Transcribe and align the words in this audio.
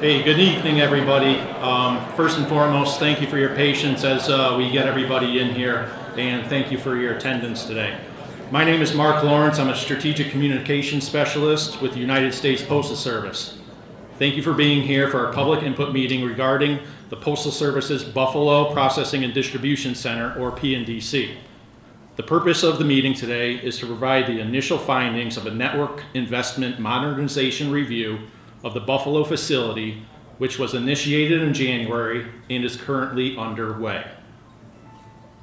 Hey, 0.00 0.22
good 0.22 0.38
evening, 0.38 0.80
everybody. 0.80 1.40
Um, 1.58 2.06
first 2.14 2.38
and 2.38 2.46
foremost, 2.46 3.00
thank 3.00 3.20
you 3.20 3.26
for 3.26 3.36
your 3.36 3.56
patience 3.56 4.04
as 4.04 4.28
uh, 4.28 4.54
we 4.56 4.70
get 4.70 4.86
everybody 4.86 5.40
in 5.40 5.52
here, 5.52 5.92
and 6.16 6.48
thank 6.48 6.70
you 6.70 6.78
for 6.78 6.96
your 6.96 7.14
attendance 7.14 7.64
today. 7.64 7.98
My 8.52 8.62
name 8.62 8.80
is 8.80 8.94
Mark 8.94 9.24
Lawrence. 9.24 9.58
I'm 9.58 9.70
a 9.70 9.74
strategic 9.74 10.30
communications 10.30 11.04
specialist 11.04 11.82
with 11.82 11.94
the 11.94 11.98
United 11.98 12.32
States 12.32 12.62
Postal 12.62 12.94
Service. 12.94 13.58
Thank 14.20 14.36
you 14.36 14.42
for 14.44 14.52
being 14.52 14.82
here 14.82 15.10
for 15.10 15.26
our 15.26 15.32
public 15.32 15.64
input 15.64 15.92
meeting 15.92 16.22
regarding 16.24 16.78
the 17.08 17.16
Postal 17.16 17.50
Service's 17.50 18.04
Buffalo 18.04 18.72
Processing 18.72 19.24
and 19.24 19.34
Distribution 19.34 19.96
Center, 19.96 20.32
or 20.38 20.52
PNDC. 20.52 21.34
The 22.14 22.22
purpose 22.22 22.62
of 22.62 22.78
the 22.78 22.84
meeting 22.84 23.14
today 23.14 23.56
is 23.56 23.80
to 23.80 23.86
provide 23.86 24.28
the 24.28 24.38
initial 24.38 24.78
findings 24.78 25.36
of 25.36 25.46
a 25.46 25.50
network 25.50 26.04
investment 26.14 26.78
modernization 26.78 27.72
review 27.72 28.20
of 28.64 28.74
the 28.74 28.80
Buffalo 28.80 29.24
facility, 29.24 30.02
which 30.38 30.58
was 30.58 30.74
initiated 30.74 31.42
in 31.42 31.54
January 31.54 32.26
and 32.50 32.64
is 32.64 32.76
currently 32.76 33.36
underway. 33.36 34.04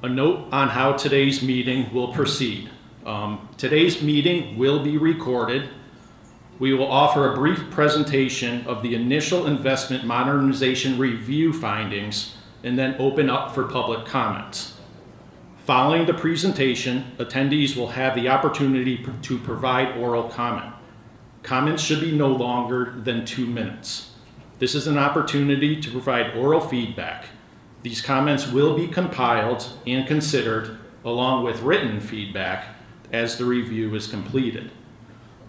A 0.02 0.08
note 0.08 0.48
on 0.52 0.68
how 0.68 0.92
today's 0.92 1.42
meeting 1.42 1.92
will 1.92 2.12
proceed. 2.12 2.70
Um, 3.04 3.48
today's 3.56 4.02
meeting 4.02 4.58
will 4.58 4.82
be 4.82 4.98
recorded. 4.98 5.68
We 6.58 6.74
will 6.74 6.90
offer 6.90 7.32
a 7.32 7.34
brief 7.34 7.70
presentation 7.70 8.66
of 8.66 8.82
the 8.82 8.94
initial 8.94 9.46
investment 9.46 10.04
modernization 10.04 10.98
review 10.98 11.52
findings 11.52 12.36
and 12.62 12.78
then 12.78 12.96
open 12.98 13.30
up 13.30 13.54
for 13.54 13.64
public 13.64 14.06
comments. 14.06 14.74
Following 15.66 16.06
the 16.06 16.14
presentation, 16.14 17.12
attendees 17.18 17.76
will 17.76 17.88
have 17.88 18.14
the 18.14 18.28
opportunity 18.28 19.04
to 19.22 19.38
provide 19.38 19.96
oral 19.98 20.28
comment. 20.28 20.75
Comments 21.46 21.80
should 21.80 22.00
be 22.00 22.10
no 22.10 22.26
longer 22.26 22.92
than 23.04 23.24
two 23.24 23.46
minutes. 23.46 24.10
This 24.58 24.74
is 24.74 24.88
an 24.88 24.98
opportunity 24.98 25.80
to 25.80 25.90
provide 25.92 26.36
oral 26.36 26.58
feedback. 26.60 27.26
These 27.84 28.00
comments 28.00 28.50
will 28.50 28.76
be 28.76 28.88
compiled 28.88 29.78
and 29.86 30.08
considered 30.08 30.76
along 31.04 31.44
with 31.44 31.62
written 31.62 32.00
feedback 32.00 32.66
as 33.12 33.38
the 33.38 33.44
review 33.44 33.94
is 33.94 34.08
completed. 34.08 34.72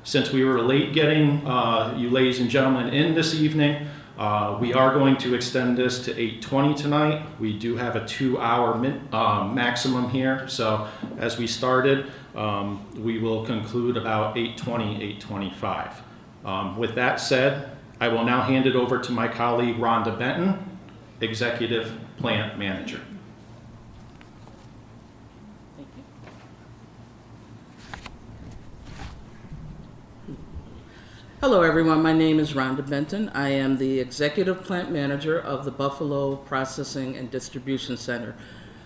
Since 0.04 0.32
we 0.32 0.46
were 0.46 0.62
late 0.62 0.94
getting 0.94 1.44
uh, 1.48 1.96
you 1.98 2.12
ladies 2.12 2.40
and 2.40 2.48
gentlemen 2.48 2.94
in 2.94 3.16
this 3.16 3.34
evening, 3.34 3.88
uh, 4.20 4.58
we 4.62 4.76
are 4.76 4.94
going 4.94 5.18
to 5.18 5.34
extend 5.34 5.78
this 5.78 6.06
to 6.06 6.14
8:20 6.14 6.76
tonight. 6.76 7.26
We 7.40 7.58
do 7.58 7.76
have 7.76 7.96
a 7.96 8.06
two-hour 8.06 8.78
min, 8.78 9.08
uh, 9.12 9.46
maximum 9.52 10.12
here, 10.12 10.48
so 10.48 10.88
as 11.18 11.40
we 11.40 11.48
started, 11.48 12.12
um, 12.38 12.86
we 13.04 13.18
will 13.18 13.44
conclude 13.46 13.98
about 13.98 14.36
8:20, 14.36 15.20
8:25. 15.20 16.02
Um, 16.46 16.78
with 16.78 16.94
that 16.96 17.20
said, 17.20 17.72
I 18.00 18.08
will 18.10 18.24
now 18.24 18.42
hand 18.44 18.68
it 18.68 18.76
over 18.76 19.00
to 19.00 19.12
my 19.12 19.28
colleague 19.28 19.78
Rhonda 19.78 20.18
Benton, 20.18 20.60
Executive 21.20 21.92
Plant 22.18 22.60
Manager. 22.60 23.02
Thank 25.76 25.88
you. 30.28 30.36
Hello, 31.42 31.64
everyone. 31.64 32.04
My 32.04 32.14
name 32.14 32.40
is 32.40 32.54
Rhonda 32.54 32.88
Benton. 32.88 33.30
I 33.30 33.50
am 33.50 33.78
the 33.78 34.00
Executive 34.00 34.64
Plant 34.64 34.92
Manager 34.92 35.40
of 35.40 35.66
the 35.66 35.72
Buffalo 35.72 36.36
Processing 36.36 37.18
and 37.18 37.32
Distribution 37.32 37.98
Center. 37.98 38.36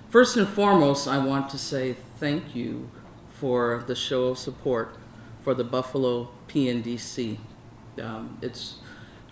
First 0.09 0.37
and 0.37 0.47
foremost, 0.47 1.05
I 1.05 1.17
want 1.17 1.49
to 1.49 1.57
say 1.57 1.97
thank 2.17 2.55
you 2.55 2.89
for 3.41 3.83
the 3.87 3.95
show 3.95 4.25
of 4.25 4.37
support 4.37 4.95
for 5.41 5.55
the 5.55 5.63
Buffalo 5.63 6.29
PNDC. 6.47 7.39
Um, 7.99 8.37
it's 8.39 8.75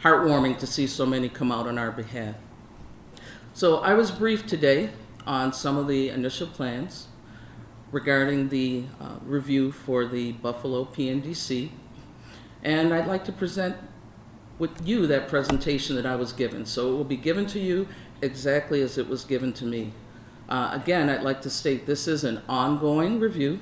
heartwarming 0.02 0.58
to 0.58 0.66
see 0.66 0.88
so 0.88 1.06
many 1.06 1.30
come 1.30 1.52
out 1.52 1.68
on 1.68 1.78
our 1.78 1.92
behalf. 1.92 2.34
So 3.54 3.78
I 3.78 3.94
was 3.94 4.10
briefed 4.10 4.50
today 4.50 4.90
on 5.28 5.54
some 5.54 5.78
of 5.78 5.88
the 5.88 6.10
initial 6.10 6.48
plans 6.48 7.06
regarding 7.92 8.50
the 8.50 8.86
uh, 9.00 9.18
review 9.22 9.72
for 9.72 10.06
the 10.06 10.32
Buffalo 10.32 10.86
PNDC 10.86 11.70
and 12.64 12.92
I'd 12.92 13.06
like 13.06 13.26
to 13.26 13.32
present 13.32 13.76
with 14.58 14.88
you 14.88 15.06
that 15.06 15.28
presentation 15.28 15.96
that 15.98 16.08
I 16.08 16.16
was 16.16 16.34
given. 16.34 16.66
So 16.66 16.92
it 16.92 16.98
will 16.98 17.04
be 17.04 17.16
given 17.16 17.46
to 17.46 17.60
you 17.60 17.88
exactly 18.24 18.82
as 18.82 18.98
it 18.98 19.08
was 19.08 19.24
given 19.24 19.54
to 19.54 19.66
me. 19.66 19.94
Uh, 20.50 20.72
again, 20.74 21.12
I'd 21.12 21.22
like 21.22 21.44
to 21.44 21.50
state 21.52 21.86
this 21.86 22.08
is 22.08 22.24
an 22.24 22.42
ongoing 22.50 23.20
review. 23.20 23.60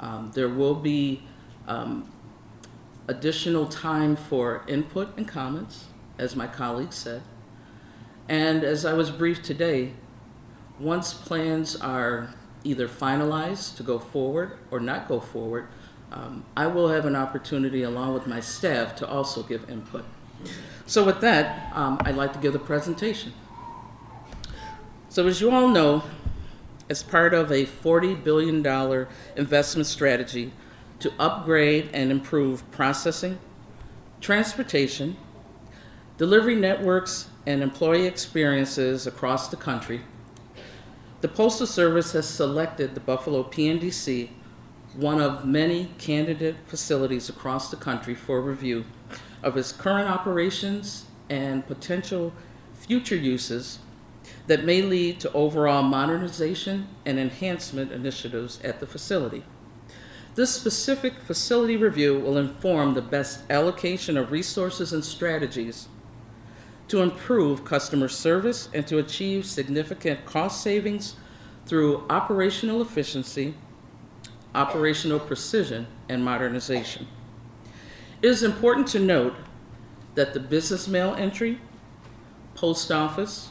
Um, 0.00 0.30
there 0.34 0.48
will 0.48 0.74
be 0.74 1.22
um, 1.66 2.10
additional 3.08 3.66
time 3.66 4.16
for 4.16 4.64
input 4.68 5.16
and 5.16 5.26
comments, 5.26 5.86
as 6.18 6.36
my 6.36 6.46
colleague 6.46 6.92
said. 6.92 7.22
And 8.28 8.62
as 8.62 8.84
I 8.84 8.92
was 8.92 9.10
briefed 9.10 9.44
today, 9.44 9.92
once 10.78 11.14
plans 11.14 11.74
are 11.76 12.34
either 12.64 12.88
finalized 12.88 13.76
to 13.76 13.82
go 13.82 13.98
forward 13.98 14.58
or 14.70 14.80
not 14.80 15.08
go 15.08 15.20
forward, 15.20 15.68
um, 16.12 16.44
I 16.56 16.66
will 16.66 16.88
have 16.88 17.04
an 17.06 17.16
opportunity, 17.16 17.82
along 17.82 18.14
with 18.14 18.26
my 18.26 18.40
staff, 18.40 18.96
to 18.96 19.08
also 19.08 19.42
give 19.42 19.68
input. 19.68 20.04
So 20.86 21.04
with 21.04 21.20
that, 21.20 21.70
um, 21.74 21.98
I'd 22.04 22.16
like 22.16 22.32
to 22.32 22.38
give 22.38 22.52
the 22.52 22.58
presentation. 22.58 23.32
So 25.08 25.26
as 25.26 25.40
you 25.40 25.50
all 25.50 25.68
know, 25.68 26.04
as 26.90 27.02
part 27.02 27.34
of 27.34 27.50
a 27.50 27.66
$40 27.66 28.22
billion 28.22 29.06
investment 29.36 29.86
strategy 29.86 30.52
to 31.00 31.12
upgrade 31.18 31.90
and 31.92 32.10
improve 32.10 32.68
processing, 32.70 33.38
transportation, 34.20 35.16
delivery 36.16 36.56
networks, 36.56 37.28
and 37.46 37.62
employee 37.62 38.06
experiences 38.06 39.06
across 39.06 39.48
the 39.48 39.56
country, 39.56 40.00
the 41.20 41.28
Postal 41.28 41.66
Service 41.66 42.12
has 42.12 42.28
selected 42.28 42.94
the 42.94 43.00
Buffalo 43.00 43.42
PNDC 43.42 44.30
one 44.94 45.20
of 45.20 45.44
many 45.44 45.90
candidate 45.98 46.56
facilities 46.66 47.28
across 47.28 47.70
the 47.70 47.76
country 47.76 48.14
for 48.14 48.40
review 48.40 48.84
of 49.42 49.56
its 49.56 49.70
current 49.70 50.08
operations 50.08 51.04
and 51.30 51.66
potential 51.66 52.32
future 52.74 53.16
uses 53.16 53.78
that 54.46 54.64
may 54.64 54.82
lead 54.82 55.20
to 55.20 55.32
overall 55.32 55.82
modernization 55.82 56.88
and 57.04 57.18
enhancement 57.18 57.92
initiatives 57.92 58.60
at 58.62 58.80
the 58.80 58.86
facility. 58.86 59.44
This 60.34 60.54
specific 60.54 61.14
facility 61.20 61.76
review 61.76 62.18
will 62.18 62.38
inform 62.38 62.94
the 62.94 63.02
best 63.02 63.40
allocation 63.50 64.16
of 64.16 64.30
resources 64.30 64.92
and 64.92 65.04
strategies 65.04 65.88
to 66.88 67.02
improve 67.02 67.64
customer 67.64 68.08
service 68.08 68.68
and 68.72 68.86
to 68.86 68.98
achieve 68.98 69.44
significant 69.44 70.24
cost 70.24 70.62
savings 70.62 71.16
through 71.66 72.04
operational 72.08 72.80
efficiency 72.80 73.54
operational 74.54 75.20
precision, 75.20 75.86
and 76.08 76.24
modernization. 76.24 77.06
It 78.22 78.28
is 78.28 78.42
important 78.42 78.88
to 78.88 78.98
note 78.98 79.36
that 80.14 80.34
the 80.34 80.40
business 80.40 80.88
mail 80.88 81.14
entry, 81.16 81.60
post 82.54 82.90
office, 82.90 83.50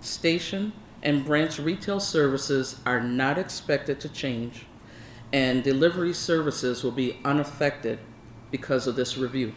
station, 0.00 0.72
and 1.02 1.24
branch 1.24 1.58
retail 1.58 2.00
services 2.00 2.80
are 2.84 3.00
not 3.00 3.38
expected 3.38 4.00
to 4.00 4.08
change, 4.08 4.66
and 5.32 5.62
delivery 5.62 6.12
services 6.12 6.82
will 6.82 6.90
be 6.90 7.18
unaffected 7.24 7.98
because 8.50 8.86
of 8.86 8.96
this 8.96 9.16
review. 9.16 9.54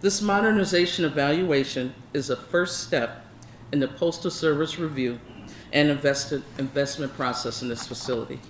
This 0.00 0.22
modernization 0.22 1.04
evaluation 1.04 1.94
is 2.14 2.30
a 2.30 2.36
first 2.36 2.80
step 2.80 3.26
in 3.72 3.80
the 3.80 3.88
Postal 3.88 4.30
Service 4.30 4.78
review 4.78 5.20
and 5.72 5.88
invested, 5.88 6.42
investment 6.58 7.14
process 7.14 7.62
in 7.62 7.68
this 7.68 7.86
facility. 7.86 8.40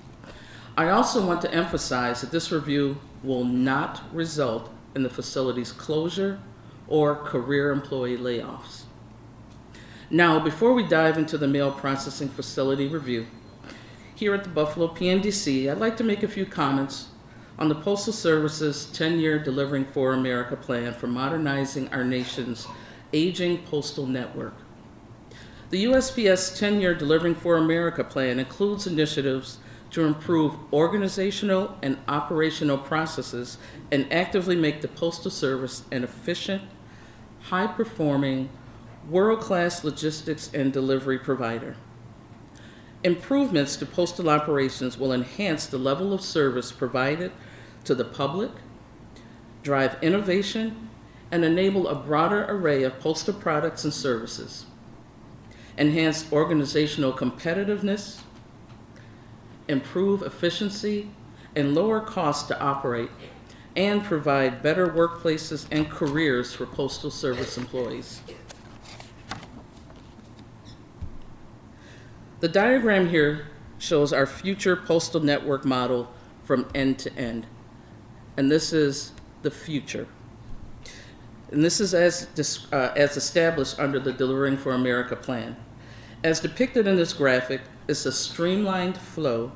I 0.76 0.91
also 0.91 1.26
want 1.26 1.43
to 1.43 1.53
emphasize 1.53 2.21
that 2.21 2.31
this 2.31 2.53
review 2.53 3.00
will 3.23 3.44
not 3.44 4.03
result 4.15 4.71
in 4.94 5.03
the 5.03 5.11
facility's 5.11 5.73
closure 5.73 6.41
or 6.88 7.17
career 7.17 7.71
employee 7.71 8.17
layoffs. 8.17 8.83
Now, 10.12 10.41
before 10.41 10.73
we 10.73 10.83
dive 10.83 11.19
into 11.19 11.39
the 11.39 11.47
mail 11.47 11.71
processing 11.71 12.31
facility 12.31 12.89
review, 12.89 13.29
here 14.12 14.35
at 14.35 14.43
the 14.43 14.51
Buffalo 14.51 14.89
PNDC, 14.89 15.71
I'd 15.71 15.79
like 15.79 15.97
to 15.99 16.05
make 16.05 16.25
a 16.25 16.29
few 16.29 16.45
comments 16.45 17.11
on 17.61 17.69
the 17.69 17.77
Postal 17.77 18.12
Service's 18.12 18.91
10-year 18.93 19.39
Delivering 19.39 19.85
for 19.85 20.12
America 20.12 20.57
plan 20.57 20.95
for 20.95 21.07
modernizing 21.07 21.87
our 21.91 22.03
nation's 22.03 22.67
aging 23.12 23.59
postal 23.59 24.05
network. 24.05 24.55
The 25.71 25.85
USPS 25.85 26.61
10-year 26.61 26.97
Delivering 26.97 27.37
for 27.37 27.57
America 27.57 28.03
plan 28.03 28.41
includes 28.41 28.89
initiatives 28.89 29.59
to 29.93 30.05
improve 30.05 30.57
organizational 30.73 31.79
and 31.83 31.99
operational 32.09 32.79
processes 32.79 33.59
and 33.93 34.12
actively 34.12 34.57
make 34.57 34.81
the 34.81 34.89
Postal 34.89 35.31
Service 35.31 35.85
an 35.93 36.03
efficient, 36.03 36.62
high-performing, 37.43 38.49
world-class 39.11 39.83
logistics 39.83 40.51
and 40.55 40.73
delivery 40.73 41.19
provider. 41.19 41.77
Improvements 43.03 43.77
to 43.77 43.87
postal 43.87 44.29
operations 44.29 44.99
will 44.99 45.12
enhance 45.12 45.67
the 45.67 45.79
level 45.79 46.12
of 46.12 46.21
service 46.21 46.71
provided 46.71 47.33
to 47.85 47.95
the 47.95 48.05
public, 48.05 48.51
drive 49.62 49.97
innovation, 50.03 50.89
and 51.31 51.45
enable 51.45 51.89
a 51.89 51.95
broader 51.95 52.45
array 52.49 52.83
of 52.83 53.01
postal 53.01 53.35
products 53.35 53.85
and 53.85 53.93
services, 53.93 54.67
enhance 55.79 56.31
organizational 56.33 57.12
competitiveness, 57.12 58.21
improve 59.67 60.23
efficiency, 60.23 61.11
and 61.57 61.75
lower 61.75 62.01
costs 62.01 62.47
to 62.49 62.61
operate, 62.61 63.11
and 63.77 64.05
provide 64.05 64.62
better 64.62 64.89
workplaces 64.89 65.67
and 65.71 65.89
careers 65.89 66.53
for 66.53 66.67
Postal 66.67 67.11
Service 67.11 67.57
employees. 67.57 68.21
The 72.41 72.49
diagram 72.49 73.11
here 73.11 73.49
shows 73.79 74.15
our 74.15 74.27
future 74.27 74.75
postal 74.75 75.21
network 75.21 75.67
model 75.67 76.11
from 76.43 76.67
end 76.75 76.99
to 77.01 77.15
end. 77.15 77.47
And 78.37 78.51
this 78.51 78.73
is 78.73 79.13
the 79.43 79.51
future. 79.51 80.09
And 81.51 81.63
this 81.63 81.81
is 81.81 81.93
as, 81.93 82.29
uh, 82.73 82.93
as 82.97 83.19
established 83.19 83.79
under 83.79 84.01
the 84.01 84.13
Delivering 84.13 84.57
for 84.57 84.73
America 84.73 85.17
plan. 85.17 85.57
As 86.25 86.41
depicted 86.41 86.87
in 86.87 86.97
this 86.97 87.13
graphic, 87.13 87.61
it's 87.89 88.07
a 88.07 88.13
streamlined 88.13 88.97
flow 88.97 89.53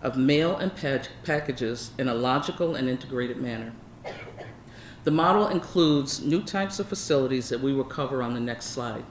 of 0.00 0.16
mail 0.16 0.56
and 0.56 0.74
pack- 0.76 1.08
packages 1.24 1.90
in 1.98 2.06
a 2.06 2.14
logical 2.14 2.76
and 2.76 2.88
integrated 2.88 3.38
manner. 3.38 3.72
The 5.02 5.10
model 5.10 5.48
includes 5.48 6.20
new 6.20 6.42
types 6.42 6.78
of 6.78 6.86
facilities 6.86 7.48
that 7.48 7.60
we 7.60 7.72
will 7.72 7.84
cover 7.84 8.22
on 8.22 8.34
the 8.34 8.40
next 8.40 8.66
slide. 8.66 9.04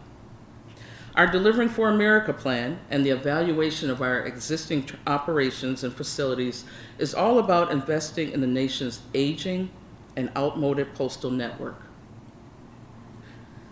Our 1.18 1.26
Delivering 1.26 1.70
for 1.70 1.90
America 1.90 2.32
plan 2.32 2.80
and 2.92 3.04
the 3.04 3.10
evaluation 3.10 3.90
of 3.90 4.04
our 4.04 4.20
existing 4.20 4.88
operations 5.08 5.84
and 5.84 5.92
facilities 5.92 6.64
is 7.00 7.16
all 7.16 7.40
about 7.40 7.72
investing 7.72 8.32
in 8.32 8.40
the 8.40 8.46
nation's 8.46 9.02
aging 9.16 9.72
and 10.16 10.30
outmoded 10.38 10.94
postal 10.94 11.32
network. 11.32 11.82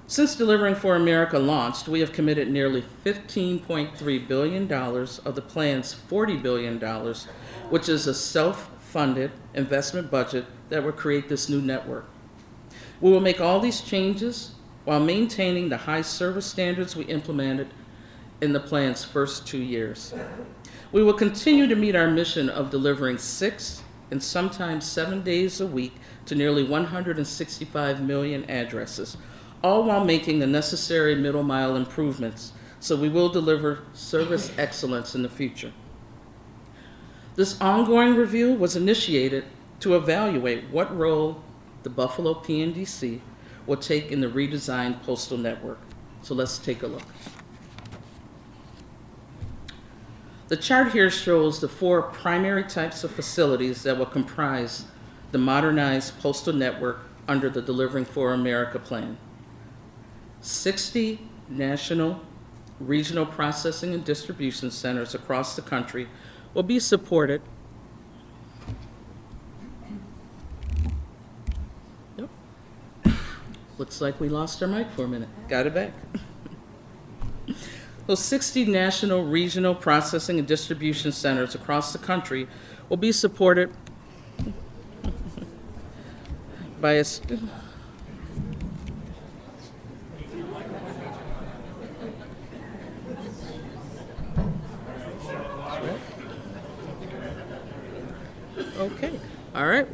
Since 0.07 0.35
Delivering 0.35 0.73
for 0.73 0.95
America 0.95 1.37
launched, 1.37 1.87
we 1.87 1.99
have 1.99 2.11
committed 2.11 2.49
nearly 2.49 2.83
$15.3 3.05 4.27
billion 4.27 4.71
of 4.73 5.35
the 5.35 5.41
plan's 5.43 5.93
$40 5.93 6.41
billion, 6.41 6.79
which 7.69 7.87
is 7.87 8.07
a 8.07 8.13
self 8.15 8.71
funded 8.79 9.29
investment 9.53 10.09
budget 10.09 10.45
that 10.69 10.83
will 10.83 10.91
create 10.91 11.29
this 11.29 11.47
new 11.47 11.61
network. 11.61 12.09
We 13.01 13.11
will 13.11 13.19
make 13.19 13.39
all 13.39 13.59
these 13.59 13.81
changes 13.81 14.54
while 14.85 14.99
maintaining 14.99 15.69
the 15.69 15.77
high 15.77 16.01
service 16.01 16.45
standards 16.45 16.95
we 16.95 17.03
implemented 17.05 17.67
in 18.41 18.53
the 18.53 18.59
plan's 18.59 19.03
first 19.03 19.45
two 19.45 19.61
years. 19.61 20.13
We 20.91 21.03
will 21.03 21.13
continue 21.13 21.67
to 21.67 21.75
meet 21.75 21.95
our 21.95 22.09
mission 22.09 22.49
of 22.49 22.69
delivering 22.69 23.17
six 23.17 23.81
and 24.11 24.21
sometimes 24.21 24.85
seven 24.85 25.23
days 25.23 25.59
a 25.59 25.67
week 25.67 25.95
to 26.27 26.35
nearly 26.35 26.63
165 26.63 28.01
million 28.01 28.49
addresses, 28.49 29.17
all 29.63 29.83
while 29.83 30.05
making 30.05 30.39
the 30.39 30.47
necessary 30.47 31.15
middle 31.15 31.43
mile 31.43 31.75
improvements 31.75 32.53
so 32.79 32.95
we 32.95 33.09
will 33.09 33.29
deliver 33.29 33.79
service 33.93 34.51
excellence 34.59 35.15
in 35.15 35.23
the 35.23 35.29
future. 35.29 35.73
This 37.35 37.59
ongoing 37.59 38.15
review 38.15 38.53
was 38.53 38.75
initiated 38.75 39.45
to 39.79 39.95
evaluate 39.95 40.69
what 40.69 40.95
role 40.95 41.41
the 41.81 41.89
Buffalo 41.89 42.35
PNDC 42.35 43.21
will 43.65 43.77
take 43.77 44.11
in 44.11 44.21
the 44.21 44.27
redesigned 44.27 45.01
postal 45.03 45.37
network. 45.37 45.79
So 46.21 46.33
let's 46.33 46.57
take 46.57 46.83
a 46.83 46.87
look. 46.87 47.03
The 50.47 50.57
chart 50.57 50.91
here 50.91 51.09
shows 51.09 51.59
the 51.59 51.67
four 51.67 52.03
primary 52.03 52.63
types 52.63 53.03
of 53.03 53.11
facilities 53.11 53.81
that 53.83 53.97
will 53.97 54.05
comprise 54.05 54.85
the 55.31 55.39
modernized 55.39 56.19
postal 56.19 56.53
network 56.53 56.99
under 57.27 57.49
the 57.49 57.61
Delivering 57.61 58.05
for 58.05 58.31
America 58.31 58.77
plan. 58.77 59.17
60 60.41 61.19
national, 61.49 62.21
regional 62.79 63.25
processing 63.25 63.93
and 63.93 64.05
distribution 64.05 64.69
centers 64.69 65.15
across 65.15 65.55
the 65.55 65.61
country 65.61 66.07
will 66.53 66.63
be 66.63 66.79
supported 66.79 67.41
Looks 73.77 73.99
like 73.99 74.21
we 74.21 74.29
lost 74.29 74.61
our 74.61 74.69
mic 74.69 74.89
for 74.91 75.03
a 75.03 75.07
minute. 75.07 75.27
Got 75.49 75.67
it 75.67 75.73
back. 75.73 75.91
Those 78.07 78.23
60 78.23 78.65
national, 78.65 79.25
regional 79.25 79.75
processing 79.75 80.39
and 80.39 80.47
distribution 80.47 81.11
centers 81.11 81.55
across 81.55 81.91
the 81.91 81.97
country 81.97 82.47
will 82.87 82.97
be 82.97 83.11
supported 83.11 83.71
by 86.79 86.93
a. 86.93 87.05
Okay, 98.77 99.19
all 99.55 99.65
right. 99.65 99.87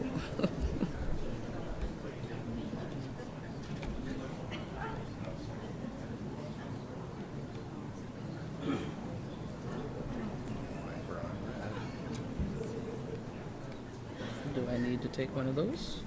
Need 14.82 15.02
to 15.02 15.08
take 15.08 15.36
one 15.36 15.48
of 15.48 15.56
those? 15.56 16.02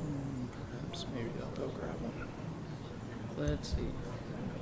Hmm, 0.00 0.46
perhaps 0.70 1.06
maybe 1.14 1.30
I'll 1.40 1.50
go 1.50 1.68
grab 1.68 1.94
one. 2.00 2.28
Let's 3.36 3.74
see. 3.74 3.88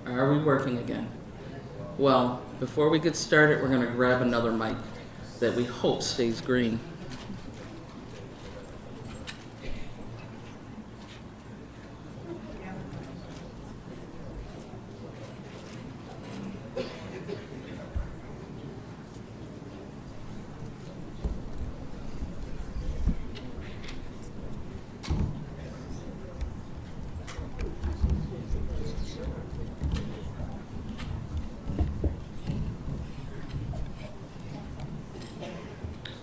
Are 0.07 0.33
we 0.33 0.39
working 0.43 0.79
again? 0.79 1.09
Well, 1.97 2.43
before 2.61 2.91
we 2.91 2.99
get 2.99 3.17
started, 3.17 3.63
we're 3.63 3.69
gonna 3.69 3.87
grab 3.87 4.21
another 4.21 4.53
mic 4.53 4.77
that 5.39 5.55
we 5.55 5.65
hope 5.65 6.03
stays 6.03 6.41
green. 6.41 6.81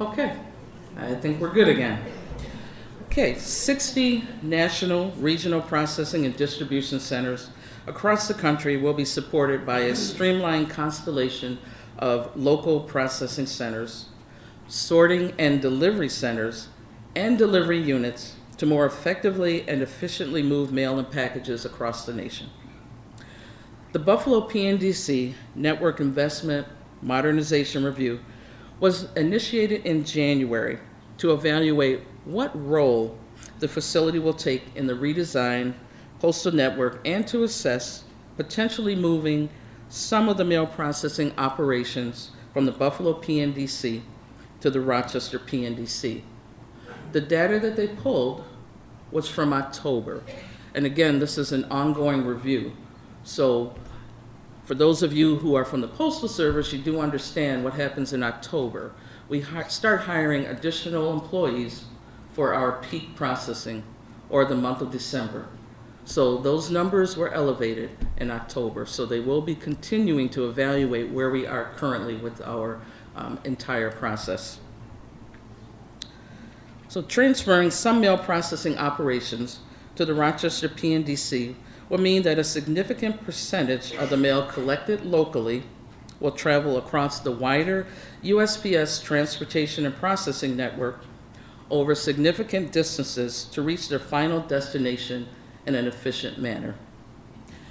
Okay, 0.02 0.36
I 0.98 1.14
think 1.14 1.40
we're 1.52 1.66
good 1.66 1.68
again. 1.68 2.02
Okay, 3.08 3.36
60 3.36 4.24
national, 4.42 5.12
regional 5.18 5.62
processing 5.62 6.26
and 6.26 6.34
distribution 6.38 6.98
centers 6.98 7.50
across 7.88 8.30
the 8.30 8.34
country 8.34 8.78
will 8.78 8.94
be 8.94 9.04
supported 9.04 9.66
by 9.66 9.80
a 9.80 9.96
streamlined 9.96 10.70
constellation 10.70 11.60
of 11.98 12.34
local 12.38 12.80
processing 12.80 13.46
centers, 13.46 14.06
sorting 14.70 15.34
and 15.38 15.62
delivery 15.62 16.08
centers, 16.08 16.70
and 17.18 17.38
delivery 17.38 17.82
units 17.82 18.36
to 18.56 18.66
more 18.66 18.86
effectively 18.86 19.68
and 19.68 19.82
efficiently 19.82 20.42
move 20.42 20.72
mail 20.72 21.00
and 21.00 21.12
packages 21.12 21.66
across 21.66 22.06
the 22.06 22.14
nation. 22.14 22.50
The 23.92 24.00
Buffalo 24.00 24.48
PNDC 24.48 25.34
Network 25.56 26.00
Investment 26.00 26.66
Modernization 27.02 27.84
Review 27.84 28.22
was 28.80 29.12
initiated 29.16 29.86
in 29.86 30.06
January 30.06 30.80
to 31.22 31.32
evaluate 31.34 32.02
what 32.26 32.52
role 32.68 33.16
the 33.60 33.68
facility 33.68 34.18
will 34.18 34.34
take 34.34 34.64
in 34.76 34.88
the 34.88 34.94
redesign 34.94 35.72
postal 36.20 36.52
network 36.52 37.00
and 37.06 37.28
to 37.28 37.44
assess 37.44 38.06
potentially 38.38 38.96
moving 38.96 39.48
some 39.88 40.28
of 40.28 40.38
the 40.38 40.44
mail 40.44 40.66
processing 40.66 41.32
operations 41.38 42.32
from 42.54 42.66
the 42.66 42.72
Buffalo 42.72 43.14
PNDC 43.22 44.02
to 44.62 44.72
the 44.72 44.82
Rochester 44.82 45.38
PNDC. 45.38 46.24
The 47.12 47.22
data 47.22 47.60
that 47.60 47.76
they 47.76 47.90
pulled 47.90 48.44
was 49.12 49.30
from 49.30 49.54
October. 49.54 50.24
And 50.74 50.88
again, 50.88 51.20
this 51.20 51.38
is 51.38 51.52
an 51.52 51.66
ongoing 51.66 52.26
review. 52.26 52.72
So 53.24 53.76
for 54.64 54.74
those 54.74 55.04
of 55.04 55.14
you 55.14 55.36
who 55.36 55.54
are 55.54 55.66
from 55.66 55.82
the 55.82 55.88
Postal 55.88 56.28
Service, 56.28 56.74
you 56.74 56.80
do 56.80 57.00
understand 57.00 57.64
what 57.64 57.76
happens 57.76 58.12
in 58.12 58.24
October. 58.24 58.92
We 59.32 59.46
start 59.70 60.02
hiring 60.02 60.46
additional 60.46 61.14
employees 61.14 61.86
for 62.34 62.54
our 62.54 62.82
peak 62.82 63.16
processing 63.16 63.82
or 64.30 64.44
the 64.44 64.56
month 64.56 64.82
of 64.82 64.92
December. 64.92 65.48
So 66.04 66.36
those 66.38 66.70
numbers 66.70 67.16
were 67.16 67.32
elevated 67.32 67.92
in 68.18 68.30
October, 68.30 68.86
so 68.86 69.06
they 69.06 69.22
will 69.22 69.42
be 69.42 69.56
continuing 69.56 70.28
to 70.32 70.50
evaluate 70.50 71.12
where 71.12 71.30
we 71.30 71.48
are 71.48 71.72
currently 71.78 72.18
with 72.18 72.42
our 72.42 72.82
um, 73.16 73.40
entire 73.46 73.90
process. 73.90 74.60
So 76.90 77.02
transferring 77.02 77.72
some 77.72 78.02
mail 78.02 78.18
processing 78.18 78.78
operations 78.78 79.60
to 79.96 80.04
the 80.04 80.14
Rochester 80.14 80.68
PNDC 80.68 81.56
will 81.88 82.00
mean 82.00 82.24
that 82.24 82.38
a 82.38 82.44
significant 82.44 83.24
percentage 83.24 83.94
of 83.94 84.10
the 84.10 84.18
mail 84.18 84.46
collected 84.46 85.06
locally 85.06 85.64
will 86.22 86.32
travel 86.32 86.78
across 86.78 87.20
the 87.20 87.32
wider 87.32 87.86
USPS 88.24 89.04
transportation 89.04 89.86
and 89.86 89.96
processing 89.96 90.56
network 90.56 91.04
over 91.70 91.96
significant 91.96 92.72
distances 92.72 93.46
to 93.46 93.62
reach 93.62 93.90
their 93.90 94.00
final 94.00 94.40
destination 94.40 95.28
in 95.66 95.76
an 95.76 95.88
efficient 95.88 96.38
manner. 96.38 96.76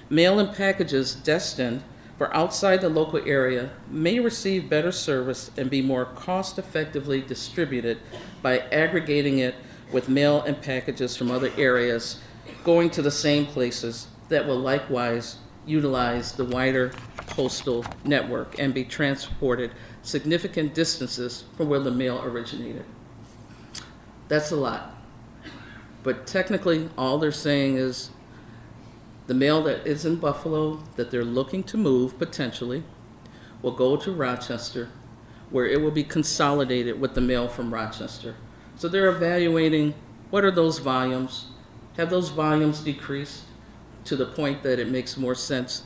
Mail 0.09 0.39
and 0.39 0.55
packages 0.55 1.15
destined 1.15 1.83
for 2.19 2.35
outside 2.37 2.81
the 2.81 2.89
local 2.89 3.27
area 3.27 3.71
may 3.89 4.19
receive 4.19 4.69
better 4.69 4.93
service 4.93 5.51
and 5.57 5.71
be 5.71 5.81
more 5.81 6.05
cost 6.05 6.59
effectively 6.59 7.23
distributed 7.23 7.99
by 8.43 8.59
aggregating 8.59 9.39
it 9.39 9.55
with 9.93 10.09
mail 10.09 10.43
and 10.43 10.61
packages 10.61 11.17
from 11.17 11.31
other 11.31 11.51
areas 11.57 12.21
going 12.65 12.91
to 12.91 13.03
the 13.03 13.11
same 13.11 13.47
places 13.47 14.09
that 14.29 14.47
will 14.47 14.59
likewise 14.59 15.37
utilize 15.67 16.33
the 16.33 16.45
wider 16.45 16.93
postal 17.31 17.85
network 18.05 18.59
and 18.59 18.75
be 18.75 18.85
transported 18.85 19.71
significant 20.03 20.75
distances 20.75 21.45
from 21.57 21.69
where 21.69 21.81
the 21.81 21.91
mail 21.91 22.21
originated. 22.23 22.85
That's 24.29 24.51
a 24.51 24.57
lot. 24.57 24.95
But 26.03 26.27
technically, 26.27 26.89
all 26.97 27.19
they're 27.19 27.33
saying 27.33 27.77
is 27.77 28.11
the 29.27 29.35
mail 29.35 29.63
that 29.63 29.87
is 29.87 30.05
in 30.05 30.17
Buffalo 30.17 30.83
that 30.97 31.11
they're 31.11 31.25
looking 31.25 31.63
to 31.65 31.77
move 31.77 32.19
potentially 32.19 32.83
will 33.63 33.73
go 33.73 33.97
to 33.97 34.13
Rochester, 34.13 34.89
where 35.51 35.67
it 35.67 35.81
will 35.81 35.91
be 35.91 36.05
consolidated 36.05 37.01
with 37.01 37.15
the 37.15 37.21
mail 37.21 37.49
from 37.49 37.73
Rochester. 37.73 38.35
So 38.77 38.89
they're 38.89 39.09
evaluating 39.09 39.95
what 40.31 40.45
are 40.45 40.51
those 40.51 40.79
volumes? 40.79 41.47
Have 41.97 42.11
those 42.11 42.31
volumes 42.31 42.81
decreased 42.81 43.45
to 44.05 44.17
the 44.17 44.27
point 44.27 44.63
that 44.63 44.79
it 44.79 44.89
makes 44.89 45.17
more 45.17 45.35
sense 45.35 45.83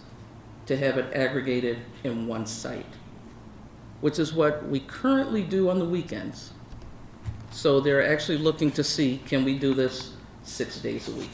to 0.66 0.76
have 0.76 0.98
it 0.98 1.14
aggregated 1.14 1.78
in 2.04 2.26
one 2.26 2.46
site, 2.46 2.86
which 4.00 4.18
is 4.18 4.32
what 4.32 4.66
we 4.68 4.80
currently 4.80 5.42
do 5.42 5.68
on 5.68 5.78
the 5.78 5.84
weekends. 5.84 6.52
So 7.50 7.80
they're 7.80 8.06
actually 8.06 8.38
looking 8.38 8.72
to 8.72 8.84
see, 8.84 9.20
can 9.26 9.44
we 9.44 9.58
do 9.58 9.74
this 9.74 10.12
six 10.42 10.80
days 10.80 11.08
a 11.08 11.12
week? 11.12 11.30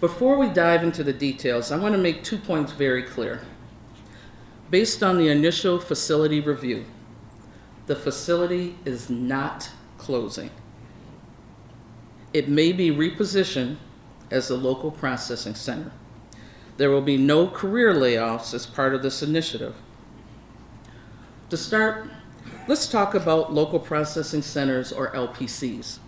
Before 0.00 0.38
we 0.38 0.48
dive 0.48 0.82
into 0.82 1.04
the 1.04 1.12
details, 1.12 1.70
I 1.70 1.76
want 1.76 1.94
to 1.94 2.00
make 2.00 2.24
two 2.24 2.38
points 2.38 2.72
very 2.72 3.02
clear. 3.02 3.42
Based 4.70 5.02
on 5.02 5.18
the 5.18 5.28
initial 5.28 5.78
facility 5.78 6.40
review, 6.40 6.86
the 7.86 7.96
facility 7.96 8.76
is 8.84 9.10
not 9.10 9.68
closing. 9.98 10.50
It 12.32 12.48
may 12.48 12.72
be 12.72 12.90
repositioned 12.90 13.76
as 14.30 14.48
a 14.48 14.56
local 14.56 14.92
processing 14.92 15.56
center. 15.56 15.90
There 16.80 16.90
will 16.90 17.02
be 17.02 17.18
no 17.18 17.46
career 17.46 17.92
layoffs 17.92 18.54
as 18.54 18.64
part 18.64 18.94
of 18.94 19.02
this 19.02 19.22
initiative. 19.22 19.74
To 21.50 21.56
start, 21.58 22.08
let's 22.68 22.86
talk 22.86 23.14
about 23.14 23.52
local 23.52 23.78
processing 23.78 24.40
centers 24.40 24.90
or 24.90 25.12
LPCs. 25.12 25.98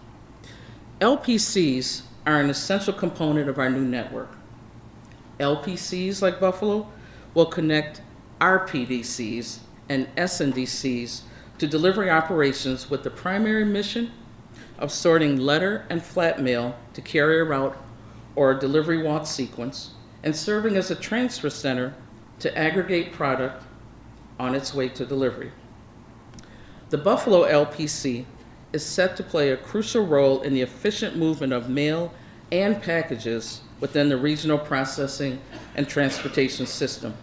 LPCs 0.99 2.05
are 2.25 2.41
an 2.41 2.49
essential 2.49 2.95
component 2.95 3.51
of 3.51 3.59
our 3.59 3.69
new 3.69 3.85
network. 3.85 4.35
LPCs 5.39 6.23
like 6.23 6.41
Buffalo 6.41 6.91
will 7.35 7.45
connect 7.45 8.01
RPDCs 8.41 9.59
and 9.91 10.07
SNDCs 10.17 11.21
to 11.59 11.67
delivery 11.67 12.09
operations 12.09 12.89
with 12.89 13.03
the 13.03 13.11
primary 13.11 13.67
mission 13.67 14.11
of 14.79 14.91
sorting 14.91 15.37
letter 15.37 15.85
and 15.91 16.03
flat 16.03 16.41
mail 16.41 16.79
to 16.95 17.03
carrier 17.03 17.45
route 17.45 17.77
or 18.35 18.55
delivery 18.55 19.03
walk 19.03 19.27
sequence 19.27 19.91
and 20.23 20.35
serving 20.35 20.77
as 20.77 20.91
a 20.91 20.95
transfer 20.95 21.51
center 21.51 21.95
to 22.39 22.57
aggregate 22.57 23.13
product 23.13 23.65
on 24.39 24.55
its 24.55 24.75
way 24.75 24.89
to 24.89 25.07
delivery. 25.07 25.53
The 26.91 26.99
Buffalo 26.99 27.45
LPC 27.45 28.25
is 28.73 28.85
set 28.85 29.17
to 29.17 29.23
play 29.23 29.51
a 29.51 29.57
crucial 29.57 30.07
role 30.07 30.43
in 30.43 30.55
the 30.55 30.63
efficient 30.63 31.17
movement 31.17 31.53
of 31.53 31.69
mail 31.69 32.13
and 32.51 32.83
packages 32.83 33.63
within 33.81 34.09
the 34.09 34.17
regional 34.17 34.59
processing 34.59 35.41
and 35.75 35.89
transportation 35.89 36.67
system. 36.67 37.15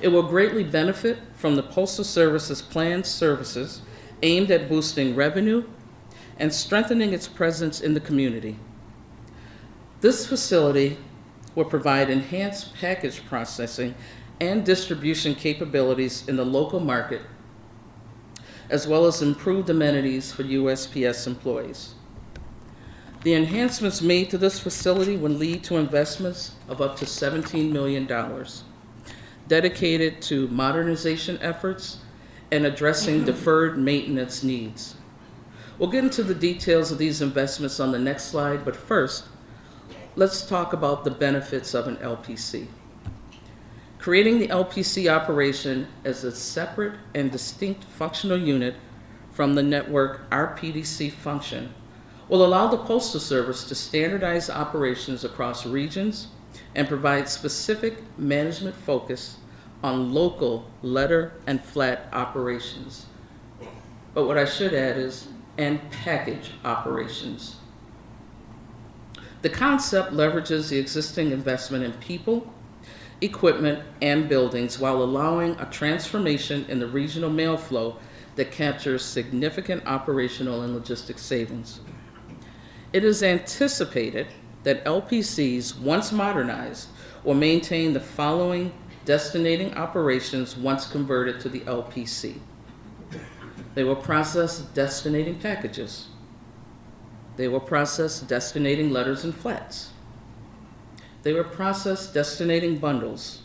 It 0.00 0.08
will 0.08 0.22
greatly 0.22 0.64
benefit 0.64 1.18
from 1.34 1.56
the 1.56 1.62
Postal 1.62 2.04
Service's 2.04 2.62
planned 2.62 3.06
services 3.06 3.82
aimed 4.22 4.50
at 4.50 4.68
boosting 4.68 5.14
revenue 5.14 5.64
and 6.38 6.52
strengthening 6.52 7.12
its 7.12 7.28
presence 7.28 7.80
in 7.80 7.94
the 7.94 8.00
community. 8.00 8.56
This 10.00 10.26
facility 10.26 10.96
will 11.60 11.68
provide 11.68 12.08
enhanced 12.08 12.74
package 12.74 13.22
processing 13.26 13.94
and 14.40 14.64
distribution 14.64 15.34
capabilities 15.34 16.26
in 16.26 16.34
the 16.36 16.44
local 16.44 16.80
market, 16.80 17.20
as 18.70 18.88
well 18.88 19.04
as 19.04 19.20
improved 19.20 19.68
amenities 19.68 20.32
for 20.32 20.42
USPS 20.42 21.26
employees. 21.26 21.94
The 23.24 23.34
enhancements 23.34 24.00
made 24.00 24.30
to 24.30 24.38
this 24.38 24.58
facility 24.58 25.18
will 25.18 25.32
lead 25.32 25.62
to 25.64 25.76
investments 25.76 26.54
of 26.66 26.80
up 26.80 26.96
to 26.96 27.04
$17 27.04 27.70
million 27.70 28.08
dedicated 29.46 30.22
to 30.22 30.48
modernization 30.48 31.38
efforts 31.42 31.98
and 32.50 32.64
addressing 32.64 33.26
deferred 33.26 33.76
maintenance 33.76 34.42
needs. 34.42 34.94
We'll 35.78 35.90
get 35.90 36.04
into 36.04 36.22
the 36.22 36.34
details 36.34 36.90
of 36.90 36.96
these 36.96 37.20
investments 37.20 37.78
on 37.78 37.92
the 37.92 37.98
next 37.98 38.24
slide, 38.30 38.64
but 38.64 38.74
first, 38.74 39.24
let's 40.16 40.44
talk 40.44 40.72
about 40.72 41.04
the 41.04 41.10
benefits 41.10 41.74
of 41.74 41.86
an 41.86 41.96
LPC. 41.96 42.66
Creating 43.98 44.38
the 44.38 44.48
LPC 44.48 45.08
operation 45.14 45.86
as 46.04 46.24
a 46.24 46.34
separate 46.34 46.94
and 47.14 47.30
distinct 47.30 47.84
functional 47.84 48.38
unit 48.38 48.74
from 49.30 49.54
the 49.54 49.62
network 49.62 50.28
RPDC 50.30 51.12
function 51.12 51.74
will 52.28 52.44
allow 52.44 52.66
the 52.66 52.78
Postal 52.78 53.20
Service 53.20 53.64
to 53.64 53.74
standardize 53.74 54.48
operations 54.48 55.24
across 55.24 55.66
regions 55.66 56.28
and 56.74 56.88
provide 56.88 57.28
specific 57.28 57.98
management 58.18 58.74
focus 58.74 59.36
on 59.82 60.12
local 60.12 60.68
letter 60.82 61.32
and 61.46 61.62
flat 61.62 62.08
operations. 62.12 63.06
But 64.14 64.26
what 64.26 64.38
I 64.38 64.44
should 64.44 64.74
add 64.74 64.96
is, 64.96 65.28
and 65.56 65.78
package 65.90 66.52
operations. 66.64 67.59
The 69.42 69.48
concept 69.48 70.12
leverages 70.12 70.68
the 70.68 70.78
existing 70.78 71.30
investment 71.30 71.82
in 71.82 71.92
people, 71.94 72.52
equipment, 73.22 73.82
and 74.02 74.28
buildings 74.28 74.78
while 74.78 75.02
allowing 75.02 75.58
a 75.58 75.64
transformation 75.66 76.66
in 76.68 76.78
the 76.78 76.86
regional 76.86 77.30
mail 77.30 77.56
flow 77.56 77.96
that 78.36 78.52
captures 78.52 79.04
significant 79.04 79.86
operational 79.86 80.62
and 80.62 80.74
logistics 80.74 81.22
savings. 81.22 81.80
It 82.92 83.02
is 83.02 83.22
anticipated 83.22 84.26
that 84.62 84.84
LPCs, 84.84 85.78
once 85.78 86.12
modernized, 86.12 86.88
will 87.24 87.34
maintain 87.34 87.94
the 87.94 88.00
following 88.00 88.72
destinating 89.06 89.74
operations 89.74 90.56
once 90.56 90.86
converted 90.86 91.40
to 91.40 91.48
the 91.48 91.60
LPC. 91.60 92.38
They 93.74 93.84
will 93.84 93.96
process 93.96 94.58
destinating 94.58 95.38
packages, 95.38 96.08
They 97.36 97.48
will 97.48 97.60
process 97.60 98.20
destinating 98.20 98.90
letters 98.90 99.24
and 99.24 99.34
flats. 99.34 99.90
They 101.22 101.32
will 101.32 101.44
process 101.44 102.06
destinating 102.06 102.78
bundles, 102.78 103.42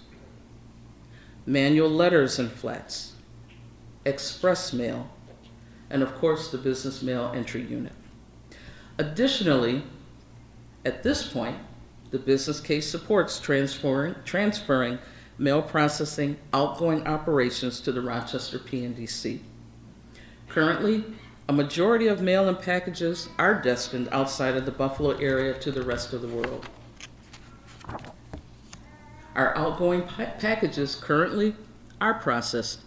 manual 1.45 1.89
letters 1.89 2.39
and 2.39 2.51
flats, 2.51 3.13
express 4.05 4.71
mail, 4.71 5.09
and 5.89 6.01
of 6.01 6.15
course 6.15 6.51
the 6.51 6.57
business 6.57 7.01
mail 7.01 7.31
entry 7.35 7.63
unit. 7.63 7.93
Additionally, 8.97 9.83
at 10.85 11.03
this 11.03 11.27
point, 11.27 11.57
the 12.11 12.19
business 12.19 12.61
case 12.61 12.89
supports 12.89 13.39
transferring, 13.39 14.15
transferring 14.23 14.99
mail 15.37 15.61
processing 15.61 16.37
outgoing 16.53 17.05
operations 17.05 17.81
to 17.81 17.91
the 17.91 18.01
Rochester 18.01 18.57
PNDC. 18.57 19.39
Currently, 20.47 21.03
a 21.47 21.53
majority 21.53 22.07
of 22.07 22.21
mail 22.21 22.49
and 22.49 22.59
packages 22.59 23.29
are 23.37 23.61
destined 23.61 24.09
outside 24.11 24.57
of 24.57 24.65
the 24.65 24.71
Buffalo 24.71 25.11
area 25.17 25.53
to 25.59 25.71
the 25.71 25.83
rest 25.83 26.13
of 26.13 26.21
the 26.21 26.27
world. 26.27 26.67
Our 29.35 29.55
outgoing 29.55 30.03
pa- 30.03 30.31
packages 30.39 30.95
currently 30.95 31.55
are 32.01 32.15
processed 32.15 32.79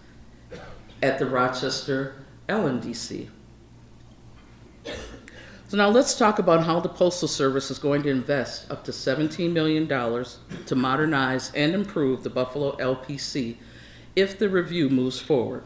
at 1.02 1.18
the 1.18 1.26
Rochester 1.26 2.16
LNDC. 2.48 3.28
So 5.68 5.76
now 5.76 5.90
let's 5.90 6.16
talk 6.16 6.38
about 6.38 6.64
how 6.64 6.80
the 6.80 6.88
Postal 6.88 7.28
Service 7.28 7.70
is 7.70 7.78
going 7.78 8.02
to 8.04 8.08
invest 8.08 8.70
up 8.70 8.84
to 8.84 8.90
$17 8.90 9.52
million 9.52 9.86
to 9.86 10.74
modernize 10.74 11.52
and 11.54 11.74
improve 11.74 12.22
the 12.22 12.30
Buffalo 12.30 12.74
LPC 12.78 13.56
if 14.16 14.38
the 14.38 14.48
review 14.48 14.88
moves 14.88 15.20
forward. 15.20 15.62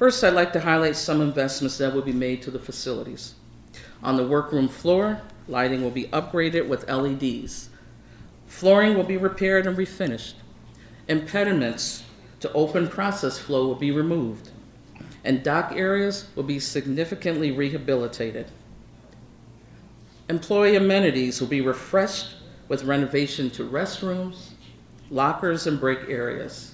First, 0.00 0.24
I'd 0.24 0.32
like 0.32 0.54
to 0.54 0.60
highlight 0.60 0.96
some 0.96 1.20
investments 1.20 1.76
that 1.76 1.92
will 1.92 2.00
be 2.00 2.14
made 2.14 2.40
to 2.44 2.50
the 2.50 2.58
facilities. 2.58 3.34
On 4.02 4.16
the 4.16 4.26
workroom 4.26 4.66
floor, 4.66 5.20
lighting 5.46 5.82
will 5.82 5.90
be 5.90 6.04
upgraded 6.04 6.68
with 6.68 6.88
LEDs. 6.88 7.68
Flooring 8.46 8.96
will 8.96 9.04
be 9.04 9.18
repaired 9.18 9.66
and 9.66 9.76
refinished. 9.76 10.36
Impediments 11.06 12.04
to 12.40 12.50
open 12.54 12.88
process 12.88 13.38
flow 13.38 13.66
will 13.66 13.74
be 13.74 13.90
removed. 13.90 14.48
And 15.22 15.42
dock 15.42 15.72
areas 15.76 16.28
will 16.34 16.44
be 16.44 16.60
significantly 16.60 17.50
rehabilitated. 17.50 18.50
Employee 20.30 20.76
amenities 20.76 21.42
will 21.42 21.48
be 21.48 21.60
refreshed 21.60 22.36
with 22.68 22.84
renovation 22.84 23.50
to 23.50 23.68
restrooms, 23.68 24.52
lockers, 25.10 25.66
and 25.66 25.78
break 25.78 26.08
areas. 26.08 26.69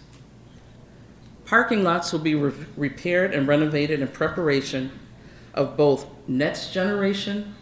Parking 1.47 1.85
lots 1.85 2.13
will 2.13 2.21
be 2.21 2.35
re- 2.35 2.53
repaired 2.77 3.33
and 3.33 3.47
renovated 3.47 4.01
in 4.01 4.09
preparation 4.09 4.91
of 5.55 5.77
both 5.77 6.07
next 6.29 6.73
generation 6.73 7.55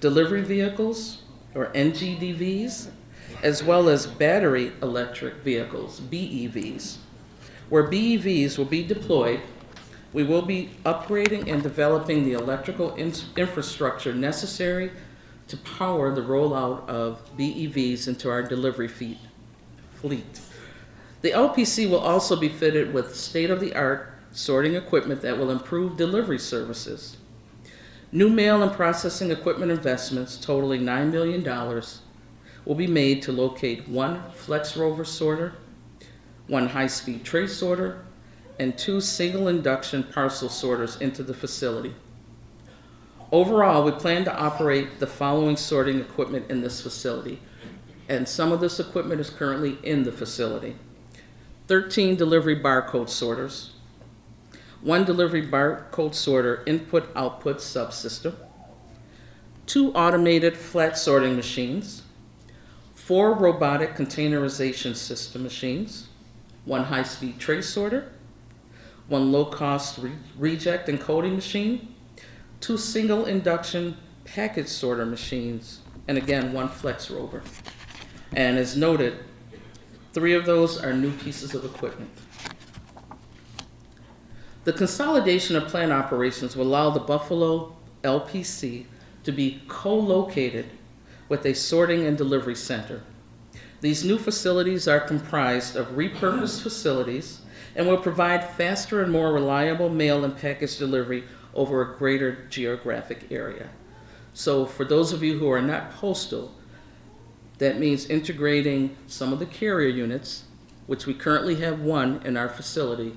delivery 0.00 0.42
vehicles, 0.42 1.22
or 1.54 1.66
NGDVs, 1.68 2.88
as 3.42 3.62
well 3.62 3.88
as 3.88 4.06
battery 4.06 4.72
electric 4.82 5.34
vehicles, 5.36 6.00
BEVs. 6.00 6.96
Where 7.68 7.84
BEVs 7.84 8.58
will 8.58 8.64
be 8.64 8.82
deployed, 8.82 9.40
we 10.12 10.24
will 10.24 10.42
be 10.42 10.70
upgrading 10.84 11.50
and 11.50 11.62
developing 11.62 12.24
the 12.24 12.32
electrical 12.32 12.94
in- 12.94 13.12
infrastructure 13.36 14.12
necessary 14.12 14.90
to 15.48 15.56
power 15.58 16.14
the 16.14 16.22
rollout 16.22 16.88
of 16.88 17.20
BEVs 17.36 18.08
into 18.08 18.30
our 18.30 18.42
delivery 18.42 18.88
fleet. 18.88 20.40
The 21.22 21.32
LPC 21.32 21.88
will 21.88 22.00
also 22.00 22.34
be 22.34 22.48
fitted 22.48 22.94
with 22.94 23.14
state-of-the-art 23.14 24.14
sorting 24.32 24.74
equipment 24.74 25.20
that 25.22 25.36
will 25.36 25.50
improve 25.50 25.96
delivery 25.96 26.38
services. 26.38 27.18
New 28.12 28.30
mail 28.30 28.62
and 28.62 28.72
processing 28.72 29.30
equipment 29.30 29.70
investments 29.70 30.36
totaling 30.36 30.82
$9 30.82 31.12
million 31.12 31.82
will 32.64 32.74
be 32.74 32.86
made 32.86 33.22
to 33.22 33.32
locate 33.32 33.88
one 33.88 34.22
Flex 34.32 34.76
Rover 34.76 35.04
sorter, 35.04 35.54
one 36.46 36.68
high-speed 36.68 37.24
tray 37.24 37.46
sorter, 37.46 38.04
and 38.58 38.76
two 38.76 39.00
single 39.00 39.46
induction 39.46 40.02
parcel 40.02 40.48
sorters 40.48 40.96
into 40.96 41.22
the 41.22 41.34
facility. 41.34 41.94
Overall, 43.32 43.84
we 43.84 43.92
plan 43.92 44.24
to 44.24 44.36
operate 44.36 44.98
the 44.98 45.06
following 45.06 45.56
sorting 45.56 46.00
equipment 46.00 46.50
in 46.50 46.62
this 46.62 46.80
facility, 46.80 47.40
and 48.08 48.28
some 48.28 48.50
of 48.52 48.60
this 48.60 48.80
equipment 48.80 49.20
is 49.20 49.30
currently 49.30 49.78
in 49.82 50.02
the 50.02 50.12
facility. 50.12 50.76
13 51.70 52.16
delivery 52.16 52.56
barcode 52.56 53.08
sorters, 53.08 53.74
one 54.80 55.04
delivery 55.04 55.46
barcode 55.46 56.16
sorter 56.16 56.64
input-output 56.66 57.58
subsystem, 57.58 58.34
two 59.66 59.92
automated 59.92 60.56
flat 60.56 60.98
sorting 60.98 61.36
machines, 61.36 62.02
four 62.92 63.34
robotic 63.34 63.94
containerization 63.94 64.96
system 64.96 65.44
machines, 65.44 66.08
one 66.64 66.82
high-speed 66.82 67.38
tray 67.38 67.62
sorter, 67.62 68.10
one 69.06 69.30
low-cost 69.30 69.96
re- 69.98 70.10
reject 70.36 70.88
and 70.88 71.00
coding 71.00 71.36
machine, 71.36 71.94
two 72.60 72.76
single 72.76 73.26
induction 73.26 73.96
package 74.24 74.66
sorter 74.66 75.06
machines, 75.06 75.82
and 76.08 76.18
again, 76.18 76.52
one 76.52 76.66
flex 76.66 77.12
rover. 77.12 77.44
And 78.32 78.58
as 78.58 78.76
noted, 78.76 79.20
three 80.12 80.34
of 80.34 80.46
those 80.46 80.82
are 80.82 80.92
new 80.92 81.12
pieces 81.12 81.54
of 81.54 81.64
equipment. 81.64 82.10
The 84.64 84.72
consolidation 84.72 85.56
of 85.56 85.68
plant 85.68 85.92
operations 85.92 86.54
will 86.54 86.66
allow 86.66 86.90
the 86.90 87.00
Buffalo 87.00 87.76
LPC 88.02 88.86
to 89.24 89.32
be 89.32 89.62
co-located 89.68 90.66
with 91.28 91.46
a 91.46 91.54
sorting 91.54 92.06
and 92.06 92.18
delivery 92.18 92.54
center. 92.54 93.02
These 93.80 94.04
new 94.04 94.18
facilities 94.18 94.86
are 94.86 95.00
comprised 95.00 95.76
of 95.76 95.96
repurposed 95.96 96.62
facilities 96.62 97.40
and 97.74 97.86
will 97.86 97.96
provide 97.96 98.44
faster 98.44 99.02
and 99.02 99.10
more 99.10 99.32
reliable 99.32 99.88
mail 99.88 100.24
and 100.24 100.36
package 100.36 100.76
delivery 100.76 101.24
over 101.54 101.80
a 101.80 101.96
greater 101.96 102.46
geographic 102.50 103.30
area. 103.30 103.70
So 104.34 104.66
for 104.66 104.84
those 104.84 105.12
of 105.12 105.22
you 105.22 105.38
who 105.38 105.50
are 105.50 105.62
not 105.62 105.92
postal, 105.92 106.54
that 107.60 107.78
means 107.78 108.06
integrating 108.06 108.96
some 109.06 109.34
of 109.34 109.38
the 109.38 109.44
carrier 109.44 109.88
units, 109.88 110.44
which 110.86 111.04
we 111.04 111.12
currently 111.12 111.56
have 111.56 111.78
one 111.78 112.20
in 112.24 112.36
our 112.36 112.48
facility, 112.48 113.14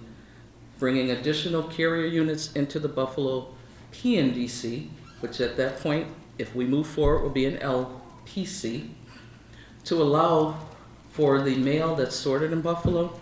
bringing 0.79 1.09
additional 1.09 1.63
carrier 1.63 2.05
units 2.05 2.51
into 2.51 2.77
the 2.77 2.89
Buffalo 2.89 3.53
PNDC, 3.93 4.89
which 5.21 5.39
at 5.39 5.55
that 5.55 5.79
point, 5.79 6.07
if 6.37 6.53
we 6.53 6.65
move 6.65 6.85
forward, 6.85 7.23
will 7.23 7.29
be 7.29 7.45
an 7.45 7.57
LPC, 7.59 8.89
to 9.85 10.01
allow 10.01 10.59
for 11.11 11.41
the 11.41 11.55
mail 11.55 11.95
that's 11.95 12.15
sorted 12.15 12.51
in 12.51 12.59
Buffalo 12.59 13.17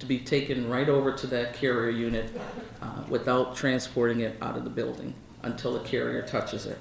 to 0.00 0.06
be 0.06 0.18
taken 0.18 0.68
right 0.68 0.90
over 0.90 1.12
to 1.12 1.26
that 1.28 1.54
carrier 1.54 1.90
unit 1.90 2.30
uh, 2.82 3.04
without 3.08 3.56
transporting 3.56 4.20
it 4.20 4.36
out 4.42 4.56
of 4.58 4.64
the 4.64 4.70
building 4.70 5.14
until 5.42 5.72
the 5.72 5.88
carrier 5.88 6.20
touches 6.20 6.66
it. 6.66 6.76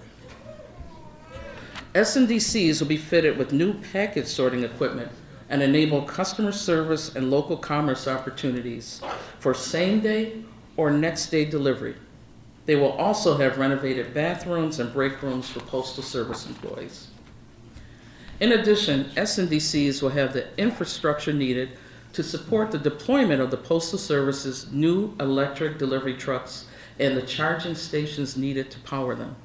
SNDCs 1.95 2.79
will 2.79 2.87
be 2.87 2.97
fitted 2.97 3.37
with 3.37 3.51
new 3.51 3.73
package 3.73 4.27
sorting 4.27 4.63
equipment 4.63 5.11
and 5.49 5.63
enable 5.63 6.03
customer 6.03 6.51
service 6.51 7.15
and 7.15 7.31
local 7.31 7.57
commerce 7.57 8.07
opportunities 8.07 9.01
for 9.39 9.55
same-day 9.55 10.43
or 10.77 10.91
next-day 10.91 11.45
delivery. 11.45 11.95
They 12.67 12.75
will 12.75 12.91
also 12.91 13.37
have 13.37 13.57
renovated 13.57 14.13
bathrooms 14.13 14.79
and 14.79 14.93
break 14.93 15.23
rooms 15.23 15.49
for 15.49 15.61
postal 15.61 16.03
service 16.03 16.45
employees. 16.45 17.07
In 18.39 18.51
addition, 18.51 19.05
SNDCs 19.15 20.03
will 20.03 20.09
have 20.09 20.33
the 20.33 20.55
infrastructure 20.59 21.33
needed 21.33 21.69
to 22.13 22.21
support 22.21 22.69
the 22.69 22.77
deployment 22.77 23.41
of 23.41 23.49
the 23.49 23.57
Postal 23.57 23.97
Service's 23.97 24.71
new 24.71 25.15
electric 25.19 25.79
delivery 25.79 26.15
trucks 26.15 26.65
and 26.99 27.17
the 27.17 27.23
charging 27.23 27.73
stations 27.73 28.37
needed 28.37 28.69
to 28.69 28.79
power 28.81 29.15
them. 29.15 29.35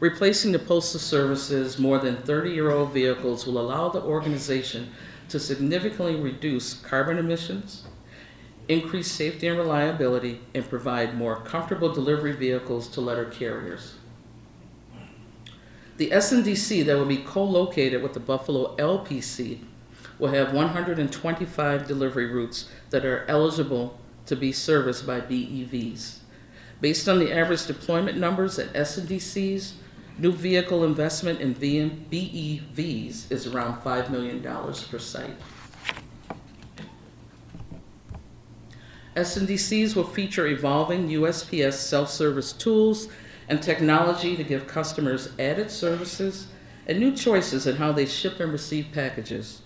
Replacing 0.00 0.52
the 0.52 0.58
Postal 0.58 0.98
Service's 0.98 1.78
more 1.78 1.98
than 1.98 2.16
30-year-old 2.16 2.90
vehicles 2.92 3.46
will 3.46 3.60
allow 3.60 3.90
the 3.90 4.00
organization 4.00 4.92
to 5.28 5.38
significantly 5.38 6.16
reduce 6.16 6.72
carbon 6.72 7.18
emissions, 7.18 7.84
increase 8.66 9.12
safety 9.12 9.46
and 9.46 9.58
reliability, 9.58 10.40
and 10.54 10.66
provide 10.66 11.18
more 11.18 11.36
comfortable 11.36 11.92
delivery 11.92 12.32
vehicles 12.32 12.88
to 12.88 13.02
letter 13.02 13.26
carriers. 13.26 13.96
The 15.98 16.08
SNDC 16.08 16.86
that 16.86 16.96
will 16.96 17.04
be 17.04 17.18
co-located 17.18 18.02
with 18.02 18.14
the 18.14 18.20
Buffalo 18.20 18.74
LPC 18.76 19.58
will 20.18 20.30
have 20.30 20.54
125 20.54 21.86
delivery 21.86 22.26
routes 22.26 22.70
that 22.88 23.04
are 23.04 23.26
eligible 23.28 23.98
to 24.24 24.34
be 24.34 24.50
serviced 24.50 25.06
by 25.06 25.20
BEVs. 25.20 26.20
Based 26.80 27.06
on 27.06 27.18
the 27.18 27.30
average 27.30 27.66
deployment 27.66 28.16
numbers 28.16 28.58
at 28.58 28.72
SNDCs, 28.72 29.74
new 30.18 30.32
vehicle 30.32 30.84
investment 30.84 31.40
in 31.40 31.54
BEVs 31.54 33.30
is 33.30 33.46
around 33.46 33.80
$5 33.82 34.10
million 34.10 34.42
per 34.42 34.98
site. 34.98 35.36
SNDCs 39.16 39.96
will 39.96 40.04
feature 40.04 40.46
evolving 40.46 41.08
USPS 41.08 41.74
self-service 41.74 42.52
tools 42.52 43.08
and 43.48 43.60
technology 43.60 44.36
to 44.36 44.44
give 44.44 44.66
customers 44.66 45.30
added 45.38 45.70
services 45.70 46.46
and 46.86 47.00
new 47.00 47.14
choices 47.14 47.66
in 47.66 47.76
how 47.76 47.92
they 47.92 48.06
ship 48.06 48.40
and 48.40 48.52
receive 48.52 48.86
packages. 48.92 49.62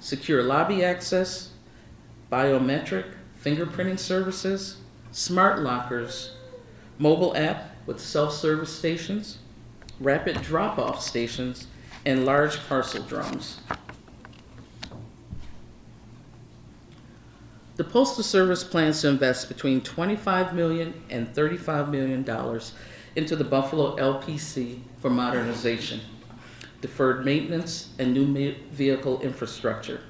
Secure 0.00 0.42
lobby 0.42 0.84
access, 0.84 1.50
biometric 2.30 3.14
fingerprinting 3.42 3.98
services, 3.98 4.76
smart 5.10 5.60
lockers, 5.60 6.32
mobile 6.98 7.36
app 7.36 7.74
with 7.86 8.00
self-service 8.00 8.72
stations, 8.72 9.38
rapid 10.02 10.42
drop-off 10.42 11.00
stations, 11.02 11.66
and 12.04 12.24
large 12.24 12.58
parcel 12.68 13.02
drums. 13.04 13.60
The 17.76 17.84
Postal 17.84 18.22
Service 18.22 18.64
plans 18.64 19.00
to 19.00 19.08
invest 19.08 19.48
between 19.48 19.80
$25 19.80 20.52
million 20.52 21.02
and 21.08 21.32
$35 21.34 21.90
million 21.90 22.60
into 23.16 23.36
the 23.36 23.44
Buffalo 23.44 23.96
LPC 23.96 24.80
for 24.98 25.10
modernization, 25.10 26.00
deferred 26.80 27.24
maintenance, 27.24 27.90
and 27.98 28.12
new 28.12 28.54
vehicle 28.70 29.20
infrastructure. 29.22 30.00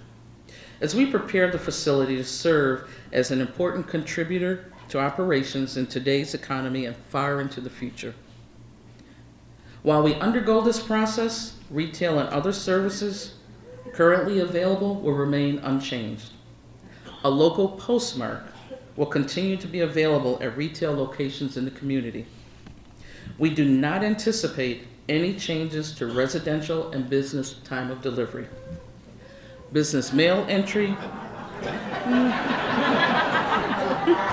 As 0.81 0.96
we 0.96 1.07
prepare 1.07 1.50
the 1.50 1.59
facility 1.59 2.16
to 2.16 2.24
serve 2.24 2.90
as 3.12 3.31
an 3.31 3.40
important 3.40 3.87
contributor 3.87 4.72
to 4.88 4.98
operations 4.98 5.76
in 5.76 5.87
today's 5.87 6.35
economy 6.35 6.87
and 6.87 6.96
far 6.96 7.40
into 7.40 7.61
the 7.61 7.70
future. 7.70 8.14
While 9.82 10.02
we 10.02 10.14
undergo 10.14 10.60
this 10.60 10.80
process, 10.80 11.56
retail 11.70 12.18
and 12.20 12.28
other 12.28 12.52
services 12.52 13.34
currently 13.92 14.38
available 14.38 14.94
will 14.94 15.14
remain 15.14 15.58
unchanged. 15.58 16.30
A 17.24 17.30
local 17.30 17.68
postmark 17.68 18.44
will 18.96 19.06
continue 19.06 19.56
to 19.56 19.66
be 19.66 19.80
available 19.80 20.38
at 20.40 20.56
retail 20.56 20.92
locations 20.92 21.56
in 21.56 21.64
the 21.64 21.70
community. 21.72 22.26
We 23.38 23.50
do 23.50 23.64
not 23.64 24.04
anticipate 24.04 24.86
any 25.08 25.34
changes 25.34 25.92
to 25.96 26.06
residential 26.06 26.92
and 26.92 27.10
business 27.10 27.54
time 27.64 27.90
of 27.90 28.02
delivery. 28.02 28.46
Business 29.72 30.12
mail 30.12 30.46
entry. 30.48 30.96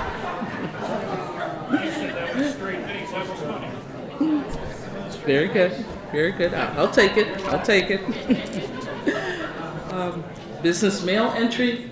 Very 5.30 5.48
good, 5.48 5.72
very 6.12 6.32
good. 6.32 6.56
I'll 6.56 6.90
take 6.90 7.16
it, 7.16 7.28
I'll 7.50 7.64
take 7.64 7.92
it. 7.92 8.02
Um, 9.92 10.24
Business 10.64 11.04
mail 11.04 11.34
entry, 11.36 11.92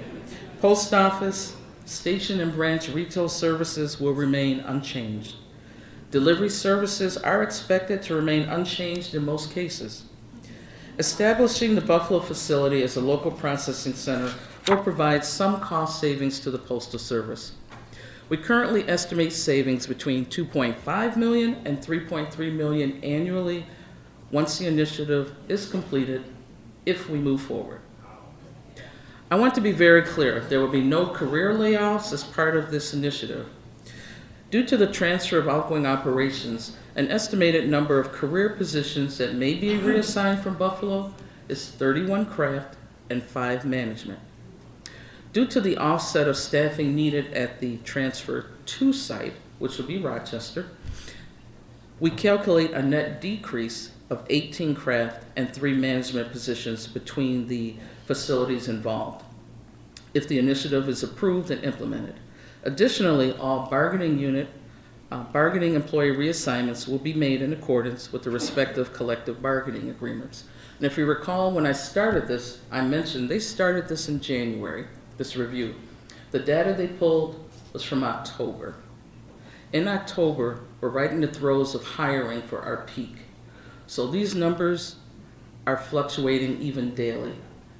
post 0.60 0.92
office, 0.94 1.56
station 1.86 2.40
and 2.42 2.52
branch 2.52 2.90
retail 2.90 3.30
services 3.30 4.00
will 4.00 4.14
remain 4.14 4.62
unchanged. 4.62 5.36
Delivery 6.10 6.50
services 6.50 7.16
are 7.18 7.44
expected 7.44 8.02
to 8.04 8.16
remain 8.16 8.50
unchanged 8.50 9.14
in 9.14 9.24
most 9.24 9.52
cases. 9.52 10.06
Establishing 10.98 11.76
the 11.76 11.82
Buffalo 11.82 12.20
facility 12.20 12.82
as 12.82 12.96
a 12.96 13.02
local 13.02 13.30
processing 13.30 13.94
center 13.94 14.34
will 14.68 14.82
provide 14.82 15.24
some 15.24 15.60
cost 15.60 16.00
savings 16.00 16.40
to 16.40 16.50
the 16.50 16.60
Postal 16.60 16.98
Service. 16.98 17.52
We 18.30 18.38
currently 18.38 18.88
estimate 18.90 19.32
savings 19.32 19.88
between 19.88 20.26
2.5 20.26 21.16
million 21.16 21.62
and 21.66 21.80
3.3 21.80 22.52
million 22.54 23.02
annually 23.04 23.66
once 24.32 24.58
the 24.58 24.68
initiative 24.68 25.34
is 25.48 25.70
completed, 25.70 26.26
if 26.86 27.10
we 27.10 27.20
move 27.20 27.42
forward. 27.42 27.80
I 29.32 29.36
want 29.36 29.56
to 29.56 29.62
be 29.62 29.72
very 29.72 30.02
clear, 30.02 30.42
there 30.42 30.60
will 30.60 30.68
be 30.68 30.84
no 30.84 31.08
career 31.08 31.54
layoffs 31.54 32.12
as 32.12 32.24
part 32.24 32.58
of 32.58 32.72
this 32.72 32.94
initiative. 32.94 33.48
Due 34.52 34.66
to 34.66 34.78
the 34.78 34.88
transfer 34.88 35.38
of 35.38 35.48
outgoing 35.48 35.86
operations, 35.86 36.78
an 36.96 37.10
estimated 37.10 37.70
number 37.70 38.00
of 38.00 38.12
career 38.12 38.50
positions 38.50 39.18
that 39.18 39.36
may 39.36 39.54
be 39.54 39.78
reassigned 39.78 40.40
from 40.40 40.56
Buffalo 40.56 41.14
is 41.48 41.70
31 41.70 42.26
craft 42.26 42.76
and 43.10 43.22
5 43.24 43.66
management. 43.66 44.20
Due 45.38 45.46
to 45.46 45.62
the 45.62 45.78
offset 45.78 46.28
of 46.28 46.36
staffing 46.36 46.96
needed 46.96 47.32
at 47.32 47.60
the 47.60 47.78
transfer 47.84 48.48
to 48.66 48.92
site, 48.92 49.34
which 49.60 49.78
will 49.78 49.86
be 49.86 50.00
Rochester, 50.00 50.66
we 52.00 52.10
calculate 52.10 52.72
a 52.72 52.82
net 52.82 53.22
decrease 53.22 53.92
of 54.10 54.26
18 54.32 54.74
craft 54.74 55.24
and 55.36 55.54
3 55.54 55.74
management 55.74 56.32
positions 56.32 56.88
between 56.88 57.48
the 57.48 57.76
facilities 58.08 58.68
involved, 58.68 59.24
if 60.16 60.28
the 60.28 60.40
initiative 60.40 60.90
is 60.90 61.04
approved 61.04 61.52
and 61.52 61.64
implemented. 61.64 62.16
Additionally, 62.64 63.32
all 63.34 63.70
bargaining 63.70 64.18
unit, 64.18 64.48
uh, 65.12 65.22
bargaining 65.26 65.76
employee 65.76 66.16
reassignments 66.16 66.88
will 66.88 66.98
be 66.98 67.14
made 67.14 67.44
in 67.44 67.54
accordance 67.54 68.12
with 68.12 68.24
the 68.24 68.32
respective 68.32 68.92
collective 68.92 69.40
bargaining 69.40 69.88
agreements. 69.88 70.46
And 70.78 70.88
if 70.88 70.98
you 70.98 71.06
recall, 71.06 71.52
when 71.52 71.68
I 71.68 71.74
started 71.74 72.28
this, 72.28 72.58
I 72.72 72.82
mentioned 72.82 73.30
they 73.30 73.38
started 73.38 73.88
this 73.88 74.10
in 74.10 74.20
January, 74.20 74.88
this 75.18 75.36
review. 75.36 75.76
The 76.32 76.40
data 76.40 76.74
they 76.74 76.88
pulled 76.88 77.50
was 77.74 77.84
from 77.84 78.04
October. 78.04 78.76
In 79.74 79.88
October, 79.88 80.62
we're 80.80 80.90
right 80.90 81.12
in 81.12 81.22
the 81.22 81.28
throes 81.28 81.76
of 81.76 81.84
hiring 81.84 82.42
for 82.42 82.62
our 82.62 82.86
peak. 82.86 83.16
So 83.88 84.08
these 84.08 84.36
numbers 84.36 84.96
are 85.66 85.78
fluctuating 85.78 86.62
even 86.62 86.96
daily 86.96 87.36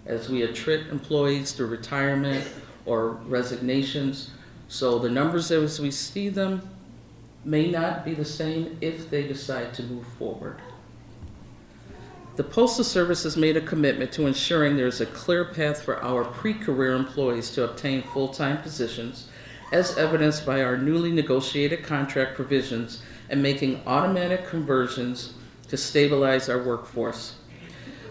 as 0.06 0.30
we 0.30 0.42
attrit 0.42 0.92
employees 0.92 1.54
to 1.54 1.66
retirement 1.66 2.46
or 2.86 3.12
resignations. 3.28 4.32
So 4.68 5.00
the 5.00 5.10
numbers 5.10 5.52
as 5.52 5.80
we 5.80 5.92
see 5.92 6.30
them 6.30 6.70
may 7.46 7.70
not 7.70 8.04
be 8.04 8.14
the 8.14 8.26
same 8.26 8.78
if 8.82 9.10
they 9.10 9.28
decide 9.28 9.74
to 9.76 9.84
move 9.84 10.06
forward. 10.18 10.58
The 12.38 12.44
Postal 12.44 12.84
Service 12.84 13.24
has 13.24 13.36
made 13.36 13.58
a 13.58 13.62
commitment 13.62 14.12
to 14.12 14.28
ensuring 14.28 14.78
there's 14.78 15.02
a 15.02 15.08
clear 15.08 15.44
path 15.44 15.82
for 15.82 16.00
our 16.04 16.24
pre-career 16.24 16.94
employees 16.94 17.50
to 17.52 17.64
obtain 17.64 18.04
full-time 18.04 18.62
positions, 18.62 19.28
as 19.72 19.98
evidenced 19.98 20.46
by 20.46 20.62
our 20.62 20.78
newly 20.78 21.12
negotiated 21.12 21.84
contract 21.84 22.36
provisions 22.36 23.02
and 23.28 23.42
making 23.42 23.82
automatic 23.88 24.48
conversions 24.48 25.34
to 25.70 25.78
stabilize 25.78 26.48
our 26.48 26.62
workforce. 26.62 27.38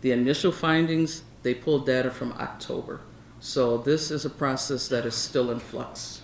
the 0.00 0.12
initial 0.12 0.52
findings, 0.52 1.22
they 1.42 1.54
pulled 1.54 1.86
data 1.86 2.10
from 2.10 2.32
October. 2.32 3.00
So 3.40 3.78
this 3.78 4.10
is 4.10 4.24
a 4.24 4.30
process 4.30 4.88
that 4.88 5.04
is 5.04 5.14
still 5.14 5.50
in 5.50 5.58
flux. 5.58 6.20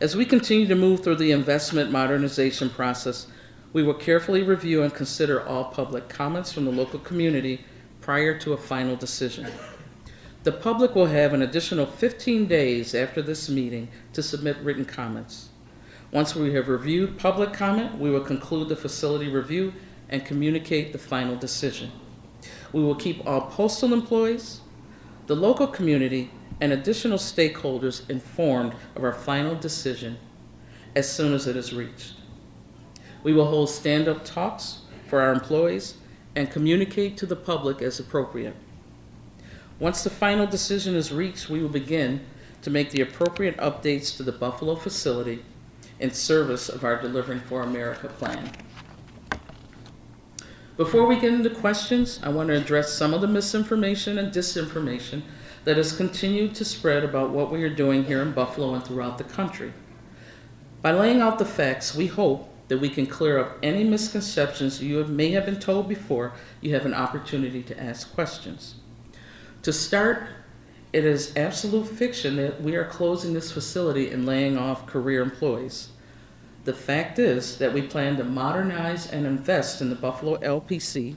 As 0.00 0.16
we 0.16 0.24
continue 0.24 0.66
to 0.66 0.74
move 0.74 1.02
through 1.02 1.16
the 1.16 1.32
investment 1.32 1.90
modernization 1.90 2.70
process, 2.70 3.26
we 3.72 3.82
will 3.82 3.94
carefully 3.94 4.42
review 4.42 4.82
and 4.82 4.92
consider 4.92 5.46
all 5.46 5.64
public 5.64 6.08
comments 6.08 6.52
from 6.52 6.64
the 6.64 6.72
local 6.72 6.98
community 6.98 7.64
prior 8.06 8.38
to 8.38 8.52
a 8.52 8.56
final 8.56 8.94
decision. 8.94 9.44
The 10.44 10.52
public 10.52 10.94
will 10.94 11.06
have 11.06 11.32
an 11.32 11.42
additional 11.42 11.86
15 11.86 12.46
days 12.46 12.94
after 12.94 13.20
this 13.20 13.48
meeting 13.48 13.88
to 14.12 14.22
submit 14.22 14.56
written 14.58 14.84
comments. 14.84 15.48
Once 16.12 16.36
we 16.36 16.54
have 16.54 16.68
reviewed 16.68 17.18
public 17.18 17.52
comment, 17.52 17.98
we 17.98 18.08
will 18.08 18.20
conclude 18.20 18.68
the 18.68 18.76
facility 18.76 19.28
review 19.28 19.72
and 20.08 20.24
communicate 20.24 20.92
the 20.92 20.98
final 20.98 21.34
decision. 21.34 21.90
We 22.72 22.80
will 22.80 22.94
keep 22.94 23.26
all 23.26 23.40
postal 23.40 23.92
employees, 23.92 24.60
the 25.26 25.34
local 25.34 25.66
community, 25.66 26.30
and 26.60 26.72
additional 26.72 27.18
stakeholders 27.18 28.08
informed 28.08 28.74
of 28.94 29.02
our 29.02 29.14
final 29.14 29.56
decision 29.56 30.16
as 30.94 31.12
soon 31.12 31.34
as 31.34 31.48
it 31.48 31.56
is 31.56 31.72
reached. 31.72 32.12
We 33.24 33.32
will 33.32 33.46
hold 33.46 33.68
stand-up 33.68 34.24
talks 34.24 34.82
for 35.08 35.20
our 35.20 35.32
employees 35.32 35.94
and 36.36 36.50
communicate 36.50 37.16
to 37.16 37.26
the 37.26 37.34
public 37.34 37.82
as 37.82 37.98
appropriate. 37.98 38.54
Once 39.80 40.04
the 40.04 40.10
final 40.10 40.46
decision 40.46 40.94
is 40.94 41.10
reached, 41.10 41.48
we 41.48 41.60
will 41.60 41.68
begin 41.68 42.24
to 42.62 42.70
make 42.70 42.90
the 42.90 43.00
appropriate 43.00 43.56
updates 43.56 44.16
to 44.16 44.22
the 44.22 44.32
Buffalo 44.32 44.76
facility 44.76 45.42
in 45.98 46.10
service 46.10 46.68
of 46.68 46.84
our 46.84 47.00
Delivering 47.00 47.40
for 47.40 47.62
America 47.62 48.08
plan. 48.08 48.52
Before 50.76 51.06
we 51.06 51.18
get 51.18 51.32
into 51.32 51.48
questions, 51.48 52.20
I 52.22 52.28
want 52.28 52.48
to 52.48 52.56
address 52.56 52.92
some 52.92 53.14
of 53.14 53.22
the 53.22 53.28
misinformation 53.28 54.18
and 54.18 54.30
disinformation 54.32 55.22
that 55.64 55.78
has 55.78 55.96
continued 55.96 56.54
to 56.56 56.66
spread 56.66 57.02
about 57.02 57.30
what 57.30 57.50
we 57.50 57.62
are 57.64 57.74
doing 57.74 58.04
here 58.04 58.20
in 58.20 58.32
Buffalo 58.32 58.74
and 58.74 58.84
throughout 58.84 59.16
the 59.16 59.24
country. 59.24 59.72
By 60.82 60.92
laying 60.92 61.22
out 61.22 61.38
the 61.38 61.46
facts, 61.46 61.94
we 61.94 62.06
hope 62.06 62.48
that 62.68 62.78
we 62.78 62.88
can 62.88 63.06
clear 63.06 63.38
up 63.38 63.58
any 63.62 63.84
misconceptions 63.84 64.82
you 64.82 65.04
may 65.04 65.30
have 65.30 65.46
been 65.46 65.60
told 65.60 65.88
before 65.88 66.32
you 66.60 66.74
have 66.74 66.86
an 66.86 66.94
opportunity 66.94 67.62
to 67.62 67.80
ask 67.80 68.12
questions. 68.14 68.76
To 69.62 69.72
start, 69.72 70.28
it 70.92 71.04
is 71.04 71.36
absolute 71.36 71.88
fiction 71.88 72.36
that 72.36 72.62
we 72.62 72.74
are 72.76 72.84
closing 72.84 73.34
this 73.34 73.52
facility 73.52 74.10
and 74.10 74.24
laying 74.24 74.56
off 74.56 74.86
career 74.86 75.22
employees. 75.22 75.90
The 76.64 76.72
fact 76.72 77.18
is 77.18 77.58
that 77.58 77.72
we 77.72 77.82
plan 77.82 78.16
to 78.16 78.24
modernize 78.24 79.10
and 79.10 79.26
invest 79.26 79.80
in 79.80 79.90
the 79.90 79.94
Buffalo 79.94 80.36
LPC. 80.38 81.16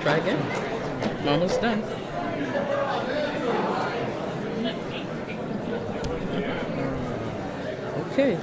Try 0.00 0.16
again. 0.16 1.18
I'm 1.20 1.28
almost 1.28 1.60
done. 1.60 1.82
Okay. 8.18 8.36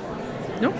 Nope. 0.62 0.76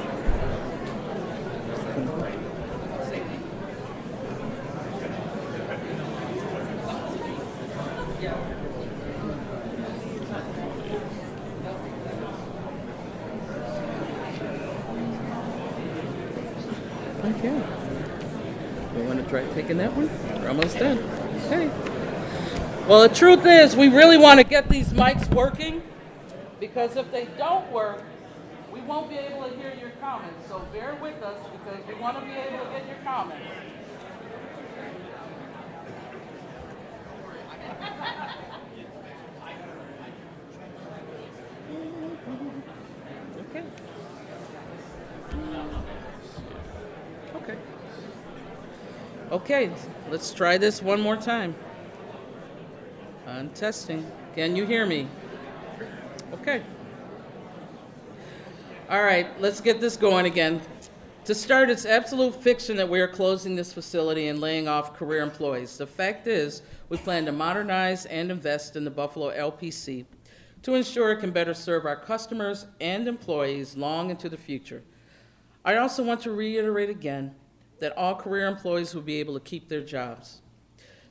Okay. 17.26 17.64
You 18.96 19.04
want 19.04 19.22
to 19.22 19.30
try 19.30 19.44
taking 19.54 19.78
that 19.78 19.92
one? 19.94 20.10
We're 20.42 20.50
almost 20.50 20.78
done. 20.80 21.00
Okay. 21.48 21.70
Well, 22.96 23.10
the 23.10 23.14
truth 23.14 23.46
is, 23.46 23.76
we 23.76 23.90
really 23.90 24.18
want 24.18 24.40
to 24.40 24.46
get 24.46 24.70
these 24.70 24.94
mics 24.94 25.30
working 25.36 25.84
because 26.62 26.96
if 26.96 27.12
they 27.12 27.26
don't 27.38 27.70
work, 27.70 28.02
we 28.72 28.80
won't 28.80 29.10
be 29.10 29.18
able 29.18 29.50
to 29.50 29.54
hear 29.58 29.74
your 29.78 29.90
comments. 30.00 30.48
So 30.48 30.66
bear 30.72 30.98
with 31.02 31.22
us 31.22 31.38
because 31.52 31.86
we 31.90 31.96
want 31.96 32.18
to 32.18 32.24
be 32.24 32.32
able 32.32 32.64
to 32.64 32.72
get 32.72 32.88
your 32.88 32.96
comments. 33.04 33.46
Okay. 43.50 43.64
Okay. 47.36 47.58
Okay, 49.32 49.72
let's 50.10 50.32
try 50.32 50.58
this 50.58 50.82
one 50.82 51.02
more 51.02 51.18
time. 51.18 51.56
I'm 53.36 53.50
testing. 53.50 54.10
Can 54.34 54.56
you 54.56 54.66
hear 54.66 54.86
me? 54.86 55.10
Okay. 56.32 56.64
All 58.90 59.04
right, 59.04 59.28
let's 59.42 59.60
get 59.60 59.82
this 59.82 59.98
going 59.98 60.26
again. 60.26 60.62
To 61.26 61.36
start, 61.36 61.70
it's 61.70 61.86
absolute 61.86 62.42
fiction 62.42 62.78
that 62.78 62.88
we 62.88 63.02
are 63.02 63.10
closing 63.10 63.58
this 63.58 63.74
facility 63.74 64.30
and 64.30 64.40
laying 64.40 64.70
off 64.70 64.94
career 64.94 65.22
employees. 65.22 65.78
The 65.78 65.86
fact 65.86 66.28
is, 66.28 66.62
we 66.88 66.96
plan 66.96 67.26
to 67.26 67.34
modernize 67.34 68.06
and 68.06 68.32
invest 68.32 68.78
in 68.78 68.86
the 68.86 68.92
Buffalo 68.92 69.32
LPC 69.32 70.06
to 70.62 70.76
ensure 70.76 71.12
it 71.12 71.20
can 71.20 71.32
better 71.32 71.54
serve 71.54 71.86
our 71.86 71.98
customers 71.98 72.68
and 72.80 73.06
employees 73.06 73.76
long 73.76 74.12
into 74.12 74.30
the 74.30 74.38
future. 74.38 74.82
I 75.66 75.76
also 75.76 76.04
want 76.04 76.22
to 76.22 76.32
reiterate 76.32 76.90
again 76.90 77.36
that 77.80 77.98
all 77.98 78.16
career 78.16 78.48
employees 78.48 78.96
will 78.96 79.02
be 79.02 79.20
able 79.20 79.34
to 79.34 79.42
keep 79.42 79.68
their 79.68 79.82
jobs. 79.82 80.42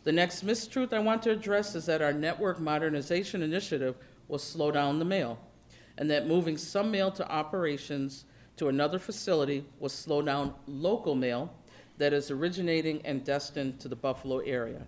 The 0.04 0.12
next 0.12 0.46
mistruth 0.46 0.92
I 0.92 0.98
want 0.98 1.22
to 1.22 1.30
address 1.30 1.74
is 1.74 1.86
that 1.86 2.02
our 2.02 2.12
network 2.12 2.60
modernization 2.60 3.42
initiative 3.42 3.96
will 4.28 4.38
slow 4.38 4.70
down 4.70 4.98
the 4.98 5.04
mail, 5.04 5.38
and 5.96 6.10
that 6.10 6.26
moving 6.26 6.58
some 6.58 6.90
mail 6.90 7.10
to 7.12 7.28
operations 7.30 8.26
to 8.56 8.68
another 8.68 8.98
facility 8.98 9.64
will 9.80 9.88
slow 9.88 10.20
down 10.20 10.54
local 10.66 11.14
mail 11.14 11.54
that 11.96 12.12
is 12.12 12.30
originating 12.30 13.00
and 13.04 13.24
destined 13.24 13.80
to 13.80 13.88
the 13.88 13.96
Buffalo 13.96 14.38
area. 14.40 14.82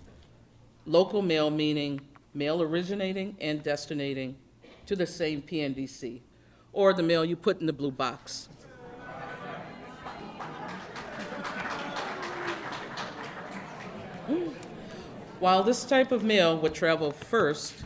Local 0.84 1.22
mail 1.22 1.50
meaning 1.50 2.00
mail 2.34 2.60
originating 2.60 3.36
and 3.40 3.62
destinating 3.62 4.36
to 4.84 4.94
the 4.94 5.06
same 5.06 5.40
PNDC, 5.40 6.20
or 6.72 6.92
the 6.92 7.02
mail 7.02 7.24
you 7.24 7.36
put 7.36 7.60
in 7.60 7.66
the 7.66 7.72
blue 7.72 7.90
box. 7.90 8.50
While 15.38 15.62
this 15.62 15.84
type 15.84 16.12
of 16.12 16.24
mail 16.24 16.56
would 16.56 16.72
travel 16.72 17.10
first 17.10 17.84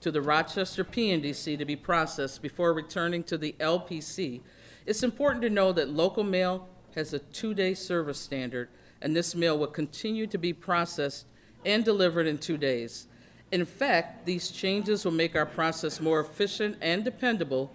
to 0.00 0.10
the 0.10 0.20
Rochester 0.20 0.82
PNDC 0.84 1.56
to 1.56 1.64
be 1.64 1.76
processed 1.76 2.42
before 2.42 2.72
returning 2.72 3.22
to 3.24 3.38
the 3.38 3.54
LPC, 3.60 4.40
it's 4.84 5.04
important 5.04 5.42
to 5.42 5.50
know 5.50 5.72
that 5.72 5.90
local 5.90 6.24
mail 6.24 6.68
has 6.96 7.14
a 7.14 7.20
two-day 7.20 7.74
service 7.74 8.18
standard, 8.18 8.70
and 9.00 9.14
this 9.14 9.36
mail 9.36 9.56
will 9.56 9.68
continue 9.68 10.26
to 10.26 10.36
be 10.36 10.52
processed 10.52 11.26
and 11.64 11.84
delivered 11.84 12.26
in 12.26 12.38
two 12.38 12.58
days. 12.58 13.06
In 13.52 13.64
fact, 13.64 14.26
these 14.26 14.50
changes 14.50 15.04
will 15.04 15.12
make 15.12 15.36
our 15.36 15.46
process 15.46 16.00
more 16.00 16.18
efficient 16.18 16.76
and 16.80 17.04
dependable 17.04 17.70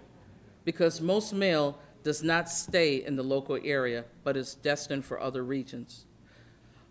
because 0.66 1.00
most 1.00 1.32
mail 1.32 1.80
does 2.04 2.22
not 2.22 2.50
stay 2.50 3.06
in 3.06 3.16
the 3.16 3.24
local 3.24 3.58
area, 3.64 4.04
but 4.26 4.36
is 4.36 4.56
destined 4.56 5.06
for 5.06 5.22
other 5.22 5.44
regions. 5.44 6.06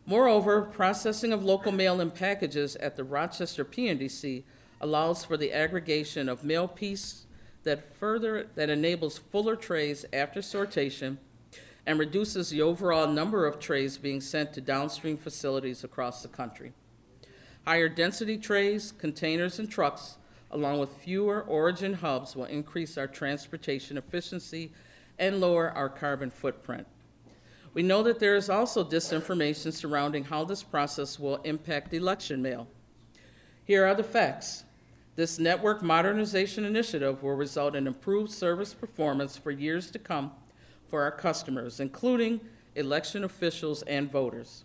Moreover, 0.08 0.62
processing 0.62 1.34
of 1.34 1.44
local 1.44 1.70
mail 1.70 2.00
and 2.00 2.14
packages 2.14 2.76
at 2.76 2.96
the 2.96 3.04
Rochester 3.04 3.62
PNDC 3.62 4.42
allows 4.80 5.22
for 5.22 5.36
the 5.36 5.52
aggregation 5.52 6.30
of 6.30 6.42
mail 6.42 6.66
piece 6.66 7.26
that 7.64 7.94
further, 7.94 8.46
that 8.54 8.70
enables 8.70 9.18
fuller 9.18 9.54
trays 9.54 10.06
after 10.10 10.40
sortation 10.40 11.18
and 11.84 11.98
reduces 11.98 12.48
the 12.48 12.62
overall 12.62 13.06
number 13.06 13.44
of 13.44 13.60
trays 13.60 13.98
being 13.98 14.22
sent 14.22 14.54
to 14.54 14.62
downstream 14.62 15.18
facilities 15.18 15.84
across 15.84 16.22
the 16.22 16.28
country. 16.28 16.72
Higher 17.66 17.90
density 17.90 18.38
trays, 18.38 18.92
containers, 18.92 19.58
and 19.58 19.70
trucks, 19.70 20.16
along 20.50 20.78
with 20.78 20.96
fewer 20.96 21.42
origin 21.42 21.92
hubs, 21.92 22.34
will 22.34 22.46
increase 22.46 22.96
our 22.96 23.08
transportation 23.08 23.98
efficiency 23.98 24.72
and 25.18 25.38
lower 25.38 25.68
our 25.68 25.90
carbon 25.90 26.30
footprint. 26.30 26.86
We 27.78 27.84
know 27.84 28.02
that 28.02 28.18
there 28.18 28.34
is 28.34 28.50
also 28.50 28.82
disinformation 28.82 29.72
surrounding 29.72 30.24
how 30.24 30.42
this 30.42 30.64
process 30.64 31.16
will 31.16 31.36
impact 31.44 31.94
election 31.94 32.42
mail. 32.42 32.66
Here 33.62 33.86
are 33.86 33.94
the 33.94 34.02
facts. 34.02 34.64
This 35.14 35.38
network 35.38 35.80
modernization 35.80 36.64
initiative 36.64 37.22
will 37.22 37.36
result 37.36 37.76
in 37.76 37.86
improved 37.86 38.32
service 38.32 38.74
performance 38.74 39.36
for 39.36 39.52
years 39.52 39.92
to 39.92 40.00
come 40.00 40.32
for 40.88 41.02
our 41.02 41.12
customers, 41.12 41.78
including 41.78 42.40
election 42.74 43.22
officials 43.22 43.82
and 43.82 44.10
voters. 44.10 44.64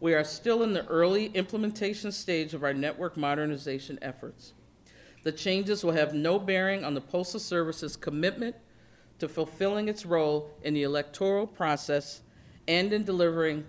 We 0.00 0.14
are 0.14 0.24
still 0.24 0.62
in 0.62 0.72
the 0.72 0.86
early 0.86 1.26
implementation 1.34 2.12
stage 2.12 2.54
of 2.54 2.64
our 2.64 2.72
network 2.72 3.18
modernization 3.18 3.98
efforts. 4.00 4.54
The 5.22 5.32
changes 5.32 5.84
will 5.84 5.92
have 5.92 6.14
no 6.14 6.38
bearing 6.38 6.82
on 6.82 6.94
the 6.94 7.02
Postal 7.02 7.40
Service's 7.40 7.94
commitment 7.94 8.56
to 9.22 9.28
fulfilling 9.28 9.88
its 9.88 10.04
role 10.04 10.50
in 10.64 10.74
the 10.74 10.82
electoral 10.82 11.46
process 11.46 12.21
and 12.68 12.92
in 12.92 13.04
delivering 13.04 13.64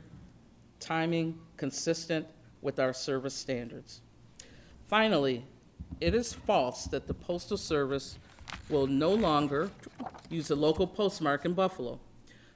timing 0.79 1.39
consistent 1.58 2.27
with 2.62 2.79
our 2.79 2.93
service 2.93 3.34
standards. 3.34 4.01
Finally, 4.88 5.43
it 5.99 6.13
is 6.13 6.34
false 6.34 6.86
that 6.86 7.08
the 7.08 7.13
Postal 7.13 7.58
Service 7.58 8.17
will 8.69 8.88
no 8.88 9.12
longer 9.12 9.71
use 10.29 10.51
a 10.51 10.56
local 10.56 10.88
postmark 10.88 11.45
in 11.45 11.53
Buffalo. 11.53 11.99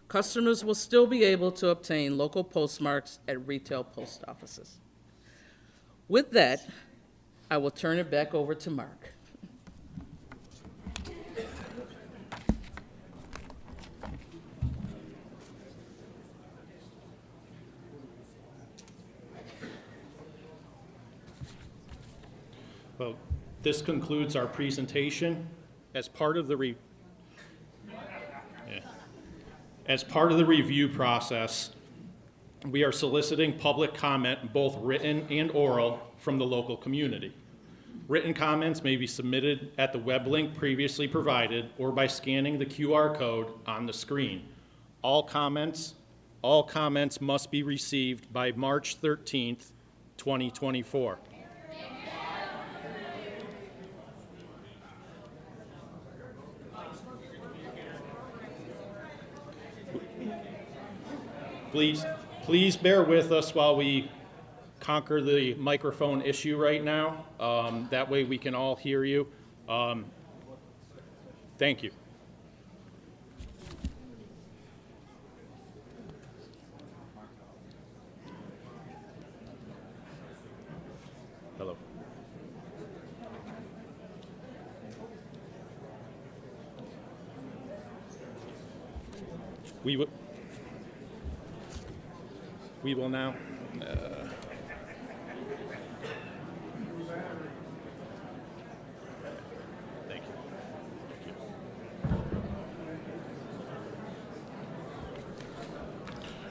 Customers 0.08 0.64
will 0.64 0.76
still 0.76 1.06
be 1.06 1.24
able 1.24 1.52
to 1.52 1.70
obtain 1.70 2.18
local 2.18 2.44
postmarks 2.44 3.20
at 3.28 3.46
retail 3.46 3.84
post 3.84 4.24
offices. 4.28 4.78
With 6.08 6.32
that, 6.32 6.66
I 7.52 7.58
will 7.58 7.72
turn 7.72 7.98
it 7.98 8.10
back 8.10 8.34
over 8.34 8.56
to 8.56 8.72
Mark. 8.72 9.14
Well, 22.98 23.16
this 23.68 23.82
concludes 23.82 24.38
our 24.38 24.48
presentation. 24.48 25.46
As 25.94 26.08
part 26.08 26.38
of 26.38 26.48
the 26.48 26.56
re- 26.56 26.78
Yeah. 27.86 28.80
As 29.86 30.06
part 30.06 30.32
of 30.32 30.38
the 30.38 30.46
review 30.46 30.88
process, 30.88 31.72
we 32.66 32.86
are 32.86 32.94
soliciting 32.94 33.60
public 33.60 33.94
comment, 33.94 34.54
both 34.54 34.78
written 34.78 35.28
and 35.30 35.52
oral, 35.52 36.00
from 36.16 36.38
the 36.38 36.46
local 36.46 36.78
community. 36.78 37.34
Written 38.08 38.34
comments 38.34 38.86
may 38.86 38.96
be 38.96 39.06
submitted 39.06 39.74
at 39.78 39.92
the 39.92 40.00
web 40.00 40.28
link 40.28 40.56
previously 40.56 41.06
provided 41.06 41.70
or 41.78 41.92
by 41.92 42.08
scanning 42.08 42.58
the 42.58 42.66
QR 42.66 43.14
code 43.18 43.48
on 43.66 43.86
the 43.86 43.92
screen. 43.92 44.48
All 45.02 45.24
comments, 45.24 45.96
all 46.42 46.64
comments 46.64 47.20
must 47.20 47.52
be 47.52 47.64
received 47.64 48.32
by 48.32 48.54
March 48.54 49.02
13th, 49.02 49.72
2024. 50.16 51.20
Please, 61.78 62.04
please 62.42 62.76
bear 62.76 63.04
with 63.04 63.32
us 63.32 63.54
while 63.54 63.76
we 63.76 64.10
conquer 64.80 65.22
the 65.22 65.54
microphone 65.54 66.24
issue 66.24 66.58
right 66.58 66.84
now. 66.84 67.28
Um, 67.40 67.88
That 67.92 68.10
way 68.10 68.24
we 68.24 68.40
can 68.40 68.56
all 68.56 68.76
hear 68.76 69.04
you. 69.04 69.28
Um, 69.70 70.06
Thank 71.60 71.84
you. 71.84 71.92
Hello. 81.60 81.78
We 89.84 89.98
will, 89.98 90.10
we 92.84 92.94
will 92.94 93.10
now, 93.10 93.36
uh, 93.82 94.28
thank 100.08 100.22
you. 100.24 100.38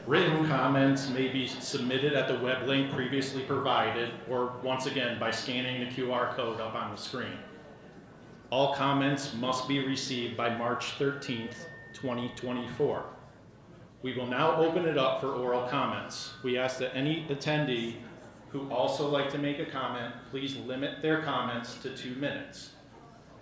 Written 0.07 0.47
comments 0.47 1.09
may 1.11 1.29
be 1.29 1.47
submitted 1.47 2.13
at 2.13 2.29
the 2.29 2.39
web 2.39 2.67
link 2.67 2.93
previously 2.93 3.43
provided, 3.43 4.11
or 4.29 4.53
once 4.63 4.87
again, 4.87 5.19
by 5.19 5.31
scanning 5.31 5.81
the 5.81 5.87
QR 5.87 6.35
code 6.35 6.61
up 6.61 6.75
on 6.75 6.93
the 6.93 6.97
screen. 6.97 7.39
All 8.51 8.75
comments 8.75 9.35
must 9.35 9.67
be 9.69 9.85
received 9.85 10.37
by 10.37 10.57
March 10.57 10.97
13th, 10.99 11.67
2024. 11.93 13.16
We 14.03 14.15
will 14.15 14.27
now 14.27 14.57
open 14.57 14.87
it 14.87 14.99
up 14.99 15.21
for 15.21 15.33
oral 15.33 15.67
comments. 15.69 16.35
We 16.43 16.59
ask 16.59 16.79
that 16.79 16.95
any 16.95 17.25
attendee 17.29 17.97
who 18.51 18.71
also 18.71 19.09
like 19.09 19.31
to 19.31 19.39
make 19.39 19.59
a 19.59 19.67
comment, 19.67 20.15
please 20.31 20.57
limit 20.57 21.03
their 21.03 21.23
comments 21.23 21.75
to 21.83 21.97
two 21.97 22.15
minutes. 22.15 22.71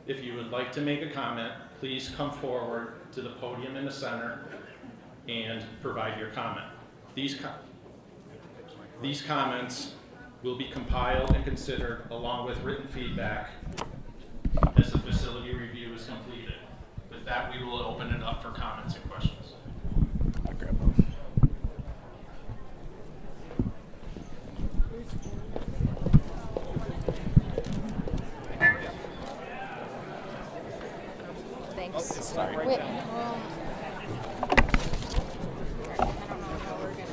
If 0.06 0.22
you 0.22 0.34
would 0.34 0.50
like 0.50 0.72
to 0.72 0.80
make 0.80 1.02
a 1.02 1.10
comment, 1.10 1.52
please 1.80 2.12
come 2.16 2.30
forward 2.30 2.94
to 3.12 3.22
the 3.22 3.30
podium 3.30 3.76
in 3.76 3.84
the 3.84 3.90
center 3.90 4.46
and 5.28 5.64
provide 5.82 6.18
your 6.18 6.30
comment. 6.30 6.66
These, 7.14 7.36
co- 7.36 7.50
these 9.02 9.22
comments 9.22 9.92
will 10.42 10.56
be 10.56 10.68
compiled 10.68 11.30
and 11.30 11.44
considered 11.44 12.06
along 12.10 12.46
with 12.46 12.60
written 12.62 12.86
feedback 12.88 13.50
as 14.76 14.92
the 14.92 14.98
facility 14.98 15.54
review 15.54 15.94
is 15.94 16.06
completed. 16.06 16.54
With 17.10 17.24
that, 17.24 17.52
we 17.52 17.64
will 17.64 17.82
open 17.82 18.08
it 18.10 18.22
up 18.22 18.42
for 18.42 18.50
comments 18.50 18.94
and 18.96 19.10
questions. 19.10 19.54
Thanks. 32.00 32.34
Wait, 32.34 32.80
um, 32.80 33.40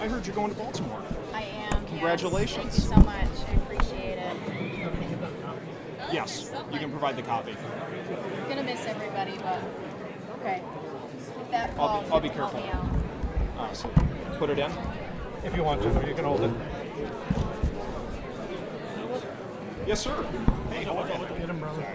I 0.02 0.08
heard 0.08 0.26
you're 0.26 0.36
going 0.36 0.50
to 0.50 0.58
Baltimore. 0.58 1.04
I 1.34 1.44
am. 1.44 1.72
yes. 1.84 1.89
Congratulations. 1.89 2.88
Thank 2.88 2.98
you 2.98 3.04
so 3.04 3.06
much. 3.06 3.48
I 3.48 3.52
appreciate 3.54 4.17
it. 4.17 4.36
Yes, 6.12 6.52
you 6.74 6.80
can 6.80 6.89
provide 6.89 7.15
the 7.15 7.22
copy. 7.22 7.56
I'm 8.41 8.50
gonna 8.50 8.63
miss 8.63 8.86
everybody, 8.88 9.38
but 9.38 9.62
okay. 10.39 10.62
That 11.52 11.70
I'll 11.78 12.02
be- 12.02 12.12
I'll 12.12 12.20
be 12.20 12.30
careful. 12.30 12.60
out. 12.60 12.86
Uh, 13.60 13.74
so 13.74 13.88
put 14.39 14.50
it 14.50 14.58
in. 14.58 14.72
If 15.44 15.56
you 15.56 15.63
want 15.63 15.82
to, 15.84 15.89
or 15.89 16.08
you 16.08 16.15
can 16.15 16.26
hold 16.26 16.41
it. 16.41 16.52
Yes, 19.86 20.02
sir. 20.02 20.26
Hey, 20.72 20.84
how 20.84 20.98
are? 20.98 21.08
Get 21.08 21.50
him, 21.50 21.60
brother. 21.60 21.86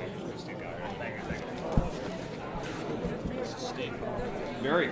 Very. 3.76 4.90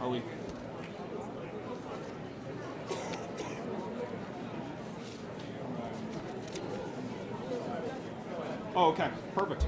Are 0.00 0.08
we? 0.08 0.22
Oh, 8.74 8.86
okay, 8.86 9.10
perfect. 9.34 9.66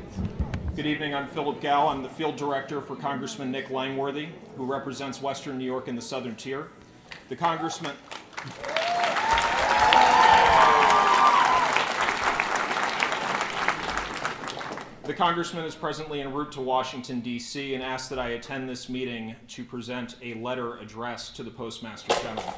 Good 0.74 0.86
evening, 1.02 1.16
I'm 1.16 1.26
Philip 1.26 1.60
Gow. 1.60 1.88
I'm 1.88 2.04
the 2.04 2.08
field 2.08 2.36
director 2.36 2.80
for 2.80 2.94
Congressman 2.94 3.50
Nick 3.50 3.70
Langworthy, 3.70 4.28
who 4.56 4.64
represents 4.64 5.20
Western 5.20 5.58
New 5.58 5.64
York 5.64 5.88
in 5.88 5.96
the 5.96 6.00
Southern 6.00 6.36
Tier. 6.36 6.68
The 7.28 7.34
congressman, 7.34 7.96
The 15.02 15.12
congressman 15.12 15.64
is 15.64 15.74
presently 15.74 16.20
en 16.20 16.32
route 16.32 16.52
to 16.52 16.60
Washington, 16.60 17.18
D.C., 17.18 17.74
and 17.74 17.82
asked 17.82 18.08
that 18.10 18.20
I 18.20 18.28
attend 18.28 18.68
this 18.68 18.88
meeting 18.88 19.34
to 19.48 19.64
present 19.64 20.14
a 20.22 20.34
letter 20.34 20.76
addressed 20.76 21.34
to 21.34 21.42
the 21.42 21.50
Postmaster 21.50 22.14
General. 22.22 22.54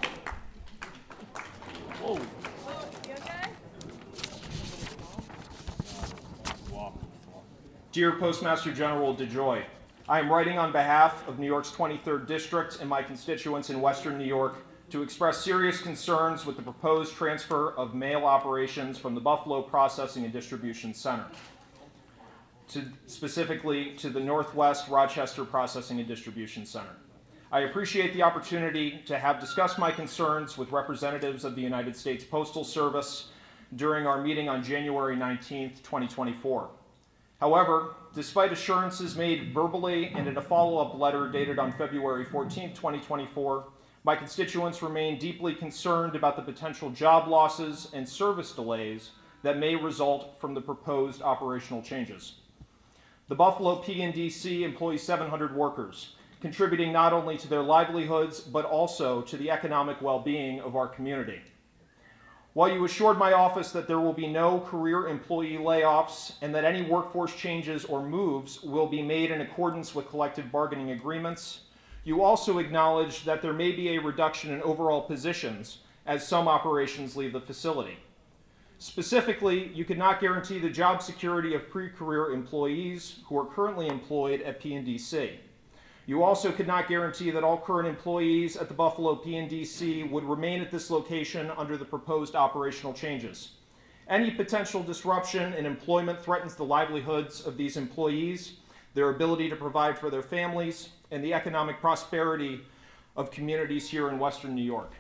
Whoa. 2.02 2.20
Dear 7.94 8.10
Postmaster 8.10 8.72
General 8.72 9.14
DeJoy, 9.14 9.62
I 10.08 10.18
am 10.18 10.28
writing 10.28 10.58
on 10.58 10.72
behalf 10.72 11.28
of 11.28 11.38
New 11.38 11.46
York's 11.46 11.70
23rd 11.70 12.26
District 12.26 12.78
and 12.80 12.90
my 12.90 13.04
constituents 13.04 13.70
in 13.70 13.80
Western 13.80 14.18
New 14.18 14.24
York 14.24 14.56
to 14.90 15.00
express 15.00 15.44
serious 15.44 15.80
concerns 15.80 16.44
with 16.44 16.56
the 16.56 16.62
proposed 16.62 17.14
transfer 17.14 17.70
of 17.74 17.94
mail 17.94 18.24
operations 18.24 18.98
from 18.98 19.14
the 19.14 19.20
Buffalo 19.20 19.62
Processing 19.62 20.24
and 20.24 20.32
Distribution 20.32 20.92
Center 20.92 21.26
to 22.70 22.82
specifically 23.06 23.92
to 23.98 24.10
the 24.10 24.18
Northwest 24.18 24.88
Rochester 24.88 25.44
Processing 25.44 26.00
and 26.00 26.08
Distribution 26.08 26.66
Center. 26.66 26.96
I 27.52 27.60
appreciate 27.60 28.12
the 28.12 28.24
opportunity 28.24 29.02
to 29.06 29.20
have 29.20 29.38
discussed 29.38 29.78
my 29.78 29.92
concerns 29.92 30.58
with 30.58 30.72
representatives 30.72 31.44
of 31.44 31.54
the 31.54 31.62
United 31.62 31.94
States 31.94 32.24
Postal 32.24 32.64
Service 32.64 33.28
during 33.76 34.04
our 34.04 34.20
meeting 34.20 34.48
on 34.48 34.64
January 34.64 35.14
19, 35.14 35.74
2024. 35.74 36.70
However, 37.44 37.96
despite 38.14 38.52
assurances 38.52 39.18
made 39.18 39.52
verbally 39.52 40.06
and 40.14 40.26
in 40.26 40.38
a 40.38 40.40
follow-up 40.40 40.98
letter 40.98 41.28
dated 41.28 41.58
on 41.58 41.72
February 41.72 42.24
14, 42.24 42.70
2024, 42.70 43.64
my 44.02 44.16
constituents 44.16 44.80
remain 44.80 45.18
deeply 45.18 45.54
concerned 45.54 46.16
about 46.16 46.36
the 46.36 46.42
potential 46.42 46.88
job 46.88 47.28
losses 47.28 47.90
and 47.92 48.08
service 48.08 48.52
delays 48.52 49.10
that 49.42 49.58
may 49.58 49.76
result 49.76 50.40
from 50.40 50.54
the 50.54 50.60
proposed 50.62 51.20
operational 51.20 51.82
changes. 51.82 52.36
The 53.28 53.34
Buffalo 53.34 53.82
PNDC 53.82 54.62
employs 54.62 55.02
700 55.02 55.54
workers, 55.54 56.14
contributing 56.40 56.94
not 56.94 57.12
only 57.12 57.36
to 57.36 57.46
their 57.46 57.62
livelihoods, 57.62 58.40
but 58.40 58.64
also 58.64 59.20
to 59.20 59.36
the 59.36 59.50
economic 59.50 60.00
well 60.00 60.20
being 60.20 60.62
of 60.62 60.76
our 60.76 60.88
community. 60.88 61.42
While 62.54 62.72
you 62.72 62.84
assured 62.84 63.18
my 63.18 63.32
office 63.32 63.72
that 63.72 63.88
there 63.88 63.98
will 63.98 64.12
be 64.12 64.28
no 64.28 64.60
career 64.60 65.08
employee 65.08 65.58
layoffs 65.58 66.34
and 66.40 66.54
that 66.54 66.64
any 66.64 66.82
workforce 66.82 67.34
changes 67.34 67.84
or 67.84 68.00
moves 68.00 68.62
will 68.62 68.86
be 68.86 69.02
made 69.02 69.32
in 69.32 69.40
accordance 69.40 69.92
with 69.92 70.08
collective 70.08 70.52
bargaining 70.52 70.92
agreements, 70.92 71.62
you 72.04 72.22
also 72.22 72.58
acknowledged 72.58 73.26
that 73.26 73.42
there 73.42 73.52
may 73.52 73.72
be 73.72 73.88
a 73.96 74.00
reduction 74.00 74.52
in 74.52 74.62
overall 74.62 75.02
positions 75.02 75.78
as 76.06 76.28
some 76.28 76.46
operations 76.46 77.16
leave 77.16 77.32
the 77.32 77.40
facility. 77.40 77.98
Specifically, 78.78 79.72
you 79.74 79.84
could 79.84 79.98
not 79.98 80.20
guarantee 80.20 80.60
the 80.60 80.70
job 80.70 81.02
security 81.02 81.54
of 81.54 81.68
pre-career 81.68 82.32
employees 82.32 83.18
who 83.26 83.36
are 83.36 83.46
currently 83.46 83.88
employed 83.88 84.42
at 84.42 84.60
PNDC. 84.60 85.38
You 86.06 86.22
also 86.22 86.52
could 86.52 86.66
not 86.66 86.86
guarantee 86.86 87.30
that 87.30 87.44
all 87.44 87.56
current 87.56 87.88
employees 87.88 88.58
at 88.58 88.68
the 88.68 88.74
Buffalo 88.74 89.14
PNDC 89.14 90.10
would 90.10 90.24
remain 90.24 90.60
at 90.60 90.70
this 90.70 90.90
location 90.90 91.50
under 91.56 91.78
the 91.78 91.84
proposed 91.84 92.34
operational 92.34 92.92
changes. 92.92 93.52
Any 94.06 94.30
potential 94.30 94.82
disruption 94.82 95.54
in 95.54 95.64
employment 95.64 96.22
threatens 96.22 96.56
the 96.56 96.64
livelihoods 96.64 97.46
of 97.46 97.56
these 97.56 97.78
employees, 97.78 98.56
their 98.92 99.08
ability 99.08 99.48
to 99.48 99.56
provide 99.56 99.98
for 99.98 100.10
their 100.10 100.22
families, 100.22 100.90
and 101.10 101.24
the 101.24 101.32
economic 101.32 101.80
prosperity 101.80 102.60
of 103.16 103.30
communities 103.30 103.88
here 103.88 104.10
in 104.10 104.18
Western 104.18 104.54
New 104.54 104.62
York. 104.62 104.92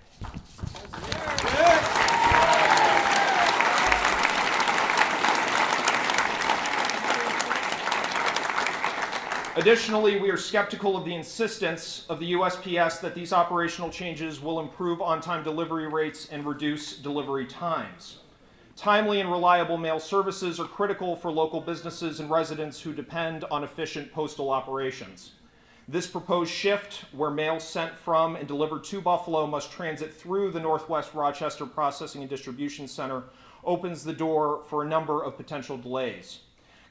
Additionally, 9.56 10.18
we 10.18 10.30
are 10.30 10.36
skeptical 10.36 10.96
of 10.96 11.04
the 11.04 11.14
insistence 11.14 12.06
of 12.08 12.18
the 12.18 12.32
USPS 12.32 13.00
that 13.00 13.14
these 13.14 13.32
operational 13.32 13.88
changes 13.88 14.42
will 14.42 14.58
improve 14.58 15.00
on-time 15.00 15.44
delivery 15.44 15.86
rates 15.86 16.28
and 16.32 16.44
reduce 16.44 16.96
delivery 16.96 17.46
times. 17.46 18.18
Timely 18.74 19.20
and 19.20 19.30
reliable 19.30 19.76
mail 19.76 20.00
services 20.00 20.58
are 20.58 20.66
critical 20.66 21.14
for 21.14 21.30
local 21.30 21.60
businesses 21.60 22.18
and 22.18 22.28
residents 22.28 22.80
who 22.80 22.92
depend 22.92 23.44
on 23.44 23.62
efficient 23.62 24.12
postal 24.12 24.50
operations. 24.50 25.34
This 25.86 26.08
proposed 26.08 26.52
shift, 26.52 27.04
where 27.12 27.30
mail 27.30 27.60
sent 27.60 27.96
from 27.96 28.34
and 28.34 28.48
delivered 28.48 28.82
to 28.84 29.00
Buffalo 29.00 29.46
must 29.46 29.70
transit 29.70 30.12
through 30.12 30.50
the 30.50 30.58
Northwest 30.58 31.14
Rochester 31.14 31.64
Processing 31.64 32.22
and 32.22 32.30
Distribution 32.30 32.88
Center, 32.88 33.22
opens 33.62 34.02
the 34.02 34.12
door 34.12 34.64
for 34.68 34.82
a 34.82 34.88
number 34.88 35.22
of 35.22 35.36
potential 35.36 35.76
delays. 35.76 36.40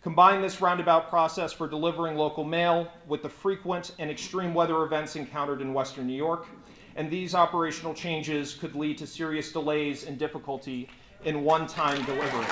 Combine 0.04 0.42
this 0.42 0.60
roundabout 0.60 1.10
process 1.10 1.54
for 1.54 1.66
delivering 1.66 2.18
local 2.18 2.44
mail 2.44 2.92
with 3.08 3.24
the 3.24 3.30
frequent 3.30 3.96
and 4.00 4.12
extreme 4.12 4.54
weather 4.54 4.84
events 4.84 5.16
encountered 5.16 5.62
in 5.62 5.74
Western 5.74 6.06
New 6.06 6.14
York, 6.14 6.46
and 6.98 7.10
these 7.10 7.34
operational 7.34 7.94
changes 7.94 8.54
could 8.54 8.76
lead 8.76 8.98
to 8.98 9.08
serious 9.08 9.54
delays 9.54 10.06
and 10.06 10.20
difficulty 10.20 10.90
in 11.24 11.46
one-time 11.46 12.04
delivery. 12.04 12.46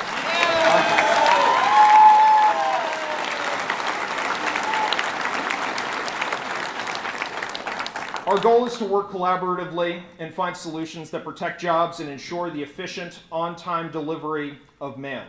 Our 8.28 8.40
goal 8.40 8.66
is 8.66 8.78
to 8.78 8.86
work 8.86 9.12
collaboratively 9.12 10.02
and 10.20 10.34
find 10.34 10.56
solutions 10.56 11.10
that 11.10 11.26
protect 11.26 11.60
jobs 11.60 12.00
and 12.00 12.10
ensure 12.10 12.50
the 12.50 12.64
efficient, 12.64 13.20
on-time 13.30 13.92
delivery 13.92 14.58
of 14.80 14.98
mail. 14.98 15.24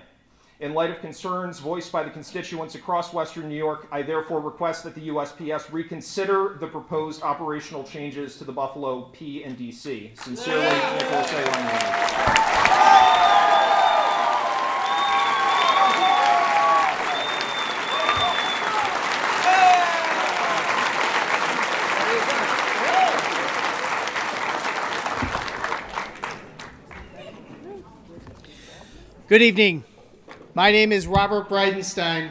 In 0.62 0.74
light 0.74 0.90
of 0.90 1.00
concerns 1.00 1.58
voiced 1.58 1.90
by 1.90 2.04
the 2.04 2.10
constituents 2.10 2.76
across 2.76 3.12
Western 3.12 3.48
New 3.48 3.56
York, 3.56 3.88
I 3.90 4.02
therefore 4.02 4.40
request 4.40 4.84
that 4.84 4.94
the 4.94 5.08
USPS 5.08 5.72
reconsider 5.72 6.56
the 6.60 6.68
proposed 6.68 7.20
operational 7.24 7.82
changes 7.82 8.38
to 8.38 8.44
the 8.44 8.52
Buffalo 8.52 9.10
P 9.12 9.42
and 9.42 9.58
DC. 9.58 10.16
Sincerely, 10.16 10.62
Nicholas 10.62 11.32
A. 11.32 11.42
Langworthy. 11.42 12.22
Good 29.26 29.42
evening. 29.42 29.82
My 30.54 30.70
name 30.70 30.92
is 30.92 31.06
Robert 31.06 31.48
Bridenstine, 31.48 32.30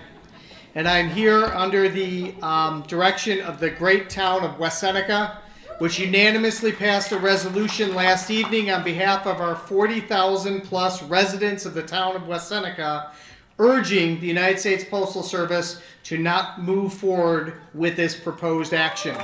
and 0.75 0.87
I'm 0.87 1.09
here 1.09 1.43
under 1.43 1.89
the 1.89 2.35
um, 2.43 2.83
direction 2.83 3.41
of 3.41 3.59
the 3.59 3.71
great 3.71 4.11
town 4.11 4.43
of 4.43 4.59
West 4.59 4.79
Seneca, 4.79 5.39
which 5.79 5.97
unanimously 5.97 6.71
passed 6.71 7.11
a 7.13 7.17
resolution 7.17 7.95
last 7.95 8.29
evening 8.29 8.69
on 8.69 8.83
behalf 8.83 9.25
of 9.25 9.41
our 9.41 9.55
40,000 9.55 10.61
plus 10.61 11.01
residents 11.01 11.65
of 11.65 11.73
the 11.73 11.81
town 11.81 12.15
of 12.15 12.27
West 12.27 12.47
Seneca, 12.49 13.11
urging 13.57 14.19
the 14.19 14.27
United 14.27 14.59
States 14.59 14.83
Postal 14.83 15.23
Service 15.23 15.81
to 16.03 16.19
not 16.19 16.61
move 16.61 16.93
forward 16.93 17.55
with 17.73 17.95
this 17.95 18.15
proposed 18.15 18.75
action. 18.75 19.15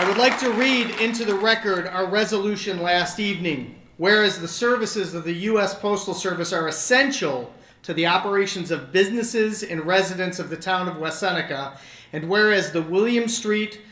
I 0.00 0.08
would 0.08 0.16
like 0.16 0.38
to 0.38 0.50
read 0.52 0.98
into 0.98 1.26
the 1.26 1.34
record 1.34 1.86
our 1.86 2.06
resolution 2.06 2.80
last 2.80 3.20
evening. 3.20 3.78
Whereas 3.98 4.40
the 4.40 4.48
services 4.48 5.12
of 5.12 5.24
the 5.24 5.34
U.S. 5.50 5.78
Postal 5.78 6.14
Service 6.14 6.54
are 6.54 6.68
essential 6.68 7.52
to 7.82 7.92
the 7.92 8.06
operations 8.06 8.70
of 8.70 8.92
businesses 8.92 9.62
and 9.62 9.84
residents 9.84 10.38
of 10.38 10.48
the 10.48 10.56
town 10.56 10.88
of 10.88 10.96
West 10.96 11.20
Seneca, 11.20 11.78
and 12.14 12.30
whereas 12.30 12.72
the 12.72 12.80
William 12.80 13.28
Street 13.28 13.82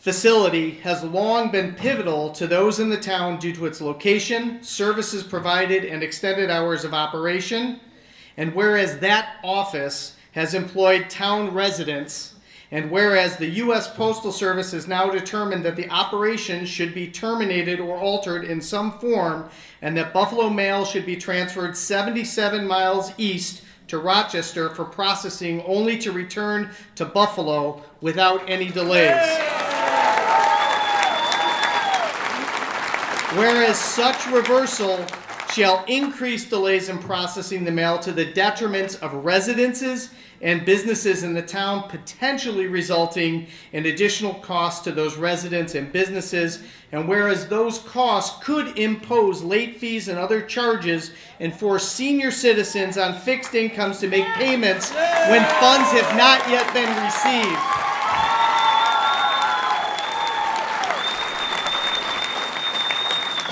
facility 0.00 0.72
has 0.82 1.04
long 1.04 1.52
been 1.52 1.76
pivotal 1.76 2.32
to 2.32 2.48
those 2.48 2.80
in 2.80 2.88
the 2.88 2.96
town 2.96 3.38
due 3.38 3.52
to 3.52 3.66
its 3.66 3.80
location, 3.80 4.60
services 4.64 5.22
provided, 5.22 5.84
and 5.84 6.02
extended 6.02 6.50
hours 6.50 6.82
of 6.84 6.92
operation, 6.92 7.78
and 8.36 8.52
whereas 8.52 8.98
that 8.98 9.36
office 9.44 10.16
has 10.32 10.54
employed 10.54 11.08
town 11.08 11.54
residents 11.54 12.34
and 12.70 12.90
whereas 12.90 13.36
the 13.36 13.46
U.S. 13.46 13.88
Postal 13.94 14.32
Service 14.32 14.72
has 14.72 14.88
now 14.88 15.08
determined 15.08 15.64
that 15.64 15.76
the 15.76 15.88
operation 15.90 16.66
should 16.66 16.94
be 16.94 17.08
terminated 17.08 17.78
or 17.80 17.96
altered 17.96 18.44
in 18.44 18.60
some 18.60 18.98
form, 18.98 19.48
and 19.82 19.96
that 19.96 20.12
Buffalo 20.12 20.50
Mail 20.50 20.84
should 20.84 21.06
be 21.06 21.16
transferred 21.16 21.76
77 21.76 22.66
miles 22.66 23.12
east 23.18 23.62
to 23.88 23.98
Rochester 23.98 24.70
for 24.70 24.84
processing 24.84 25.62
only 25.62 25.96
to 25.98 26.10
return 26.10 26.70
to 26.96 27.04
Buffalo 27.04 27.82
without 28.00 28.48
any 28.50 28.68
delays. 28.68 29.14
Whereas 33.36 33.78
such 33.78 34.26
reversal 34.28 35.04
shall 35.52 35.84
increase 35.86 36.48
delays 36.48 36.88
in 36.88 36.98
processing 36.98 37.64
the 37.64 37.70
mail 37.70 37.98
to 38.00 38.12
the 38.12 38.24
detriment 38.24 38.98
of 39.02 39.24
residences 39.24 40.10
and 40.40 40.64
businesses 40.64 41.22
in 41.22 41.34
the 41.34 41.42
town, 41.42 41.88
potentially 41.88 42.66
resulting 42.66 43.46
in 43.72 43.86
additional 43.86 44.34
costs 44.34 44.84
to 44.84 44.92
those 44.92 45.16
residents 45.16 45.74
and 45.74 45.92
businesses. 45.92 46.62
And 46.92 47.08
whereas 47.08 47.48
those 47.48 47.78
costs 47.78 48.44
could 48.44 48.78
impose 48.78 49.42
late 49.42 49.76
fees 49.76 50.08
and 50.08 50.18
other 50.18 50.42
charges 50.42 51.12
and 51.40 51.54
force 51.54 51.88
senior 51.88 52.30
citizens 52.30 52.98
on 52.98 53.18
fixed 53.18 53.54
incomes 53.54 53.98
to 53.98 54.08
make 54.08 54.26
payments 54.34 54.92
when 54.92 55.44
funds 55.60 55.90
have 55.92 56.16
not 56.16 56.48
yet 56.48 56.72
been 56.72 57.04
received. 57.04 57.95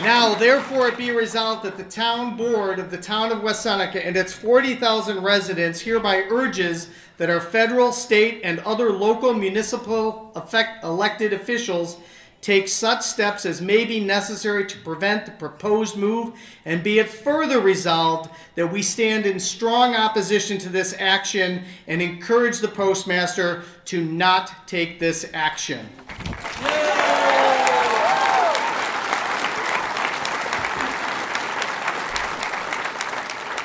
Now, 0.05 0.35
therefore, 0.35 0.89
it 0.89 0.99
be 0.99 1.13
resolved 1.13 1.65
that 1.65 1.79
the 1.79 1.85
town 1.85 2.37
board 2.37 2.79
of 2.79 2.91
the 2.91 2.99
town 2.99 3.33
of 3.33 3.43
West 3.43 3.63
Seneca 3.63 4.05
and 4.05 4.19
its 4.19 4.35
40,000 4.35 5.23
residents 5.23 5.81
hereby 5.81 6.25
urges 6.29 6.91
that 7.17 7.31
our 7.31 7.41
federal, 7.41 7.91
state, 7.91 8.43
and 8.45 8.59
other 8.61 8.93
local 8.93 9.33
municipal 9.33 10.31
effect 10.37 10.85
elected 10.85 11.33
officials 11.33 11.97
take 12.43 12.69
such 12.69 13.01
steps 13.01 13.47
as 13.47 13.63
may 13.63 13.87
be 13.87 13.99
necessary 13.99 14.67
to 14.67 14.79
prevent 14.81 15.25
the 15.25 15.33
proposed 15.33 15.97
move, 15.97 16.35
and 16.67 16.83
be 16.83 16.99
it 16.99 17.09
further 17.09 17.59
resolved 17.59 18.29
that 18.57 18.71
we 18.71 18.83
stand 18.83 19.25
in 19.25 19.41
strong 19.41 19.97
opposition 19.97 20.59
to 20.59 20.69
this 20.69 20.95
action 20.99 21.65
and 21.87 22.03
encourage 22.03 22.59
the 22.59 22.69
postmaster 22.69 23.63
to 23.87 24.05
not 24.05 24.69
take 24.69 25.01
this 25.01 25.31
action. 25.33 25.89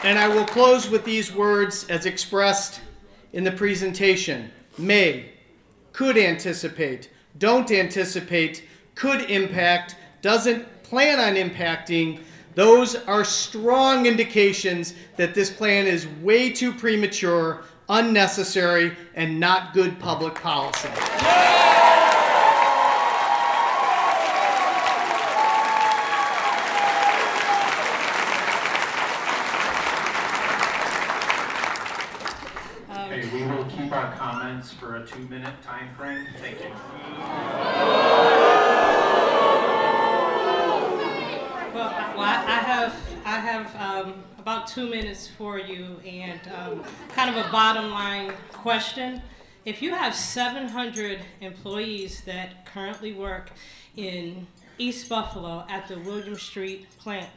And 0.01 0.17
I 0.17 0.27
will 0.29 0.45
close 0.45 0.89
with 0.89 1.03
these 1.03 1.33
words 1.33 1.85
as 1.89 2.05
expressed 2.05 2.81
in 3.33 3.43
the 3.43 3.51
presentation 3.51 4.49
may, 4.77 5.33
could 5.91 6.17
anticipate, 6.17 7.11
don't 7.37 7.69
anticipate, 7.69 8.63
could 8.95 9.29
impact, 9.29 9.97
doesn't 10.21 10.83
plan 10.83 11.19
on 11.19 11.35
impacting 11.35 12.19
Those 12.55 12.95
are 12.95 13.23
strong 13.23 14.05
indications 14.05 14.93
that 15.15 15.33
this 15.33 15.49
plan 15.49 15.87
is 15.87 16.07
way 16.21 16.51
too 16.51 16.73
premature, 16.73 17.63
unnecessary, 17.87 18.97
and 19.15 19.39
not 19.39 19.73
good 19.73 19.97
public 19.99 20.35
policy. 20.35 20.89
Okay, 32.91 33.29
we 33.33 33.43
will 33.43 33.65
keep 33.65 33.91
our 33.93 34.13
comments 34.17 34.73
for 34.73 34.97
a 34.97 35.07
two-minute 35.19 35.61
time 35.63 35.93
frame. 35.97 36.25
Thank 36.37 36.59
you. 36.59 36.69
Well, 41.75 42.33
I 42.47 42.61
have, 42.65 42.95
I 43.25 43.39
have 43.39 43.75
um, 43.75 44.23
about 44.37 44.67
two 44.67 44.89
minutes 44.89 45.27
for 45.27 45.59
you 45.59 45.97
and 46.05 46.39
um, 46.57 46.83
kind 47.09 47.29
of 47.35 47.45
a 47.45 47.49
bottom 47.51 47.91
line 47.91 48.33
question. 48.53 49.21
If 49.65 49.81
you 49.81 49.93
have 49.93 50.15
700 50.15 51.19
employees 51.41 52.21
that 52.21 52.65
currently 52.65 53.13
work 53.13 53.51
in 53.97 54.47
East 54.77 55.09
Buffalo 55.09 55.65
at 55.69 55.87
the 55.89 55.99
William 55.99 56.37
Street 56.37 56.87
plant, 56.97 57.29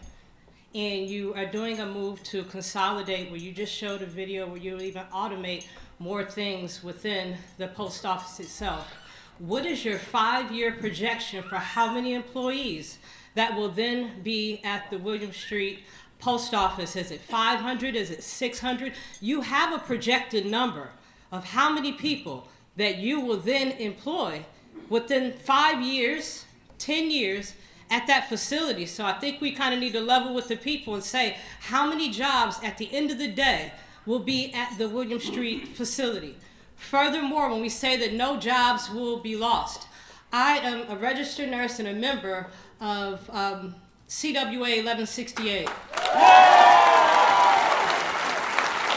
and 0.74 1.06
you 1.06 1.34
are 1.34 1.46
doing 1.46 1.80
a 1.80 1.86
move 1.86 2.22
to 2.22 2.44
consolidate 2.44 3.30
where 3.30 3.40
you 3.40 3.52
just 3.52 3.74
showed 3.74 4.02
a 4.02 4.06
video 4.06 4.46
where 4.46 4.56
you'll 4.56 4.82
even 4.82 5.02
automate 5.12 5.66
more 6.02 6.24
things 6.24 6.82
within 6.82 7.36
the 7.58 7.68
post 7.68 8.04
office 8.04 8.40
itself. 8.40 8.92
What 9.38 9.64
is 9.64 9.84
your 9.84 9.98
five-year 9.98 10.72
projection 10.72 11.44
for 11.44 11.56
how 11.56 11.94
many 11.94 12.14
employees 12.14 12.98
that 13.36 13.54
will 13.56 13.68
then 13.68 14.20
be 14.24 14.60
at 14.64 14.90
the 14.90 14.98
William 14.98 15.32
Street 15.32 15.84
post 16.18 16.54
office? 16.54 16.96
Is 16.96 17.12
it 17.12 17.20
500? 17.20 17.94
Is 17.94 18.10
it 18.10 18.24
600? 18.24 18.94
You 19.20 19.42
have 19.42 19.72
a 19.72 19.78
projected 19.78 20.44
number 20.44 20.90
of 21.30 21.44
how 21.44 21.72
many 21.72 21.92
people 21.92 22.48
that 22.76 22.98
you 22.98 23.20
will 23.20 23.38
then 23.38 23.70
employ 23.72 24.44
within 24.88 25.32
five 25.32 25.80
years, 25.80 26.46
10 26.78 27.12
years 27.12 27.54
at 27.90 28.08
that 28.08 28.28
facility. 28.28 28.86
So 28.86 29.04
I 29.04 29.12
think 29.12 29.40
we 29.40 29.52
kind 29.52 29.72
of 29.72 29.78
need 29.78 29.92
to 29.92 30.00
level 30.00 30.34
with 30.34 30.48
the 30.48 30.56
people 30.56 30.94
and 30.94 31.04
say 31.04 31.36
how 31.60 31.88
many 31.88 32.10
jobs 32.10 32.58
at 32.64 32.76
the 32.78 32.92
end 32.92 33.12
of 33.12 33.18
the 33.18 33.28
day 33.28 33.70
will 34.06 34.18
be 34.18 34.52
at 34.52 34.76
the 34.78 34.88
William 34.88 35.20
Street 35.20 35.68
facility. 35.68 36.36
Furthermore, 36.76 37.50
when 37.50 37.60
we 37.60 37.68
say 37.68 37.96
that 37.96 38.12
no 38.12 38.38
jobs 38.38 38.90
will 38.90 39.18
be 39.18 39.36
lost, 39.36 39.86
I 40.32 40.58
am 40.58 40.90
a 40.90 40.96
registered 40.96 41.50
nurse 41.50 41.78
and 41.78 41.88
a 41.88 41.94
member 41.94 42.48
of 42.80 43.28
um, 43.30 43.74
CWA 44.08 44.82
1168. 44.84 45.68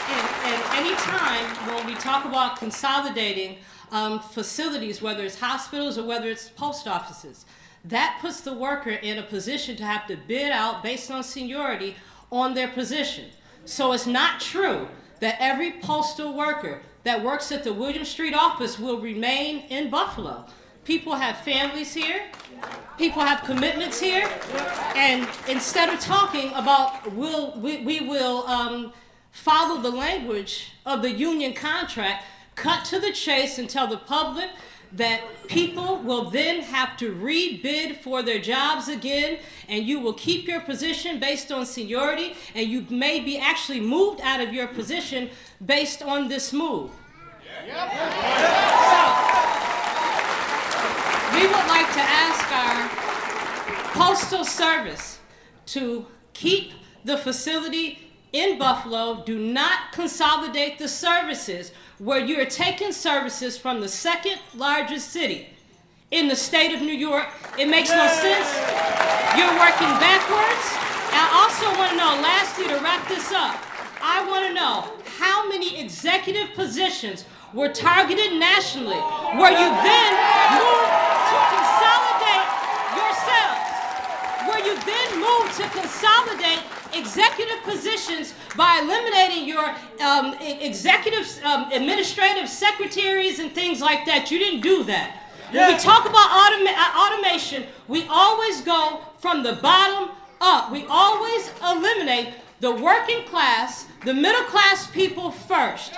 And, 0.07 0.27
and 0.45 0.63
anytime 0.73 1.45
when 1.67 1.85
we 1.85 1.93
talk 1.95 2.25
about 2.25 2.57
consolidating 2.57 3.57
um, 3.91 4.19
facilities, 4.19 5.01
whether 5.01 5.23
it's 5.23 5.39
hospitals 5.39 5.97
or 5.97 6.05
whether 6.05 6.29
it's 6.29 6.49
post 6.49 6.87
offices, 6.87 7.45
that 7.85 8.17
puts 8.21 8.41
the 8.41 8.53
worker 8.53 8.91
in 8.91 9.19
a 9.19 9.23
position 9.23 9.75
to 9.77 9.85
have 9.85 10.07
to 10.07 10.17
bid 10.27 10.51
out 10.51 10.81
based 10.81 11.11
on 11.11 11.23
seniority 11.23 11.95
on 12.31 12.53
their 12.53 12.69
position. 12.69 13.25
So 13.65 13.93
it's 13.93 14.05
not 14.05 14.39
true 14.39 14.87
that 15.19 15.37
every 15.39 15.71
postal 15.71 16.33
worker 16.37 16.81
that 17.03 17.23
works 17.23 17.51
at 17.51 17.63
the 17.63 17.73
William 17.73 18.05
Street 18.05 18.33
office 18.33 18.79
will 18.79 18.99
remain 18.99 19.65
in 19.69 19.89
Buffalo. 19.89 20.45
People 20.83 21.15
have 21.15 21.37
families 21.37 21.93
here, 21.93 22.21
people 22.97 23.23
have 23.23 23.43
commitments 23.43 23.99
here, 23.99 24.29
and 24.95 25.27
instead 25.49 25.89
of 25.89 25.99
talking 25.99 26.49
about 26.53 27.11
will 27.13 27.59
we, 27.59 27.83
we 27.83 28.01
will 28.01 28.45
um, 28.45 28.93
follow 29.31 29.81
the 29.81 29.89
language 29.89 30.73
of 30.85 31.01
the 31.01 31.11
union 31.11 31.53
contract, 31.53 32.23
cut 32.53 32.85
to 32.85 32.99
the 32.99 33.11
chase 33.11 33.57
and 33.57 33.67
tell 33.67 33.87
the 33.87 33.97
public 33.97 34.49
that 34.93 35.21
people 35.47 35.97
will 35.97 36.29
then 36.29 36.61
have 36.61 36.97
to 36.97 37.13
rebid 37.13 37.97
for 38.01 38.23
their 38.23 38.39
jobs 38.39 38.87
again, 38.87 39.39
and 39.67 39.85
you 39.85 39.99
will 39.99 40.13
keep 40.13 40.47
your 40.47 40.61
position 40.61 41.19
based 41.19 41.51
on 41.51 41.65
seniority, 41.65 42.35
and 42.53 42.67
you 42.67 42.85
may 42.89 43.19
be 43.19 43.37
actually 43.37 43.79
moved 43.79 44.21
out 44.21 44.41
of 44.41 44.53
your 44.53 44.67
position 44.67 45.29
based 45.65 46.01
on 46.01 46.27
this 46.27 46.53
move. 46.53 46.91
So, 46.91 47.73
we 51.33 51.47
would 51.47 51.67
like 51.67 51.91
to 51.93 52.01
ask 52.01 52.51
our 52.51 52.89
Postal 53.93 54.45
Service 54.45 55.19
to 55.67 56.05
keep 56.33 56.73
the 57.03 57.17
facility 57.17 58.04
in 58.35 58.59
Buffalo. 58.59 59.23
Do 59.25 59.39
not 59.39 59.93
consolidate 59.93 60.77
the 60.77 60.89
services 60.89 61.71
where 61.99 62.19
you're 62.19 62.45
taking 62.45 62.91
services 62.91 63.57
from 63.57 63.79
the 63.79 63.87
second 63.87 64.39
largest 64.55 65.11
city 65.11 65.47
in 66.11 66.27
the 66.27 66.35
state 66.35 66.75
of 66.75 66.81
New 66.81 66.93
York. 66.93 67.27
It 67.57 67.69
makes 67.69 67.89
no 67.89 68.05
sense. 68.07 68.49
You're 69.39 69.55
working 69.55 69.91
backwards. 70.03 70.67
I 71.15 71.31
also 71.39 71.79
want 71.79 71.91
to 71.91 71.97
know, 71.97 72.19
lastly, 72.21 72.67
to 72.67 72.75
wrap 72.83 73.07
this 73.07 73.31
up, 73.31 73.55
I 74.01 74.27
want 74.27 74.47
to 74.47 74.53
know 74.53 74.91
how 75.17 75.47
many 75.47 75.79
executive 75.79 76.53
positions 76.55 77.23
were 77.53 77.69
targeted 77.69 78.37
nationally 78.37 78.99
where 79.39 79.55
you 79.55 79.69
then 79.79 80.11
moved 80.59 80.91
to 81.31 81.39
consolidate 81.55 82.47
yourselves, 82.99 83.63
where 84.43 84.59
you 84.59 84.75
then 84.83 85.07
moved 85.23 85.55
to 85.55 85.63
consolidate 85.71 86.74
executive 86.95 87.61
positions 87.63 88.33
by 88.55 88.79
eliminating 88.83 89.47
your 89.47 89.65
um, 90.01 90.33
executive 90.41 91.27
um, 91.43 91.71
administrative 91.71 92.49
secretaries 92.49 93.39
and 93.39 93.51
things 93.53 93.81
like 93.81 94.05
that. 94.05 94.31
You 94.31 94.39
didn't 94.39 94.61
do 94.61 94.83
that. 94.85 95.21
When 95.51 95.73
we 95.73 95.77
talk 95.79 96.05
about 96.05 96.27
automa- 96.29 96.73
uh, 96.75 97.01
automation, 97.03 97.63
we 97.87 98.05
always 98.09 98.61
go 98.61 99.01
from 99.19 99.43
the 99.43 99.53
bottom 99.61 100.09
up. 100.41 100.71
We 100.71 100.85
always 100.89 101.51
eliminate 101.63 102.33
the 102.59 102.71
working 102.71 103.25
class, 103.25 103.85
the 104.05 104.13
middle 104.13 104.43
class 104.45 104.89
people 104.91 105.31
first. 105.31 105.93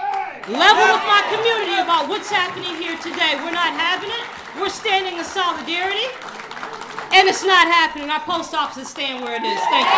Level 0.48 0.84
with 0.93 1.06
my 1.06 1.24
community 1.32 1.80
about 1.82 2.10
what's 2.10 2.30
happening 2.30 2.76
here 2.82 2.98
today. 2.98 3.36
We're 3.43 3.52
not 3.52 3.74
having 3.74 4.10
it. 4.10 4.26
We're 4.60 4.70
standing 4.70 5.18
in 5.18 5.24
solidarity. 5.24 6.08
And 7.18 7.28
it's 7.28 7.43
not 7.43 7.68
happening. 7.68 8.11
Our 8.11 8.20
post 8.20 8.53
office 8.53 8.78
is 8.78 8.89
staying 8.89 9.22
where 9.24 9.34
it 9.34 9.41
is. 9.41 9.59
Thank 9.59 9.88
you. 9.88 9.93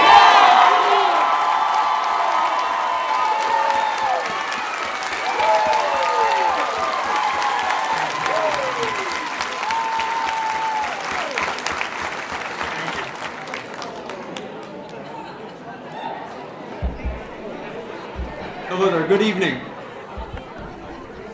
Hello 18.70 18.90
there, 18.90 19.06
good 19.10 19.22
evening. 19.22 19.60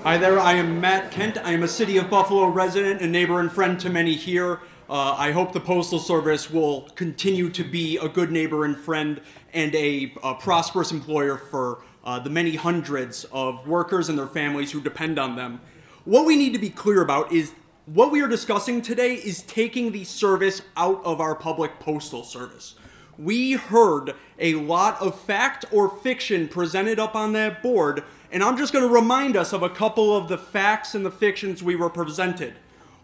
Hi 0.02 0.18
there, 0.18 0.40
I 0.40 0.54
am 0.54 0.82
Matt 0.82 1.12
Kent. 1.12 1.38
I 1.44 1.52
am 1.52 1.62
a 1.62 1.68
City 1.68 1.98
of 1.98 2.10
Buffalo 2.10 2.48
resident, 2.48 3.02
a 3.02 3.08
neighbor 3.08 3.40
and 3.40 3.52
friend 3.52 3.80
to 3.82 3.92
many 3.92 4.16
here. 4.16 4.62
Uh, 4.88 5.16
I 5.18 5.32
hope 5.32 5.52
the 5.52 5.60
Postal 5.60 5.98
Service 5.98 6.52
will 6.52 6.82
continue 6.94 7.50
to 7.50 7.64
be 7.64 7.98
a 7.98 8.08
good 8.08 8.32
neighbor 8.32 8.66
and 8.66 8.78
friend 8.78 9.20
and 9.52 9.74
a, 9.74 10.14
a 10.24 10.36
prosperous 10.36 10.92
employer 10.92 11.38
for 11.38 11.82
uh, 12.04 12.20
the 12.20 12.30
many 12.30 12.54
hundreds 12.54 13.24
of 13.32 13.68
workers 13.68 14.10
and 14.10 14.20
their 14.20 14.28
families 14.28 14.72
who 14.72 14.80
depend 14.80 15.18
on 15.18 15.36
them. 15.36 15.60
What 16.04 16.28
we 16.28 16.36
need 16.36 16.54
to 16.54 16.60
be 16.60 16.70
clear 16.70 17.02
about 17.02 17.32
is 17.32 17.54
what 17.88 18.12
we 18.12 18.22
are 18.22 18.28
discussing 18.28 18.80
today 18.80 19.16
is 19.16 19.42
taking 19.44 19.92
the 19.92 20.04
service 20.04 20.62
out 20.78 21.04
of 21.04 21.20
our 21.20 21.34
public 21.34 21.80
postal 21.80 22.24
service. 22.24 22.76
We 23.18 23.54
heard 23.54 24.14
a 24.38 24.54
lot 24.54 25.02
of 25.02 25.20
fact 25.20 25.66
or 25.72 25.90
fiction 25.90 26.48
presented 26.48 27.00
up 27.00 27.16
on 27.16 27.34
that 27.34 27.64
board, 27.64 28.04
and 28.32 28.44
I'm 28.44 28.56
just 28.56 28.72
going 28.72 28.88
to 28.88 28.94
remind 28.94 29.36
us 29.36 29.52
of 29.52 29.64
a 29.64 29.70
couple 29.70 30.16
of 30.16 30.28
the 30.28 30.38
facts 30.38 30.94
and 30.94 31.04
the 31.04 31.12
fictions 31.12 31.64
we 31.64 31.76
were 31.76 31.90
presented. 31.90 32.54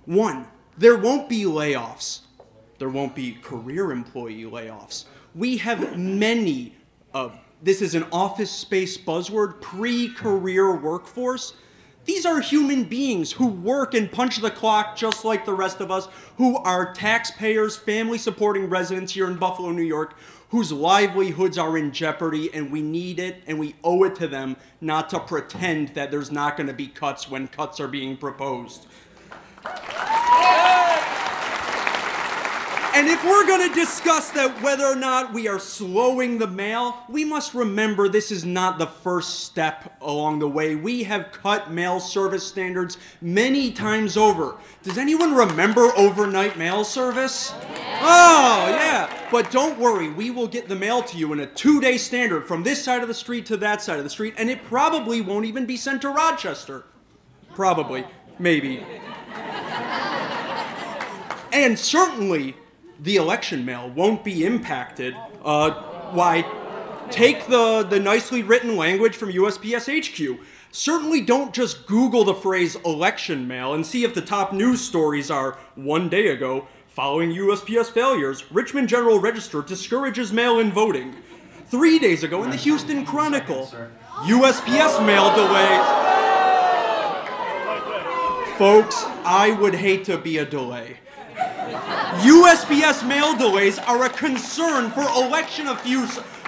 One, 0.06 0.46
there 0.78 0.98
won't 0.98 1.30
be 1.30 1.44
layoffs. 1.44 2.22
There 2.80 2.90
won't 2.90 3.14
be 3.14 3.34
career 3.34 3.92
employee 3.92 4.46
layoffs. 4.46 5.06
We 5.36 5.58
have 5.58 5.98
many 5.98 6.76
of 7.14 7.38
this 7.64 7.82
is 7.82 7.94
an 7.94 8.06
office 8.12 8.50
space 8.50 8.98
buzzword 8.98 9.62
pre-career 9.62 10.76
workforce. 10.76 11.54
These 12.06 12.26
are 12.26 12.42
human 12.42 12.86
beings 12.86 13.32
who 13.32 13.46
work 13.46 13.94
and 13.94 14.12
punch 14.12 14.38
the 14.38 14.50
clock 14.50 14.96
just 14.96 15.24
like 15.24 15.46
the 15.46 15.54
rest 15.54 15.80
of 15.80 15.92
us, 15.92 16.08
who 16.38 16.58
are 16.58 16.92
taxpayers, 16.94 17.78
family 17.78 18.18
supporting 18.18 18.68
residents 18.68 19.14
here 19.14 19.28
in 19.28 19.38
Buffalo, 19.38 19.72
New 19.72 19.84
York, 19.84 20.16
whose 20.50 20.72
livelihoods 20.72 21.60
are 21.60 21.78
in 21.78 21.92
jeopardy, 21.92 22.52
and 22.56 22.72
we 22.72 22.82
need 22.82 23.20
it 23.20 23.44
and 23.46 23.60
we 23.60 23.76
owe 23.84 24.04
it 24.04 24.16
to 24.16 24.28
them 24.28 24.58
not 24.82 25.10
to 25.12 25.20
pretend 25.20 25.90
that 25.90 26.10
there's 26.10 26.32
not 26.32 26.58
going 26.58 26.68
to 26.68 26.74
be 26.74 26.88
cuts 26.88 27.30
when 27.30 27.48
cuts 27.48 27.80
are 27.80 27.88
being 27.88 28.18
proposed. 28.18 28.88
And 33.02 33.10
if 33.10 33.24
we're 33.24 33.48
going 33.48 33.68
to 33.68 33.74
discuss 33.74 34.30
that 34.32 34.62
whether 34.62 34.86
or 34.86 34.96
not 34.96 35.34
we 35.34 35.48
are 35.48 35.58
slowing 35.58 36.38
the 36.38 36.46
mail, 36.46 36.98
we 37.10 37.26
must 37.26 37.54
remember 37.54 38.08
this 38.08 38.32
is 38.32 38.46
not 38.46 38.78
the 38.78 38.86
first 38.86 39.46
step 39.46 39.98
along 40.02 40.38
the 40.38 40.48
way. 40.48 40.76
We 40.76 41.02
have 41.04 41.32
cut 41.32 41.72
mail 41.72 42.00
service 42.00 42.46
standards 42.46 42.98
many 43.22 43.72
times 43.72 44.18
over. 44.18 44.58
Does 44.84 45.00
anyone 45.00 45.34
remember 45.34 45.92
overnight 45.98 46.60
mail 46.60 46.84
service? 46.84 47.54
Oh, 48.02 48.68
yeah. 48.70 49.10
But 49.32 49.50
don't 49.50 49.80
worry, 49.80 50.10
we 50.10 50.30
will 50.30 50.48
get 50.48 50.68
the 50.68 50.76
mail 50.76 51.02
to 51.02 51.18
you 51.18 51.34
in 51.34 51.40
a 51.40 51.48
two 51.48 51.82
day 51.82 51.98
standard 51.98 52.48
from 52.48 52.62
this 52.62 52.84
side 52.84 53.02
of 53.02 53.08
the 53.08 53.14
street 53.16 53.48
to 53.48 53.58
that 53.58 53.82
side 53.82 53.98
of 53.98 54.04
the 54.04 54.12
street, 54.12 54.36
and 54.38 54.50
it 54.50 54.64
probably 54.66 55.22
won't 55.22 55.46
even 55.46 55.66
be 55.66 55.78
sent 55.78 56.02
to 56.02 56.10
Rochester. 56.10 56.84
Probably. 57.56 58.06
Maybe. 58.38 58.86
And 61.54 61.78
certainly, 61.78 62.56
the 63.00 63.18
election 63.18 63.66
mail 63.66 63.90
won't 63.90 64.24
be 64.24 64.46
impacted. 64.46 65.16
Uh, 65.44 65.72
why, 66.12 66.46
take 67.10 67.48
the, 67.48 67.84
the 67.84 68.00
nicely 68.00 68.44
written 68.44 68.78
language 68.78 69.16
from 69.16 69.32
USPS 69.32 69.88
HQ. 69.90 70.40
Certainly 70.72 71.22
don't 71.22 71.54
just 71.54 71.86
Google 71.86 72.24
the 72.24 72.34
phrase 72.34 72.76
election 72.86 73.48
mail 73.48 73.74
and 73.74 73.86
see 73.86 74.04
if 74.04 74.14
the 74.14 74.22
top 74.22 74.54
news 74.54 74.80
stories 74.80 75.30
are 75.30 75.58
one 75.76 76.08
day 76.08 76.28
ago, 76.28 76.68
following 76.88 77.32
USPS 77.32 77.92
failures, 77.92 78.50
Richmond 78.52 78.88
General 78.88 79.20
Register 79.20 79.62
discourages 79.62 80.32
mail 80.32 80.60
in 80.60 80.72
voting. 80.72 81.16
Three 81.68 82.00
days 82.00 82.24
ago 82.24 82.44
in 82.44 82.50
the 82.50 82.58
Houston 82.58 83.06
Chronicle, 83.06 83.72
USPS 84.24 85.06
mail 85.06 85.34
delays. 85.36 86.01
Folks, 88.62 89.04
I 89.26 89.58
would 89.60 89.74
hate 89.74 90.06
to 90.06 90.20
be 90.20 90.38
a 90.38 90.46
delay. 90.46 90.98
USPS 92.22 93.08
mail 93.08 93.36
delays 93.36 93.80
are 93.80 94.06
a 94.06 94.10
concern 94.10 94.92
for 94.92 95.02
election, 95.02 95.66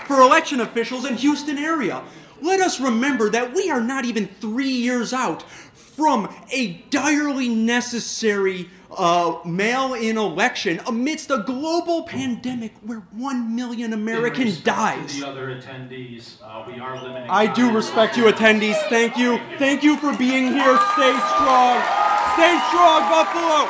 for 0.06 0.22
election 0.22 0.62
officials 0.62 1.06
in 1.06 1.16
Houston 1.18 1.58
area. 1.58 2.04
Let 2.40 2.60
us 2.60 2.80
remember 2.80 3.32
that 3.32 3.56
we 3.56 3.72
are 3.72 3.82
not 3.82 4.06
even 4.06 4.28
three 4.40 4.70
years 4.70 5.12
out 5.12 5.42
from 5.74 6.32
a 6.52 6.74
direly 6.92 7.50
necessary 7.50 8.70
uh, 8.96 9.40
mail-in 9.44 10.18
election 10.18 10.82
amidst 10.86 11.32
a 11.32 11.40
global 11.40 12.04
pandemic 12.04 12.74
where 12.84 13.00
one 13.12 13.56
million 13.56 13.94
Americans 13.94 14.60
dies. 14.60 15.20
the 15.20 15.28
other 15.28 15.48
attendees, 15.48 16.36
uh, 16.44 16.64
we 16.68 16.80
are 16.80 17.02
limiting. 17.02 17.28
I 17.30 17.52
do 17.52 17.72
respect 17.72 18.18
you, 18.18 18.26
attendees. 18.26 18.78
Thank 18.90 19.18
you. 19.18 19.40
Thank 19.58 19.82
you 19.84 19.98
for 19.98 20.16
being 20.16 20.52
here. 20.54 20.78
Stay 20.94 21.18
strong. 21.36 22.03
Stay 22.34 22.58
strong, 22.70 23.02
Buffalo. 23.12 23.68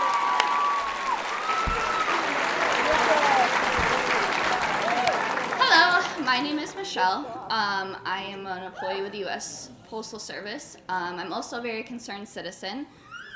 Hello, 5.59 6.24
my 6.24 6.39
name 6.39 6.59
is 6.59 6.74
Michelle. 6.74 7.26
Um, 7.49 7.97
I 8.05 8.26
am 8.30 8.47
an 8.47 8.64
employee 8.64 9.01
with 9.01 9.11
the 9.11 9.18
U.S. 9.20 9.70
Postal 9.89 10.18
Service. 10.18 10.78
Um, 10.88 11.20
I'm 11.20 11.34
also 11.34 11.59
a 11.59 11.61
very 11.61 11.84
concerned 11.84 12.26
citizen. 12.26 12.88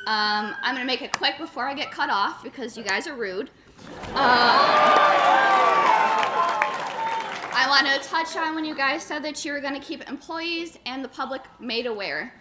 Um, 0.06 0.56
I'm 0.64 0.76
going 0.76 0.78
to 0.78 0.86
make 0.86 1.02
it 1.02 1.12
quick 1.12 1.38
before 1.38 1.68
I 1.68 1.74
get 1.74 1.92
cut 1.92 2.10
off 2.10 2.42
because 2.42 2.78
you 2.78 2.86
guys 2.86 3.06
are 3.06 3.16
rude. 3.16 3.50
Uh, 4.14 4.88
I 7.54 7.66
want 7.68 7.86
to 7.86 8.10
touch 8.10 8.38
on 8.38 8.56
when 8.56 8.64
you 8.64 8.76
guys 8.76 9.04
said 9.04 9.24
that 9.26 9.44
you 9.44 9.52
were 9.52 9.60
going 9.60 9.74
to 9.74 9.86
keep 9.86 10.10
employees 10.10 10.78
and 10.86 11.04
the 11.04 11.10
public 11.10 11.42
made 11.60 11.86
aware. 11.86 12.32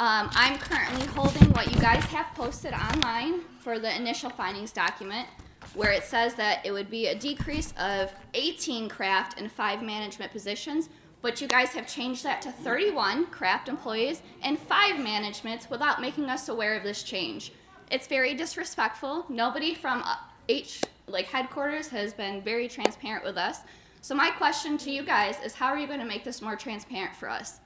Um, 0.00 0.28
I'm 0.32 0.58
currently 0.58 1.06
holding 1.06 1.52
what 1.52 1.72
you 1.72 1.80
guys 1.80 2.02
have 2.06 2.26
posted 2.34 2.72
online 2.72 3.42
for 3.60 3.78
the 3.78 3.94
initial 3.94 4.28
findings 4.28 4.72
document 4.72 5.28
where 5.74 5.92
it 5.92 6.02
says 6.02 6.34
that 6.34 6.66
it 6.66 6.72
would 6.72 6.90
be 6.90 7.06
a 7.06 7.14
decrease 7.14 7.72
of 7.78 8.12
18 8.34 8.88
craft 8.88 9.38
and 9.38 9.50
five 9.50 9.82
management 9.82 10.32
positions, 10.32 10.88
but 11.22 11.40
you 11.40 11.46
guys 11.46 11.68
have 11.68 11.86
changed 11.86 12.24
that 12.24 12.42
to 12.42 12.50
31 12.50 13.26
craft 13.26 13.68
employees 13.68 14.22
and 14.42 14.58
five 14.58 14.98
managements 14.98 15.70
without 15.70 16.00
making 16.00 16.24
us 16.24 16.48
aware 16.48 16.76
of 16.76 16.82
this 16.82 17.04
change. 17.04 17.52
It's 17.92 18.08
very 18.08 18.34
disrespectful. 18.34 19.24
Nobody 19.28 19.74
from 19.74 20.02
uh, 20.04 20.16
H 20.48 20.82
like 21.06 21.26
headquarters 21.26 21.86
has 21.88 22.12
been 22.12 22.42
very 22.42 22.66
transparent 22.66 23.24
with 23.24 23.36
us. 23.36 23.60
So 24.00 24.14
my 24.16 24.30
question 24.30 24.76
to 24.78 24.90
you 24.90 25.04
guys 25.04 25.36
is 25.44 25.54
how 25.54 25.68
are 25.68 25.78
you 25.78 25.86
going 25.86 26.00
to 26.00 26.04
make 26.04 26.24
this 26.24 26.42
more 26.42 26.56
transparent 26.56 27.14
for 27.14 27.28
us? 27.28 27.60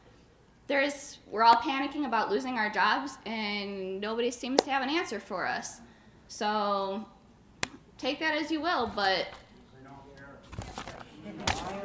There's 0.68 1.18
we're 1.30 1.44
all 1.44 1.56
panicking 1.56 2.04
about 2.04 2.30
losing 2.30 2.58
our 2.58 2.68
jobs 2.68 3.16
and 3.24 3.98
nobody 4.02 4.30
seems 4.30 4.60
to 4.64 4.70
have 4.70 4.82
an 4.82 4.90
answer 4.90 5.18
for 5.18 5.46
us. 5.46 5.80
So 6.28 7.06
take 7.96 8.20
that 8.20 8.34
as 8.34 8.50
you 8.50 8.60
will, 8.60 8.92
but 8.94 9.28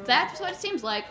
that's 0.04 0.42
what 0.42 0.52
it 0.52 0.58
seems 0.58 0.84
like. 0.84 1.06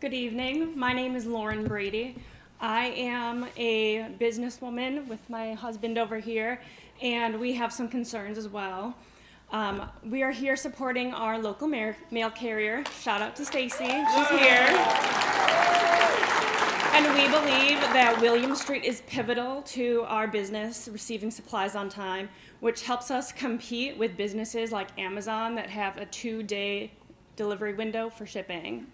Good 0.00 0.14
evening. 0.14 0.76
My 0.76 0.92
name 0.92 1.14
is 1.14 1.26
Lauren 1.26 1.64
Brady. 1.64 2.16
I 2.60 2.86
am 2.96 3.46
a 3.56 4.06
businesswoman 4.20 5.06
with 5.08 5.18
my 5.28 5.54
husband 5.54 5.98
over 5.98 6.18
here, 6.18 6.60
and 7.02 7.38
we 7.38 7.52
have 7.52 7.72
some 7.72 7.88
concerns 7.88 8.38
as 8.38 8.48
well. 8.48 8.94
Um, 9.50 9.90
we 10.08 10.22
are 10.22 10.30
here 10.30 10.56
supporting 10.56 11.12
our 11.12 11.38
local 11.38 11.68
mail, 11.68 11.94
mail 12.10 12.30
carrier. 12.30 12.84
Shout 13.00 13.20
out 13.20 13.36
to 13.36 13.44
Stacy, 13.44 13.84
she's 13.84 14.28
here. 14.28 14.66
And 16.94 17.06
we 17.14 17.26
believe 17.28 17.80
that 17.80 18.18
William 18.20 18.54
Street 18.54 18.84
is 18.84 19.02
pivotal 19.06 19.62
to 19.62 20.04
our 20.08 20.28
business 20.28 20.88
receiving 20.92 21.30
supplies 21.30 21.74
on 21.74 21.88
time, 21.88 22.28
which 22.60 22.84
helps 22.84 23.10
us 23.10 23.32
compete 23.32 23.98
with 23.98 24.16
businesses 24.16 24.72
like 24.72 24.88
Amazon 24.98 25.54
that 25.56 25.68
have 25.68 25.96
a 25.96 26.06
two 26.06 26.42
day 26.42 26.92
delivery 27.36 27.74
window 27.74 28.08
for 28.08 28.24
shipping. 28.24 28.86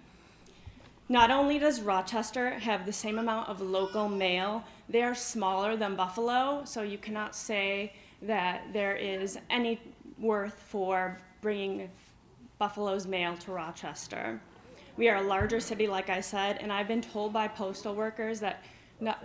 Not 1.09 1.30
only 1.30 1.59
does 1.59 1.80
Rochester 1.80 2.50
have 2.59 2.86
the 2.86 2.92
same 2.92 3.18
amount 3.18 3.48
of 3.48 3.61
local 3.61 4.09
mail, 4.09 4.64
they 4.89 5.03
are 5.03 5.14
smaller 5.14 5.76
than 5.76 5.97
Buffalo, 5.97 6.62
so 6.64 6.82
you 6.82 6.99
cannot 6.99 7.34
say 7.34 7.93
that 8.22 8.72
there 8.72 8.97
is 8.97 9.39
any 9.51 9.80
worth 10.18 10.61
for 10.61 11.18
bringing 11.41 11.91
Buffalo's 12.59 13.07
mail 13.07 13.36
to 13.36 13.53
Rochester. 13.53 14.41
We 14.97 15.09
are 15.09 15.16
a 15.16 15.22
larger 15.22 15.61
city, 15.61 15.86
like 15.86 16.11
I 16.11 16.20
said, 16.20 16.59
and 16.61 16.72
I've 16.72 16.89
been 16.89 17.03
told 17.03 17.32
by 17.32 17.47
postal 17.49 17.95
workers 17.95 18.41
that 18.41 18.64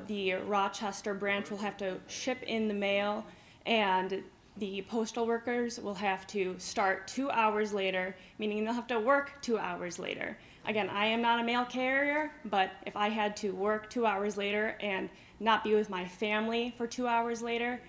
the 0.07 0.33
Rochester 0.33 1.15
branch 1.15 1.49
will 1.49 1.57
have 1.57 1.77
to 1.77 1.97
ship 2.07 2.43
in 2.43 2.67
the 2.67 2.73
mail, 2.75 3.25
and 3.65 4.23
the 4.57 4.83
postal 4.83 5.25
workers 5.25 5.79
will 5.79 5.95
have 5.95 6.27
to 6.27 6.55
start 6.59 7.07
two 7.07 7.31
hours 7.31 7.73
later, 7.73 8.15
meaning 8.37 8.63
they'll 8.63 8.73
have 8.73 8.85
to 8.87 8.99
work 8.99 9.41
two 9.41 9.57
hours 9.57 9.97
later. 9.97 10.37
Again, 10.67 10.89
I 10.89 11.07
am 11.07 11.23
not 11.23 11.39
a 11.39 11.43
mail 11.43 11.65
carrier, 11.65 12.31
but 12.45 12.69
if 12.85 12.95
I 12.95 13.09
had 13.09 13.35
to 13.37 13.49
work 13.49 13.89
two 13.89 14.05
hours 14.05 14.37
later 14.37 14.77
and 14.79 15.09
not 15.43 15.63
be 15.63 15.75
with 15.75 15.89
my 15.89 16.05
family 16.05 16.73
for 16.77 16.87
two 16.87 17.07
hours 17.07 17.41
later, 17.41 17.81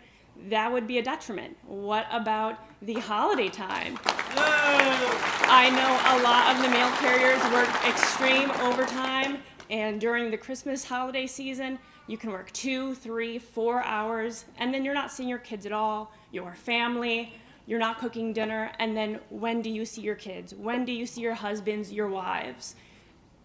that 0.48 0.70
would 0.70 0.86
be 0.86 0.98
a 0.98 1.02
detriment. 1.02 1.56
What 1.66 2.06
about 2.10 2.58
the 2.82 2.94
holiday 2.94 3.48
time? 3.48 3.98
I 4.06 5.70
know 5.70 6.18
a 6.18 6.22
lot 6.22 6.54
of 6.54 6.62
the 6.62 6.68
mail 6.68 6.90
carriers 6.96 7.42
work 7.52 7.68
extreme 7.86 8.50
overtime, 8.62 9.38
and 9.70 10.00
during 10.00 10.30
the 10.30 10.36
Christmas 10.36 10.84
holiday 10.84 11.26
season, 11.26 11.78
you 12.06 12.18
can 12.18 12.30
work 12.30 12.50
two, 12.52 12.94
three, 12.96 13.38
four 13.38 13.82
hours, 13.84 14.44
and 14.58 14.74
then 14.74 14.84
you're 14.84 14.94
not 14.94 15.10
seeing 15.12 15.28
your 15.28 15.38
kids 15.38 15.64
at 15.64 15.72
all, 15.72 16.12
your 16.32 16.54
family, 16.54 17.32
you're 17.66 17.78
not 17.78 17.98
cooking 17.98 18.32
dinner, 18.32 18.70
and 18.78 18.96
then 18.96 19.20
when 19.30 19.62
do 19.62 19.70
you 19.70 19.86
see 19.86 20.02
your 20.02 20.16
kids? 20.16 20.54
When 20.54 20.84
do 20.84 20.92
you 20.92 21.06
see 21.06 21.22
your 21.22 21.34
husbands, 21.34 21.92
your 21.92 22.08
wives? 22.08 22.74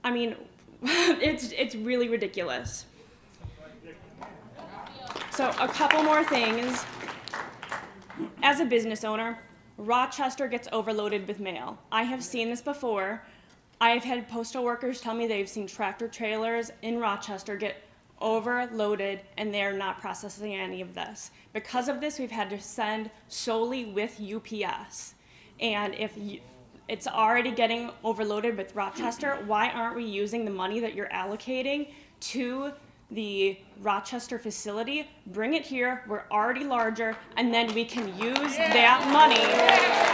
I 0.04 0.12
mean, 0.12 0.36
it's, 0.82 1.52
it's 1.52 1.76
really 1.76 2.10
ridiculous. 2.10 2.86
So, 5.40 5.48
a 5.62 5.70
couple 5.70 6.04
more 6.04 6.22
things. 6.22 6.84
As 8.44 8.60
a 8.60 8.66
business 8.66 9.06
owner, 9.06 9.40
Rochester 9.78 10.50
gets 10.50 10.68
overloaded 10.74 11.26
with 11.30 11.40
mail. 11.40 11.78
I 11.94 12.04
have 12.04 12.22
seen 12.22 12.50
this 12.50 12.60
before. 12.60 13.24
I 13.80 13.92
have 13.92 14.04
had 14.04 14.28
postal 14.28 14.66
workers 14.66 15.00
tell 15.00 15.14
me 15.14 15.28
they've 15.28 15.48
seen 15.48 15.66
tractor 15.66 16.10
trailers 16.10 16.72
in 16.82 17.00
Rochester 17.00 17.56
get 17.56 17.78
overloaded 18.20 19.22
and 19.38 19.54
they're 19.54 19.72
not 19.72 20.02
processing 20.02 20.56
any 20.56 20.82
of 20.82 20.94
this. 20.94 21.32
Because 21.54 21.88
of 21.88 22.02
this, 22.02 22.20
we've 22.20 22.30
had 22.30 22.50
to 22.50 22.60
send 22.60 23.10
solely 23.30 23.86
with 23.86 24.20
UPS. 24.22 25.14
And 25.62 25.96
if 25.96 26.18
you, 26.18 26.42
it's 26.90 27.08
already 27.08 27.52
getting 27.52 27.92
overloaded 28.04 28.58
with 28.58 28.76
Rochester, 28.76 29.38
why 29.48 29.70
aren't 29.70 29.96
we 29.96 30.04
using 30.04 30.44
the 30.44 30.52
money 30.52 30.82
that 30.82 30.96
you're 30.96 31.08
allocating 31.08 31.92
to 32.20 32.74
the 33.12 33.58
Rochester 33.82 34.38
facility, 34.38 35.10
bring 35.28 35.54
it 35.54 35.66
here, 35.66 36.04
we're 36.08 36.24
already 36.32 36.64
larger, 36.64 37.18
and 37.38 37.54
then 37.54 37.74
we 37.74 37.86
can 37.86 38.08
use 38.10 38.56
yeah. 38.58 38.72
that 38.74 39.08
money 39.12 39.36
yeah. 39.36 40.10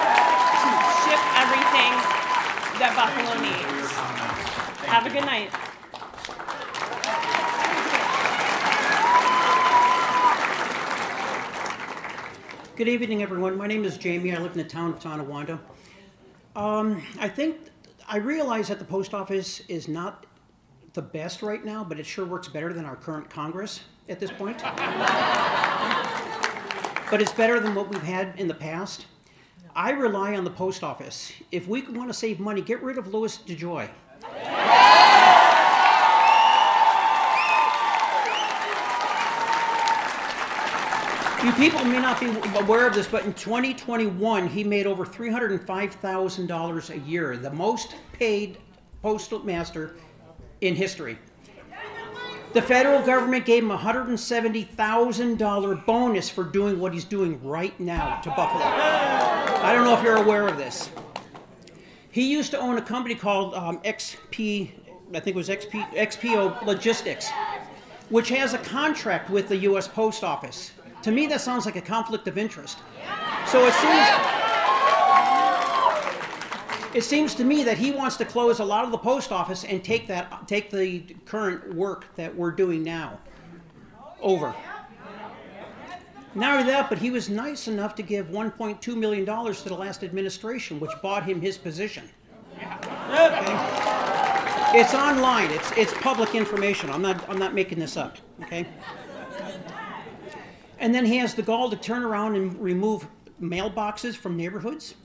to 0.63 0.69
ship 1.03 1.19
everything 1.43 1.91
that 2.79 2.95
Buffalo 2.95 3.35
needs. 3.41 3.91
Have 4.87 5.05
a 5.05 5.09
good 5.09 5.25
night. 5.25 5.49
Good 12.75 12.87
evening, 12.87 13.23
everyone. 13.23 13.57
My 13.57 13.67
name 13.67 13.85
is 13.85 13.97
Jamie. 13.97 14.35
I 14.35 14.39
live 14.39 14.51
in 14.51 14.57
the 14.57 14.63
town 14.65 14.91
of 14.91 14.99
Tonawanda. 14.99 15.59
Um, 16.55 17.01
I 17.19 17.27
think 17.27 17.57
I 18.07 18.17
realize 18.17 18.67
that 18.67 18.79
the 18.79 18.85
post 18.85 19.13
office 19.13 19.61
is 19.67 19.87
not 19.87 20.25
the 20.95 21.01
best 21.01 21.41
right 21.41 21.63
now, 21.63 21.83
but 21.83 21.99
it 21.99 22.05
sure 22.05 22.25
works 22.25 22.47
better 22.47 22.71
than 22.73 22.85
our 22.85 22.95
current 22.95 23.29
Congress 23.29 23.81
at 24.09 24.19
this 24.19 24.31
point. 24.31 24.63
but 27.11 27.21
it's 27.21 27.33
better 27.33 27.59
than 27.59 27.75
what 27.75 27.89
we've 27.89 28.01
had 28.01 28.33
in 28.39 28.47
the 28.47 28.53
past. 28.53 29.05
I 29.75 29.91
rely 29.91 30.35
on 30.35 30.45
the 30.45 30.49
post 30.49 30.83
office. 30.83 31.33
If 31.51 31.67
we 31.67 31.81
want 31.83 32.09
to 32.09 32.13
save 32.13 32.39
money, 32.39 32.61
get 32.61 32.81
rid 32.81 32.97
of 32.97 33.13
Louis 33.13 33.37
DeJoy. 33.39 33.89
You 41.43 41.51
people 41.51 41.83
may 41.85 41.99
not 41.99 42.19
be 42.19 42.27
aware 42.57 42.87
of 42.87 42.95
this, 42.95 43.05
but 43.07 43.25
in 43.25 43.33
2021, 43.33 44.47
he 44.47 44.63
made 44.63 44.87
over 44.87 45.05
$305,000 45.05 46.89
a 46.89 46.99
year, 46.99 47.37
the 47.37 47.51
most 47.51 47.95
paid 48.13 48.57
postal 49.03 49.43
master 49.45 49.95
in 50.61 50.75
history. 50.75 51.17
The 52.53 52.61
federal 52.61 53.01
government 53.01 53.43
gave 53.45 53.63
him 53.63 53.71
a 53.71 53.77
$170,000 53.77 55.85
bonus 55.85 56.29
for 56.29 56.45
doing 56.45 56.79
what 56.79 56.93
he's 56.93 57.03
doing 57.03 57.43
right 57.43 57.77
now 57.81 58.21
to 58.21 58.29
Buffalo. 58.29 58.63
I 58.63 59.73
don't 59.73 59.83
know 59.83 59.97
if 59.97 60.01
you're 60.01 60.23
aware 60.23 60.47
of 60.47 60.57
this. 60.57 60.89
He 62.11 62.31
used 62.31 62.51
to 62.51 62.59
own 62.59 62.77
a 62.77 62.81
company 62.81 63.13
called 63.13 63.53
um, 63.55 63.79
XP, 63.79 64.71
I 65.13 65.19
think 65.19 65.27
it 65.27 65.35
was 65.35 65.49
XP, 65.49 65.85
XPO 65.95 66.65
Logistics, 66.65 67.29
which 68.09 68.29
has 68.29 68.53
a 68.53 68.59
contract 68.59 69.29
with 69.29 69.49
the 69.49 69.57
U.S. 69.57 69.89
Post 69.89 70.23
Office. 70.23 70.71
To 71.01 71.11
me, 71.11 71.27
that 71.27 71.41
sounds 71.41 71.65
like 71.65 71.75
a 71.75 71.81
conflict 71.81 72.25
of 72.29 72.37
interest. 72.37 72.77
So 73.47 73.67
it 73.67 73.73
seems, 73.73 74.44
it 76.95 77.03
seems 77.03 77.35
to 77.35 77.43
me 77.43 77.61
that 77.65 77.77
he 77.77 77.91
wants 77.91 78.15
to 78.15 78.23
close 78.23 78.59
a 78.59 78.63
lot 78.63 78.85
of 78.85 78.91
the 78.91 78.97
post 78.97 79.33
office 79.33 79.65
and 79.65 79.83
take 79.83 80.07
that, 80.07 80.47
take 80.47 80.71
the 80.71 81.01
current 81.25 81.75
work 81.75 82.05
that 82.15 82.33
we're 82.33 82.51
doing 82.51 82.83
now 82.83 83.19
over. 84.21 84.55
Not 86.35 86.57
only 86.57 86.71
that, 86.71 86.87
but 86.87 86.97
he 86.97 87.11
was 87.11 87.29
nice 87.29 87.67
enough 87.67 87.95
to 87.95 88.01
give 88.01 88.27
1.2 88.27 88.95
million 88.95 89.25
dollars 89.25 89.61
to 89.63 89.69
the 89.69 89.75
last 89.75 90.05
administration, 90.05 90.79
which 90.79 90.91
bought 91.01 91.25
him 91.25 91.41
his 91.41 91.57
position. 91.57 92.09
Okay? 92.55 93.45
It's 94.79 94.93
online. 94.93 95.51
It's 95.51 95.71
it's 95.73 95.93
public 95.95 96.33
information. 96.33 96.89
I'm 96.89 97.01
not 97.01 97.29
I'm 97.29 97.39
not 97.39 97.53
making 97.53 97.77
this 97.77 97.97
up. 97.97 98.17
Okay. 98.43 98.65
And 100.79 100.95
then 100.95 101.05
he 101.05 101.17
has 101.17 101.33
the 101.33 101.41
gall 101.41 101.69
to 101.69 101.75
turn 101.75 102.03
around 102.03 102.37
and 102.37 102.57
remove 102.61 103.05
mailboxes 103.41 104.15
from 104.15 104.37
neighborhoods. 104.37 104.95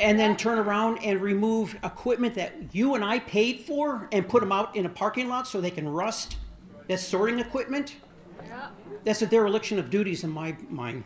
And 0.00 0.18
then 0.18 0.36
turn 0.36 0.58
around 0.58 0.98
and 1.04 1.20
remove 1.20 1.76
equipment 1.84 2.34
that 2.34 2.52
you 2.72 2.94
and 2.94 3.04
I 3.04 3.18
paid 3.20 3.60
for 3.60 4.08
and 4.12 4.28
put 4.28 4.40
them 4.40 4.52
out 4.52 4.74
in 4.76 4.86
a 4.86 4.88
parking 4.88 5.28
lot 5.28 5.46
so 5.46 5.60
they 5.60 5.70
can 5.70 5.88
rust. 5.88 6.36
That's 6.88 7.02
sorting 7.02 7.38
equipment. 7.38 7.96
That's 9.04 9.22
a 9.22 9.26
dereliction 9.26 9.78
of 9.78 9.90
duties 9.90 10.24
in 10.24 10.30
my 10.30 10.56
mind. 10.68 11.04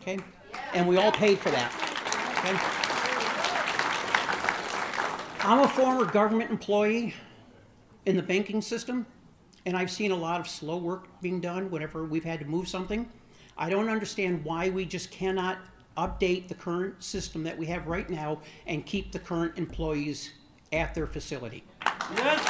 Okay? 0.00 0.18
And 0.74 0.88
we 0.88 0.96
all 0.96 1.12
paid 1.12 1.38
for 1.38 1.50
that. 1.50 1.72
Okay? 2.38 2.82
I'm 5.44 5.60
a 5.60 5.68
former 5.68 6.04
government 6.04 6.50
employee 6.50 7.14
in 8.06 8.16
the 8.16 8.22
banking 8.22 8.60
system 8.60 9.06
and 9.64 9.76
I've 9.76 9.90
seen 9.90 10.10
a 10.10 10.16
lot 10.16 10.40
of 10.40 10.48
slow 10.48 10.76
work 10.76 11.08
being 11.20 11.40
done 11.40 11.70
whenever 11.70 12.04
we've 12.04 12.24
had 12.24 12.40
to 12.40 12.46
move 12.46 12.68
something. 12.68 13.08
I 13.56 13.70
don't 13.70 13.88
understand 13.88 14.44
why 14.44 14.70
we 14.70 14.84
just 14.84 15.10
cannot 15.10 15.58
update 15.96 16.48
the 16.48 16.54
current 16.54 17.02
system 17.02 17.44
that 17.44 17.56
we 17.56 17.66
have 17.66 17.86
right 17.86 18.08
now 18.08 18.40
and 18.66 18.84
keep 18.86 19.12
the 19.12 19.18
current 19.18 19.56
employees 19.58 20.32
at 20.72 20.94
their 20.94 21.06
facility. 21.06 21.64
Yes. 22.16 22.40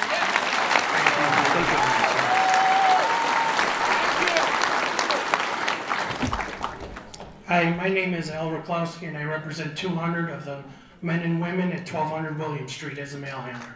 Hi, 7.47 7.70
my 7.76 7.88
name 7.88 8.14
is 8.14 8.30
Al 8.30 8.51
Raklowski, 8.51 9.09
and 9.09 9.18
I 9.18 9.24
represent 9.24 9.76
200 9.76 10.30
of 10.30 10.45
the 10.45 10.62
men 11.03 11.20
and 11.20 11.40
women 11.40 11.72
at 11.72 11.80
1200 11.80 12.38
William 12.38 12.68
Street 12.68 12.99
as 12.99 13.14
a 13.14 13.18
mail 13.18 13.38
handler. 13.38 13.74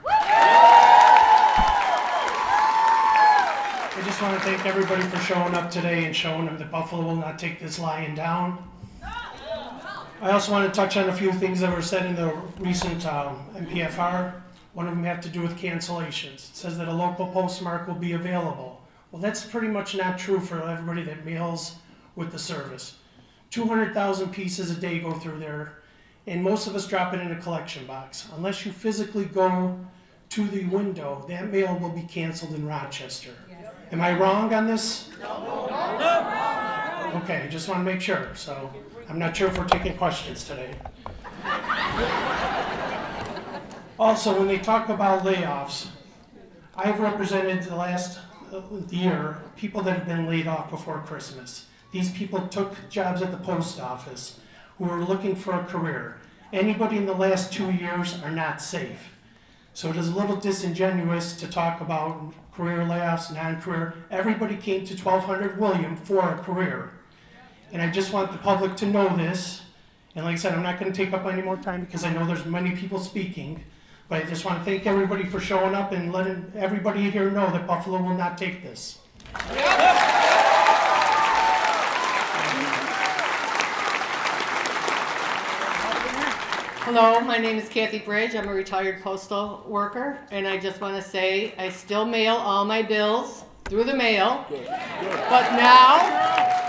I 3.99 4.03
just 4.05 4.23
want 4.23 4.39
to 4.39 4.41
thank 4.41 4.65
everybody 4.65 5.03
for 5.03 5.19
showing 5.19 5.55
up 5.55 5.71
today 5.71 6.05
and 6.05 6.15
showing 6.15 6.47
them 6.47 6.57
that 6.59 6.71
Buffalo 6.71 7.03
will 7.03 7.17
not 7.17 7.39
take 7.39 7.61
this 7.61 7.79
lying 7.79 8.15
down. 8.15 8.63
I 10.21 10.31
also 10.31 10.51
want 10.51 10.73
to 10.73 10.75
touch 10.75 10.97
on 10.97 11.11
a 11.11 11.13
few 11.13 11.31
things 11.33 11.61
that 11.61 11.75
were 11.75 11.83
said 11.83 12.07
in 12.07 12.17
the 12.17 12.35
recent 12.59 13.05
um, 13.05 13.47
MPFR. 13.55 14.33
One 14.73 14.89
of 14.89 14.95
them 14.95 15.05
have 15.05 15.21
to 15.23 15.29
do 15.29 15.43
with 15.43 15.59
cancellations. 15.59 16.51
It 16.51 16.57
says 16.57 16.79
that 16.79 16.89
a 16.89 16.93
local 16.93 17.27
postmark 17.29 17.87
will 17.87 17.95
be 17.95 18.13
available. 18.13 18.81
Well, 19.11 19.21
that's 19.21 19.45
pretty 19.45 19.69
much 19.69 19.95
not 19.95 20.19
true 20.19 20.41
for 20.41 20.63
everybody 20.63 21.03
that 21.05 21.27
mails 21.27 21.77
with 22.15 22.33
the 22.33 22.39
service. 22.39 22.97
200,000 23.51 24.31
pieces 24.31 24.71
a 24.71 24.75
day 24.75 25.01
go 25.01 25.13
through 25.13 25.39
there, 25.39 25.83
and 26.27 26.43
most 26.43 26.67
of 26.67 26.75
us 26.75 26.87
drop 26.87 27.13
it 27.13 27.21
in 27.21 27.31
a 27.33 27.41
collection 27.41 27.87
box. 27.87 28.27
Unless 28.37 28.65
you 28.65 28.73
physically 28.73 29.27
go 29.27 29.79
to 30.31 30.47
the 30.49 30.65
window, 30.65 31.25
that 31.29 31.53
mail 31.53 31.79
will 31.79 31.91
be 31.91 32.03
canceled 32.03 32.55
in 32.55 32.67
Rochester. 32.67 33.31
Am 33.93 34.01
I 34.01 34.19
wrong 34.19 34.53
on 34.53 34.67
this? 34.67 35.11
No. 35.21 35.69
Okay, 37.23 37.43
I 37.43 37.49
just 37.49 37.69
want 37.69 37.81
to 37.81 37.85
make 37.85 38.01
sure. 38.01 38.31
So 38.35 38.71
I'm 39.09 39.19
not 39.21 39.37
sure 39.37 39.49
if 39.49 39.57
we're 39.57 39.67
taking 39.67 39.97
questions 39.97 40.45
today. 40.45 40.75
Also, 43.99 44.37
when 44.37 44.49
they 44.49 44.59
talk 44.59 44.89
about 44.89 45.23
layoffs, 45.23 45.89
I've 46.75 46.99
represented 46.99 47.63
the 47.63 47.77
last 47.77 48.19
uh, 48.53 48.61
year 48.91 49.39
people 49.57 49.81
that 49.83 49.97
have 49.99 50.09
been 50.09 50.27
laid 50.27 50.49
off 50.49 50.71
before 50.71 50.99
Christmas. 51.07 51.67
These 51.93 52.11
people 52.13 52.49
took 52.49 52.75
jobs 52.91 53.23
at 53.23 53.31
the 53.31 53.39
post 53.39 53.81
office 53.81 54.41
who 54.77 54.85
were 54.85 55.03
looking 55.03 55.37
for 55.37 55.55
a 55.55 55.65
career. 55.65 56.19
Anybody 56.53 56.97
in 56.97 57.07
the 57.07 57.15
last 57.15 57.53
two 57.53 57.71
years 57.71 58.21
are 58.23 58.31
not 58.31 58.61
safe. 58.61 59.15
So 59.73 59.91
it 59.91 59.97
is 59.97 60.09
a 60.09 60.17
little 60.17 60.37
disingenuous 60.37 61.37
to 61.37 61.47
talk 61.47 61.81
about 61.81 62.35
career 62.53 62.79
layoffs, 62.79 63.33
non-career. 63.33 63.95
Everybody 64.11 64.57
came 64.57 64.85
to 64.85 64.95
1200 64.95 65.61
William 65.61 65.97
for 65.97 66.29
a 66.29 66.39
career. 66.39 66.93
And 67.73 67.83
I 67.83 67.91
just 67.91 68.13
want 68.13 68.31
the 68.33 68.39
public 68.39 68.77
to 68.77 68.87
know 68.87 69.15
this. 69.17 69.63
And 70.15 70.25
like 70.25 70.35
I 70.35 70.37
said, 70.37 70.55
I'm 70.55 70.63
not 70.63 70.79
going 70.79 70.93
to 70.93 70.97
take 70.97 71.13
up 71.13 71.27
any 71.27 71.43
more 71.43 71.57
time 71.57 71.85
because 71.85 72.05
I 72.05 72.13
know 72.13 72.25
there's 72.25 72.47
many 72.47 72.77
people 72.77 72.99
speaking. 72.99 73.63
But 74.09 74.25
I 74.25 74.29
just 74.29 74.45
want 74.45 74.59
to 74.59 74.65
thank 74.65 74.87
everybody 74.87 75.25
for 75.25 75.41
showing 75.41 75.75
up 75.75 75.91
and 75.93 76.13
letting 76.13 76.53
everybody 76.55 77.11
here 77.11 77.31
know 77.31 77.51
that 77.51 77.67
Buffalo 77.67 78.01
will 78.01 78.17
not 78.17 78.39
take 78.39 78.63
this. 78.63 79.01
Hello, 86.85 87.21
my 87.21 87.37
name 87.37 87.59
is 87.59 87.69
Kathy 87.69 87.99
Bridge. 87.99 88.37
I'm 88.37 88.47
a 88.49 88.55
retired 88.55 89.03
postal 89.03 89.65
worker, 89.67 90.21
and 90.31 90.47
I 90.47 90.57
just 90.57 90.81
want 90.81 90.95
to 91.03 91.03
say 91.03 91.53
I 91.59 91.69
still 91.69 92.05
mail 92.05 92.37
all 92.37 92.65
my 92.65 92.81
bills 92.81 93.43
through 93.69 93.85
the 93.85 93.95
mail. 93.95 94.45
But 94.49 95.53
now, 95.57 95.99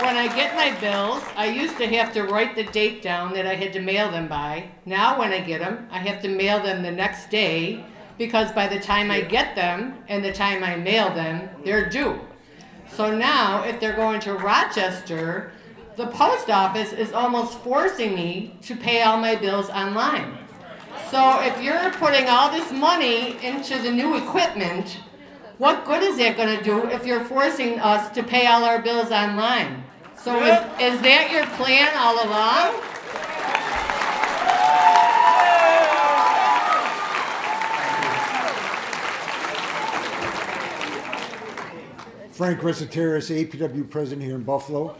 when 0.02 0.16
I 0.16 0.32
get 0.34 0.54
my 0.54 0.78
bills, 0.80 1.22
I 1.36 1.46
used 1.46 1.76
to 1.78 1.86
have 1.86 2.12
to 2.14 2.24
write 2.24 2.56
the 2.56 2.64
date 2.64 3.02
down 3.02 3.32
that 3.34 3.46
I 3.46 3.54
had 3.54 3.72
to 3.74 3.80
mail 3.80 4.10
them 4.10 4.28
by. 4.28 4.68
Now, 4.84 5.18
when 5.18 5.32
I 5.32 5.40
get 5.40 5.60
them, 5.60 5.88
I 5.90 5.98
have 5.98 6.22
to 6.22 6.28
mail 6.28 6.62
them 6.62 6.82
the 6.82 6.90
next 6.90 7.30
day 7.30 7.84
because 8.16 8.50
by 8.52 8.66
the 8.66 8.80
time 8.80 9.10
I 9.10 9.20
get 9.20 9.54
them 9.54 9.98
and 10.08 10.24
the 10.24 10.32
time 10.32 10.64
I 10.64 10.76
mail 10.76 11.14
them, 11.14 11.48
they're 11.64 11.88
due. 11.88 12.18
So 12.92 13.16
now, 13.16 13.62
if 13.62 13.78
they're 13.78 13.96
going 13.96 14.20
to 14.20 14.34
Rochester, 14.34 15.52
the 15.96 16.06
post 16.08 16.50
office 16.50 16.92
is 16.92 17.12
almost 17.12 17.58
forcing 17.58 18.14
me 18.14 18.56
to 18.62 18.76
pay 18.76 19.02
all 19.02 19.18
my 19.18 19.36
bills 19.36 19.68
online. 19.70 20.38
So 21.10 21.40
if 21.42 21.62
you're 21.62 21.90
putting 21.92 22.28
all 22.28 22.50
this 22.50 22.70
money 22.72 23.36
into 23.44 23.78
the 23.78 23.90
new 23.90 24.16
equipment, 24.16 25.00
what 25.58 25.84
good 25.84 26.02
is 26.04 26.16
that 26.18 26.36
going 26.36 26.56
to 26.56 26.62
do 26.62 26.86
if 26.86 27.04
you're 27.04 27.24
forcing 27.24 27.80
us 27.80 28.10
to 28.14 28.22
pay 28.22 28.46
all 28.46 28.64
our 28.64 28.80
bills 28.80 29.10
online? 29.10 29.82
So 30.16 30.36
is, 30.36 30.58
is 30.80 31.00
that 31.02 31.30
your 31.32 31.46
plan 31.56 31.90
all 31.96 32.14
along? 32.24 32.80
Frank 42.32 42.60
Resiteris, 42.60 43.34
APW 43.34 43.90
president 43.90 44.22
here 44.22 44.36
in 44.36 44.44
Buffalo. 44.44 44.94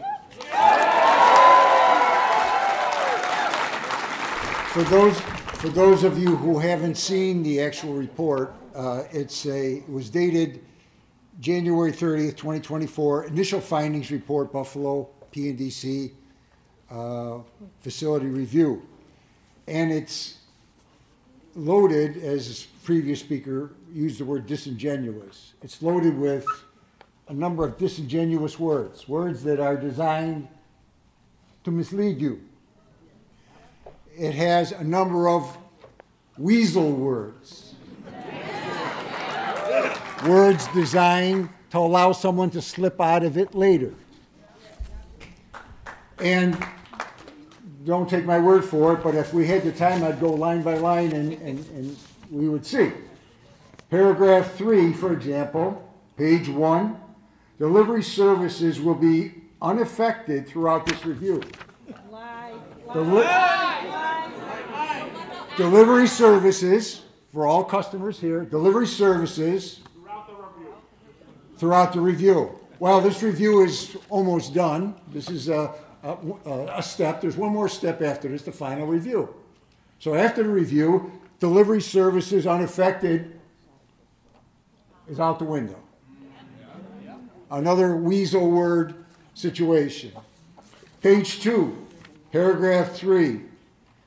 For 4.73 4.83
those, 4.83 5.19
for 5.21 5.69
those 5.69 6.03
of 6.03 6.17
you 6.17 6.35
who 6.35 6.59
haven't 6.59 6.95
seen 6.95 7.43
the 7.43 7.61
actual 7.61 7.93
report, 7.93 8.53
uh, 8.75 9.03
it's 9.11 9.45
a, 9.45 9.77
it 9.77 9.89
was 9.89 10.09
dated 10.09 10.61
January 11.39 11.91
30th, 11.91 12.37
2024. 12.37 13.25
Initial 13.25 13.61
findings 13.61 14.11
report, 14.11 14.51
Buffalo, 14.51 15.09
PNDC. 15.31 16.11
uh, 16.91 17.39
facility 17.81 18.27
review. 18.27 18.85
And 19.67 19.91
it's 19.91 20.39
loaded, 21.55 22.17
as 22.17 22.65
the 22.65 22.67
previous 22.83 23.19
speaker 23.19 23.71
used 23.93 24.19
the 24.19 24.25
word 24.25 24.47
disingenuous. 24.47 25.53
It's 25.61 25.81
loaded 25.81 26.17
with 26.17 26.45
a 27.27 27.33
number 27.33 27.63
of 27.63 27.77
disingenuous 27.77 28.57
words, 28.57 29.07
words 29.07 29.43
that 29.43 29.59
are 29.59 29.77
designed 29.77 30.47
to 31.63 31.71
mislead 31.71 32.19
you. 32.19 32.41
It 34.17 34.33
has 34.33 34.71
a 34.71 34.83
number 34.83 35.29
of 35.29 35.57
weasel 36.37 36.91
words, 36.91 37.68
words 40.23 40.67
designed 40.67 41.49
to 41.71 41.77
allow 41.77 42.11
someone 42.11 42.49
to 42.51 42.61
slip 42.61 42.99
out 42.99 43.23
of 43.23 43.37
it 43.37 43.53
later. 43.53 43.93
And 46.19 46.57
don't 47.85 48.09
take 48.09 48.25
my 48.25 48.39
word 48.39 48.65
for 48.65 48.93
it, 48.93 49.03
but 49.03 49.15
if 49.15 49.33
we 49.33 49.47
had 49.47 49.63
the 49.63 49.71
time, 49.71 50.03
I'd 50.03 50.19
go 50.19 50.33
line 50.33 50.61
by 50.63 50.75
line 50.75 51.13
and, 51.13 51.33
and, 51.33 51.65
and 51.69 51.97
we 52.29 52.49
would 52.49 52.65
see. 52.65 52.91
Paragraph 53.89 54.55
three, 54.55 54.93
for 54.93 55.13
example, 55.13 55.81
page 56.17 56.49
one, 56.49 56.99
delivery 57.57 58.03
services 58.03 58.79
will 58.79 58.95
be 58.95 59.33
unaffected 59.61 60.47
throughout 60.47 60.85
this 60.85 61.05
review. 61.05 61.41
Deli- 62.93 63.27
delivery 65.57 66.07
services, 66.07 67.01
for 67.31 67.47
all 67.47 67.63
customers 67.63 68.19
here, 68.19 68.43
delivery 68.43 68.87
services 68.87 69.81
throughout 71.59 71.93
the 71.93 71.99
review. 71.99 72.57
Well, 72.79 73.01
this 73.01 73.21
review 73.21 73.63
is 73.63 73.97
almost 74.09 74.53
done. 74.53 74.95
This 75.09 75.29
is 75.29 75.49
a, 75.49 75.73
a, 76.03 76.15
a 76.77 76.81
step. 76.81 77.19
There's 77.19 77.35
one 77.35 77.51
more 77.51 77.67
step 77.67 78.01
after 78.01 78.29
this, 78.29 78.43
the 78.43 78.51
final 78.53 78.87
review. 78.87 79.35
So 79.99 80.15
after 80.15 80.41
the 80.41 80.49
review, 80.49 81.11
delivery 81.39 81.81
services 81.81 82.47
unaffected 82.47 83.37
is 85.09 85.19
out 85.19 85.39
the 85.39 85.45
window. 85.45 85.77
Another 87.51 87.97
weasel 87.97 88.49
word 88.49 89.03
situation. 89.33 90.13
Page 91.01 91.41
two, 91.41 91.85
paragraph 92.31 92.93
three. 92.93 93.41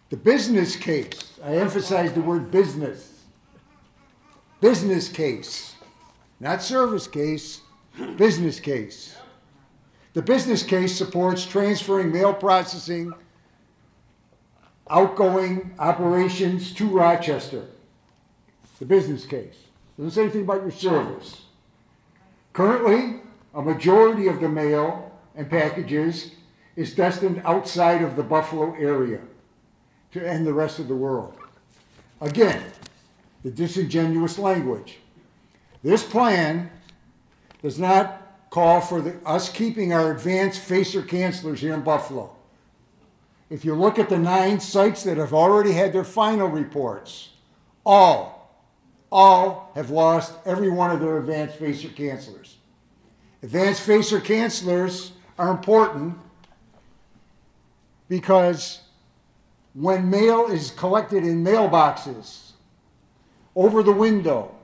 The 0.09 0.17
business 0.17 0.77
case. 0.77 1.39
I 1.45 1.57
emphasize 1.57 2.13
the 2.13 2.21
word 2.21 2.51
business. 2.51 3.25
Business 4.61 5.09
case. 5.09 5.72
Not 6.43 6.61
service 6.61 7.07
case, 7.07 7.61
business 8.17 8.59
case. 8.59 9.15
The 10.13 10.23
business 10.23 10.65
case 10.65 10.99
supports 10.99 11.47
transferring 11.47 12.11
mail 12.11 12.35
processing 12.35 13.15
outgoing 14.91 15.73
operations 15.79 16.75
to 16.75 16.89
Rochester. 16.89 17.67
The 18.81 18.85
business 18.85 19.25
case. 19.25 19.55
Doesn't 19.97 20.11
say 20.11 20.23
anything 20.23 20.41
about 20.41 20.63
your 20.63 20.73
service. 20.73 21.43
Currently, 22.55 23.21
a 23.55 23.63
majority 23.63 24.27
of 24.27 24.41
the 24.41 24.49
mail 24.49 25.17
and 25.37 25.49
packages 25.49 26.33
is 26.75 26.93
destined 26.93 27.41
outside 27.45 28.03
of 28.03 28.17
the 28.17 28.25
Buffalo 28.25 28.75
area 28.75 29.21
to 30.11 30.29
end 30.29 30.45
the 30.45 30.53
rest 30.53 30.81
of 30.81 30.89
the 30.89 30.97
world. 30.97 31.37
Again, 32.21 32.65
the 33.45 33.51
disingenuous 33.53 34.41
language. 34.41 34.99
This 35.83 36.05
plan 36.05 36.71
does 37.63 37.79
not 37.79 38.51
call 38.51 38.81
for 38.81 39.01
the, 39.01 39.17
us 39.27 39.49
keeping 39.49 39.93
our 39.93 40.13
advanced 40.13 40.61
facer 40.61 41.03
cancelers 41.03 41.59
here 41.59 41.75
in 41.75 41.83
Buffalo. 41.83 42.35
If 43.51 43.65
you 43.65 43.75
look 43.75 43.99
at 43.99 44.09
the 44.09 44.19
nine 44.19 44.61
sites 44.61 45.03
that 45.05 45.17
have 45.17 45.33
already 45.33 45.73
had 45.73 45.93
their 45.93 46.05
final 46.05 46.49
reports, 46.49 47.31
all, 47.85 48.57
all 49.11 49.73
have 49.75 49.91
lost 49.91 50.35
every 50.45 50.71
one 50.71 50.91
of 50.91 51.01
their 51.01 51.19
advanced 51.19 51.57
facer 51.57 51.89
cancelers. 51.89 52.55
Advanced 53.43 53.83
facer 53.83 54.21
cancelers 54.21 55.11
are 55.39 55.51
important 55.51 56.17
because 58.09 58.81
when 59.75 60.09
mail 60.09 60.47
is 60.47 60.71
collected 60.71 61.25
in 61.25 61.43
mailboxes 61.43 62.53
over 63.57 63.83
the 63.83 63.93
window, 63.93 64.55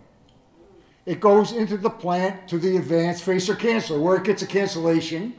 it 1.08 1.20
goes 1.20 1.52
into 1.52 1.78
the 1.78 1.88
plant 1.88 2.46
to 2.46 2.58
the 2.58 2.76
advanced 2.76 3.22
facer 3.22 3.54
canceller 3.54 3.98
where 3.98 4.18
it 4.18 4.24
gets 4.24 4.42
a 4.42 4.46
cancellation. 4.46 5.32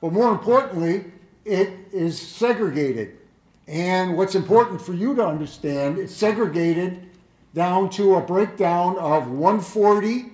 But 0.00 0.12
more 0.12 0.30
importantly, 0.30 1.06
it 1.44 1.72
is 1.92 2.16
segregated. 2.20 3.18
And 3.66 4.16
what's 4.16 4.36
important 4.36 4.80
for 4.80 4.94
you 4.94 5.12
to 5.16 5.26
understand, 5.26 5.98
it's 5.98 6.14
segregated 6.14 7.10
down 7.52 7.90
to 7.90 8.14
a 8.14 8.20
breakdown 8.20 8.96
of 8.98 9.28
140 9.28 10.26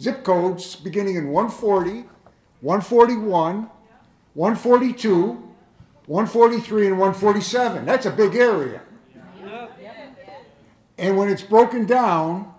zip 0.00 0.24
codes 0.24 0.74
beginning 0.74 1.16
in 1.16 1.28
140, 1.28 2.06
141, 2.62 3.68
142, 4.32 5.52
143, 6.06 6.86
and 6.86 6.98
147. 6.98 7.84
That's 7.84 8.06
a 8.06 8.10
big 8.10 8.34
area. 8.36 8.80
And 10.96 11.18
when 11.18 11.28
it's 11.28 11.42
broken 11.42 11.84
down, 11.84 12.54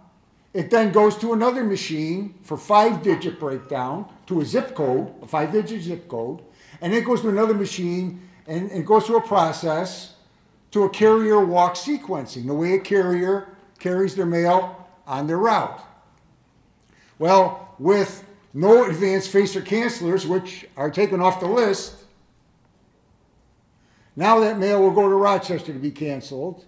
it 0.53 0.69
then 0.71 0.91
goes 0.91 1.15
to 1.17 1.33
another 1.33 1.63
machine 1.63 2.33
for 2.43 2.57
five 2.57 3.03
digit 3.03 3.39
breakdown 3.39 4.05
to 4.25 4.41
a 4.41 4.45
zip 4.45 4.73
code, 4.75 5.13
a 5.21 5.27
five 5.27 5.51
digit 5.51 5.81
zip 5.83 6.07
code, 6.07 6.41
and 6.81 6.93
it 6.93 7.05
goes 7.05 7.21
to 7.21 7.29
another 7.29 7.53
machine 7.53 8.27
and, 8.47 8.85
goes 8.85 9.05
through 9.05 9.17
a 9.17 9.21
process 9.21 10.15
to 10.71 10.83
a 10.83 10.89
carrier 10.89 11.43
walk 11.45 11.75
sequencing, 11.75 12.47
the 12.47 12.53
way 12.53 12.73
a 12.73 12.79
carrier 12.79 13.49
carries 13.79 14.15
their 14.15 14.25
mail 14.25 14.87
on 15.05 15.27
their 15.27 15.37
route. 15.37 15.79
Well, 17.19 17.75
with 17.77 18.23
no 18.53 18.85
advanced 18.85 19.29
facer 19.29 19.61
cancelers, 19.61 20.25
which 20.25 20.65
are 20.75 20.89
taken 20.89 21.21
off 21.21 21.39
the 21.39 21.47
list, 21.47 21.95
now 24.15 24.39
that 24.39 24.57
mail 24.57 24.81
will 24.81 24.91
go 24.91 25.07
to 25.07 25.15
Rochester 25.15 25.71
to 25.71 25.79
be 25.79 25.91
canceled. 25.91 26.65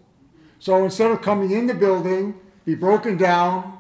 So 0.60 0.84
instead 0.84 1.10
of 1.10 1.22
coming 1.22 1.52
in 1.52 1.66
the 1.66 1.74
building, 1.74 2.40
be 2.66 2.76
broken 2.76 3.18
down, 3.18 3.80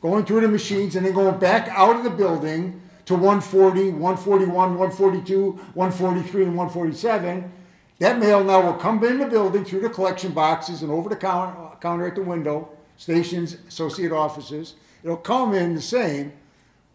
going 0.00 0.24
through 0.24 0.40
the 0.40 0.48
machines, 0.48 0.96
and 0.96 1.04
then 1.04 1.12
going 1.12 1.38
back 1.38 1.68
out 1.68 1.96
of 1.96 2.04
the 2.04 2.10
building 2.10 2.80
to 3.06 3.14
140, 3.14 3.90
141, 3.90 4.54
142, 4.54 5.50
143, 5.74 6.42
and 6.44 6.56
147, 6.56 7.52
that 7.98 8.18
mail 8.18 8.42
now 8.42 8.62
will 8.62 8.74
come 8.74 9.02
in 9.04 9.18
the 9.18 9.26
building 9.26 9.64
through 9.64 9.80
the 9.80 9.88
collection 9.88 10.32
boxes 10.32 10.82
and 10.82 10.90
over 10.90 11.08
the 11.08 11.16
counter, 11.16 11.76
counter 11.80 12.06
at 12.06 12.14
the 12.14 12.22
window, 12.22 12.68
stations, 12.96 13.56
associate 13.68 14.12
offices. 14.12 14.74
It'll 15.02 15.16
come 15.16 15.54
in 15.54 15.74
the 15.74 15.82
same, 15.82 16.32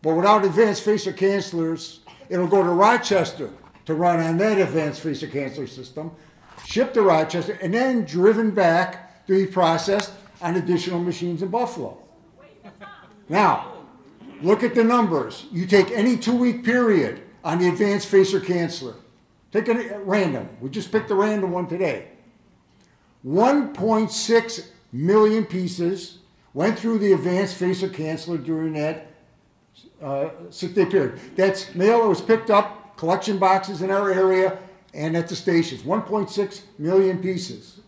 but 0.01 0.15
without 0.15 0.45
advanced 0.45 0.83
facer 0.83 1.13
cancelers, 1.13 1.99
it'll 2.29 2.47
go 2.47 2.63
to 2.63 2.69
Rochester 2.69 3.51
to 3.85 3.93
run 3.93 4.19
on 4.19 4.37
that 4.37 4.57
advanced 4.57 5.01
facer 5.01 5.27
canceller 5.27 5.69
system, 5.69 6.11
shipped 6.65 6.95
to 6.95 7.01
Rochester, 7.01 7.57
and 7.61 7.73
then 7.73 8.05
driven 8.05 8.51
back 8.51 9.25
to 9.27 9.33
be 9.33 9.51
processed 9.51 10.11
on 10.41 10.55
additional 10.55 10.99
machines 10.99 11.41
in 11.41 11.49
Buffalo. 11.49 11.97
Now, 13.29 13.73
look 14.41 14.63
at 14.63 14.75
the 14.75 14.83
numbers. 14.83 15.45
You 15.51 15.65
take 15.65 15.91
any 15.91 16.17
two 16.17 16.35
week 16.35 16.63
period 16.63 17.21
on 17.43 17.59
the 17.59 17.67
advanced 17.69 18.07
facer 18.07 18.39
canceller. 18.39 18.95
Take 19.51 19.69
it 19.69 19.77
at 19.77 20.05
random. 20.05 20.49
We 20.59 20.69
just 20.69 20.91
picked 20.91 21.07
the 21.07 21.15
random 21.15 21.51
one 21.51 21.67
today. 21.67 22.09
1.6 23.25 24.67
million 24.91 25.45
pieces 25.45 26.19
went 26.53 26.77
through 26.77 26.99
the 26.99 27.13
advanced 27.13 27.55
facer 27.55 27.89
canceller 27.89 28.43
during 28.43 28.73
that 28.73 29.07
uh, 30.01 30.29
six 30.49 30.73
day 30.73 30.85
period. 30.85 31.19
That's 31.35 31.73
mail 31.75 32.01
that 32.01 32.07
was 32.07 32.21
picked 32.21 32.49
up, 32.49 32.97
collection 32.97 33.37
boxes 33.37 33.81
in 33.81 33.91
our 33.91 34.11
area, 34.11 34.59
and 34.93 35.17
at 35.17 35.27
the 35.27 35.35
stations. 35.35 35.81
1.6 35.83 36.61
million 36.77 37.21
pieces. 37.21 37.81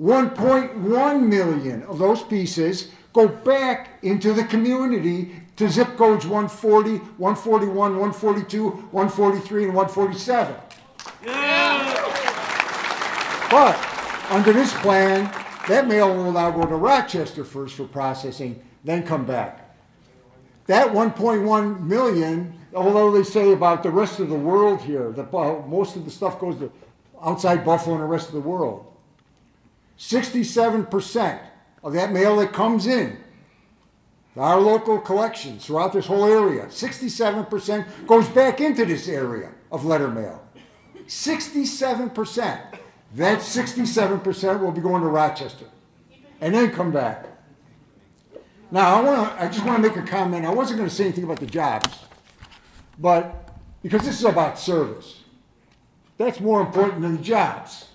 1.1 0.00 1.26
million 1.26 1.82
of 1.84 1.98
those 1.98 2.22
pieces 2.22 2.88
go 3.12 3.28
back 3.28 3.98
into 4.02 4.32
the 4.32 4.44
community 4.44 5.34
to 5.56 5.68
zip 5.68 5.96
codes 5.96 6.26
140, 6.26 6.96
141, 6.96 7.76
142, 7.76 8.70
143, 8.70 9.64
and 9.64 9.74
147. 9.74 10.56
But 13.50 13.78
under 14.30 14.52
this 14.52 14.72
plan, 14.80 15.30
that 15.68 15.86
mail 15.86 16.14
will 16.16 16.32
now 16.32 16.50
go 16.50 16.66
to 16.66 16.74
Rochester 16.74 17.44
first 17.44 17.76
for 17.76 17.84
processing, 17.84 18.62
then 18.82 19.06
come 19.06 19.26
back. 19.26 19.76
That 20.66 20.88
1.1 20.88 21.80
million, 21.80 22.58
although 22.74 23.12
they 23.12 23.24
say 23.24 23.52
about 23.52 23.82
the 23.82 23.90
rest 23.90 24.20
of 24.20 24.30
the 24.30 24.34
world 24.34 24.80
here, 24.80 25.10
that 25.12 25.34
uh, 25.34 25.66
most 25.66 25.96
of 25.96 26.04
the 26.04 26.10
stuff 26.10 26.40
goes 26.40 26.56
to 26.60 26.72
outside 27.22 27.64
Buffalo 27.64 27.96
and 27.96 28.04
the 28.04 28.08
rest 28.08 28.28
of 28.28 28.34
the 28.34 28.40
world. 28.40 28.91
67% 30.02 31.40
of 31.84 31.92
that 31.92 32.12
mail 32.12 32.36
that 32.36 32.52
comes 32.52 32.86
in, 32.86 33.18
our 34.36 34.60
local 34.60 34.98
collections 34.98 35.64
throughout 35.64 35.92
this 35.92 36.06
whole 36.06 36.24
area, 36.24 36.66
67% 36.66 38.06
goes 38.06 38.28
back 38.30 38.60
into 38.60 38.84
this 38.84 39.06
area 39.06 39.52
of 39.70 39.84
letter 39.84 40.08
mail. 40.08 40.42
67%. 41.06 42.78
That 43.14 43.38
67% 43.38 44.60
will 44.60 44.72
be 44.72 44.80
going 44.80 45.02
to 45.02 45.08
Rochester 45.08 45.66
and 46.40 46.54
then 46.54 46.72
come 46.72 46.90
back. 46.90 47.26
Now, 48.70 48.96
I, 48.96 49.02
wanna, 49.02 49.36
I 49.38 49.48
just 49.48 49.64
want 49.64 49.82
to 49.82 49.88
make 49.88 49.96
a 49.98 50.02
comment. 50.02 50.46
I 50.46 50.50
wasn't 50.50 50.78
going 50.78 50.88
to 50.88 50.94
say 50.94 51.04
anything 51.04 51.24
about 51.24 51.38
the 51.38 51.46
jobs, 51.46 51.96
but 52.98 53.50
because 53.82 54.02
this 54.02 54.18
is 54.18 54.24
about 54.24 54.58
service. 54.58 55.22
That's 56.16 56.40
more 56.40 56.60
important 56.60 57.02
than 57.02 57.18
the 57.18 57.22
jobs. 57.22 57.91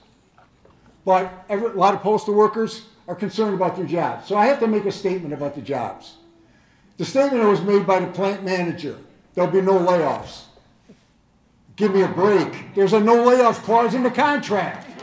But 1.08 1.45
every, 1.47 1.70
a 1.70 1.74
lot 1.74 1.93
of 1.93 2.01
postal 2.01 2.34
workers 2.34 2.84
are 3.08 3.16
concerned 3.16 3.53
about 3.53 3.78
their 3.78 3.86
jobs. 3.86 4.28
So 4.28 4.36
I 4.36 4.47
have 4.47 4.60
to 4.60 4.68
make 4.68 4.84
a 4.84 4.91
statement 4.91 5.34
about 5.34 5.55
the 5.55 5.62
jobs. 5.62 6.18
The 6.97 7.05
statement 7.05 7.45
was 7.45 7.62
made 7.62 7.88
by 7.88 8.01
the 8.01 8.08
plant 8.08 8.43
manager. 8.43 8.97
There'll 9.34 9.49
be 9.49 9.62
no 9.62 9.80
layoffs. 9.80 10.41
Give 11.78 11.93
me 11.95 12.01
a 12.01 12.10
break. 12.10 12.76
There's 12.76 12.91
a 12.91 12.99
no 12.99 13.24
layoff 13.24 13.64
clause 13.64 13.93
in 13.93 14.03
the 14.03 14.12
contract. 14.12 14.99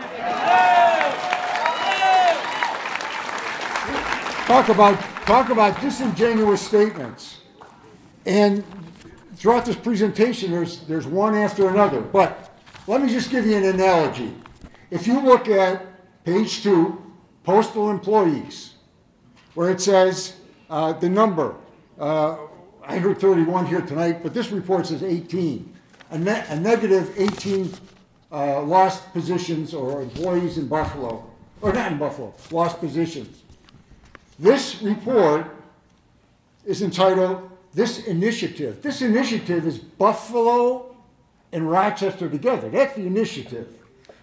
Talk 4.46 4.68
about, 4.68 5.00
talk 5.24 5.48
about 5.48 5.80
disingenuous 5.80 6.60
statements. 6.60 7.38
And 8.26 8.62
throughout 9.36 9.64
this 9.64 9.76
presentation, 9.76 10.50
there's, 10.50 10.80
there's 10.80 11.06
one 11.06 11.34
after 11.34 11.70
another. 11.70 12.02
But 12.02 12.60
let 12.86 13.00
me 13.00 13.08
just 13.08 13.30
give 13.30 13.46
you 13.46 13.56
an 13.56 13.64
analogy. 13.64 14.34
If 14.90 15.06
you 15.06 15.18
look 15.18 15.48
at 15.48 15.93
page 16.24 16.62
two, 16.62 17.00
postal 17.44 17.90
employees, 17.90 18.74
where 19.54 19.70
it 19.70 19.80
says 19.80 20.34
uh, 20.70 20.92
the 20.94 21.08
number, 21.08 21.54
uh, 21.98 22.36
I 22.86 22.98
heard 22.98 23.18
31 23.18 23.66
here 23.66 23.80
tonight, 23.80 24.22
but 24.22 24.34
this 24.34 24.50
report 24.50 24.86
says 24.86 25.02
18. 25.02 25.72
A, 26.10 26.18
ne- 26.18 26.44
a 26.48 26.58
negative 26.58 27.14
18 27.18 27.72
uh, 28.32 28.62
lost 28.62 29.12
positions 29.12 29.74
or 29.74 30.02
employees 30.02 30.58
in 30.58 30.66
Buffalo, 30.66 31.30
or 31.60 31.72
not 31.72 31.92
in 31.92 31.98
Buffalo, 31.98 32.34
lost 32.50 32.80
positions. 32.80 33.42
This 34.38 34.82
report 34.82 35.46
is 36.64 36.82
entitled 36.82 37.50
This 37.72 38.06
Initiative. 38.06 38.82
This 38.82 39.02
initiative 39.02 39.66
is 39.66 39.78
Buffalo 39.78 40.96
and 41.52 41.70
Rochester 41.70 42.28
together. 42.28 42.68
That's 42.68 42.96
the 42.96 43.06
initiative. 43.06 43.68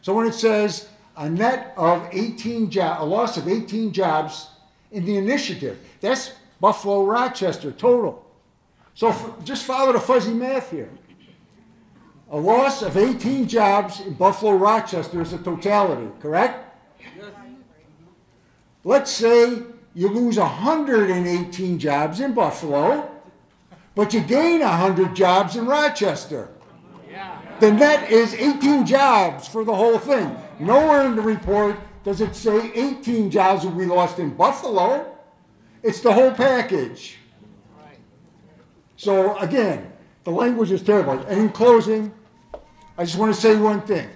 So 0.01 0.13
when 0.13 0.27
it 0.27 0.33
says 0.33 0.89
a 1.18 1.30
net 1.30 1.74
of 1.78 2.07
18 2.12 2.70
jobs, 2.70 3.01
a 3.01 3.05
loss 3.05 3.38
of 3.38 3.47
18 3.47 3.91
jobs 3.91 4.47
in 4.91 5.05
the 5.05 5.18
initiative, 5.18 5.80
that's 5.99 6.34
Buffalo, 6.59 7.05
Rochester 7.05 7.72
total. 7.72 8.26
So 8.93 9.36
just 9.43 9.66
follow 9.66 9.93
the 9.93 9.99
fuzzy 9.99 10.34
math 10.34 10.72
here. 10.72 10.89
A 12.32 12.38
loss 12.38 12.82
of 12.82 12.95
18 12.95 13.47
jobs 13.47 13.99
in 14.01 14.14
Buffalo, 14.14 14.53
Rochester 14.53 15.22
is 15.22 15.34
a 15.34 15.38
totality, 15.38 16.09
correct? 16.22 16.66
Let's 18.84 19.12
say 19.12 19.64
you 19.93 20.07
lose 20.07 20.38
118 20.38 21.80
jobs 21.80 22.20
in 22.20 22.34
Buffalo, 22.34 23.09
but 23.95 24.14
you 24.14 24.22
gain 24.22 24.62
100 24.62 25.16
jobs 25.16 25.55
in 25.55 25.66
Rochester. 25.66 26.49
The 27.62 27.72
net 27.72 28.09
is 28.09 28.34
18 28.34 28.88
jobs 28.88 29.47
for 29.47 29.64
the 29.64 29.76
whole 29.76 29.99
thing. 29.99 30.36
Nowhere 30.59 31.05
in 31.05 31.16
the 31.16 31.22
report 31.22 31.78
does 32.03 32.20
it 32.20 32.36
say 32.36 32.72
18 32.74 33.30
jobs 33.30 33.64
will 33.64 33.72
be 33.74 33.86
lost 33.86 34.18
in 34.18 34.32
Buffalo. 34.32 35.16
It's 35.84 35.99
the 35.99 36.12
whole 36.12 36.32
package. 36.32 37.18
So 38.97 39.38
again, 39.38 39.93
the 40.24 40.32
language 40.32 40.72
is 40.72 40.82
terrible. 40.82 41.20
And 41.28 41.39
in 41.39 41.49
closing, 41.49 42.12
I 42.97 43.05
just 43.05 43.20
want 43.20 43.32
to 43.36 43.39
say 43.39 43.55
one 43.55 43.82
thing. 43.82 44.09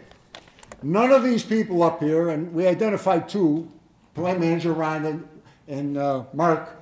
None 0.81 1.11
of 1.11 1.23
these 1.23 1.43
people 1.43 1.83
up 1.83 2.01
here, 2.01 2.29
and 2.29 2.51
we 2.51 2.65
identified 2.65 3.29
two, 3.29 3.71
plant 4.15 4.39
manager 4.39 4.73
Ron 4.73 5.05
and, 5.05 5.27
and 5.67 5.97
uh, 5.99 6.23
Mark. 6.33 6.81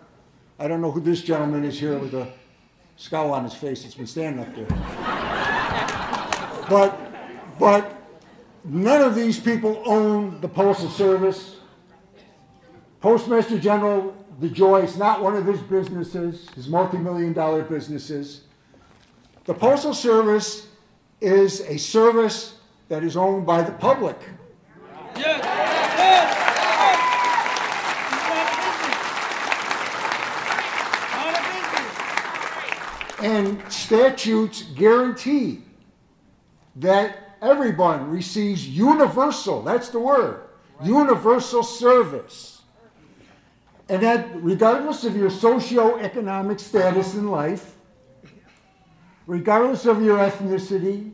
I 0.57 0.69
don't 0.69 0.79
know 0.79 0.91
who 0.91 1.01
this 1.01 1.23
gentleman 1.23 1.65
is 1.65 1.77
here 1.77 1.97
with 1.97 2.13
a 2.13 2.31
scowl 2.95 3.33
on 3.33 3.43
his 3.43 3.53
face 3.53 3.83
that's 3.83 3.95
been 3.95 4.07
standing 4.07 4.45
up 4.45 4.55
there. 4.55 5.42
But, 6.73 7.59
but 7.59 8.01
none 8.63 9.01
of 9.01 9.13
these 9.13 9.39
people 9.39 9.83
own 9.85 10.41
the 10.41 10.47
Postal 10.47 10.89
Service. 10.89 11.57
Postmaster 12.99 13.59
General 13.59 14.15
DeJoy 14.41 14.83
is 14.83 14.97
not 14.97 15.21
one 15.21 15.35
of 15.35 15.45
his 15.45 15.59
businesses, 15.61 16.49
his 16.55 16.67
multi-million 16.67 17.31
dollar 17.31 17.61
businesses. 17.61 18.45
The 19.45 19.53
Postal 19.53 19.93
Service 19.93 20.65
is 21.21 21.61
a 21.61 21.77
service 21.77 22.57
that 22.89 23.03
is 23.03 23.15
owned 23.15 23.45
by 23.45 23.61
the 23.61 23.73
public. 23.73 24.17
And 33.21 33.61
statutes 33.71 34.63
guarantee 34.75 35.62
that 36.77 37.37
everyone 37.41 38.09
receives 38.09 38.67
universal, 38.67 39.61
that's 39.61 39.89
the 39.89 39.99
word, 39.99 40.47
universal 40.83 41.63
service. 41.63 42.61
And 43.89 44.01
that 44.01 44.27
regardless 44.35 45.03
of 45.03 45.15
your 45.15 45.29
socioeconomic 45.29 46.59
status 46.59 47.15
in 47.15 47.29
life, 47.29 47.75
regardless 49.27 49.85
of 49.85 50.01
your 50.01 50.17
ethnicity, 50.17 51.11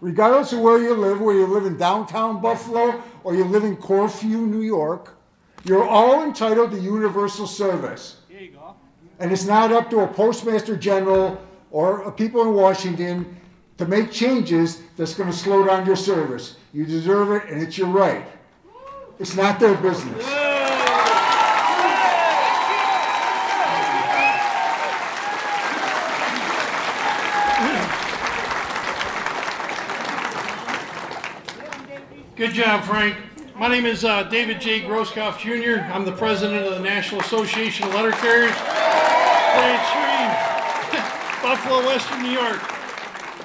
regardless 0.00 0.52
of 0.52 0.60
where 0.60 0.78
you 0.78 0.94
live, 0.94 1.20
whether 1.20 1.38
you 1.38 1.46
live 1.46 1.66
in 1.66 1.76
downtown 1.76 2.40
Buffalo 2.40 3.02
or 3.24 3.34
you 3.34 3.44
live 3.44 3.64
in 3.64 3.76
Corfu, 3.76 4.46
New 4.46 4.62
York, 4.62 5.18
you're 5.64 5.86
all 5.86 6.22
entitled 6.22 6.70
to 6.70 6.78
universal 6.78 7.46
service. 7.46 8.20
Here 8.28 8.40
you 8.40 8.50
go. 8.52 8.76
And 9.18 9.32
it's 9.32 9.44
not 9.44 9.72
up 9.72 9.90
to 9.90 10.00
a 10.00 10.06
postmaster 10.06 10.76
general 10.76 11.40
or 11.72 12.12
people 12.12 12.42
in 12.42 12.54
Washington 12.54 13.36
to 13.78 13.86
make 13.86 14.10
changes 14.10 14.80
that's 14.96 15.14
going 15.14 15.30
to 15.30 15.36
slow 15.36 15.64
down 15.64 15.86
your 15.86 15.96
service. 15.96 16.56
You 16.72 16.86
deserve 16.86 17.30
it, 17.32 17.50
and 17.50 17.62
it's 17.62 17.76
your 17.76 17.88
right. 17.88 18.26
It's 19.18 19.36
not 19.36 19.60
their 19.60 19.74
business. 19.76 20.24
Good 32.36 32.52
job, 32.52 32.84
Frank. 32.84 33.16
My 33.56 33.68
name 33.68 33.86
is 33.86 34.04
uh, 34.04 34.24
David 34.24 34.60
J. 34.60 34.82
Grosskopf 34.82 35.38
Jr. 35.38 35.80
I'm 35.90 36.04
the 36.04 36.12
president 36.12 36.66
of 36.66 36.74
the 36.74 36.80
National 36.80 37.22
Association 37.22 37.88
of 37.88 37.94
Letter 37.94 38.12
Carriers, 38.12 38.50
Buffalo, 41.42 41.86
Western 41.86 42.22
New 42.22 42.30
York. 42.30 42.75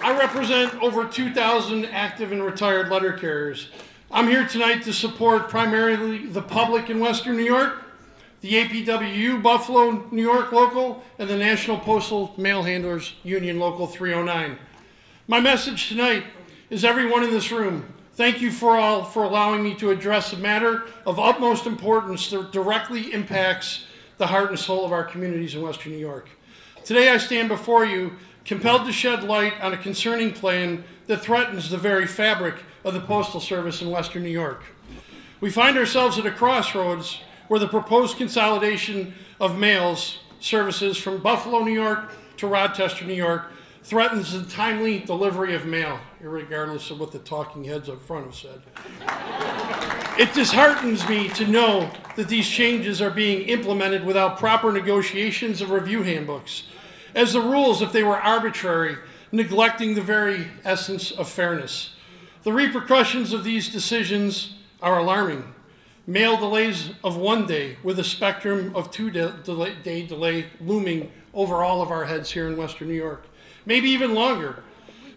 I 0.03 0.17
represent 0.17 0.73
over 0.81 1.05
2,000 1.05 1.85
active 1.85 2.31
and 2.31 2.43
retired 2.43 2.89
letter 2.89 3.13
carriers. 3.13 3.67
I'm 4.09 4.27
here 4.27 4.47
tonight 4.47 4.81
to 4.83 4.93
support 4.93 5.47
primarily 5.47 6.25
the 6.25 6.41
public 6.41 6.89
in 6.89 6.99
Western 6.99 7.37
New 7.37 7.43
York, 7.43 7.83
the 8.41 8.53
APWU 8.53 9.43
Buffalo, 9.43 10.07
New 10.09 10.23
York 10.23 10.51
local, 10.51 11.03
and 11.19 11.29
the 11.29 11.37
National 11.37 11.77
Postal 11.77 12.33
Mail 12.35 12.63
Handlers 12.63 13.13
Union 13.23 13.59
Local 13.59 13.85
309. 13.85 14.57
My 15.27 15.39
message 15.39 15.89
tonight 15.89 16.23
is 16.71 16.83
everyone 16.83 17.23
in 17.23 17.29
this 17.29 17.51
room, 17.51 17.93
thank 18.15 18.41
you 18.41 18.49
for 18.49 18.77
all 18.77 19.03
for 19.03 19.23
allowing 19.23 19.61
me 19.61 19.75
to 19.75 19.91
address 19.91 20.33
a 20.33 20.37
matter 20.37 20.85
of 21.05 21.19
utmost 21.19 21.67
importance 21.67 22.27
that 22.31 22.51
directly 22.51 23.13
impacts 23.13 23.85
the 24.17 24.25
heart 24.27 24.49
and 24.49 24.57
soul 24.57 24.83
of 24.83 24.91
our 24.91 25.03
communities 25.03 25.53
in 25.53 25.61
Western 25.61 25.91
New 25.91 25.99
York. 25.99 26.27
Today 26.83 27.09
I 27.09 27.17
stand 27.17 27.49
before 27.49 27.85
you 27.85 28.13
compelled 28.45 28.85
to 28.85 28.91
shed 28.91 29.23
light 29.23 29.53
on 29.61 29.73
a 29.73 29.77
concerning 29.77 30.31
plan 30.31 30.83
that 31.07 31.21
threatens 31.21 31.69
the 31.69 31.77
very 31.77 32.07
fabric 32.07 32.55
of 32.83 32.93
the 32.93 33.01
Postal 33.01 33.39
Service 33.39 33.81
in 33.81 33.89
Western 33.89 34.23
New 34.23 34.29
York. 34.29 34.63
We 35.39 35.49
find 35.49 35.77
ourselves 35.77 36.17
at 36.17 36.25
a 36.25 36.31
crossroads 36.31 37.21
where 37.47 37.59
the 37.59 37.67
proposed 37.67 38.17
consolidation 38.17 39.13
of 39.39 39.57
mails 39.57 40.19
services 40.39 40.97
from 40.97 41.17
Buffalo, 41.19 41.63
New 41.63 41.73
York 41.73 42.11
to 42.37 42.47
Rochester, 42.47 43.05
New 43.05 43.13
York 43.13 43.51
threatens 43.83 44.33
the 44.33 44.49
timely 44.49 44.99
delivery 44.99 45.55
of 45.55 45.65
mail, 45.65 45.99
regardless 46.19 46.91
of 46.91 46.99
what 46.99 47.11
the 47.11 47.19
talking 47.19 47.63
heads 47.63 47.89
up 47.89 48.01
front 48.01 48.25
have 48.25 48.35
said. 48.35 48.61
It 50.19 50.33
disheartens 50.33 51.07
me 51.09 51.29
to 51.29 51.47
know 51.47 51.91
that 52.15 52.27
these 52.27 52.47
changes 52.47 53.01
are 53.01 53.09
being 53.09 53.47
implemented 53.47 54.05
without 54.05 54.37
proper 54.37 54.71
negotiations 54.71 55.61
of 55.61 55.71
review 55.71 56.03
handbooks, 56.03 56.63
as 57.15 57.33
the 57.33 57.41
rules, 57.41 57.81
if 57.81 57.91
they 57.91 58.03
were 58.03 58.17
arbitrary, 58.17 58.97
neglecting 59.31 59.95
the 59.95 60.01
very 60.01 60.47
essence 60.63 61.11
of 61.11 61.29
fairness. 61.29 61.93
The 62.43 62.53
repercussions 62.53 63.33
of 63.33 63.43
these 63.43 63.69
decisions 63.69 64.55
are 64.81 64.99
alarming. 64.99 65.53
Mail 66.07 66.37
delays 66.37 66.91
of 67.03 67.15
one 67.15 67.45
day 67.45 67.77
with 67.83 67.99
a 67.99 68.03
spectrum 68.03 68.75
of 68.75 68.89
two 68.91 69.11
de- 69.11 69.31
delay, 69.43 69.75
day 69.83 70.05
delay 70.05 70.47
looming 70.59 71.11
over 71.33 71.63
all 71.63 71.81
of 71.81 71.91
our 71.91 72.05
heads 72.05 72.31
here 72.31 72.47
in 72.47 72.57
Western 72.57 72.87
New 72.87 72.95
York, 72.95 73.25
maybe 73.65 73.89
even 73.89 74.13
longer. 74.13 74.63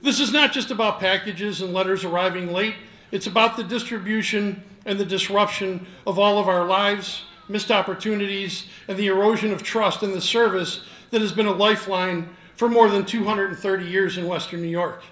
This 0.02 0.20
is 0.20 0.32
not 0.32 0.52
just 0.52 0.70
about 0.70 1.00
packages 1.00 1.62
and 1.62 1.72
letters 1.72 2.04
arriving 2.04 2.52
late. 2.52 2.74
It's 3.10 3.26
about 3.26 3.56
the 3.56 3.64
distribution 3.64 4.62
and 4.84 5.00
the 5.00 5.04
disruption 5.04 5.86
of 6.06 6.18
all 6.18 6.38
of 6.38 6.46
our 6.46 6.66
lives, 6.66 7.24
missed 7.48 7.70
opportunities, 7.70 8.66
and 8.86 8.98
the 8.98 9.06
erosion 9.06 9.50
of 9.50 9.62
trust 9.62 10.02
in 10.02 10.12
the 10.12 10.20
service 10.20 10.84
that 11.14 11.22
has 11.22 11.30
been 11.30 11.46
a 11.46 11.52
lifeline 11.52 12.28
for 12.56 12.68
more 12.68 12.90
than 12.90 13.04
230 13.04 13.86
years 13.86 14.18
in 14.18 14.26
Western 14.26 14.60
New 14.60 14.68
York. 14.68 15.04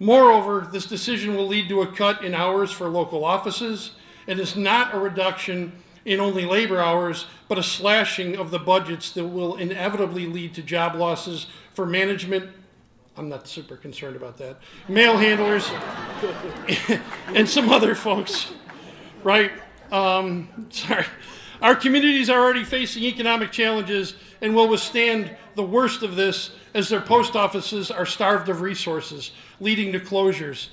Moreover, 0.00 0.68
this 0.72 0.86
decision 0.86 1.36
will 1.36 1.46
lead 1.46 1.68
to 1.68 1.82
a 1.82 1.86
cut 1.86 2.24
in 2.24 2.34
hours 2.34 2.72
for 2.72 2.88
local 2.88 3.24
offices. 3.24 3.92
It 4.26 4.40
is 4.40 4.56
not 4.56 4.92
a 4.92 4.98
reduction 4.98 5.70
in 6.04 6.18
only 6.18 6.44
labor 6.44 6.80
hours, 6.80 7.26
but 7.46 7.58
a 7.58 7.62
slashing 7.62 8.36
of 8.36 8.50
the 8.50 8.58
budgets 8.58 9.12
that 9.12 9.24
will 9.24 9.54
inevitably 9.54 10.26
lead 10.26 10.52
to 10.54 10.62
job 10.62 10.96
losses 10.96 11.46
for 11.74 11.86
management. 11.86 12.50
I'm 13.16 13.28
not 13.28 13.46
super 13.46 13.76
concerned 13.76 14.16
about 14.16 14.38
that. 14.38 14.56
Mail 14.88 15.16
handlers 15.16 15.70
and 17.28 17.48
some 17.48 17.70
other 17.70 17.94
folks, 17.94 18.52
right? 19.22 19.52
Um, 19.92 20.66
sorry. 20.70 21.06
Our 21.62 21.74
communities 21.74 22.28
are 22.28 22.40
already 22.40 22.64
facing 22.64 23.04
economic 23.04 23.50
challenges 23.50 24.14
and 24.40 24.54
will 24.54 24.68
withstand 24.68 25.34
the 25.54 25.62
worst 25.62 26.02
of 26.02 26.16
this 26.16 26.50
as 26.74 26.88
their 26.88 27.00
post 27.00 27.34
offices 27.34 27.90
are 27.90 28.06
starved 28.06 28.48
of 28.48 28.60
resources, 28.60 29.32
leading 29.60 29.92
to 29.92 30.00
closures. 30.00 30.68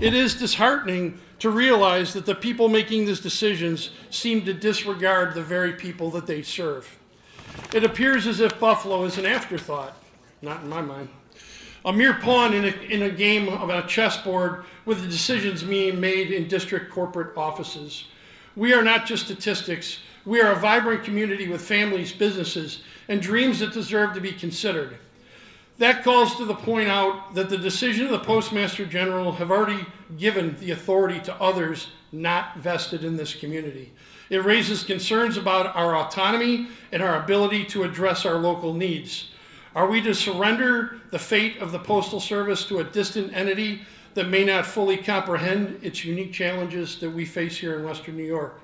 It 0.00 0.14
is 0.14 0.36
disheartening 0.36 1.18
to 1.40 1.50
realize 1.50 2.12
that 2.12 2.26
the 2.26 2.34
people 2.34 2.68
making 2.68 3.06
these 3.06 3.20
decisions 3.20 3.90
seem 4.10 4.44
to 4.44 4.52
disregard 4.52 5.34
the 5.34 5.42
very 5.42 5.72
people 5.72 6.10
that 6.10 6.26
they 6.26 6.42
serve. 6.42 6.98
It 7.74 7.84
appears 7.84 8.26
as 8.26 8.40
if 8.40 8.60
Buffalo 8.60 9.04
is 9.04 9.18
an 9.18 9.26
afterthought, 9.26 9.96
not 10.42 10.62
in 10.62 10.68
my 10.68 10.82
mind. 10.82 11.08
A 11.84 11.92
mere 11.92 12.14
pawn 12.14 12.54
in 12.54 12.64
a, 12.64 12.92
in 12.92 13.02
a 13.02 13.10
game 13.10 13.48
of 13.48 13.70
a 13.70 13.82
chessboard 13.86 14.64
with 14.84 15.00
the 15.00 15.08
decisions 15.08 15.62
being 15.62 16.00
made 16.00 16.30
in 16.30 16.48
district 16.48 16.90
corporate 16.90 17.36
offices. 17.36 18.04
We 18.56 18.72
are 18.74 18.82
not 18.82 19.06
just 19.06 19.24
statistics, 19.24 20.00
we 20.28 20.42
are 20.42 20.52
a 20.52 20.56
vibrant 20.56 21.04
community 21.04 21.48
with 21.48 21.62
families, 21.62 22.12
businesses, 22.12 22.82
and 23.08 23.22
dreams 23.22 23.60
that 23.60 23.72
deserve 23.72 24.12
to 24.12 24.20
be 24.20 24.30
considered. 24.30 24.98
That 25.78 26.04
calls 26.04 26.36
to 26.36 26.44
the 26.44 26.54
point 26.54 26.90
out 26.90 27.34
that 27.34 27.48
the 27.48 27.56
decision 27.56 28.04
of 28.04 28.10
the 28.10 28.18
Postmaster 28.18 28.84
General 28.84 29.32
have 29.32 29.50
already 29.50 29.86
given 30.18 30.54
the 30.60 30.72
authority 30.72 31.18
to 31.20 31.34
others 31.40 31.88
not 32.12 32.58
vested 32.58 33.04
in 33.04 33.16
this 33.16 33.34
community. 33.34 33.94
It 34.28 34.44
raises 34.44 34.84
concerns 34.84 35.38
about 35.38 35.74
our 35.74 35.96
autonomy 35.96 36.68
and 36.92 37.02
our 37.02 37.22
ability 37.22 37.64
to 37.66 37.84
address 37.84 38.26
our 38.26 38.36
local 38.36 38.74
needs. 38.74 39.30
Are 39.74 39.88
we 39.88 40.02
to 40.02 40.14
surrender 40.14 41.00
the 41.10 41.18
fate 41.18 41.56
of 41.56 41.72
the 41.72 41.78
Postal 41.78 42.20
Service 42.20 42.66
to 42.66 42.80
a 42.80 42.84
distant 42.84 43.34
entity 43.34 43.80
that 44.12 44.28
may 44.28 44.44
not 44.44 44.66
fully 44.66 44.98
comprehend 44.98 45.82
its 45.82 46.04
unique 46.04 46.34
challenges 46.34 47.00
that 47.00 47.10
we 47.10 47.24
face 47.24 47.56
here 47.56 47.78
in 47.78 47.84
Western 47.86 48.18
New 48.18 48.24
York? 48.24 48.60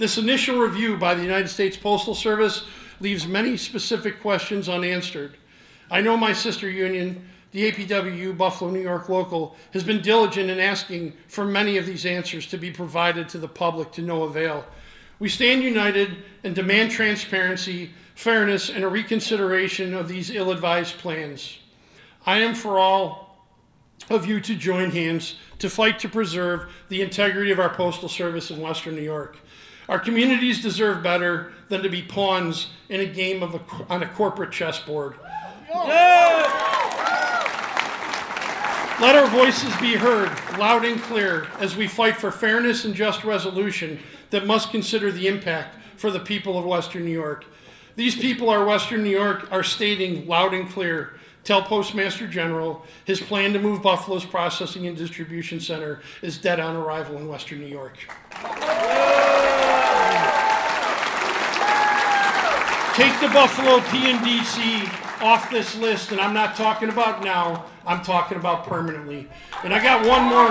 This 0.00 0.16
initial 0.16 0.58
review 0.58 0.96
by 0.96 1.12
the 1.12 1.22
United 1.22 1.48
States 1.48 1.76
Postal 1.76 2.14
Service 2.14 2.64
leaves 3.00 3.26
many 3.26 3.58
specific 3.58 4.22
questions 4.22 4.66
unanswered. 4.66 5.36
I 5.90 6.00
know 6.00 6.16
my 6.16 6.32
sister 6.32 6.70
union, 6.70 7.28
the 7.52 7.70
APWU 7.70 8.34
Buffalo, 8.34 8.70
New 8.70 8.80
York 8.80 9.10
local, 9.10 9.56
has 9.74 9.84
been 9.84 10.00
diligent 10.00 10.48
in 10.48 10.58
asking 10.58 11.12
for 11.28 11.44
many 11.44 11.76
of 11.76 11.84
these 11.84 12.06
answers 12.06 12.46
to 12.46 12.56
be 12.56 12.70
provided 12.70 13.28
to 13.28 13.36
the 13.36 13.46
public 13.46 13.92
to 13.92 14.00
no 14.00 14.22
avail. 14.22 14.64
We 15.18 15.28
stand 15.28 15.62
united 15.62 16.16
and 16.44 16.54
demand 16.54 16.92
transparency, 16.92 17.90
fairness, 18.14 18.70
and 18.70 18.84
a 18.84 18.88
reconsideration 18.88 19.92
of 19.92 20.08
these 20.08 20.30
ill 20.30 20.50
advised 20.50 20.96
plans. 20.96 21.58
I 22.24 22.38
am 22.38 22.54
for 22.54 22.78
all 22.78 23.30
of 24.08 24.24
you 24.24 24.40
to 24.40 24.54
join 24.54 24.92
hands 24.92 25.36
to 25.58 25.68
fight 25.68 25.98
to 25.98 26.08
preserve 26.08 26.72
the 26.88 27.02
integrity 27.02 27.50
of 27.50 27.60
our 27.60 27.68
Postal 27.74 28.08
Service 28.08 28.50
in 28.50 28.62
Western 28.62 28.94
New 28.94 29.02
York. 29.02 29.36
Our 29.90 29.98
communities 29.98 30.62
deserve 30.62 31.02
better 31.02 31.52
than 31.68 31.82
to 31.82 31.88
be 31.88 32.00
pawns 32.00 32.68
in 32.88 33.00
a 33.00 33.06
game 33.06 33.42
of 33.42 33.56
a, 33.56 33.60
on 33.92 34.04
a 34.04 34.08
corporate 34.08 34.52
chessboard. 34.52 35.16
Let 39.00 39.16
our 39.16 39.26
voices 39.26 39.74
be 39.78 39.96
heard 39.96 40.30
loud 40.56 40.84
and 40.84 41.02
clear 41.02 41.48
as 41.58 41.74
we 41.74 41.88
fight 41.88 42.16
for 42.16 42.30
fairness 42.30 42.84
and 42.84 42.94
just 42.94 43.24
resolution 43.24 43.98
that 44.30 44.46
must 44.46 44.70
consider 44.70 45.10
the 45.10 45.26
impact 45.26 45.74
for 45.96 46.12
the 46.12 46.20
people 46.20 46.56
of 46.56 46.64
Western 46.64 47.04
New 47.04 47.10
York. 47.10 47.44
These 47.96 48.14
people 48.14 48.48
are 48.48 48.64
Western 48.64 49.02
New 49.02 49.10
York 49.10 49.50
are 49.50 49.64
stating 49.64 50.24
loud 50.28 50.54
and 50.54 50.70
clear 50.70 51.14
tell 51.42 51.62
Postmaster 51.62 52.28
General 52.28 52.86
his 53.06 53.20
plan 53.20 53.52
to 53.54 53.58
move 53.58 53.82
Buffalo's 53.82 54.24
processing 54.24 54.86
and 54.86 54.96
distribution 54.96 55.58
center 55.58 56.00
is 56.22 56.38
dead 56.38 56.60
on 56.60 56.76
arrival 56.76 57.16
in 57.16 57.26
Western 57.26 57.58
New 57.58 57.66
York. 57.66 57.98
Take 62.94 63.18
the 63.20 63.28
Buffalo 63.28 63.80
P&DC 63.80 65.22
off 65.22 65.48
this 65.50 65.76
list, 65.76 66.10
and 66.10 66.20
I'm 66.20 66.34
not 66.34 66.56
talking 66.56 66.88
about 66.88 67.22
now, 67.22 67.66
I'm 67.86 68.02
talking 68.02 68.36
about 68.36 68.66
permanently. 68.66 69.28
And 69.62 69.72
I 69.72 69.82
got 69.82 70.06
one 70.06 70.24
more. 70.24 70.48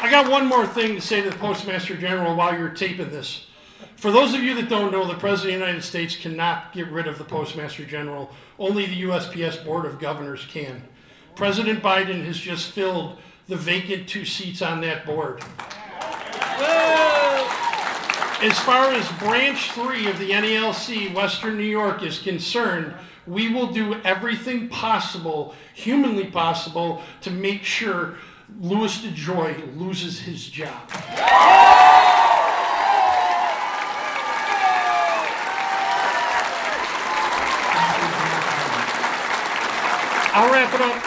I 0.00 0.08
got 0.08 0.30
one 0.30 0.46
more 0.46 0.64
thing 0.64 0.94
to 0.94 1.00
say 1.00 1.22
to 1.22 1.30
the 1.30 1.36
Postmaster 1.36 1.96
General 1.96 2.36
while 2.36 2.56
you're 2.56 2.68
taping 2.68 3.10
this. 3.10 3.46
For 3.96 4.12
those 4.12 4.32
of 4.32 4.40
you 4.40 4.54
that 4.54 4.68
don't 4.68 4.92
know, 4.92 5.04
the 5.04 5.14
President 5.14 5.54
of 5.54 5.60
the 5.60 5.66
United 5.66 5.82
States 5.82 6.16
cannot 6.16 6.72
get 6.72 6.88
rid 6.88 7.08
of 7.08 7.18
the 7.18 7.24
Postmaster 7.24 7.84
General. 7.84 8.30
Only 8.60 8.86
the 8.86 9.02
USPS 9.02 9.64
Board 9.64 9.86
of 9.86 9.98
Governors 9.98 10.46
can. 10.48 10.84
President 11.34 11.82
Biden 11.82 12.24
has 12.24 12.38
just 12.38 12.70
filled 12.70 13.18
the 13.48 13.56
vacant 13.56 14.08
two 14.08 14.24
seats 14.24 14.62
on 14.62 14.80
that 14.82 15.04
board. 15.04 15.42
As 18.40 18.56
far 18.60 18.92
as 18.92 19.10
branch 19.18 19.72
three 19.72 20.06
of 20.06 20.16
the 20.20 20.30
NALC, 20.30 21.12
Western 21.12 21.56
New 21.56 21.64
York, 21.64 22.04
is 22.04 22.20
concerned, 22.20 22.94
we 23.26 23.52
will 23.52 23.66
do 23.66 24.00
everything 24.02 24.68
possible, 24.68 25.56
humanly 25.74 26.26
possible, 26.26 27.02
to 27.22 27.32
make 27.32 27.64
sure 27.64 28.14
Louis 28.60 28.96
DeJoy 28.98 29.76
loses 29.76 30.20
his 30.20 30.46
job. 30.46 30.88
I'll 40.32 40.52
wrap 40.52 40.72
it 40.72 40.80
up. 40.80 41.02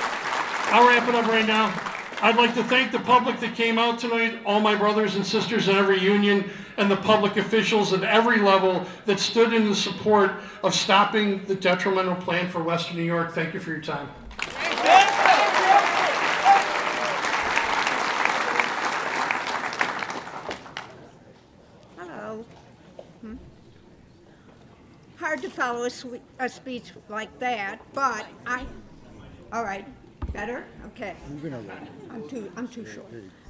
I'll 0.74 0.86
wrap 0.86 1.08
it 1.08 1.16
up 1.16 1.26
right 1.28 1.48
now. 1.48 1.91
I'd 2.23 2.35
like 2.35 2.53
to 2.53 2.64
thank 2.64 2.91
the 2.91 2.99
public 2.99 3.39
that 3.39 3.56
came 3.56 3.80
out 3.80 3.98
tonight, 3.98 4.41
all 4.45 4.60
my 4.60 4.76
brothers 4.76 5.15
and 5.15 5.26
sisters 5.26 5.68
in 5.68 5.76
every 5.76 5.99
union, 5.99 6.52
and 6.77 6.89
the 6.89 6.98
public 6.98 7.38
officials 7.38 7.93
at 7.93 8.03
every 8.03 8.39
level 8.39 8.85
that 9.07 9.19
stood 9.19 9.53
in 9.53 9.68
the 9.68 9.76
support 9.76 10.34
of 10.64 10.76
stopping 10.76 11.43
the 11.45 11.56
detrimental 11.56 12.14
plan 12.14 12.48
for 12.48 12.61
Western 12.61 12.98
New 12.98 13.03
York. 13.03 13.34
Thank 13.34 13.56
you 13.56 13.60
for 13.60 13.72
your 13.72 13.81
time. 13.81 14.07
Hello. 21.98 22.45
Hmm? 23.22 23.35
Hard 25.18 25.41
to 25.41 25.49
follow 25.49 25.85
a, 25.85 26.45
a 26.45 26.49
speech 26.49 26.91
like 27.10 27.39
that, 27.39 27.80
but 27.93 28.27
I. 28.45 28.68
All 29.52 29.64
right, 29.64 29.88
better. 30.34 30.64
Okay. 30.88 31.16
I'm 32.10 32.28
too. 32.30 32.52
I'm 32.56 32.68
too 32.68 32.86
short. 32.86 33.08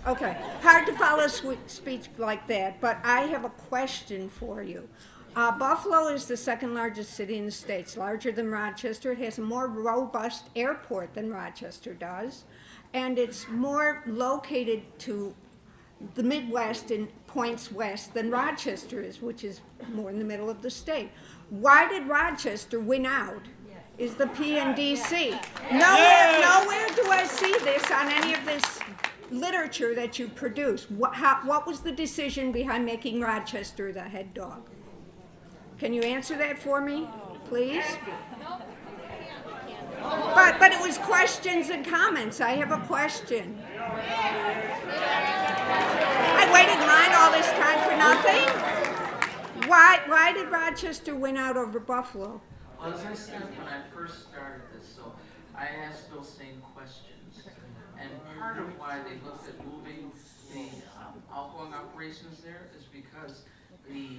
Okay. 0.08 0.36
Hard 0.62 0.86
to 0.88 0.94
follow 0.94 1.24
a 1.24 1.30
swe- 1.30 1.58
speech 1.68 2.10
like 2.18 2.48
that, 2.48 2.82
but 2.82 2.98
I 3.04 3.22
have 3.22 3.46
a 3.46 3.50
question 3.50 4.30
for 4.30 4.64
you. 4.64 4.88
Uh, 5.36 5.58
Buffalo 5.58 6.08
is 6.08 6.26
the 6.26 6.36
second 6.36 6.74
largest 6.74 7.14
city 7.14 7.38
in 7.38 7.46
the 7.46 7.52
states, 7.52 7.96
larger 7.96 8.32
than 8.32 8.52
Rochester. 8.52 9.14
It 9.14 9.20
has 9.20 9.38
a 9.38 9.42
more 9.42 9.68
robust 9.68 10.50
airport 10.56 11.14
than 11.14 11.32
Rochester 11.32 11.94
does, 11.94 12.44
and 12.94 13.18
it's 13.18 13.48
more 13.48 14.04
located 14.06 14.82
to 15.00 15.34
the 16.16 16.24
Midwest 16.24 16.92
and 16.92 17.08
points 17.28 17.72
west 17.72 18.14
than 18.14 18.30
Rochester 18.30 19.02
is, 19.02 19.22
which 19.22 19.44
is 19.46 19.62
more 19.94 20.10
in 20.10 20.20
the 20.20 20.26
middle 20.26 20.50
of 20.50 20.62
the 20.62 20.70
state. 20.70 21.12
Why 21.50 21.88
did 21.88 22.08
Rochester 22.08 22.80
win 22.80 23.06
out? 23.06 23.44
Is 23.98 24.16
the 24.16 24.28
P&DC? 24.28 25.32
Nowhere, 25.72 26.42
nowhere 26.42 26.88
do 26.96 27.10
I 27.10 27.26
see 27.28 27.54
this 27.64 27.92
on 27.92 28.08
any 28.08 28.34
of 28.34 28.44
this 28.46 28.80
literature 29.32 29.96
that 29.96 30.20
you 30.20 30.28
produce. 30.28 30.90
What, 30.92 31.14
how, 31.14 31.40
what 31.46 31.66
was 31.66 31.80
the 31.80 31.92
decision 31.92 32.52
behind 32.52 32.86
making 32.86 33.22
Rochester 33.22 33.92
the 33.92 34.02
head 34.02 34.34
dog? 34.34 34.70
Can 35.78 35.94
you 35.94 36.02
answer 36.02 36.38
that 36.38 36.60
for 36.60 36.82
me, 36.82 37.08
please? 37.46 37.86
But, 40.02 40.60
but 40.60 40.72
it 40.72 40.82
was 40.82 40.98
questions 40.98 41.70
and 41.70 41.86
comments. 41.86 42.42
I 42.42 42.52
have 42.52 42.72
a 42.72 42.80
question. 42.88 43.62
I 46.38 46.50
waited 46.54 46.74
in 46.74 46.88
line 46.88 47.14
all 47.16 47.32
this 47.32 47.50
time 47.52 47.80
for 47.88 47.96
nothing? 47.98 49.70
Why, 49.70 50.00
why 50.08 50.34
did 50.34 50.50
Rochester 50.50 51.16
win 51.16 51.38
out 51.38 51.56
over 51.56 51.80
Buffalo? 51.80 52.42
Well, 52.82 52.96
as 52.96 53.06
I 53.06 53.14
said 53.14 53.44
when 53.60 53.68
I 53.68 53.82
first 53.94 54.28
started 54.30 54.62
this, 54.74 54.90
so 54.90 55.14
I 55.56 55.68
asked 55.86 56.12
those 56.12 56.28
same 56.28 56.60
questions. 56.74 57.46
And 58.00 58.10
part 58.40 58.58
of 58.58 58.66
why 58.80 58.98
they 59.06 59.24
looked 59.24 59.48
at 59.48 59.54
moving 59.68 60.12
the 60.52 60.66
um, 60.98 61.22
outgoing 61.32 61.76
operations 61.76 62.42
there 62.42 62.70
is 62.76 62.86
because 62.86 63.44
the 63.88 64.18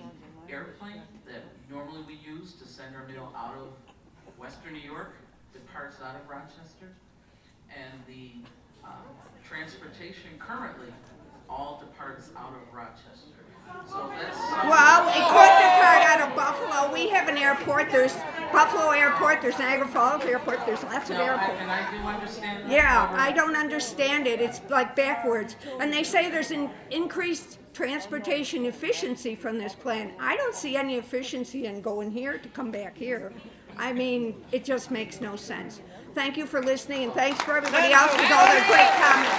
airplane 0.49 1.03
that 1.27 1.43
normally 1.69 2.03
we 2.07 2.15
use 2.15 2.53
to 2.55 2.69
send 2.69 2.95
our 2.95 3.05
mail 3.09 3.33
out 3.37 3.57
of 3.59 3.75
western 4.39 4.75
New 4.75 4.79
York 4.79 5.15
departs 5.53 5.97
out 6.01 6.15
of 6.15 6.29
Rochester. 6.29 6.95
And 7.75 7.99
the 8.07 8.31
um, 8.85 9.11
transportation 9.43 10.39
currently 10.39 10.95
all 11.51 11.83
departs 11.85 12.31
out 12.37 12.53
of 12.55 12.73
Rochester. 12.73 13.42
So 13.91 14.11
that's 14.19 14.37
something- 14.39 14.69
Well, 14.71 15.09
it 15.09 15.25
could 15.29 15.53
depart 15.63 16.03
out 16.07 16.21
of 16.29 16.35
Buffalo. 16.37 16.93
We 16.93 17.09
have 17.11 17.29
an 17.29 17.37
airport. 17.37 17.91
There's 17.91 18.15
Buffalo 18.53 18.91
Airport. 18.91 19.41
There's 19.43 19.59
Niagara 19.59 19.89
Falls 19.89 20.25
Airport. 20.25 20.65
There's 20.67 20.83
lots 20.85 21.09
of 21.11 21.17
No, 21.17 21.23
I- 21.25 21.27
airports. 21.29 21.61
And 21.61 21.71
I 21.71 21.91
do 21.91 21.97
understand 22.07 22.65
that. 22.65 22.71
Yeah, 22.71 23.09
I 23.17 23.33
don't 23.33 23.57
understand 23.57 24.27
it. 24.27 24.41
It's 24.41 24.61
like 24.69 24.95
backwards. 24.95 25.57
And 25.81 25.93
they 25.93 26.03
say 26.03 26.31
there's 26.31 26.51
an 26.51 26.71
increased 26.91 27.59
transportation 27.73 28.67
efficiency 28.67 29.35
from 29.35 29.59
this 29.59 29.75
plan. 29.75 30.13
I 30.21 30.37
don't 30.37 30.55
see 30.55 30.77
any 30.77 30.97
efficiency 30.97 31.65
in 31.67 31.81
going 31.81 32.11
here 32.11 32.37
to 32.39 32.49
come 32.51 32.71
back 32.71 32.97
here. 32.97 33.33
I 33.79 33.95
mean, 33.95 34.35
it 34.53 34.65
just 34.65 34.91
makes 34.91 35.23
no 35.23 35.35
sense. 35.37 35.81
Thank 36.15 36.37
you 36.37 36.45
for 36.45 36.61
listening, 36.63 37.05
and 37.05 37.13
thanks 37.15 37.41
for 37.41 37.57
everybody 37.57 37.91
else 37.95 38.13
with 38.13 38.31
all 38.31 38.47
their 38.47 38.67
great 38.67 38.91
comments. 39.01 39.33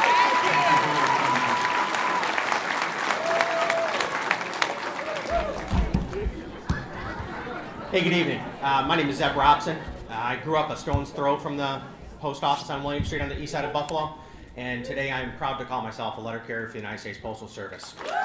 Hey, 7.94 8.02
good 8.02 8.14
evening. 8.14 8.42
Uh, 8.64 8.84
my 8.88 8.96
name 8.96 9.08
is 9.08 9.18
Zeb 9.18 9.36
Robson. 9.36 9.78
Uh, 10.10 10.14
I 10.14 10.38
grew 10.38 10.58
up 10.58 10.72
a 10.72 10.76
stone's 10.76 11.12
throw 11.12 11.38
from 11.38 11.58
the 11.58 11.80
post 12.20 12.44
office 12.44 12.72
on 12.72 12.84
William 12.84 13.06
Street 13.06 13.22
on 13.22 13.30
the 13.30 13.40
east 13.40 13.52
side 13.52 13.66
of 13.66 13.72
Buffalo, 13.72 14.16
and 14.58 14.84
today 14.84 15.12
I'm 15.12 15.38
proud 15.38 15.60
to 15.60 15.66
call 15.66 15.84
myself 15.84 16.18
a 16.18 16.22
letter 16.22 16.40
carrier 16.40 16.66
for 16.66 16.74
the 16.74 16.80
United 16.80 16.98
States 16.98 17.20
Postal 17.22 17.48
Service. 17.48 17.94
I'd 18.10 18.20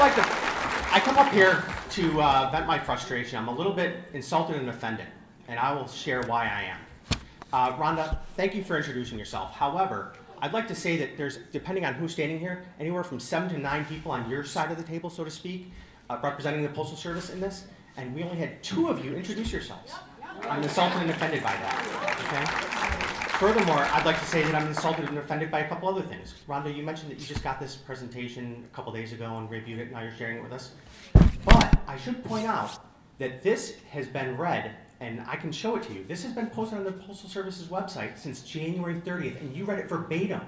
like 0.00 0.16
to. 0.16 0.22
I 0.92 0.98
come 0.98 1.16
up 1.16 1.32
here 1.32 1.62
to 1.90 2.20
uh, 2.20 2.50
vent 2.50 2.66
my 2.66 2.76
frustration. 2.76 3.38
I'm 3.38 3.46
a 3.46 3.54
little 3.54 3.72
bit 3.72 3.98
insulted 4.14 4.56
and 4.56 4.68
offended, 4.68 5.06
and 5.46 5.60
I 5.60 5.72
will 5.72 5.86
share 5.86 6.22
why 6.22 6.46
I 6.46 6.62
am. 6.72 6.78
Uh, 7.52 7.76
Rhonda, 7.76 8.18
thank 8.34 8.56
you 8.56 8.64
for 8.64 8.78
introducing 8.78 9.16
yourself. 9.16 9.54
However, 9.54 10.14
I'd 10.42 10.52
like 10.52 10.66
to 10.66 10.74
say 10.74 10.96
that 10.96 11.16
there's, 11.16 11.38
depending 11.52 11.84
on 11.84 11.94
who's 11.94 12.10
standing 12.10 12.40
here, 12.40 12.64
anywhere 12.80 13.04
from 13.04 13.20
seven 13.20 13.48
to 13.50 13.58
nine 13.58 13.84
people 13.84 14.10
on 14.10 14.28
your 14.28 14.42
side 14.42 14.72
of 14.72 14.76
the 14.76 14.82
table, 14.82 15.08
so 15.08 15.22
to 15.22 15.30
speak, 15.30 15.70
uh, 16.10 16.18
representing 16.22 16.62
the 16.62 16.68
Postal 16.68 16.96
Service 16.96 17.30
in 17.30 17.40
this, 17.40 17.66
and 17.96 18.14
we 18.14 18.22
only 18.24 18.36
had 18.36 18.62
two 18.62 18.88
of 18.88 19.04
you 19.04 19.14
introduce 19.14 19.52
yourselves. 19.52 19.92
I'm 20.48 20.62
insulted 20.62 21.02
and 21.02 21.10
offended 21.10 21.42
by 21.42 21.52
that. 21.52 21.86
Okay. 22.26 23.36
Furthermore, 23.38 23.86
I'd 23.92 24.04
like 24.04 24.18
to 24.18 24.24
say 24.26 24.42
that 24.42 24.54
I'm 24.54 24.66
insulted 24.66 25.08
and 25.08 25.16
offended 25.16 25.50
by 25.50 25.60
a 25.60 25.68
couple 25.68 25.88
other 25.88 26.02
things. 26.02 26.34
Rhonda, 26.48 26.74
you 26.74 26.82
mentioned 26.82 27.10
that 27.10 27.20
you 27.20 27.26
just 27.26 27.44
got 27.44 27.60
this 27.60 27.76
presentation 27.76 28.66
a 28.70 28.76
couple 28.76 28.92
days 28.92 29.12
ago 29.12 29.38
and 29.38 29.48
reviewed 29.48 29.78
it, 29.78 29.82
and 29.84 29.92
now 29.92 30.02
you're 30.02 30.12
sharing 30.12 30.38
it 30.38 30.42
with 30.42 30.52
us. 30.52 30.72
But 31.44 31.78
I 31.86 31.96
should 31.96 32.22
point 32.24 32.46
out 32.46 32.78
that 33.18 33.42
this 33.42 33.76
has 33.90 34.06
been 34.06 34.36
read, 34.36 34.74
and 35.00 35.22
I 35.26 35.36
can 35.36 35.52
show 35.52 35.76
it 35.76 35.84
to 35.84 35.92
you. 35.92 36.04
This 36.06 36.22
has 36.24 36.32
been 36.32 36.48
posted 36.48 36.78
on 36.78 36.84
the 36.84 36.92
Postal 36.92 37.30
Service's 37.30 37.68
website 37.68 38.18
since 38.18 38.42
January 38.42 39.00
30th, 39.00 39.40
and 39.40 39.56
you 39.56 39.64
read 39.64 39.78
it 39.78 39.88
verbatim, 39.88 40.42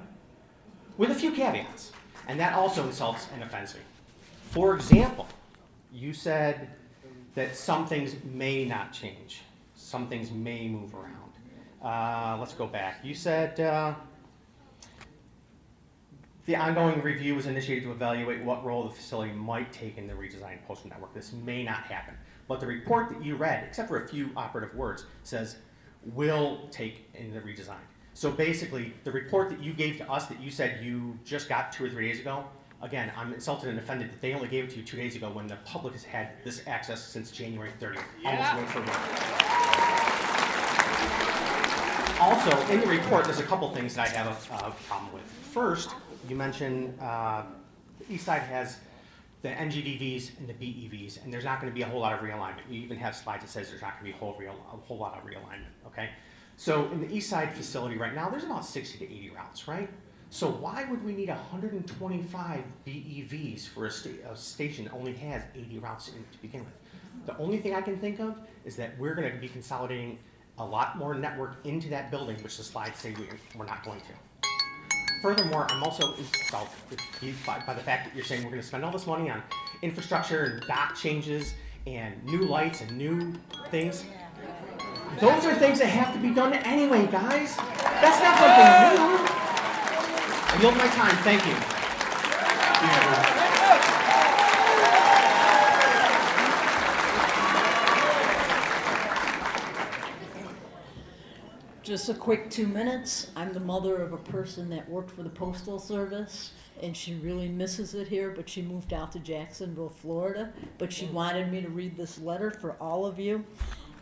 with 0.98 1.10
a 1.10 1.14
few 1.14 1.30
caveats. 1.30 1.92
And 2.28 2.38
that 2.40 2.54
also 2.54 2.84
insults 2.84 3.28
and 3.32 3.42
offends 3.42 3.74
me. 3.74 3.80
For 4.50 4.74
example, 4.74 5.26
you 5.92 6.12
said 6.12 6.70
that 7.34 7.56
some 7.56 7.86
things 7.86 8.16
may 8.24 8.64
not 8.64 8.92
change, 8.92 9.42
some 9.74 10.08
things 10.08 10.30
may 10.30 10.68
move 10.68 10.94
around. 10.94 11.12
Uh, 11.82 12.36
let's 12.38 12.54
go 12.54 12.66
back. 12.66 13.00
You 13.02 13.14
said 13.14 13.58
uh, 13.60 13.94
the 16.46 16.56
ongoing 16.56 17.02
review 17.02 17.34
was 17.34 17.46
initiated 17.46 17.84
to 17.84 17.92
evaluate 17.92 18.42
what 18.42 18.64
role 18.64 18.84
the 18.84 18.90
facility 18.90 19.32
might 19.32 19.72
take 19.72 19.98
in 19.98 20.06
the 20.06 20.14
redesigned 20.14 20.64
postal 20.66 20.90
network. 20.90 21.14
This 21.14 21.32
may 21.32 21.62
not 21.62 21.82
happen. 21.84 22.14
But 22.48 22.60
the 22.60 22.66
report 22.66 23.08
that 23.10 23.24
you 23.24 23.36
read, 23.36 23.64
except 23.64 23.88
for 23.88 24.04
a 24.04 24.08
few 24.08 24.30
operative 24.36 24.74
words, 24.74 25.04
says 25.22 25.56
will 26.04 26.68
take 26.70 27.08
in 27.14 27.32
the 27.32 27.40
redesign. 27.40 27.76
So 28.14 28.30
basically, 28.30 28.92
the 29.04 29.12
report 29.12 29.48
that 29.50 29.60
you 29.60 29.72
gave 29.72 29.98
to 29.98 30.10
us 30.10 30.26
that 30.26 30.40
you 30.40 30.50
said 30.50 30.84
you 30.84 31.18
just 31.24 31.48
got 31.48 31.72
two 31.72 31.84
or 31.84 31.88
three 31.88 32.08
days 32.08 32.20
ago, 32.20 32.44
again, 32.82 33.12
I'm 33.16 33.32
insulted 33.32 33.68
and 33.68 33.78
offended 33.78 34.10
that 34.10 34.20
they 34.20 34.34
only 34.34 34.48
gave 34.48 34.64
it 34.64 34.70
to 34.70 34.76
you 34.76 34.82
two 34.82 34.96
days 34.96 35.16
ago 35.16 35.30
when 35.30 35.46
the 35.46 35.56
public 35.64 35.94
has 35.94 36.04
had 36.04 36.32
this 36.44 36.62
access 36.66 37.02
since 37.02 37.30
January 37.30 37.70
30th. 37.80 38.02
Almost 38.24 38.56
word 38.56 38.68
for 38.68 38.80
word. 38.80 38.88
Also, 42.20 42.72
in 42.72 42.80
the 42.80 42.86
report, 42.86 43.24
there's 43.24 43.40
a 43.40 43.44
couple 43.44 43.68
things 43.74 43.94
that 43.94 44.08
I 44.08 44.10
have 44.10 44.26
a, 44.26 44.54
a 44.66 44.70
problem 44.86 45.12
with. 45.12 45.22
First, 45.22 45.90
you 46.28 46.36
mentioned 46.36 46.96
uh, 47.00 47.42
the 47.98 48.14
east 48.14 48.26
side 48.26 48.42
has 48.42 48.78
the 49.42 49.48
NGDVs 49.48 50.38
and 50.38 50.48
the 50.48 50.52
BEVs, 50.52 51.24
and 51.24 51.32
there's 51.32 51.44
not 51.44 51.60
going 51.60 51.72
to 51.72 51.74
be 51.74 51.82
a 51.82 51.86
whole 51.86 52.00
lot 52.00 52.12
of 52.12 52.20
realignment. 52.20 52.60
You 52.70 52.80
even 52.82 52.96
have 52.98 53.16
slides 53.16 53.42
that 53.42 53.50
says 53.50 53.70
there's 53.70 53.82
not 53.82 53.98
going 53.98 54.12
to 54.12 54.12
be 54.12 54.16
a 54.16 54.20
whole, 54.20 54.36
real, 54.38 54.54
a 54.72 54.76
whole 54.76 54.98
lot 54.98 55.18
of 55.18 55.24
realignment, 55.24 55.72
okay? 55.86 56.10
So 56.56 56.88
in 56.92 57.00
the 57.00 57.12
east 57.12 57.28
side 57.28 57.52
facility 57.52 57.96
right 57.96 58.14
now, 58.14 58.28
there's 58.30 58.44
about 58.44 58.64
60 58.64 58.98
to 58.98 59.04
80 59.04 59.30
routes, 59.30 59.66
right? 59.66 59.90
So 60.32 60.48
why 60.48 60.86
would 60.88 61.04
we 61.04 61.12
need 61.12 61.28
125 61.28 62.64
BEVs 62.86 63.68
for 63.68 63.84
a, 63.84 63.90
sta- 63.90 64.24
a 64.30 64.34
station 64.34 64.86
that 64.86 64.94
only 64.94 65.12
has 65.12 65.42
80 65.54 65.78
routes 65.80 66.06
to 66.06 66.38
begin 66.40 66.60
with? 66.60 67.26
The 67.26 67.36
only 67.36 67.58
thing 67.58 67.74
I 67.74 67.82
can 67.82 67.98
think 67.98 68.18
of 68.18 68.36
is 68.64 68.74
that 68.76 68.98
we're 68.98 69.14
going 69.14 69.30
to 69.30 69.38
be 69.38 69.48
consolidating 69.48 70.18
a 70.56 70.64
lot 70.64 70.96
more 70.96 71.14
network 71.14 71.56
into 71.64 71.90
that 71.90 72.10
building, 72.10 72.42
which 72.42 72.56
the 72.56 72.62
slides 72.62 72.98
say 72.98 73.14
we, 73.18 73.26
we're 73.58 73.66
not 73.66 73.84
going 73.84 74.00
to. 74.00 74.48
Furthermore, 75.20 75.66
I'm 75.70 75.82
also 75.82 76.14
insulted 76.14 76.98
by, 77.44 77.62
by 77.66 77.74
the 77.74 77.82
fact 77.82 78.06
that 78.06 78.16
you're 78.16 78.24
saying 78.24 78.42
we're 78.42 78.52
going 78.52 78.62
to 78.62 78.66
spend 78.66 78.86
all 78.86 78.90
this 78.90 79.06
money 79.06 79.28
on 79.28 79.42
infrastructure 79.82 80.44
and 80.44 80.66
dock 80.66 80.96
changes 80.96 81.52
and 81.86 82.24
new 82.24 82.44
lights 82.44 82.80
and 82.80 82.96
new 82.96 83.34
things. 83.70 84.06
Those 85.20 85.44
are 85.44 85.54
things 85.56 85.78
that 85.80 85.88
have 85.88 86.14
to 86.14 86.18
be 86.18 86.32
done 86.32 86.54
anyway, 86.54 87.06
guys. 87.08 87.54
That's 87.58 88.22
not 88.22 88.38
something 88.38 89.36
new. 89.36 89.41
I 90.52 90.60
yield 90.60 90.76
my 90.76 90.86
time. 90.88 91.16
Thank 91.24 91.46
you. 91.46 91.54
Just 101.82 102.10
a 102.10 102.14
quick 102.14 102.50
two 102.50 102.66
minutes. 102.66 103.30
I'm 103.34 103.54
the 103.54 103.60
mother 103.60 104.02
of 104.02 104.12
a 104.12 104.18
person 104.18 104.68
that 104.70 104.86
worked 104.90 105.10
for 105.10 105.22
the 105.22 105.30
Postal 105.30 105.78
Service, 105.78 106.52
and 106.82 106.94
she 106.94 107.14
really 107.14 107.48
misses 107.48 107.94
it 107.94 108.06
here, 108.06 108.30
but 108.30 108.46
she 108.46 108.60
moved 108.60 108.92
out 108.92 109.10
to 109.12 109.20
Jacksonville, 109.20 109.88
Florida. 109.88 110.52
But 110.76 110.92
she 110.92 111.06
mm-hmm. 111.06 111.14
wanted 111.14 111.50
me 111.50 111.62
to 111.62 111.70
read 111.70 111.96
this 111.96 112.20
letter 112.20 112.50
for 112.50 112.72
all 112.72 113.06
of 113.06 113.18
you. 113.18 113.42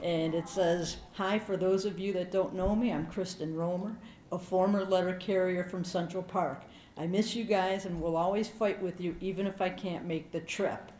And 0.02 0.34
it 0.34 0.48
says, 0.48 0.96
Hi, 1.12 1.38
for 1.38 1.56
those 1.56 1.84
of 1.84 1.98
you 1.98 2.12
that 2.14 2.32
don't 2.32 2.54
know 2.54 2.74
me, 2.74 2.92
I'm 2.92 3.06
Kristen 3.06 3.54
Romer, 3.54 3.94
a 4.32 4.38
former 4.38 4.84
letter 4.84 5.14
carrier 5.14 5.64
from 5.64 5.84
Central 5.84 6.22
Park. 6.22 6.62
I 6.96 7.06
miss 7.06 7.34
you 7.34 7.44
guys 7.44 7.84
and 7.84 8.00
will 8.00 8.16
always 8.16 8.48
fight 8.48 8.80
with 8.82 9.00
you, 9.00 9.16
even 9.20 9.46
if 9.46 9.60
I 9.60 9.70
can't 9.70 10.06
make 10.06 10.30
the 10.30 10.40
trip. 10.40 10.92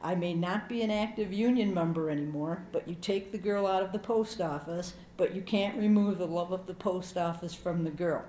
I 0.00 0.14
may 0.16 0.34
not 0.34 0.68
be 0.68 0.82
an 0.82 0.90
active 0.90 1.32
union 1.32 1.72
member 1.72 2.10
anymore, 2.10 2.64
but 2.72 2.88
you 2.88 2.96
take 2.96 3.30
the 3.30 3.38
girl 3.38 3.66
out 3.66 3.82
of 3.84 3.92
the 3.92 3.98
post 4.00 4.40
office, 4.40 4.94
but 5.16 5.34
you 5.34 5.42
can't 5.42 5.78
remove 5.78 6.18
the 6.18 6.26
love 6.26 6.50
of 6.50 6.66
the 6.66 6.74
post 6.74 7.16
office 7.16 7.54
from 7.54 7.84
the 7.84 7.90
girl. 7.90 8.24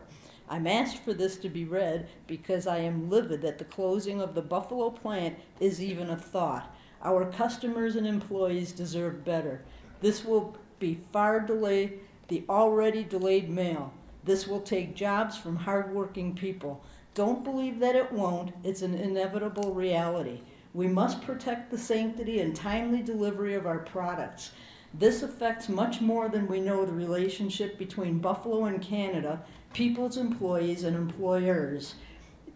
I'm 0.50 0.68
asked 0.68 0.98
for 0.98 1.14
this 1.14 1.38
to 1.38 1.50
be 1.50 1.66
read 1.66 2.10
because 2.28 2.68
I 2.68 2.78
am 2.80 3.10
livid 3.10 3.42
that 3.42 3.58
the 3.58 3.66
closing 3.66 4.22
of 4.22 4.36
the 4.36 4.42
Buffalo 4.42 4.92
plant 4.92 5.36
is 5.60 5.82
even 5.82 6.12
a 6.12 6.16
thought. 6.16 6.76
Our 7.02 7.26
customers 7.32 7.96
and 7.96 8.06
employees 8.06 8.72
deserve 8.72 9.26
better. 9.26 9.64
This 10.02 10.24
will 10.24 10.56
be 10.80 11.00
far 11.12 11.40
delay 11.40 11.94
the 12.28 12.44
already 12.50 13.04
delayed 13.04 13.50
mail. 13.50 13.94
This 14.24 14.48
will 14.48 14.62
take 14.62 14.95
jobs 14.95 15.38
from 15.38 15.56
hardworking 15.56 16.36
people. 16.36 16.84
Don't 17.14 17.44
believe 17.44 17.80
that 17.80 17.95
it 17.95 18.12
won't. 18.12 18.54
It's 18.64 18.82
an 18.82 18.95
inevitable 18.95 19.74
reality. 19.74 20.41
We 20.74 20.88
must 20.88 21.22
protect 21.22 21.70
the 21.70 21.78
sanctity 21.78 22.40
and 22.40 22.56
timely 22.56 23.04
delivery 23.04 23.54
of 23.54 23.68
our 23.68 23.80
products. 23.80 24.52
This 24.94 25.24
affects 25.24 25.70
much 25.70 26.02
more 26.02 26.30
than 26.30 26.48
we 26.48 26.60
know 26.60 26.86
the 26.86 26.94
relationship 26.94 27.78
between 27.78 28.20
Buffalo 28.20 28.66
and 28.66 28.82
Canada, 28.82 29.44
people's 29.74 30.18
employees 30.18 30.84
and 30.84 30.95
employers. 30.95 31.95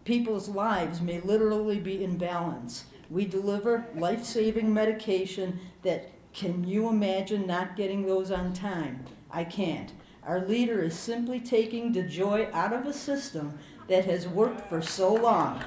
People's 0.04 0.48
lives 0.48 1.00
may 1.00 1.20
literally 1.20 1.78
be 1.78 2.02
in 2.02 2.16
balance. 2.16 2.84
We 3.10 3.24
deliver 3.24 3.86
life 3.94 4.24
saving 4.24 4.72
medication 4.72 5.60
that 5.82 6.10
can 6.32 6.64
you 6.64 6.88
imagine 6.88 7.46
not 7.46 7.76
getting 7.76 8.06
those 8.06 8.30
on 8.30 8.52
time? 8.52 9.04
I 9.30 9.44
can't. 9.44 9.92
Our 10.28 10.44
leader 10.44 10.82
is 10.82 10.92
simply 10.94 11.40
taking 11.40 11.90
the 11.90 12.02
joy 12.02 12.50
out 12.52 12.74
of 12.74 12.84
a 12.84 12.92
system 12.92 13.58
that 13.88 14.04
has 14.04 14.28
worked 14.28 14.68
for 14.68 14.82
so 14.82 15.14
long. 15.14 15.64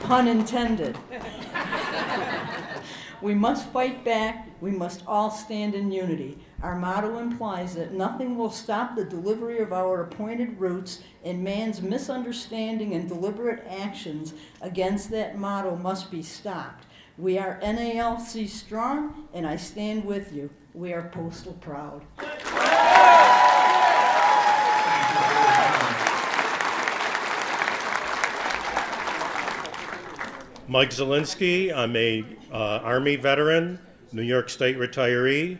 Pun 0.00 0.28
intended. 0.28 0.98
We 3.22 3.34
must 3.34 3.70
fight 3.70 4.04
back. 4.04 4.50
We 4.60 4.70
must 4.70 5.02
all 5.06 5.30
stand 5.30 5.74
in 5.74 5.90
unity. 5.90 6.38
Our 6.62 6.76
motto 6.78 7.16
implies 7.16 7.74
that 7.76 7.94
nothing 7.94 8.36
will 8.36 8.50
stop 8.50 8.96
the 8.96 9.04
delivery 9.06 9.60
of 9.60 9.72
our 9.72 10.02
appointed 10.02 10.60
routes, 10.60 11.00
and 11.24 11.42
man's 11.42 11.80
misunderstanding 11.80 12.92
and 12.92 13.08
deliberate 13.08 13.64
actions 13.66 14.34
against 14.60 15.10
that 15.12 15.38
motto 15.38 15.74
must 15.74 16.10
be 16.10 16.22
stopped. 16.22 16.85
We 17.18 17.38
are 17.38 17.58
NALC 17.62 18.46
strong, 18.46 19.26
and 19.32 19.46
I 19.46 19.56
stand 19.56 20.04
with 20.04 20.34
you. 20.34 20.50
We 20.74 20.92
are 20.92 21.08
postal 21.08 21.54
proud. 21.54 22.02
Mike 30.68 30.90
Zielinski, 30.90 31.74
I'm 31.74 31.96
a 31.96 32.22
uh, 32.52 32.80
Army 32.82 33.16
veteran, 33.16 33.78
New 34.12 34.20
York 34.20 34.50
State 34.50 34.76
retiree, 34.76 35.56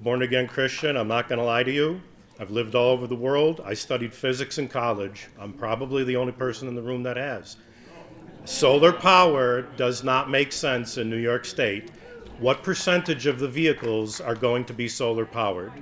born 0.00 0.20
again 0.20 0.46
Christian. 0.46 0.98
I'm 0.98 1.08
not 1.08 1.30
going 1.30 1.38
to 1.38 1.44
lie 1.46 1.62
to 1.62 1.72
you. 1.72 2.02
I've 2.38 2.50
lived 2.50 2.74
all 2.74 2.90
over 2.90 3.06
the 3.06 3.16
world. 3.16 3.62
I 3.64 3.72
studied 3.72 4.12
physics 4.12 4.58
in 4.58 4.68
college. 4.68 5.28
I'm 5.38 5.54
probably 5.54 6.04
the 6.04 6.16
only 6.16 6.32
person 6.32 6.68
in 6.68 6.74
the 6.74 6.82
room 6.82 7.02
that 7.04 7.16
has. 7.16 7.56
Solar 8.44 8.92
power 8.92 9.62
does 9.62 10.02
not 10.02 10.30
make 10.30 10.52
sense 10.52 10.98
in 10.98 11.10
New 11.10 11.16
York 11.16 11.44
State. 11.44 11.90
What 12.38 12.62
percentage 12.62 13.26
of 13.26 13.38
the 13.38 13.48
vehicles 13.48 14.20
are 14.20 14.34
going 14.34 14.64
to 14.64 14.72
be 14.72 14.88
solar 14.88 15.26
powered 15.26 15.72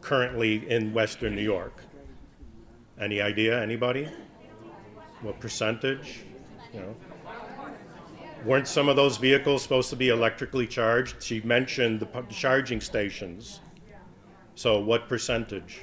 currently 0.00 0.68
in 0.70 0.92
Western 0.92 1.34
New 1.34 1.42
York? 1.42 1.82
Any 3.00 3.22
idea? 3.22 3.60
Anybody? 3.60 4.08
What 5.22 5.40
percentage? 5.40 6.20
You 6.72 6.80
know? 6.80 6.96
Weren't 8.44 8.68
some 8.68 8.88
of 8.88 8.96
those 8.96 9.16
vehicles 9.16 9.62
supposed 9.62 9.90
to 9.90 9.96
be 9.96 10.10
electrically 10.10 10.66
charged? 10.66 11.22
She 11.22 11.40
mentioned 11.42 12.00
the 12.00 12.24
charging 12.30 12.80
stations. 12.80 13.60
So 14.54 14.78
what 14.78 15.08
percentage? 15.08 15.80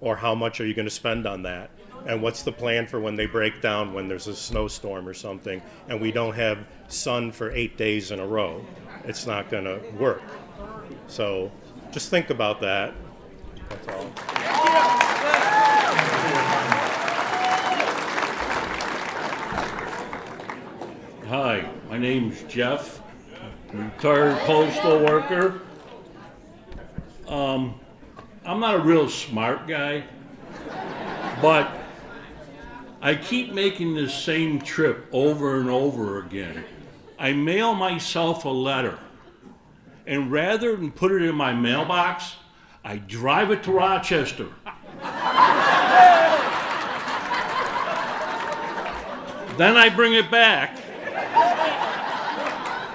Or 0.00 0.16
how 0.16 0.34
much 0.34 0.60
are 0.60 0.66
you 0.66 0.74
going 0.74 0.86
to 0.88 0.90
spend 0.90 1.26
on 1.26 1.42
that? 1.42 1.70
And 2.06 2.22
what's 2.22 2.42
the 2.42 2.52
plan 2.52 2.86
for 2.86 3.00
when 3.00 3.16
they 3.16 3.26
break 3.26 3.60
down 3.60 3.92
when 3.92 4.08
there's 4.08 4.26
a 4.28 4.34
snowstorm 4.34 5.06
or 5.06 5.14
something 5.14 5.60
and 5.88 6.00
we 6.00 6.10
don't 6.10 6.34
have 6.34 6.58
sun 6.88 7.32
for 7.32 7.50
eight 7.52 7.76
days 7.76 8.10
in 8.10 8.20
a 8.20 8.26
row? 8.26 8.64
It's 9.04 9.26
not 9.26 9.50
going 9.50 9.64
to 9.64 9.80
work. 9.98 10.22
So 11.06 11.50
just 11.90 12.10
think 12.10 12.30
about 12.30 12.60
that. 12.60 12.94
That's 13.68 13.88
all. 13.88 14.10
Hi, 21.28 21.68
my 21.90 21.98
name's 21.98 22.42
Jeff, 22.44 23.02
retired 23.70 24.38
postal 24.46 25.04
worker. 25.04 25.60
Um, 27.26 27.78
I'm 28.46 28.60
not 28.60 28.76
a 28.76 28.78
real 28.78 29.10
smart 29.10 29.66
guy, 29.66 30.04
but 31.42 31.70
I 33.00 33.14
keep 33.14 33.52
making 33.52 33.94
this 33.94 34.12
same 34.12 34.60
trip 34.60 35.06
over 35.12 35.60
and 35.60 35.70
over 35.70 36.18
again. 36.18 36.64
I 37.16 37.32
mail 37.32 37.74
myself 37.74 38.44
a 38.44 38.48
letter, 38.48 38.98
and 40.06 40.32
rather 40.32 40.74
than 40.76 40.90
put 40.90 41.12
it 41.12 41.22
in 41.22 41.34
my 41.36 41.52
mailbox, 41.52 42.34
I 42.84 42.96
drive 42.96 43.52
it 43.52 43.62
to 43.64 43.72
Rochester. 43.72 44.48
then 49.56 49.76
I 49.76 49.92
bring 49.94 50.14
it 50.14 50.30
back 50.30 50.76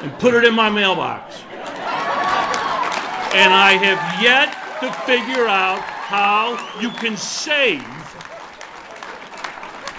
and 0.02 0.20
put 0.20 0.34
it 0.34 0.44
in 0.44 0.54
my 0.54 0.70
mailbox. 0.70 1.42
And 3.36 3.54
I 3.54 3.78
have 3.82 4.22
yet 4.22 4.52
to 4.82 4.92
figure 5.06 5.48
out 5.48 5.80
how 5.82 6.80
you 6.82 6.90
can 6.92 7.16
save 7.16 8.03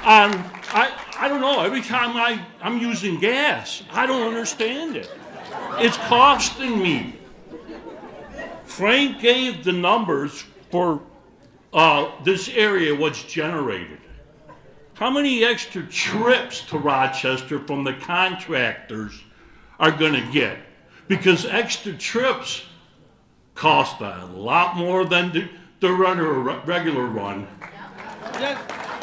on, 0.05 0.33
I, 0.69 0.93
I 1.19 1.29
don't 1.29 1.41
know, 1.41 1.61
every 1.61 1.81
time 1.81 2.17
I, 2.17 2.45
I'm 2.61 2.79
using 2.79 3.19
gas, 3.19 3.83
I 3.91 4.07
don't 4.07 4.27
understand 4.27 4.97
it. 4.97 5.11
It's 5.79 5.97
costing 5.97 6.79
me. 6.79 7.19
Frank 8.65 9.21
gave 9.21 9.65
the 9.65 9.73
numbers 9.73 10.45
for 10.71 11.01
uh, 11.73 12.11
this 12.23 12.49
area, 12.51 12.95
what's 12.95 13.23
generated. 13.25 13.99
How 14.95 15.11
many 15.11 15.43
extra 15.45 15.83
trips 15.85 16.61
to 16.69 16.79
Rochester 16.79 17.59
from 17.61 17.83
the 17.83 17.95
contractors 17.95 19.23
are 19.81 19.91
going 19.91 20.13
to 20.13 20.33
get? 20.33 20.59
Because 21.09 21.47
extra 21.47 21.93
trips 21.95 22.65
cost 23.55 24.01
a 24.01 24.27
lot 24.35 24.77
more 24.77 25.05
than 25.05 25.33
the, 25.81 25.93
run 25.93 26.19
a 26.19 26.25
regular 26.65 27.07
run. 27.07 27.47
Of 28.23 28.94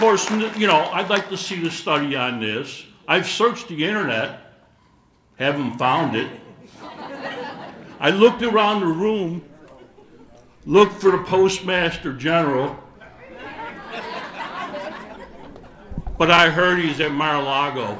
course, 0.00 0.30
you 0.56 0.66
know, 0.66 0.88
I'd 0.94 1.10
like 1.10 1.28
to 1.28 1.36
see 1.36 1.60
the 1.60 1.70
study 1.70 2.16
on 2.16 2.40
this. 2.40 2.86
I've 3.06 3.26
searched 3.28 3.68
the 3.68 3.84
internet, 3.84 4.40
haven't 5.36 5.76
found 5.76 6.16
it. 6.16 6.40
I 8.00 8.08
looked 8.08 8.40
around 8.40 8.80
the 8.80 8.86
room, 8.86 9.44
looked 10.64 11.02
for 11.02 11.10
the 11.10 11.18
postmaster 11.18 12.14
general, 12.14 12.78
but 16.16 16.30
I 16.30 16.48
heard 16.48 16.78
he's 16.78 16.98
at 17.00 17.12
Mar-a-Lago. 17.12 17.98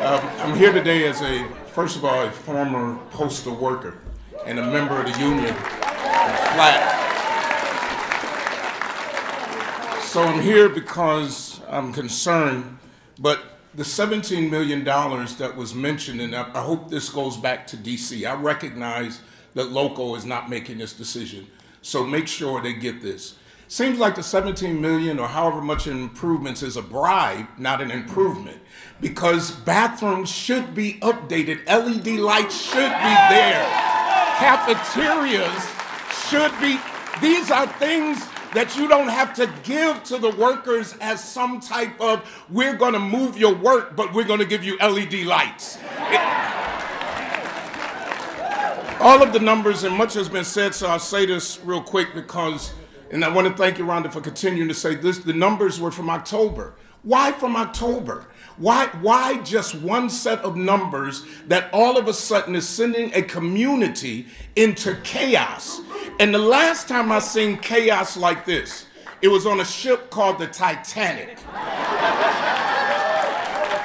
Um, 0.00 0.31
I'm 0.42 0.56
here 0.56 0.72
today 0.72 1.06
as 1.06 1.22
a, 1.22 1.46
first 1.68 1.96
of 1.96 2.04
all, 2.04 2.24
a 2.24 2.28
former 2.28 2.98
postal 3.12 3.54
worker 3.54 3.98
and 4.44 4.58
a 4.58 4.66
member 4.66 5.00
of 5.00 5.06
the 5.06 5.16
union 5.20 5.54
Flat. 5.54 6.98
So 10.02 10.20
I'm 10.20 10.42
here 10.42 10.68
because 10.68 11.60
I'm 11.68 11.92
concerned, 11.92 12.76
but 13.20 13.60
the 13.76 13.84
$17 13.84 14.50
million 14.50 14.82
that 14.82 15.54
was 15.56 15.76
mentioned, 15.76 16.20
and 16.20 16.34
I 16.34 16.50
I 16.54 16.62
hope 16.62 16.90
this 16.90 17.08
goes 17.08 17.36
back 17.36 17.64
to 17.68 17.76
DC. 17.76 18.28
I 18.28 18.34
recognize 18.34 19.20
that 19.54 19.70
local 19.70 20.16
is 20.16 20.24
not 20.24 20.50
making 20.50 20.78
this 20.78 20.92
decision, 20.92 21.46
so 21.82 22.04
make 22.04 22.26
sure 22.26 22.60
they 22.60 22.72
get 22.72 23.00
this. 23.00 23.36
Seems 23.68 23.98
like 23.98 24.16
the 24.16 24.22
17 24.22 24.78
million 24.78 25.18
or 25.18 25.26
however 25.26 25.62
much 25.62 25.86
in 25.86 25.96
improvements 25.98 26.62
is 26.62 26.76
a 26.76 26.82
bribe, 26.82 27.46
not 27.56 27.80
an 27.80 27.90
improvement, 27.90 28.60
because 29.02 29.50
bathrooms 29.50 30.30
should 30.30 30.74
be 30.74 30.94
updated, 31.00 31.66
LED 31.66 32.20
lights 32.20 32.58
should 32.58 32.76
be 32.76 33.14
there, 33.28 33.66
cafeterias 34.38 35.68
should 36.30 36.52
be. 36.60 36.78
These 37.20 37.50
are 37.50 37.66
things 37.66 38.26
that 38.54 38.76
you 38.76 38.86
don't 38.86 39.08
have 39.08 39.34
to 39.34 39.52
give 39.64 40.02
to 40.04 40.18
the 40.18 40.30
workers 40.30 40.94
as 41.00 41.22
some 41.22 41.60
type 41.60 42.00
of 42.00 42.22
we're 42.48 42.76
going 42.76 42.92
to 42.92 43.00
move 43.00 43.36
your 43.36 43.54
work, 43.54 43.96
but 43.96 44.14
we're 44.14 44.24
going 44.24 44.38
to 44.38 44.46
give 44.46 44.62
you 44.62 44.78
LED 44.78 45.24
lights. 45.24 45.78
all 49.00 49.22
of 49.22 49.32
the 49.32 49.40
numbers 49.40 49.82
and 49.82 49.96
much 49.96 50.14
has 50.14 50.28
been 50.28 50.44
said, 50.44 50.74
so 50.74 50.86
I'll 50.86 50.98
say 50.98 51.26
this 51.26 51.58
real 51.64 51.82
quick 51.82 52.14
because, 52.14 52.72
and 53.10 53.24
I 53.24 53.34
want 53.34 53.48
to 53.48 53.54
thank 53.54 53.78
you, 53.78 53.84
Rhonda, 53.84 54.12
for 54.12 54.20
continuing 54.20 54.68
to 54.68 54.74
say 54.74 54.94
this. 54.94 55.18
The 55.18 55.32
numbers 55.32 55.80
were 55.80 55.90
from 55.90 56.08
October. 56.08 56.74
Why 57.02 57.32
from 57.32 57.56
October? 57.56 58.28
Why, 58.56 58.86
why 59.00 59.38
just 59.42 59.74
one 59.74 60.10
set 60.10 60.40
of 60.40 60.56
numbers 60.56 61.24
that 61.48 61.70
all 61.72 61.96
of 61.96 62.08
a 62.08 62.14
sudden 62.14 62.54
is 62.54 62.68
sending 62.68 63.12
a 63.14 63.22
community 63.22 64.26
into 64.56 64.94
chaos? 65.02 65.80
And 66.20 66.34
the 66.34 66.38
last 66.38 66.88
time 66.88 67.10
I 67.10 67.18
seen 67.18 67.56
chaos 67.58 68.16
like 68.16 68.44
this, 68.44 68.86
it 69.22 69.28
was 69.28 69.46
on 69.46 69.60
a 69.60 69.64
ship 69.64 70.10
called 70.10 70.38
the 70.38 70.46
Titanic. 70.48 71.38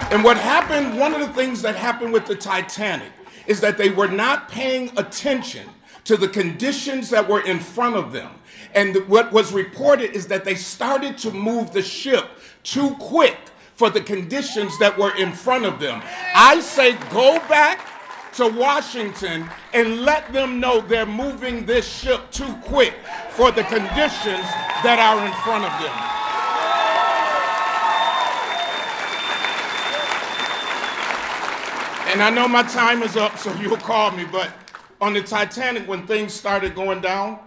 And 0.10 0.24
what 0.24 0.38
happened, 0.38 0.98
one 1.00 1.14
of 1.14 1.20
the 1.20 1.34
things 1.34 1.62
that 1.62 1.76
happened 1.76 2.14
with 2.14 2.26
the 2.26 2.36
Titanic 2.36 3.12
is 3.46 3.60
that 3.62 3.78
they 3.78 3.90
were 3.90 4.08
not 4.08 4.50
paying 4.50 4.92
attention 4.98 5.68
to 6.06 6.16
the 6.18 6.28
conditions 6.28 7.10
that 7.10 7.28
were 7.28 7.42
in 7.42 7.60
front 7.60 7.96
of 7.96 8.12
them. 8.12 8.32
And 8.74 8.96
what 9.08 9.32
was 9.32 9.52
reported 9.52 10.16
is 10.16 10.28
that 10.28 10.46
they 10.46 10.56
started 10.56 11.18
to 11.20 11.32
move 11.32 11.72
the 11.72 11.82
ship 11.82 12.26
too 12.64 12.96
quick 12.96 13.38
for 13.78 13.92
the 13.92 14.02
conditions 14.02 14.78
that 14.80 14.98
were 14.98 15.16
in 15.16 15.32
front 15.32 15.64
of 15.64 15.80
them. 15.80 16.02
I 16.36 16.60
say 16.60 16.94
go 17.12 17.38
back 17.48 17.88
to 18.34 18.48
Washington 18.48 19.48
and 19.74 20.02
let 20.02 20.34
them 20.34 20.60
know 20.60 20.82
they're 20.82 21.06
moving 21.06 21.66
this 21.66 21.88
ship 21.88 22.30
too 22.32 22.54
quick 22.64 22.96
for 23.30 23.52
the 23.52 23.64
conditions 23.64 24.46
that 24.84 24.98
are 25.00 25.26
in 25.26 25.32
front 25.44 25.64
of 25.64 25.72
them. 25.82 25.94
And 32.12 32.24
I 32.24 32.32
know 32.32 32.48
my 32.48 32.64
time 32.64 33.04
is 33.04 33.16
up, 33.16 33.38
so 33.38 33.54
you'll 33.56 33.78
call 33.78 34.12
me, 34.12 34.26
but 34.32 34.52
on 35.00 35.14
the 35.14 35.22
Titanic 35.22 35.88
when 35.88 36.08
things 36.08 36.34
started 36.34 36.74
going 36.74 37.02
down, 37.02 37.40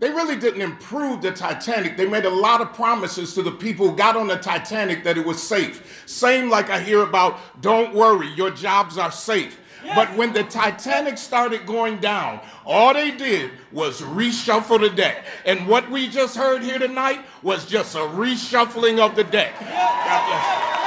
they 0.00 0.08
really 0.08 0.36
didn't 0.36 0.62
improve 0.62 1.20
the 1.20 1.30
Titanic. 1.30 1.96
They 1.96 2.08
made 2.08 2.24
a 2.24 2.30
lot 2.30 2.62
of 2.62 2.72
promises 2.72 3.34
to 3.34 3.42
the 3.42 3.52
people 3.52 3.90
who 3.90 3.96
got 3.96 4.16
on 4.16 4.26
the 4.26 4.36
Titanic 4.36 5.04
that 5.04 5.18
it 5.18 5.24
was 5.24 5.40
safe. 5.42 6.02
Same 6.06 6.48
like 6.48 6.70
I 6.70 6.80
hear 6.80 7.02
about, 7.02 7.38
don't 7.60 7.94
worry, 7.94 8.28
your 8.28 8.50
jobs 8.50 8.96
are 8.98 9.12
safe. 9.12 9.60
But 9.94 10.14
when 10.16 10.32
the 10.32 10.44
Titanic 10.44 11.18
started 11.18 11.66
going 11.66 11.98
down, 11.98 12.40
all 12.64 12.94
they 12.94 13.10
did 13.10 13.50
was 13.72 14.00
reshuffle 14.02 14.80
the 14.80 14.90
deck. 14.90 15.24
And 15.44 15.66
what 15.66 15.90
we 15.90 16.08
just 16.08 16.36
heard 16.36 16.62
here 16.62 16.78
tonight 16.78 17.20
was 17.42 17.66
just 17.66 17.94
a 17.94 17.98
reshuffling 17.98 18.98
of 18.98 19.16
the 19.16 19.24
deck. 19.24 19.58
God 19.58 20.79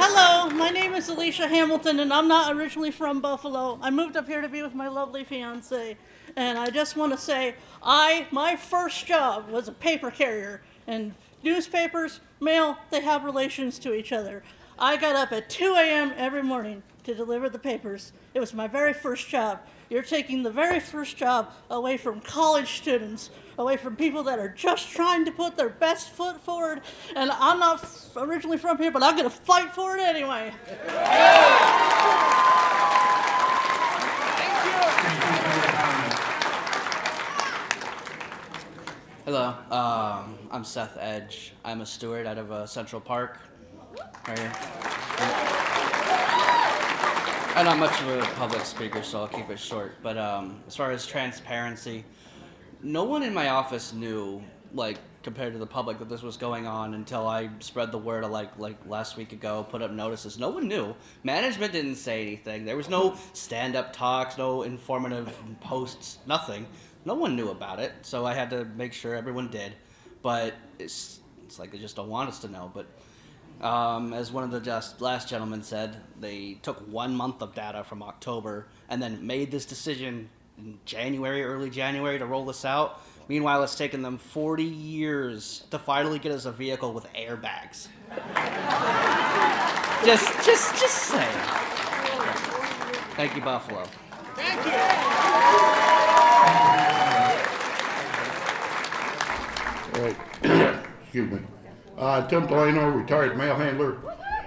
Hello, 0.00 0.48
my 0.50 0.70
name 0.70 0.94
is 0.94 1.08
Alicia 1.08 1.48
Hamilton, 1.48 1.98
and 1.98 2.12
I'm 2.12 2.28
not 2.28 2.54
originally 2.54 2.92
from 2.92 3.20
Buffalo. 3.20 3.80
I 3.82 3.90
moved 3.90 4.16
up 4.16 4.28
here 4.28 4.40
to 4.40 4.48
be 4.48 4.62
with 4.62 4.72
my 4.72 4.86
lovely 4.86 5.24
fiance, 5.24 5.96
and 6.36 6.56
I 6.56 6.70
just 6.70 6.96
want 6.96 7.10
to 7.10 7.18
say, 7.18 7.56
I 7.82 8.28
my 8.30 8.54
first 8.54 9.06
job 9.06 9.50
was 9.50 9.66
a 9.66 9.72
paper 9.72 10.12
carrier, 10.12 10.62
and 10.86 11.16
newspapers, 11.42 12.20
mail, 12.38 12.78
they 12.90 13.00
have 13.00 13.24
relations 13.24 13.80
to 13.80 13.92
each 13.92 14.12
other. 14.12 14.44
I 14.78 14.96
got 14.96 15.16
up 15.16 15.32
at 15.32 15.50
2 15.50 15.74
a.m. 15.76 16.12
every 16.16 16.44
morning 16.44 16.84
to 17.02 17.12
deliver 17.12 17.48
the 17.48 17.58
papers. 17.58 18.12
It 18.34 18.38
was 18.38 18.54
my 18.54 18.68
very 18.68 18.92
first 18.92 19.28
job. 19.28 19.58
You're 19.90 20.02
taking 20.02 20.42
the 20.42 20.50
very 20.50 20.80
first 20.80 21.16
job 21.16 21.50
away 21.70 21.96
from 21.96 22.20
college 22.20 22.76
students, 22.76 23.30
away 23.58 23.78
from 23.78 23.96
people 23.96 24.22
that 24.24 24.38
are 24.38 24.50
just 24.50 24.90
trying 24.90 25.24
to 25.24 25.30
put 25.30 25.56
their 25.56 25.70
best 25.70 26.10
foot 26.10 26.38
forward. 26.42 26.82
And 27.16 27.30
I'm 27.30 27.58
not 27.58 27.88
originally 28.16 28.58
from 28.58 28.76
here, 28.76 28.90
but 28.90 29.02
I'm 29.02 29.16
going 29.16 29.28
to 29.28 29.34
fight 29.34 29.72
for 29.72 29.96
it 29.96 30.00
anyway. 30.00 30.52
Hello, 39.24 39.54
um, 39.70 40.38
I'm 40.50 40.64
Seth 40.64 40.98
Edge. 40.98 41.54
I'm 41.64 41.80
a 41.80 41.86
steward 41.86 42.26
out 42.26 42.38
of 42.38 42.52
uh, 42.52 42.66
Central 42.66 43.00
Park, 43.00 43.38
right 44.26 44.38
here. 44.38 45.77
I'm 47.58 47.64
not 47.64 47.78
much 47.78 48.00
of 48.02 48.08
a 48.10 48.22
public 48.36 48.64
speaker, 48.64 49.02
so 49.02 49.18
I'll 49.18 49.26
keep 49.26 49.50
it 49.50 49.58
short. 49.58 49.96
But 50.00 50.16
um, 50.16 50.60
as 50.68 50.76
far 50.76 50.92
as 50.92 51.04
transparency, 51.04 52.04
no 52.84 53.02
one 53.02 53.24
in 53.24 53.34
my 53.34 53.48
office 53.48 53.92
knew, 53.92 54.44
like 54.72 54.98
compared 55.24 55.54
to 55.54 55.58
the 55.58 55.66
public, 55.66 55.98
that 55.98 56.08
this 56.08 56.22
was 56.22 56.36
going 56.36 56.68
on 56.68 56.94
until 56.94 57.26
I 57.26 57.50
spread 57.58 57.90
the 57.90 57.98
word, 57.98 58.24
like 58.26 58.56
like 58.60 58.76
last 58.86 59.16
week 59.16 59.32
ago, 59.32 59.66
put 59.68 59.82
up 59.82 59.90
notices. 59.90 60.38
No 60.38 60.50
one 60.50 60.68
knew. 60.68 60.94
Management 61.24 61.72
didn't 61.72 61.96
say 61.96 62.22
anything. 62.22 62.64
There 62.64 62.76
was 62.76 62.88
no 62.88 63.16
stand-up 63.32 63.92
talks, 63.92 64.38
no 64.38 64.62
informative 64.62 65.28
posts, 65.58 66.18
nothing. 66.28 66.64
No 67.04 67.14
one 67.14 67.34
knew 67.34 67.48
about 67.48 67.80
it, 67.80 67.92
so 68.02 68.24
I 68.24 68.34
had 68.34 68.50
to 68.50 68.66
make 68.66 68.92
sure 68.92 69.16
everyone 69.16 69.50
did. 69.50 69.72
But 70.22 70.54
it's 70.78 71.18
it's 71.44 71.58
like 71.58 71.72
they 71.72 71.78
just 71.78 71.96
don't 71.96 72.08
want 72.08 72.28
us 72.28 72.38
to 72.40 72.48
know. 72.48 72.70
But 72.72 72.86
um, 73.60 74.12
as 74.12 74.30
one 74.30 74.44
of 74.44 74.50
the 74.50 74.60
just 74.60 75.00
last 75.00 75.28
gentlemen 75.28 75.62
said, 75.62 75.96
they 76.20 76.58
took 76.62 76.78
one 76.90 77.14
month 77.14 77.42
of 77.42 77.54
data 77.54 77.82
from 77.84 78.02
October 78.02 78.66
and 78.88 79.02
then 79.02 79.26
made 79.26 79.50
this 79.50 79.64
decision 79.66 80.28
in 80.56 80.78
January, 80.84 81.42
early 81.42 81.70
January, 81.70 82.18
to 82.18 82.26
roll 82.26 82.44
this 82.44 82.64
out. 82.64 83.02
Meanwhile, 83.28 83.62
it's 83.64 83.76
taken 83.76 84.02
them 84.02 84.16
40 84.16 84.64
years 84.64 85.64
to 85.70 85.78
finally 85.78 86.18
get 86.18 86.32
us 86.32 86.44
a 86.46 86.52
vehicle 86.52 86.92
with 86.92 87.06
airbags. 87.12 87.88
just, 90.04 90.46
just, 90.46 90.80
just 90.80 90.94
saying. 90.94 91.38
Thank 93.16 93.34
you, 93.34 93.42
Buffalo. 93.42 93.84
Thank 94.34 94.66
you. 94.66 94.72
All 99.94 100.04
right. 100.04 100.84
Excuse 101.02 101.30
me. 101.32 101.57
Uh, 101.98 102.24
Tim 102.28 102.46
Delano, 102.46 102.90
retired 102.90 103.36
mail 103.36 103.56
handler. 103.56 103.98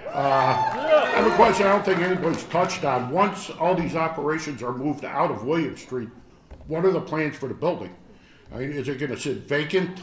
Uh, 0.08 0.56
I 0.74 1.10
have 1.16 1.26
a 1.26 1.36
question 1.36 1.66
I 1.66 1.72
don't 1.72 1.84
think 1.84 1.98
anybody's 2.00 2.44
touched 2.44 2.82
on. 2.84 3.10
Once 3.10 3.50
all 3.50 3.74
these 3.74 3.94
operations 3.94 4.62
are 4.62 4.72
moved 4.72 5.04
out 5.04 5.30
of 5.30 5.44
William 5.44 5.76
Street, 5.76 6.08
what 6.66 6.86
are 6.86 6.90
the 6.90 7.00
plans 7.00 7.36
for 7.36 7.48
the 7.48 7.54
building? 7.54 7.94
I 8.54 8.58
mean, 8.58 8.72
is 8.72 8.88
it 8.88 8.98
gonna 8.98 9.18
sit 9.18 9.48
vacant? 9.48 10.02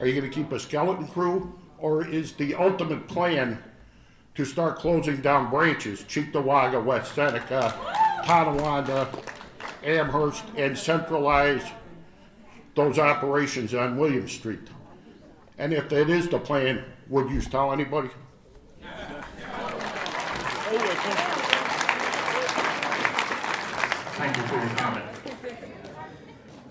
Are 0.00 0.06
you 0.06 0.20
gonna 0.20 0.32
keep 0.32 0.50
a 0.50 0.58
skeleton 0.58 1.06
crew? 1.06 1.56
Or 1.78 2.04
is 2.04 2.32
the 2.32 2.56
ultimate 2.56 3.06
plan 3.06 3.62
to 4.34 4.44
start 4.44 4.78
closing 4.78 5.20
down 5.20 5.50
branches, 5.50 6.02
Cheektowaga, 6.02 6.84
West 6.84 7.14
Seneca, 7.14 7.74
Tonawanda, 8.24 9.08
Amherst, 9.84 10.44
and 10.56 10.76
centralize 10.76 11.62
those 12.74 12.98
operations 12.98 13.72
on 13.72 13.96
William 13.96 14.26
Street? 14.28 14.68
And 15.58 15.72
if 15.72 15.88
that 15.88 16.08
is 16.08 16.28
the 16.28 16.38
plan, 16.38 16.84
would 17.08 17.30
you 17.30 17.40
tell 17.40 17.72
anybody? 17.72 18.10
Thank 24.18 24.36
you 24.36 24.42
for 24.44 24.54
your 24.54 24.68
comment. 24.76 25.04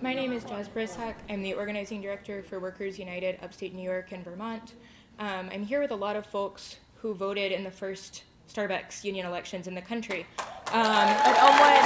My 0.01 0.13
name 0.13 0.31
is 0.31 0.45
Jaz 0.45 0.69
Brisack. 0.69 1.15
I'm 1.29 1.41
the 1.41 1.53
organizing 1.53 2.01
director 2.01 2.41
for 2.43 2.61
Workers 2.61 2.97
United 2.97 3.39
Upstate 3.41 3.73
New 3.73 3.83
York 3.83 4.13
and 4.13 4.23
Vermont. 4.23 4.73
Um, 5.19 5.49
I'm 5.51 5.65
here 5.65 5.81
with 5.81 5.91
a 5.91 5.95
lot 5.95 6.15
of 6.15 6.25
folks 6.25 6.77
who 6.95 7.13
voted 7.13 7.51
in 7.51 7.65
the 7.65 7.71
first 7.71 8.23
Starbucks 8.47 9.03
union 9.03 9.25
elections 9.25 9.67
in 9.67 9.75
the 9.75 9.81
country 9.81 10.25
um, 10.71 10.77
at 10.77 11.37
Elmwood, 11.39 11.83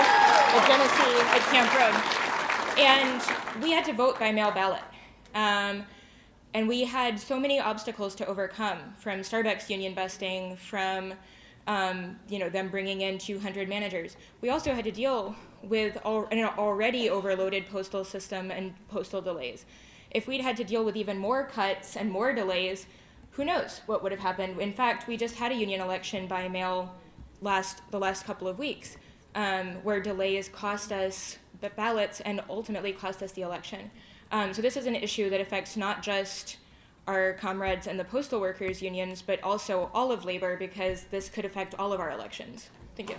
at 0.54 0.68
Genesee, 0.68 1.20
at 1.32 1.42
Camp 1.50 1.74
Road. 1.74 1.96
And 2.78 3.64
we 3.64 3.72
had 3.72 3.86
to 3.86 3.94
vote 3.94 4.20
by 4.20 4.32
mail 4.32 4.52
ballot. 4.52 4.84
Um, 5.34 5.84
and 6.54 6.68
we 6.68 6.84
had 6.84 7.20
so 7.20 7.40
many 7.40 7.60
obstacles 7.60 8.16
to 8.16 8.26
overcome 8.26 8.78
from 8.98 9.20
Starbucks 9.20 9.70
union 9.70 9.94
busting, 9.94 10.58
from 10.58 11.14
um, 11.68 12.18
you 12.28 12.40
know 12.40 12.50
them 12.50 12.70
bringing 12.70 13.02
in 13.02 13.18
200 13.18 13.70
managers. 13.70 14.18
We 14.42 14.50
also 14.50 14.74
had 14.74 14.84
to 14.86 14.92
deal 14.92 15.36
with 15.64 15.98
al- 16.04 16.28
an 16.32 16.44
already 16.44 17.10
overloaded 17.10 17.68
postal 17.68 18.04
system 18.04 18.52
and 18.52 18.74
postal 18.88 19.22
delays. 19.22 19.66
If 20.10 20.28
we'd 20.28 20.42
had 20.42 20.58
to 20.58 20.64
deal 20.64 20.84
with 20.84 20.96
even 20.98 21.18
more 21.18 21.46
cuts 21.46 21.96
and 21.96 22.12
more 22.12 22.34
delays, 22.34 22.88
who 23.32 23.46
knows 23.46 23.82
what 23.86 24.04
would 24.04 24.12
have 24.12 24.20
happened? 24.20 24.60
In 24.60 24.74
fact, 24.74 25.08
we 25.08 25.16
just 25.16 25.36
had 25.36 25.52
a 25.52 25.56
union 25.56 25.80
election 25.80 26.28
by 26.28 26.50
mail 26.50 26.94
last 27.42 27.82
the 27.92 28.00
last 28.00 28.26
couple 28.26 28.48
of 28.48 28.60
weeks, 28.60 28.98
um, 29.36 29.76
where 29.84 30.02
delays 30.02 30.50
cost 30.50 30.92
us 30.92 31.38
the 31.62 31.70
ballots 31.70 32.20
and 32.22 32.42
ultimately 32.50 32.92
cost 32.92 33.24
us 33.24 33.32
the 33.32 33.44
election. 33.44 33.92
Um, 34.32 34.54
so 34.54 34.62
this 34.62 34.78
is 34.78 34.86
an 34.86 34.96
issue 34.96 35.30
that 35.30 35.42
affects 35.42 35.76
not 35.76 36.02
just 36.02 36.58
our 37.06 37.34
comrades 37.34 37.88
and 37.88 38.00
the 38.00 38.06
postal 38.06 38.40
workers 38.40 38.82
unions, 38.82 39.22
but 39.22 39.44
also 39.44 39.90
all 39.94 40.12
of 40.12 40.24
labor 40.24 40.56
because 40.56 41.04
this 41.12 41.28
could 41.28 41.44
affect 41.44 41.76
all 41.78 41.92
of 41.92 42.00
our 42.00 42.12
elections. 42.12 42.70
Thank 42.96 43.10
you. 43.10 43.16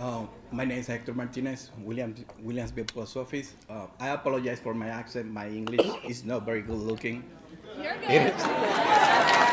Uh, 0.00 0.26
my 0.50 0.64
name 0.64 0.78
is 0.78 0.88
Hector 0.88 1.14
Martinez, 1.14 1.70
Williams, 1.82 2.24
Williamsville 2.44 2.92
Post 2.92 3.16
Office. 3.16 3.54
Uh, 3.70 3.86
I 4.00 4.08
apologize 4.08 4.58
for 4.58 4.74
my 4.74 4.88
accent. 4.88 5.30
My 5.30 5.48
English 5.48 5.86
is 6.04 6.24
not 6.24 6.44
very 6.44 6.62
good 6.62 6.78
looking. 6.78 7.22
You're 7.80 7.96
good. 8.06 8.34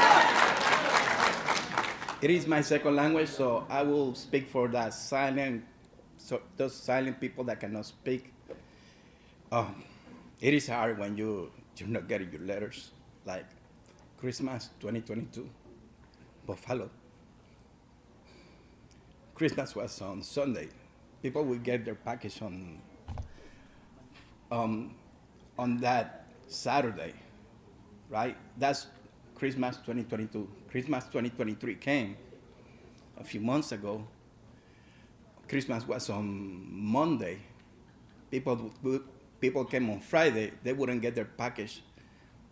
It 2.22 2.30
is, 2.30 2.46
my 2.46 2.62
second 2.62 2.96
language, 2.96 3.30
so 3.30 3.66
I 3.68 3.82
will 3.82 4.14
speak 4.14 4.48
for 4.48 4.68
that 4.68 4.94
silent, 4.94 5.66
so 6.20 6.40
those 6.56 6.76
silent 6.76 7.20
people 7.20 7.44
that 7.46 7.60
cannot 7.60 7.88
speak. 7.88 8.32
Um, 9.52 9.84
it 10.40 10.54
is 10.54 10.68
hard 10.68 11.00
when 11.00 11.18
you 11.18 11.52
you're 11.78 11.90
not 11.90 12.08
getting 12.08 12.32
your 12.32 12.42
letters, 12.42 12.92
like 13.26 13.46
Christmas 14.20 14.70
2022, 14.82 15.50
Buffalo. 16.46 16.92
Christmas 19.34 19.76
was 19.76 20.00
on 20.00 20.22
Sunday. 20.22 20.70
People 21.24 21.44
will 21.44 21.58
get 21.58 21.86
their 21.86 21.96
package 21.96 22.40
on 22.44 22.78
um, 24.52 24.94
on 25.58 25.78
that 25.78 26.28
Saturday, 26.48 27.14
right? 28.12 28.38
That's 28.60 28.86
Christmas 29.34 29.78
2022. 29.78 30.61
Christmas 30.72 31.04
2023 31.04 31.76
came 31.76 32.16
a 33.20 33.26
few 33.26 33.42
months 33.42 33.74
ago. 33.74 34.08
Christmas 35.50 35.86
was 35.86 36.10
on 36.10 36.66
Monday. 36.72 37.40
People 38.32 38.72
people 39.42 39.66
came 39.66 39.90
on 39.90 40.00
Friday. 40.00 40.54
They 40.64 40.72
wouldn't 40.72 41.02
get 41.02 41.14
their 41.14 41.26
package 41.26 41.84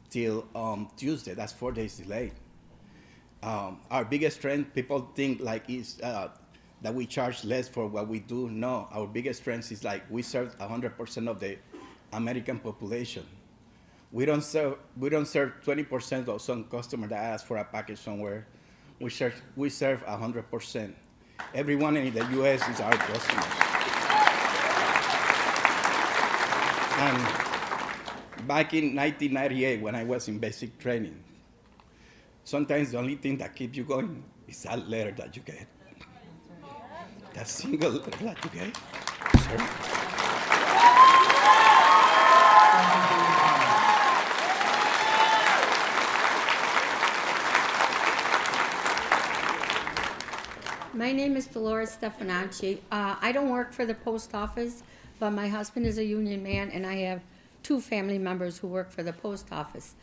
till 0.09 0.45
um, 0.53 0.89
Tuesday. 0.97 1.33
That's 1.33 1.53
four 1.53 1.71
days 1.71 1.95
delayed. 1.95 2.33
Um, 3.41 3.79
our 3.89 4.03
biggest 4.03 4.35
strength, 4.35 4.73
people 4.75 5.09
think 5.15 5.39
like 5.39 5.69
is 5.69 5.97
uh, 6.03 6.27
that 6.81 6.93
we 6.93 7.05
charge 7.05 7.45
less 7.45 7.69
for 7.69 7.87
what 7.87 8.09
we 8.09 8.19
do. 8.19 8.49
No, 8.49 8.89
our 8.91 9.07
biggest 9.07 9.39
strength 9.43 9.71
is 9.71 9.85
like 9.85 10.03
we 10.11 10.23
serve 10.23 10.59
100% 10.59 11.29
of 11.29 11.39
the 11.39 11.57
American 12.11 12.59
population. 12.59 13.25
We 14.11 14.25
don't 14.25 14.43
serve 14.43 14.77
we 14.97 15.09
don't 15.09 15.27
serve 15.27 15.53
20% 15.63 16.27
of 16.27 16.41
some 16.41 16.63
customer 16.63 17.07
that 17.07 17.23
ask 17.33 17.45
for 17.45 17.57
a 17.57 17.63
package 17.63 17.99
somewhere. 17.99 18.47
We 18.99 19.09
serve 19.09 19.39
we 19.55 19.69
serve 19.69 20.03
100%. 20.05 20.93
Everyone 21.53 21.95
in 21.95 22.13
the 22.13 22.25
U.S. 22.41 22.67
is 22.67 22.79
our 22.79 22.91
customer. 22.91 23.43
And 26.99 28.47
back 28.47 28.73
in 28.73 28.95
1998, 28.95 29.81
when 29.81 29.95
I 29.95 30.03
was 30.03 30.27
in 30.27 30.39
basic 30.39 30.77
training, 30.79 31.23
sometimes 32.43 32.91
the 32.91 32.97
only 32.97 33.15
thing 33.15 33.37
that 33.37 33.55
keeps 33.55 33.77
you 33.77 33.85
going 33.85 34.23
is 34.47 34.63
that 34.63 34.89
letter 34.89 35.11
that 35.11 35.35
you 35.35 35.43
get. 35.43 35.67
That 37.35 37.47
single 37.47 37.91
letter 37.91 38.23
that 38.25 38.43
you 38.43 38.49
get. 38.59 38.77
Sir. 39.43 40.08
My 50.99 51.13
name 51.13 51.37
is 51.37 51.47
Dolores 51.47 51.95
Stefanacci. 51.95 52.79
Uh, 52.91 53.15
I 53.21 53.31
don't 53.31 53.51
work 53.51 53.71
for 53.71 53.85
the 53.85 53.93
post 53.93 54.35
office, 54.35 54.83
but 55.17 55.31
my 55.31 55.47
husband 55.47 55.85
is 55.85 55.97
a 55.97 56.03
union 56.03 56.43
man, 56.43 56.71
and 56.71 56.85
I 56.85 56.95
have 57.07 57.21
two 57.63 57.79
family 57.79 58.19
members 58.19 58.57
who 58.57 58.67
work 58.67 58.91
for 58.91 59.01
the 59.01 59.13
post 59.13 59.47
office. 59.49 59.95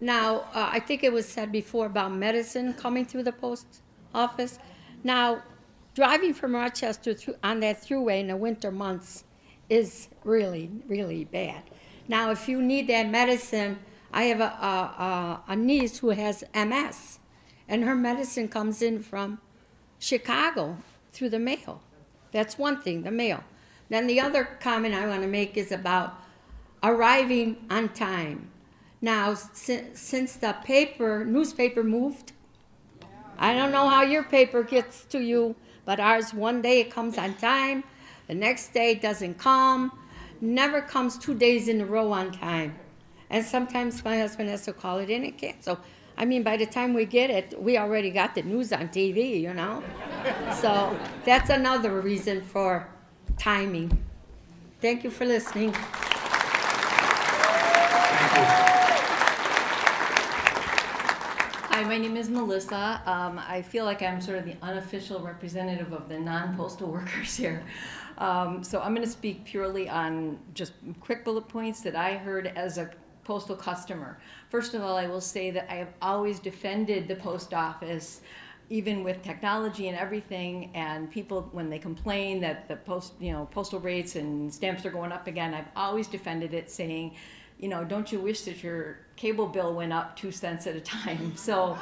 Now, 0.00 0.46
uh, 0.54 0.70
I 0.72 0.80
think 0.80 1.04
it 1.04 1.12
was 1.12 1.28
said 1.28 1.52
before 1.52 1.84
about 1.84 2.14
medicine 2.14 2.72
coming 2.72 3.04
through 3.04 3.24
the 3.24 3.32
post 3.32 3.66
office. 4.14 4.58
Now, 5.04 5.42
driving 5.94 6.32
from 6.32 6.54
Rochester 6.54 7.12
through, 7.12 7.34
on 7.44 7.60
that 7.60 7.82
Thruway 7.82 8.18
in 8.18 8.28
the 8.28 8.36
winter 8.38 8.70
months 8.70 9.24
is 9.68 10.08
really, 10.24 10.70
really 10.86 11.26
bad. 11.26 11.62
Now, 12.08 12.30
if 12.30 12.48
you 12.48 12.62
need 12.62 12.86
that 12.86 13.10
medicine, 13.10 13.80
I 14.14 14.24
have 14.24 14.40
a, 14.40 14.44
a, 14.44 15.02
a, 15.04 15.42
a 15.48 15.56
niece 15.56 15.98
who 15.98 16.08
has 16.08 16.42
MS, 16.54 17.18
and 17.68 17.84
her 17.84 17.94
medicine 17.94 18.48
comes 18.48 18.80
in 18.80 19.02
from 19.02 19.40
Chicago 19.98 20.78
through 21.12 21.30
the 21.30 21.38
mail. 21.38 21.80
That's 22.32 22.58
one 22.58 22.80
thing, 22.80 23.02
the 23.02 23.10
mail. 23.10 23.42
Then 23.88 24.06
the 24.06 24.20
other 24.20 24.44
comment 24.44 24.94
I 24.94 25.06
want 25.06 25.22
to 25.22 25.28
make 25.28 25.56
is 25.56 25.72
about 25.72 26.14
arriving 26.82 27.56
on 27.70 27.88
time. 27.90 28.50
Now, 29.00 29.34
si- 29.34 29.94
since 29.94 30.36
the 30.36 30.56
paper, 30.64 31.24
newspaper 31.24 31.82
moved, 31.82 32.32
I 33.38 33.54
don't 33.54 33.72
know 33.72 33.88
how 33.88 34.02
your 34.02 34.24
paper 34.24 34.62
gets 34.62 35.04
to 35.06 35.20
you, 35.20 35.54
but 35.84 36.00
ours, 36.00 36.34
one 36.34 36.60
day 36.60 36.80
it 36.80 36.90
comes 36.90 37.16
on 37.16 37.34
time, 37.34 37.84
the 38.26 38.34
next 38.34 38.74
day 38.74 38.92
it 38.92 39.00
doesn't 39.00 39.38
come, 39.38 39.92
never 40.40 40.82
comes 40.82 41.16
two 41.16 41.34
days 41.34 41.68
in 41.68 41.80
a 41.80 41.86
row 41.86 42.12
on 42.12 42.32
time. 42.32 42.78
And 43.30 43.44
sometimes 43.44 44.04
my 44.04 44.18
husband 44.18 44.48
has 44.48 44.64
to 44.64 44.72
call 44.72 44.98
it 44.98 45.10
in 45.10 45.24
and 45.24 45.36
cancel. 45.36 45.78
I 46.20 46.24
mean, 46.24 46.42
by 46.42 46.56
the 46.56 46.66
time 46.66 46.94
we 46.94 47.06
get 47.06 47.30
it, 47.30 47.54
we 47.62 47.78
already 47.78 48.10
got 48.10 48.34
the 48.34 48.42
news 48.42 48.72
on 48.72 48.88
TV, 48.88 49.40
you 49.40 49.54
know? 49.54 49.84
So 50.60 50.98
that's 51.24 51.48
another 51.48 52.00
reason 52.00 52.40
for 52.42 52.88
timing. 53.38 53.96
Thank 54.80 55.04
you 55.04 55.10
for 55.10 55.24
listening. 55.24 55.72
Hi, 61.70 61.84
my 61.84 61.98
name 61.98 62.16
is 62.16 62.28
Melissa. 62.28 63.00
Um, 63.06 63.38
I 63.38 63.62
feel 63.62 63.84
like 63.84 64.02
I'm 64.02 64.20
sort 64.20 64.38
of 64.38 64.44
the 64.44 64.56
unofficial 64.60 65.20
representative 65.20 65.92
of 65.92 66.08
the 66.08 66.18
non-postal 66.18 66.88
workers 66.98 67.36
here. 67.36 67.62
Um, 68.18 68.64
so 68.64 68.80
I'm 68.80 68.92
going 68.92 69.06
to 69.06 69.12
speak 69.12 69.44
purely 69.44 69.88
on 69.88 70.40
just 70.52 70.72
quick 70.98 71.24
bullet 71.24 71.46
points 71.46 71.80
that 71.82 71.94
I 71.94 72.16
heard 72.16 72.48
as 72.56 72.76
a 72.76 72.90
postal 73.28 73.54
customer. 73.54 74.18
First 74.48 74.72
of 74.72 74.80
all, 74.80 74.96
I 74.96 75.06
will 75.06 75.20
say 75.20 75.50
that 75.50 75.70
I 75.70 75.74
have 75.74 75.92
always 76.00 76.38
defended 76.38 77.06
the 77.06 77.16
post 77.16 77.52
office 77.52 78.22
even 78.70 79.04
with 79.04 79.22
technology 79.22 79.88
and 79.88 79.98
everything, 79.98 80.70
and 80.74 81.10
people 81.10 81.48
when 81.52 81.68
they 81.68 81.78
complain 81.78 82.40
that 82.40 82.68
the 82.68 82.76
post, 82.76 83.12
you 83.20 83.32
know, 83.32 83.46
postal 83.50 83.80
rates 83.80 84.16
and 84.16 84.52
stamps 84.52 84.84
are 84.86 84.90
going 84.90 85.12
up 85.12 85.26
again, 85.26 85.52
I've 85.54 85.68
always 85.76 86.06
defended 86.06 86.54
it, 86.54 86.70
saying, 86.70 87.14
you 87.58 87.68
know, 87.68 87.84
don't 87.84 88.10
you 88.10 88.18
wish 88.18 88.42
that 88.42 88.62
your 88.62 89.00
cable 89.16 89.46
bill 89.46 89.74
went 89.74 89.92
up 89.92 90.16
two 90.16 90.32
cents 90.32 90.66
at 90.66 90.74
a 90.74 90.80
time? 90.80 91.32
So, 91.48 91.76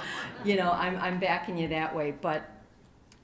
you 0.44 0.56
know, 0.56 0.70
I'm 0.72 0.96
I'm 0.98 1.20
backing 1.20 1.56
you 1.56 1.68
that 1.68 1.94
way, 1.94 2.12
but. 2.20 2.50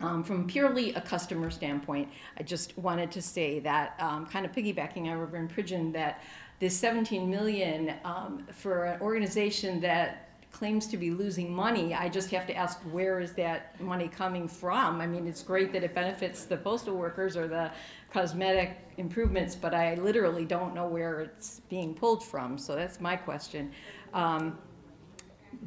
Um, 0.00 0.24
from 0.24 0.48
purely 0.48 0.92
a 0.94 1.00
customer 1.00 1.48
standpoint, 1.48 2.08
I 2.36 2.42
just 2.42 2.76
wanted 2.76 3.12
to 3.12 3.22
say 3.22 3.60
that, 3.60 3.94
um, 4.00 4.26
kind 4.26 4.44
of 4.44 4.50
piggybacking 4.50 5.04
on 5.08 5.16
Reverend 5.16 5.54
Pridgen, 5.54 5.92
that 5.92 6.20
this 6.62 6.78
17 6.78 7.28
million 7.28 7.92
um, 8.04 8.46
for 8.52 8.84
an 8.84 9.00
organization 9.00 9.80
that 9.80 10.28
claims 10.52 10.86
to 10.86 10.96
be 10.96 11.10
losing 11.10 11.52
money, 11.52 11.92
I 11.92 12.08
just 12.08 12.30
have 12.30 12.46
to 12.46 12.54
ask 12.54 12.78
where 12.92 13.18
is 13.18 13.32
that 13.32 13.80
money 13.80 14.06
coming 14.06 14.46
from? 14.46 15.00
I 15.00 15.08
mean, 15.08 15.26
it's 15.26 15.42
great 15.42 15.72
that 15.72 15.82
it 15.82 15.92
benefits 15.92 16.44
the 16.44 16.56
postal 16.56 16.94
workers 16.94 17.36
or 17.36 17.48
the 17.48 17.72
cosmetic 18.12 18.78
improvements, 18.96 19.56
but 19.56 19.74
I 19.74 19.96
literally 19.96 20.44
don't 20.44 20.72
know 20.72 20.86
where 20.86 21.22
it's 21.22 21.62
being 21.68 21.94
pulled 21.94 22.22
from. 22.22 22.56
So 22.58 22.76
that's 22.76 23.00
my 23.00 23.16
question. 23.16 23.72
Um, 24.14 24.56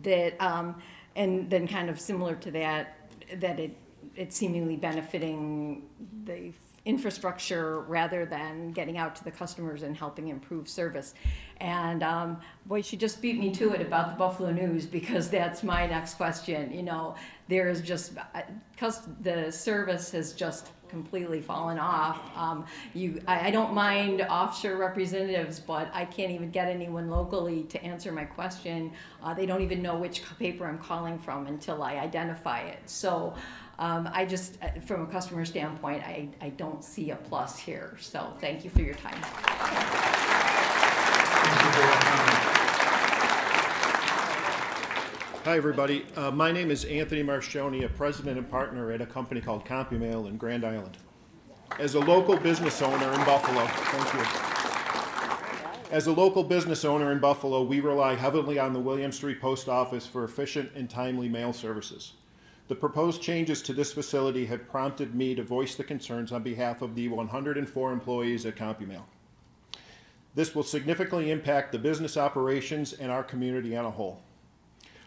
that 0.02 0.42
um, 0.42 0.82
and 1.18 1.50
then 1.50 1.68
kind 1.68 1.90
of 1.90 2.00
similar 2.00 2.36
to 2.36 2.52
that, 2.52 3.12
that 3.42 3.60
it 3.60 3.76
it's 4.16 4.38
seemingly 4.38 4.78
benefiting 4.78 5.82
the 6.24 6.54
infrastructure 6.86 7.82
rather 7.82 8.26
than 8.26 8.72
getting 8.72 8.98
out 8.98 9.16
to 9.16 9.24
the 9.24 9.32
customers 9.32 9.84
and 9.84 9.98
helping 9.98 10.28
improve 10.28 10.70
service. 10.70 11.16
And 11.58 12.04
um, 12.04 12.40
boy, 12.68 12.82
she 12.82 12.96
just 12.96 13.22
beat 13.22 13.40
me 13.40 13.52
to 13.56 13.74
it 13.74 13.82
about 13.82 14.12
the 14.12 14.18
Buffalo 14.18 14.52
News 14.52 14.86
because 14.86 15.30
that's 15.30 15.64
my 15.64 15.88
next 15.88 16.16
question. 16.16 16.72
You 16.72 16.84
know, 16.84 17.16
there 17.48 17.70
is 17.70 17.82
just 17.82 18.14
because 18.72 19.02
the 19.22 19.52
service 19.52 20.12
has 20.12 20.34
just 20.34 20.70
completely 20.88 21.42
fallen 21.42 21.80
off. 21.80 22.22
Um, 22.38 22.66
you, 22.94 23.20
I, 23.28 23.48
I 23.48 23.52
don't 23.52 23.74
mind 23.74 24.22
offshore 24.22 24.78
representatives, 24.78 25.60
but 25.60 25.90
I 25.94 26.06
can't 26.06 26.32
even 26.32 26.52
get 26.52 26.68
anyone 26.68 27.10
locally 27.10 27.64
to 27.64 27.84
answer 27.84 28.12
my 28.12 28.26
question. 28.26 28.92
Uh, 29.24 29.34
they 29.34 29.46
don't 29.46 29.62
even 29.62 29.82
know 29.82 29.98
which 29.98 30.22
paper 30.38 30.66
I'm 30.68 30.78
calling 30.78 31.18
from 31.18 31.48
until 31.48 31.82
I 31.82 31.96
identify 31.96 32.62
it. 32.62 32.80
So. 32.86 33.34
Um, 33.78 34.10
I 34.14 34.26
just, 34.26 34.58
uh, 34.62 34.70
from 34.82 35.02
a 35.04 35.06
customer 35.08 35.44
standpoint, 35.44 36.02
I, 36.04 36.30
I 36.42 36.50
don't 36.50 36.84
see 36.84 37.12
a 37.12 37.18
plus 37.18 37.60
here. 37.60 37.98
So 38.00 38.34
thank 38.40 38.64
you 38.64 38.70
for 38.70 38.82
your 38.82 38.96
time. 38.96 39.18
Hi, 45.44 45.58
everybody. 45.58 46.06
Uh, 46.16 46.32
my 46.32 46.52
name 46.52 46.72
is 46.72 46.86
Anthony 46.86 47.22
Marcioni, 47.22 47.84
a 47.84 47.90
president 47.90 48.38
and 48.38 48.50
partner 48.50 48.92
at 48.92 49.02
a 49.02 49.06
company 49.06 49.42
called 49.42 49.66
CompuMail 49.66 50.28
in 50.28 50.38
Grand 50.38 50.66
Island. 50.66 50.98
As 51.78 51.96
a 51.96 52.00
local 52.00 52.38
business 52.38 52.82
owner 52.82 53.12
in 53.12 53.26
Buffalo, 53.26 53.66
thank 53.68 54.14
you. 54.14 54.26
As 55.92 56.08
a 56.08 56.12
local 56.12 56.44
business 56.44 56.86
owner 56.86 57.12
in 57.12 57.20
Buffalo, 57.20 57.62
we 57.62 57.80
rely 57.82 58.16
heavily 58.16 58.58
on 58.58 58.74
the 58.74 58.80
William 58.80 59.12
Street 59.12 59.40
Post 59.42 59.68
Office 59.68 60.08
for 60.08 60.24
efficient 60.24 60.72
and 60.76 60.90
timely 60.90 61.28
mail 61.30 61.54
services. 61.54 62.14
The 62.68 62.76
proposed 62.76 63.22
changes 63.22 63.62
to 63.62 63.74
this 63.74 63.94
facility 63.94 64.48
have 64.48 64.68
prompted 64.68 65.14
me 65.14 65.36
to 65.36 65.44
voice 65.44 65.76
the 65.76 65.84
concerns 65.84 66.32
on 66.32 66.42
behalf 66.42 66.82
of 66.82 66.96
the 66.96 67.08
104 67.08 67.92
employees 67.92 68.46
at 68.48 68.56
CompuMail. 68.56 69.04
This 70.34 70.56
will 70.56 70.64
significantly 70.64 71.30
impact 71.30 71.72
the 71.72 71.78
business 71.78 72.18
operations 72.18 72.94
and 72.94 73.12
our 73.12 73.24
community 73.24 73.78
on 73.78 73.86
a 73.86 73.92
whole. 73.92 74.20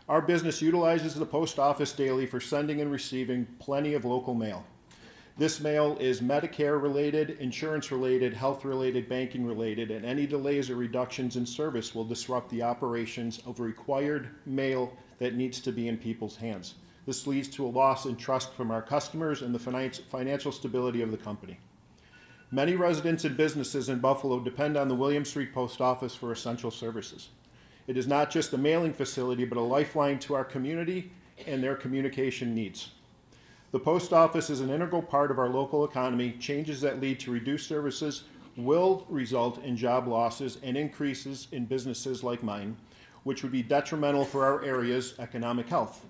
Our 0.09 0.23
business 0.23 0.63
utilizes 0.63 1.17
the 1.17 1.27
post 1.27 1.59
office 1.59 1.93
daily 1.93 2.27
for 2.27 2.39
sending 2.39 2.81
and 2.81 2.93
receiving 2.93 3.45
plenty 3.59 3.95
of 3.95 4.05
local 4.05 4.35
mail. 4.35 4.65
This 5.37 5.61
mail 5.61 5.97
is 6.01 6.21
Medicare 6.21 6.81
related, 6.81 7.31
insurance 7.41 7.91
related, 7.91 8.35
health 8.35 8.65
related, 8.65 9.09
banking 9.09 9.45
related, 9.45 9.91
and 9.91 10.05
any 10.05 10.27
delays 10.27 10.71
or 10.71 10.77
reductions 10.77 11.35
in 11.35 11.45
service 11.45 11.93
will 11.93 12.05
disrupt 12.05 12.51
the 12.51 12.63
operations 12.63 13.41
of 13.47 13.59
required 13.59 14.31
mail 14.47 14.93
that 15.19 15.35
needs 15.35 15.61
to 15.61 15.73
be 15.73 15.89
in 15.89 15.99
people's 15.99 16.37
hands. 16.37 16.75
This 17.09 17.27
leads 17.27 17.49
to 17.49 17.65
a 17.65 17.69
loss 17.69 18.05
in 18.05 18.17
trust 18.17 18.53
from 18.53 18.71
our 18.71 18.83
customers 18.83 19.41
and 19.41 19.55
the 19.55 19.59
financial 20.11 20.53
stability 20.53 21.01
of 21.01 21.11
the 21.11 21.17
company. 21.17 21.59
Many 22.51 22.75
residents 22.75 23.25
and 23.25 23.35
businesses 23.35 23.89
in 23.89 23.99
Buffalo 23.99 24.41
depend 24.41 24.77
on 24.77 24.89
the 24.89 24.95
William 24.95 25.25
Street 25.25 25.55
Post 25.55 25.81
Office 25.81 26.15
for 26.15 26.33
essential 26.33 26.71
services. 26.71 27.31
It 27.87 27.97
is 27.97 28.07
not 28.07 28.31
just 28.31 28.53
a 28.53 28.59
mailing 28.59 28.93
facility, 28.93 29.47
but 29.47 29.57
a 29.57 29.63
lifeline 29.63 30.19
to 30.19 30.35
our 30.35 30.45
community 30.45 31.11
and 31.47 31.65
their 31.65 31.77
communication 31.77 32.55
needs. 32.55 32.91
The 33.73 33.81
post 33.81 34.13
office 34.13 34.51
is 34.51 34.61
an 34.61 34.69
integral 34.69 35.01
part 35.01 35.31
of 35.31 35.39
our 35.39 35.49
local 35.49 35.87
economy. 35.87 36.33
Changes 36.33 36.79
that 36.83 37.01
lead 37.01 37.21
to 37.21 37.31
reduced 37.31 37.69
services 37.69 38.25
will 38.59 39.07
result 39.09 39.65
in 39.65 39.79
job 39.79 40.09
losses 40.09 40.59
and 40.63 40.77
increases 40.77 41.49
in 41.53 41.65
businesses 41.65 42.23
like 42.23 42.43
mine, 42.43 42.77
which 43.23 43.43
would 43.43 43.53
be 43.53 43.63
detrimental 43.63 44.27
for 44.27 44.45
our 44.45 44.63
area's 44.63 45.15
economic 45.19 45.71
health. 45.71 46.05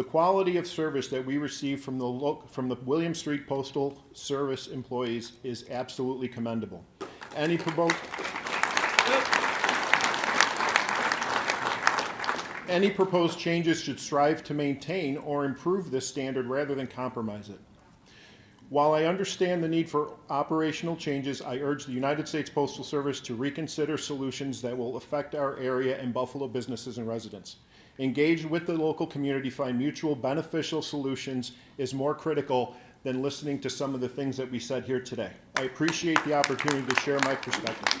The 0.00 0.04
quality 0.04 0.56
of 0.56 0.66
service 0.66 1.08
that 1.08 1.26
we 1.26 1.36
receive 1.36 1.82
from 1.82 1.98
the, 1.98 2.06
lo- 2.06 2.42
from 2.48 2.70
the 2.70 2.76
William 2.86 3.14
Street 3.14 3.46
Postal 3.46 4.02
Service 4.14 4.68
employees 4.68 5.32
is 5.44 5.68
absolutely 5.68 6.26
commendable. 6.26 6.82
Any 7.36 7.58
any 12.66 12.88
proposed 12.88 13.38
changes 13.38 13.82
should 13.82 14.00
strive 14.00 14.42
to 14.44 14.54
maintain 14.54 15.18
or 15.18 15.44
improve 15.44 15.90
this 15.90 16.06
standard 16.06 16.46
rather 16.46 16.74
than 16.74 16.86
compromise 16.86 17.50
it. 17.50 17.60
While 18.70 18.94
I 18.94 19.04
understand 19.04 19.62
the 19.62 19.68
need 19.68 19.90
for 19.90 20.12
operational 20.30 20.96
changes, 20.96 21.42
I 21.42 21.58
urge 21.58 21.84
the 21.84 21.92
United 21.92 22.26
States 22.26 22.48
Postal 22.48 22.84
Service 22.84 23.20
to 23.20 23.34
reconsider 23.34 23.98
solutions 23.98 24.62
that 24.62 24.74
will 24.74 24.96
affect 24.96 25.34
our 25.34 25.58
area 25.58 26.00
and 26.00 26.14
Buffalo 26.14 26.48
businesses 26.48 26.96
and 26.96 27.06
residents. 27.06 27.56
Engage 28.00 28.46
with 28.46 28.66
the 28.66 28.72
local 28.72 29.06
community, 29.06 29.50
find 29.50 29.76
mutual 29.76 30.16
beneficial 30.16 30.80
solutions 30.80 31.52
is 31.76 31.92
more 31.92 32.14
critical 32.14 32.74
than 33.02 33.20
listening 33.20 33.60
to 33.60 33.68
some 33.68 33.94
of 33.94 34.00
the 34.00 34.08
things 34.08 34.38
that 34.38 34.50
we 34.50 34.58
said 34.58 34.84
here 34.84 35.00
today. 35.00 35.30
I 35.56 35.64
appreciate 35.64 36.18
the 36.24 36.32
opportunity 36.32 36.86
to 36.86 37.00
share 37.02 37.18
my 37.26 37.34
perspective. 37.34 38.00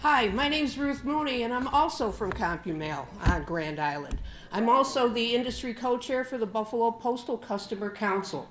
Hi, 0.00 0.26
my 0.30 0.48
name's 0.48 0.76
Ruth 0.76 1.04
Mooney, 1.04 1.44
and 1.44 1.54
I'm 1.54 1.68
also 1.68 2.10
from 2.10 2.32
CompuMail 2.32 3.06
on 3.28 3.44
Grand 3.44 3.78
Island. 3.78 4.18
I'm 4.50 4.68
also 4.68 5.08
the 5.08 5.36
industry 5.36 5.72
co-chair 5.72 6.24
for 6.24 6.38
the 6.38 6.46
Buffalo 6.46 6.90
Postal 6.90 7.38
Customer 7.38 7.90
Council. 7.90 8.48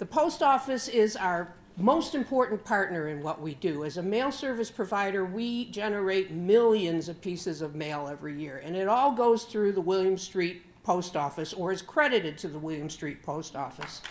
The 0.00 0.06
post 0.06 0.42
office 0.42 0.88
is 0.88 1.14
our 1.14 1.54
most 1.76 2.14
important 2.14 2.64
partner 2.64 3.08
in 3.08 3.22
what 3.22 3.40
we 3.40 3.54
do. 3.54 3.84
As 3.84 3.96
a 3.96 4.02
mail 4.02 4.30
service 4.30 4.70
provider, 4.70 5.24
we 5.24 5.66
generate 5.66 6.30
millions 6.30 7.08
of 7.08 7.20
pieces 7.20 7.62
of 7.62 7.74
mail 7.74 8.08
every 8.10 8.38
year, 8.38 8.62
and 8.64 8.76
it 8.76 8.88
all 8.88 9.12
goes 9.12 9.44
through 9.44 9.72
the 9.72 9.80
William 9.80 10.18
Street 10.18 10.62
Post 10.82 11.16
Office 11.16 11.52
or 11.52 11.72
is 11.72 11.82
credited 11.82 12.36
to 12.38 12.48
the 12.48 12.58
William 12.58 12.90
Street 12.90 13.22
Post 13.22 13.56
Office. 13.56 14.02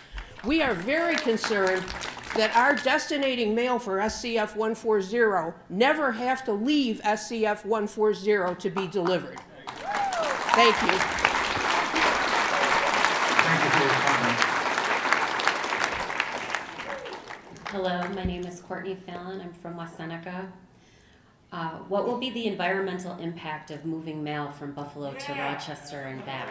We 0.44 0.62
are 0.62 0.74
very 0.74 1.16
concerned 1.16 1.84
that 2.34 2.54
our 2.56 2.76
destinating 2.76 3.54
mail 3.54 3.78
for 3.78 3.98
SCF 3.98 4.56
140 4.56 5.54
never 5.68 6.12
have 6.12 6.44
to 6.44 6.52
leave 6.52 7.00
SCF 7.04 7.64
140 7.64 8.54
to 8.60 8.70
be 8.70 8.86
delivered. 8.86 9.38
Thank 10.54 10.80
you. 10.82 11.19
Hello, 17.82 18.06
my 18.14 18.24
name 18.24 18.44
is 18.44 18.60
Courtney 18.60 18.94
Fallon. 18.94 19.40
I'm 19.40 19.54
from 19.54 19.78
West 19.78 19.96
Seneca. 19.96 20.52
Uh, 21.50 21.78
what 21.88 22.06
will 22.06 22.18
be 22.18 22.28
the 22.28 22.46
environmental 22.46 23.16
impact 23.16 23.70
of 23.70 23.86
moving 23.86 24.22
mail 24.22 24.52
from 24.52 24.72
Buffalo 24.72 25.14
to 25.14 25.32
Rochester 25.32 26.02
and 26.02 26.22
back? 26.26 26.50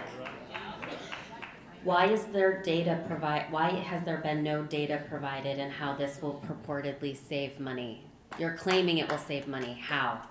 Why 1.84 2.08
is 2.08 2.26
there 2.26 2.64
data 2.64 3.04
provide? 3.06 3.46
Why 3.52 3.70
has 3.70 4.04
there 4.06 4.18
been 4.18 4.42
no 4.42 4.64
data 4.64 5.04
provided, 5.08 5.60
and 5.60 5.72
how 5.72 5.94
this 5.94 6.20
will 6.20 6.44
purportedly 6.48 7.16
save 7.16 7.60
money? 7.60 8.06
You're 8.40 8.56
claiming 8.56 8.98
it 8.98 9.08
will 9.08 9.20
save 9.20 9.48
money. 9.48 9.80
How? 9.80 10.24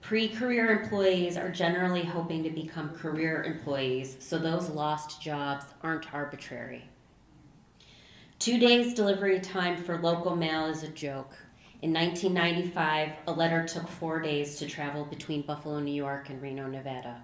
Pre-career 0.00 0.82
employees 0.82 1.36
are 1.36 1.52
generally 1.52 2.02
hoping 2.02 2.42
to 2.42 2.50
become 2.50 2.90
career 2.96 3.44
employees, 3.44 4.16
so 4.18 4.38
those 4.38 4.68
lost 4.70 5.22
jobs 5.22 5.66
aren't 5.84 6.12
arbitrary. 6.12 6.90
Two 8.38 8.58
days 8.58 8.92
delivery 8.92 9.40
time 9.40 9.82
for 9.82 9.98
local 9.98 10.36
mail 10.36 10.66
is 10.66 10.82
a 10.82 10.88
joke. 10.88 11.32
In 11.80 11.92
1995, 11.92 13.12
a 13.26 13.32
letter 13.32 13.66
took 13.66 13.88
four 13.88 14.20
days 14.20 14.56
to 14.58 14.66
travel 14.66 15.06
between 15.06 15.40
Buffalo, 15.40 15.80
New 15.80 15.94
York 15.94 16.28
and 16.28 16.40
Reno, 16.40 16.66
Nevada. 16.68 17.22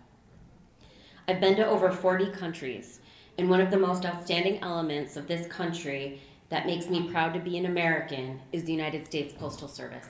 I've 1.29 1.39
been 1.39 1.55
to 1.57 1.67
over 1.67 1.91
40 1.91 2.31
countries, 2.33 3.01
and 3.37 3.51
one 3.51 3.61
of 3.61 3.71
the 3.71 3.79
most 3.79 4.07
outstanding 4.07 4.63
elements 4.63 5.17
of 5.19 5.29
this 5.29 5.47
country 5.49 6.21
that 6.49 6.67
makes 6.67 6.89
me 6.89 7.11
proud 7.11 7.35
to 7.35 7.41
be 7.41 7.59
an 7.59 7.67
American 7.67 8.41
is 8.51 8.65
the 8.65 8.73
United 8.73 9.07
States 9.07 9.35
Postal 9.39 9.69
Service. 9.69 10.07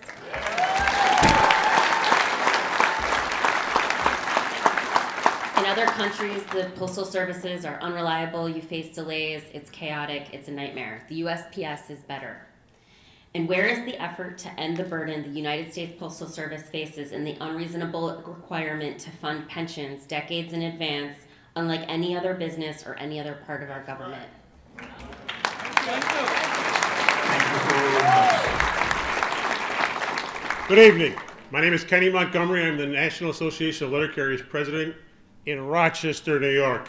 In 5.62 5.68
other 5.68 5.86
countries, 5.86 6.42
the 6.52 6.72
postal 6.74 7.04
services 7.04 7.64
are 7.64 7.80
unreliable, 7.80 8.48
you 8.48 8.60
face 8.60 8.92
delays, 8.92 9.44
it's 9.54 9.70
chaotic, 9.70 10.26
it's 10.32 10.48
a 10.48 10.50
nightmare. 10.50 11.06
The 11.08 11.20
USPS 11.20 11.88
is 11.88 12.00
better. 12.00 12.44
And 13.32 13.48
where 13.48 13.66
is 13.66 13.84
the 13.84 13.96
effort 14.02 14.38
to 14.38 14.48
end 14.58 14.76
the 14.76 14.82
burden 14.82 15.22
the 15.22 15.28
United 15.28 15.70
States 15.70 15.94
Postal 16.00 16.26
Service 16.26 16.64
faces 16.64 17.12
in 17.12 17.22
the 17.22 17.36
unreasonable 17.40 18.24
requirement 18.26 18.98
to 19.02 19.10
fund 19.10 19.48
pensions 19.48 20.04
decades 20.04 20.52
in 20.52 20.62
advance, 20.62 21.14
unlike 21.54 21.84
any 21.86 22.16
other 22.16 22.34
business 22.34 22.84
or 22.84 22.96
any 22.96 23.20
other 23.20 23.38
part 23.46 23.62
of 23.62 23.70
our 23.70 23.84
government? 23.84 24.28
Good 30.66 30.78
evening. 30.80 31.14
My 31.52 31.60
name 31.60 31.72
is 31.72 31.84
Kenny 31.84 32.10
Montgomery. 32.10 32.66
I'm 32.66 32.78
the 32.78 32.86
National 32.86 33.30
Association 33.30 33.86
of 33.86 33.92
Letter 33.92 34.08
Carriers 34.08 34.42
president 34.42 34.96
in 35.46 35.66
Rochester, 35.66 36.38
New 36.38 36.54
York. 36.54 36.88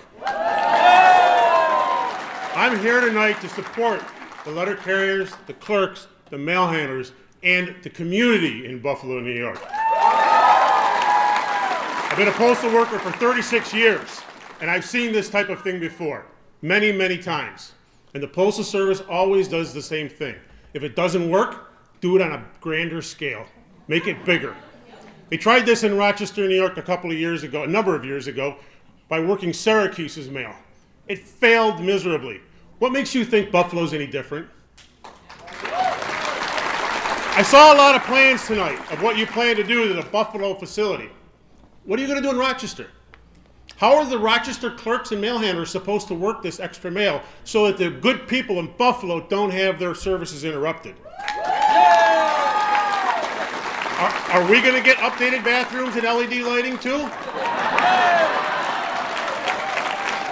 I'm 2.55 2.79
here 2.79 3.01
tonight 3.01 3.41
to 3.41 3.49
support 3.49 4.01
the 4.45 4.51
letter 4.51 4.75
carriers, 4.75 5.31
the 5.47 5.53
clerks, 5.53 6.07
the 6.29 6.37
mail 6.37 6.67
handlers, 6.67 7.13
and 7.41 7.75
the 7.81 7.89
community 7.89 8.67
in 8.67 8.79
Buffalo, 8.79 9.19
New 9.19 9.33
York. 9.33 9.59
I've 12.11 12.17
been 12.17 12.27
a 12.27 12.33
postal 12.33 12.71
worker 12.71 12.99
for 12.99 13.11
36 13.13 13.73
years, 13.73 14.21
and 14.61 14.69
I've 14.69 14.85
seen 14.85 15.11
this 15.11 15.29
type 15.29 15.49
of 15.49 15.61
thing 15.63 15.79
before, 15.79 16.27
many, 16.61 16.91
many 16.91 17.17
times. 17.17 17.71
And 18.13 18.21
the 18.21 18.27
Postal 18.27 18.63
Service 18.63 19.01
always 19.09 19.47
does 19.47 19.73
the 19.73 19.81
same 19.81 20.07
thing. 20.07 20.35
If 20.75 20.83
it 20.83 20.95
doesn't 20.95 21.27
work, 21.27 21.71
do 22.01 22.15
it 22.15 22.21
on 22.21 22.31
a 22.31 22.45
grander 22.61 23.01
scale. 23.01 23.47
Make 23.87 24.05
it 24.05 24.23
bigger. 24.25 24.55
They 25.33 25.37
tried 25.37 25.65
this 25.65 25.83
in 25.83 25.97
Rochester, 25.97 26.47
New 26.47 26.53
York 26.53 26.77
a 26.77 26.81
couple 26.83 27.09
of 27.09 27.17
years 27.17 27.41
ago, 27.41 27.63
a 27.63 27.67
number 27.67 27.95
of 27.95 28.05
years 28.05 28.27
ago, 28.27 28.55
by 29.09 29.19
working 29.19 29.51
Syracuse's 29.51 30.29
mail. 30.29 30.53
It 31.07 31.17
failed 31.17 31.81
miserably. 31.81 32.39
What 32.77 32.91
makes 32.91 33.15
you 33.15 33.25
think 33.25 33.49
Buffalo's 33.49 33.95
any 33.95 34.05
different? 34.05 34.47
I 37.33 37.43
saw 37.43 37.73
a 37.73 37.75
lot 37.75 37.95
of 37.95 38.03
plans 38.03 38.45
tonight 38.45 38.77
of 38.91 39.01
what 39.01 39.17
you 39.17 39.25
plan 39.25 39.55
to 39.55 39.63
do 39.63 39.87
to 39.87 39.95
the 39.95 40.03
Buffalo 40.03 40.53
facility. 40.53 41.09
What 41.85 41.97
are 41.97 42.03
you 42.03 42.07
going 42.07 42.21
to 42.21 42.29
do 42.29 42.31
in 42.31 42.37
Rochester? 42.37 42.91
How 43.77 43.95
are 43.95 44.05
the 44.05 44.19
Rochester 44.19 44.69
clerks 44.69 45.13
and 45.13 45.19
mail 45.19 45.39
handlers 45.39 45.71
supposed 45.71 46.07
to 46.09 46.13
work 46.13 46.43
this 46.43 46.59
extra 46.59 46.91
mail 46.91 47.23
so 47.43 47.65
that 47.65 47.79
the 47.79 47.89
good 47.89 48.27
people 48.27 48.59
in 48.59 48.71
Buffalo 48.77 49.25
don't 49.29 49.49
have 49.49 49.79
their 49.79 49.95
services 49.95 50.43
interrupted? 50.43 50.93
Are, 54.03 54.41
are 54.41 54.51
we 54.51 54.61
going 54.61 54.75
to 54.75 54.81
get 54.81 54.97
updated 54.97 55.45
bathrooms 55.45 55.95
and 55.95 56.03
LED 56.03 56.43
lighting 56.43 56.77
too? 56.77 57.09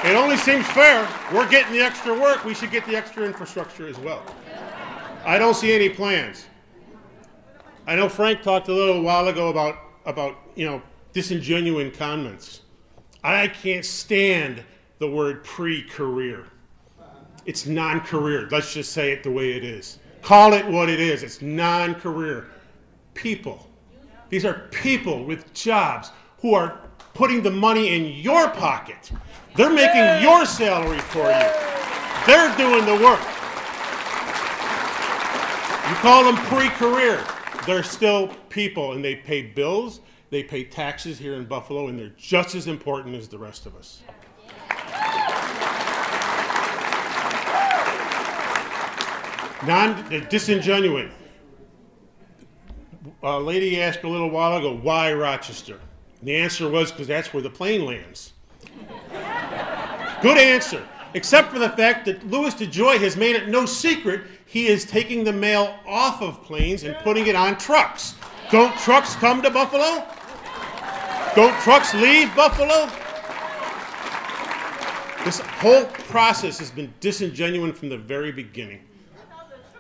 It 0.04 0.14
only 0.14 0.36
seems 0.36 0.68
fair. 0.68 1.08
We're 1.34 1.48
getting 1.48 1.72
the 1.72 1.80
extra 1.80 2.20
work. 2.20 2.44
We 2.44 2.54
should 2.54 2.70
get 2.70 2.86
the 2.86 2.98
extra 2.98 3.24
infrastructure 3.24 3.88
as 3.88 3.98
well. 4.00 4.26
I 5.24 5.38
don't 5.38 5.54
see 5.54 5.72
any 5.72 5.88
plans. 5.88 6.48
I 7.88 7.96
know 7.96 8.10
Frank 8.10 8.42
talked 8.42 8.68
a 8.68 8.74
little 8.74 9.02
while 9.04 9.30
ago 9.30 9.48
about, 9.48 9.78
about 10.06 10.36
you 10.56 10.66
know, 10.66 10.82
disingenuine 11.14 11.98
comments. 11.98 12.64
I 13.24 13.48
can't 13.48 13.86
stand 13.86 14.66
the 15.00 15.10
word 15.10 15.46
pre-career. 15.46 16.46
It's 17.46 17.66
non-career. 17.68 18.50
Let's 18.52 18.74
just 18.74 18.92
say 18.92 19.14
it 19.14 19.24
the 19.24 19.32
way 19.32 19.54
it 19.54 19.64
is. 19.64 20.00
Call 20.24 20.52
it 20.52 20.66
what 20.68 20.90
it 20.90 21.00
is. 21.00 21.24
It's 21.24 21.42
non-career. 21.42 22.48
People. 23.14 23.68
These 24.30 24.46
are 24.46 24.70
people 24.72 25.26
with 25.26 25.54
jobs 25.54 26.12
who 26.40 26.54
are 26.54 26.80
putting 27.14 27.42
the 27.42 27.52
money 27.52 27.96
in 27.96 28.06
your 28.22 28.50
pocket. 28.50 29.12
They're 29.56 29.74
making 29.74 30.24
your 30.24 30.46
salary 30.46 31.00
for 31.00 31.28
you. 31.28 31.52
They're 32.26 32.56
doing 32.56 32.86
the 32.86 33.04
work. 33.04 33.20
You 35.90 35.96
call 35.98 36.24
them 36.24 36.38
pre-career. 36.46 37.24
They're 37.66 37.84
still 37.84 38.30
people 38.50 38.94
and 38.94 39.04
they 39.04 39.16
pay 39.16 39.42
bills, 39.42 40.00
they 40.30 40.44
pay 40.44 40.64
taxes 40.64 41.20
here 41.20 41.34
in 41.34 41.46
Buffalo, 41.46 41.88
and 41.88 42.00
they're 42.00 42.14
just 42.18 42.56
as 42.56 42.68
important 42.68 43.16
as 43.16 43.28
the 43.28 43.38
rest 43.38 43.66
of 43.66 43.76
us. 43.76 44.02
Non 49.68 49.96
disingenuine. 50.30 51.12
A 53.24 53.40
lady 53.40 53.82
asked 53.82 54.04
a 54.04 54.08
little 54.08 54.30
while 54.30 54.58
ago, 54.58 54.76
why 54.76 55.12
Rochester? 55.14 55.80
And 56.20 56.28
the 56.28 56.36
answer 56.36 56.70
was 56.70 56.92
because 56.92 57.08
that's 57.08 57.34
where 57.34 57.42
the 57.42 57.50
plane 57.50 57.86
lands. 57.86 58.34
Good 60.22 60.38
answer. 60.38 60.86
except 61.14 61.52
for 61.52 61.60
the 61.60 61.70
fact 61.70 62.06
that 62.06 62.26
Louis 62.30 62.54
DeJoy 62.54 62.98
has 63.00 63.18
made 63.18 63.36
it 63.36 63.50
no 63.50 63.66
secret 63.66 64.22
he 64.46 64.68
is 64.68 64.86
taking 64.86 65.24
the 65.24 65.34
mail 65.34 65.78
off 65.86 66.22
of 66.22 66.44
planes 66.44 66.84
and 66.84 66.96
putting 66.98 67.28
it 67.28 67.36
on 67.36 67.58
trucks. 67.58 68.16
Don't 68.50 68.76
trucks 68.78 69.16
come 69.16 69.42
to 69.42 69.50
Buffalo? 69.50 70.06
Don't 71.36 71.58
trucks 71.62 71.94
leave 71.94 72.34
Buffalo? 72.36 72.90
This 75.24 75.40
whole 75.40 75.86
process 75.86 76.60
has 76.60 76.72
been 76.72 76.94
disingenuous 77.00 77.78
from 77.78 77.90
the 77.90 77.98
very 77.98 78.32
beginning. 78.32 78.82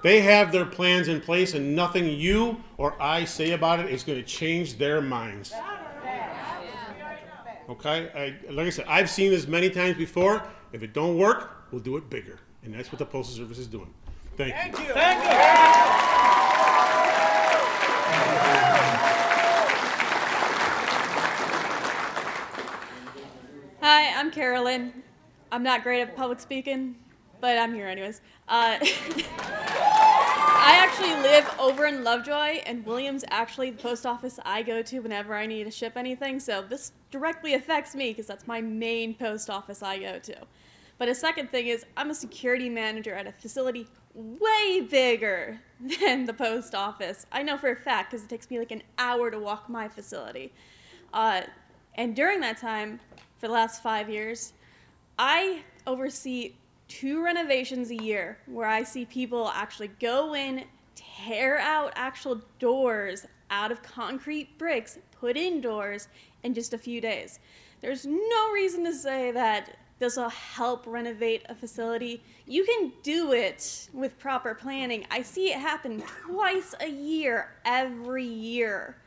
They 0.03 0.21
have 0.21 0.51
their 0.51 0.65
plans 0.65 1.07
in 1.07 1.21
place, 1.21 1.53
and 1.53 1.75
nothing 1.75 2.05
you 2.09 2.63
or 2.77 2.99
I 3.01 3.25
say 3.25 3.51
about 3.51 3.79
it 3.79 3.89
is 3.91 4.03
going 4.03 4.17
to 4.17 4.25
change 4.25 4.77
their 4.77 4.99
minds. 5.01 5.53
Okay? 7.69 8.09
I, 8.15 8.51
like 8.51 8.67
I 8.67 8.69
said, 8.71 8.85
I've 8.87 9.09
seen 9.09 9.31
this 9.31 9.47
many 9.47 9.69
times 9.69 9.97
before. 9.97 10.43
If 10.73 10.83
it 10.83 10.93
don't 10.93 11.17
work, 11.17 11.67
we'll 11.71 11.81
do 11.81 11.97
it 11.97 12.09
bigger. 12.09 12.39
And 12.63 12.73
that's 12.73 12.91
what 12.91 12.99
the 12.99 13.05
Postal 13.05 13.37
Service 13.37 13.59
is 13.59 13.67
doing. 13.67 13.93
Thank, 14.37 14.53
Thank 14.53 14.79
you. 14.79 14.85
you. 14.85 14.93
Thank 14.93 15.23
you. 15.23 15.29
Hi, 23.81 24.13
I'm 24.15 24.31
Carolyn. 24.31 25.03
I'm 25.51 25.63
not 25.63 25.83
great 25.83 26.01
at 26.01 26.15
public 26.15 26.39
speaking, 26.39 26.95
but 27.39 27.57
I'm 27.57 27.73
here 27.73 27.87
anyways. 27.87 28.21
Uh, 28.47 28.77
I 30.63 30.75
actually 30.75 31.15
live 31.23 31.51
over 31.57 31.87
in 31.87 32.03
Lovejoy, 32.03 32.61
and 32.67 32.85
Williams 32.85 33.25
actually 33.31 33.71
the 33.71 33.81
post 33.81 34.05
office 34.05 34.39
I 34.45 34.61
go 34.61 34.83
to 34.83 34.99
whenever 34.99 35.33
I 35.33 35.47
need 35.47 35.63
to 35.63 35.71
ship 35.71 35.93
anything. 35.95 36.39
So 36.39 36.61
this 36.61 36.91
directly 37.09 37.55
affects 37.55 37.95
me 37.95 38.11
because 38.11 38.27
that's 38.27 38.45
my 38.45 38.61
main 38.61 39.15
post 39.15 39.49
office 39.49 39.81
I 39.81 39.97
go 39.97 40.19
to. 40.19 40.35
But 40.99 41.09
a 41.09 41.15
second 41.15 41.49
thing 41.49 41.65
is 41.65 41.83
I'm 41.97 42.11
a 42.11 42.13
security 42.13 42.69
manager 42.69 43.15
at 43.15 43.25
a 43.25 43.31
facility 43.31 43.87
way 44.13 44.81
bigger 44.81 45.59
than 45.99 46.27
the 46.27 46.33
post 46.33 46.75
office. 46.75 47.25
I 47.31 47.41
know 47.41 47.57
for 47.57 47.71
a 47.71 47.75
fact 47.75 48.11
because 48.11 48.23
it 48.23 48.29
takes 48.29 48.47
me 48.51 48.59
like 48.59 48.69
an 48.69 48.83
hour 48.99 49.31
to 49.31 49.39
walk 49.39 49.67
my 49.67 49.87
facility. 49.87 50.53
Uh, 51.11 51.41
and 51.95 52.15
during 52.15 52.39
that 52.41 52.59
time, 52.59 52.99
for 53.39 53.47
the 53.47 53.53
last 53.53 53.81
five 53.81 54.11
years, 54.11 54.53
I 55.17 55.63
oversee 55.87 56.53
two 56.91 57.23
renovations 57.23 57.89
a 57.89 57.95
year 57.95 58.37
where 58.47 58.67
I 58.67 58.83
see 58.83 59.05
people 59.05 59.49
actually 59.53 59.87
go 59.99 60.35
in, 60.35 60.65
tear 60.95 61.57
out 61.57 61.93
actual 61.95 62.41
doors 62.59 63.25
out 63.49 63.71
of 63.71 63.81
concrete 63.81 64.57
bricks, 64.57 64.99
put 65.17 65.37
in 65.37 65.61
doors 65.61 66.09
in 66.43 66.53
just 66.53 66.73
a 66.73 66.77
few 66.77 66.99
days. 66.99 67.39
There's 67.79 68.05
no 68.05 68.51
reason 68.51 68.83
to 68.83 68.93
say 68.93 69.31
that 69.31 69.77
this 69.99 70.17
will 70.17 70.29
help 70.29 70.85
renovate 70.85 71.43
a 71.47 71.55
facility. 71.55 72.21
You 72.45 72.65
can 72.65 72.91
do 73.03 73.31
it 73.31 73.87
with 73.93 74.19
proper 74.19 74.53
planning. 74.53 75.05
I 75.09 75.21
see 75.21 75.53
it 75.53 75.59
happen 75.59 76.03
twice 76.25 76.75
a 76.81 76.89
year, 76.89 77.53
every 77.63 78.25
year. 78.25 78.97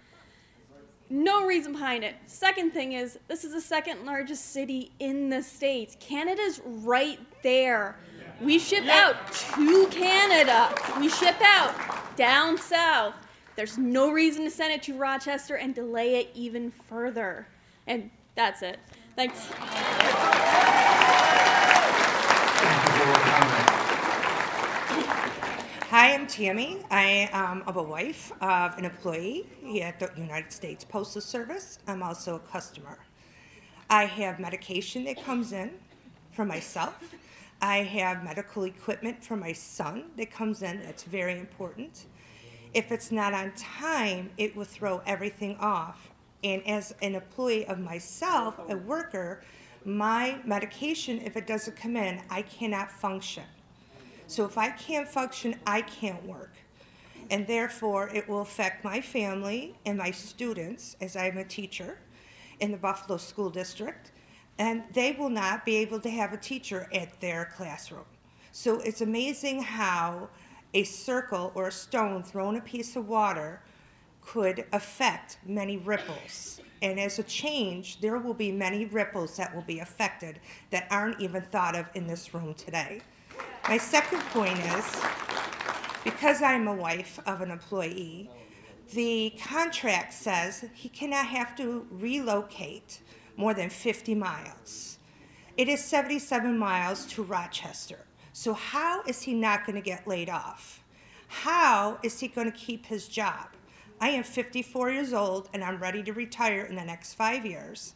No 1.11 1.45
reason 1.45 1.73
behind 1.73 2.03
it. 2.03 2.15
Second 2.25 2.71
thing 2.71 2.93
is, 2.93 3.19
this 3.29 3.45
is 3.45 3.53
the 3.53 3.61
second 3.61 4.07
largest 4.07 4.53
city 4.53 4.93
in 5.01 5.29
the 5.29 5.43
state. 5.43 5.97
Canada's 6.01 6.63
right 6.65 7.19
there. 7.45 7.95
We 8.41 8.59
ship 8.59 8.87
out 8.87 9.33
to 9.33 9.87
Canada. 9.87 10.75
We 10.99 11.09
ship 11.09 11.37
out 11.41 11.73
down 12.17 12.59
south. 12.59 13.15
There's 13.55 13.79
no 13.79 14.11
reason 14.11 14.43
to 14.43 14.51
send 14.51 14.73
it 14.73 14.83
to 14.85 14.99
Rochester 14.99 15.55
and 15.55 15.73
delay 15.73 16.17
it 16.17 16.31
even 16.35 16.73
further. 16.73 17.47
And 17.87 18.11
that's 18.35 18.63
it. 18.63 18.81
Thanks. 19.15 19.47
Hi, 25.91 26.13
I'm 26.15 26.27
Tammy. 26.27 26.81
I 26.91 27.29
am 27.33 27.63
a 27.69 27.81
wife 27.81 28.33
of 28.41 28.77
an 28.77 28.85
employee 28.85 29.47
at 29.81 30.01
the 30.01 30.11
United 30.17 30.51
States 30.51 30.83
Postal 30.85 31.21
Service. 31.21 31.79
I'm 31.87 32.03
also 32.03 32.35
a 32.35 32.41
customer. 32.41 32.99
I 33.89 34.07
have 34.07 34.41
medication 34.41 35.05
that 35.05 35.23
comes 35.23 35.53
in 35.53 35.71
for 36.33 36.45
myself. 36.45 37.15
I 37.65 37.79
have 37.79 38.23
medical 38.23 38.65
equipment 38.65 39.25
for 39.25 39.39
my 39.39 39.55
son 39.55 40.11
that 40.19 40.31
comes 40.31 40.61
in. 40.61 40.83
That's 40.83 41.05
very 41.05 41.39
important. 41.39 42.05
If 42.75 42.93
it's 42.93 43.11
not 43.11 43.33
on 43.33 43.53
time, 43.53 44.29
it 44.37 44.55
will 44.55 44.67
throw 44.67 45.01
everything 45.07 45.57
off. 45.57 46.11
And 46.43 46.63
as 46.67 46.95
an 47.01 47.15
employee 47.15 47.67
of 47.67 47.79
myself, 47.79 48.61
a 48.69 48.77
worker, 48.77 49.41
my 49.83 50.41
medication, 50.45 51.23
if 51.25 51.39
it 51.39 51.47
doesn't 51.47 51.75
come 51.75 51.97
in, 51.97 52.21
I 52.29 52.43
cannot 52.43 52.91
function. 52.91 53.45
So 54.27 54.45
if 54.45 54.59
I 54.59 54.69
can't 54.69 55.09
function, 55.09 55.59
I 55.67 55.81
can't 55.81 56.23
work. 56.27 56.53
And 57.31 57.47
therefore, 57.47 58.11
it 58.13 58.29
will 58.29 58.43
affect 58.43 58.85
my 58.85 59.01
family 59.01 59.75
and 59.87 59.97
my 59.97 60.11
students, 60.11 60.97
as 61.01 61.17
I'm 61.17 61.39
a 61.39 61.45
teacher 61.45 61.97
in 62.61 62.73
the 62.73 62.77
Buffalo 62.77 63.17
School 63.17 63.49
District, 63.49 64.11
and 64.59 64.83
they 64.93 65.13
will 65.13 65.31
not 65.31 65.65
be 65.65 65.77
able 65.77 66.01
to 66.01 66.11
have 66.11 66.33
a 66.33 66.37
teacher 66.37 66.89
at 66.93 67.21
their 67.21 67.51
classroom. 67.57 68.05
So 68.53 68.81
it's 68.81 69.01
amazing 69.01 69.63
how 69.63 70.29
a 70.75 70.85
circle 70.85 71.53
or 71.55 71.69
a 71.69 71.73
stone 71.73 72.23
thrown 72.23 72.57
a 72.57 72.61
piece 72.61 72.97
of 72.97 73.09
water 73.09 73.61
could 74.21 74.65
affect 74.73 75.39
many 75.47 75.77
ripples. 75.77 76.61
And 76.83 76.99
as 77.01 77.19
a 77.19 77.23
change, 77.23 78.01
there 78.01 78.19
will 78.19 78.35
be 78.35 78.53
many 78.53 78.85
ripples 78.87 79.37
that 79.37 79.55
will 79.55 79.63
be 79.63 79.81
affected 79.81 80.41
that 80.71 80.87
aren't 80.91 81.21
even 81.21 81.43
thought 81.43 81.77
of 81.77 81.87
in 81.95 82.07
this 82.07 82.35
room 82.35 82.55
today. 82.55 83.01
My 83.69 83.79
second 83.79 84.21
point 84.31 84.59
is, 84.59 85.03
because 86.05 86.43
I'm 86.43 86.69
a 86.69 86.75
wife 86.75 87.19
of 87.27 87.41
an 87.41 87.51
employee, 87.51 88.31
the 88.93 89.33
contract 89.43 90.13
says 90.13 90.65
he 90.75 90.89
cannot 90.89 91.27
have 91.27 91.57
to 91.57 91.87
relocate 91.91 93.01
more 93.37 93.55
than 93.55 93.71
50 93.71 94.15
miles. 94.15 94.99
It 95.57 95.69
is 95.69 95.85
77 95.85 96.59
miles 96.59 97.07
to 97.07 97.23
Rochester. 97.23 98.01
So 98.33 98.55
how 98.55 99.03
is 99.03 99.23
he 99.23 99.35
not 99.35 99.65
going 99.67 99.77
to 99.77 99.83
get 99.83 100.09
laid 100.09 100.29
off? 100.29 100.83
How 101.29 101.99
is 102.03 102.19
he 102.21 102.29
going 102.29 102.51
to 102.51 102.57
keep 102.57 102.87
his 102.87 103.09
job? 103.09 103.49
I 104.01 104.11
am 104.11 104.25
54 104.25 104.91
years 104.91 105.13
old 105.13 105.49
and 105.53 105.63
I'm 105.63 105.79
ready 105.79 106.03
to 106.03 106.13
retire 106.13 106.65
in 106.65 106.75
the 106.75 106.85
next 106.85 107.15
five 107.15 107.47
years. 107.47 107.95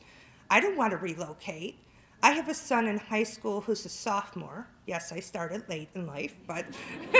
I 0.49 0.61
don't 0.61 0.77
want 0.77 0.93
to 0.93 0.97
relocate. 0.97 1.81
I 2.23 2.33
have 2.33 2.49
a 2.49 2.55
son 2.55 2.89
in 2.89 2.99
high 2.99 3.23
school 3.23 3.61
who's 3.61 3.85
a 3.85 3.89
sophomore. 3.89 4.67
Yes, 4.87 5.13
I 5.13 5.21
started 5.21 5.69
late 5.69 5.89
in 5.95 6.07
life, 6.07 6.35
but 6.47 6.67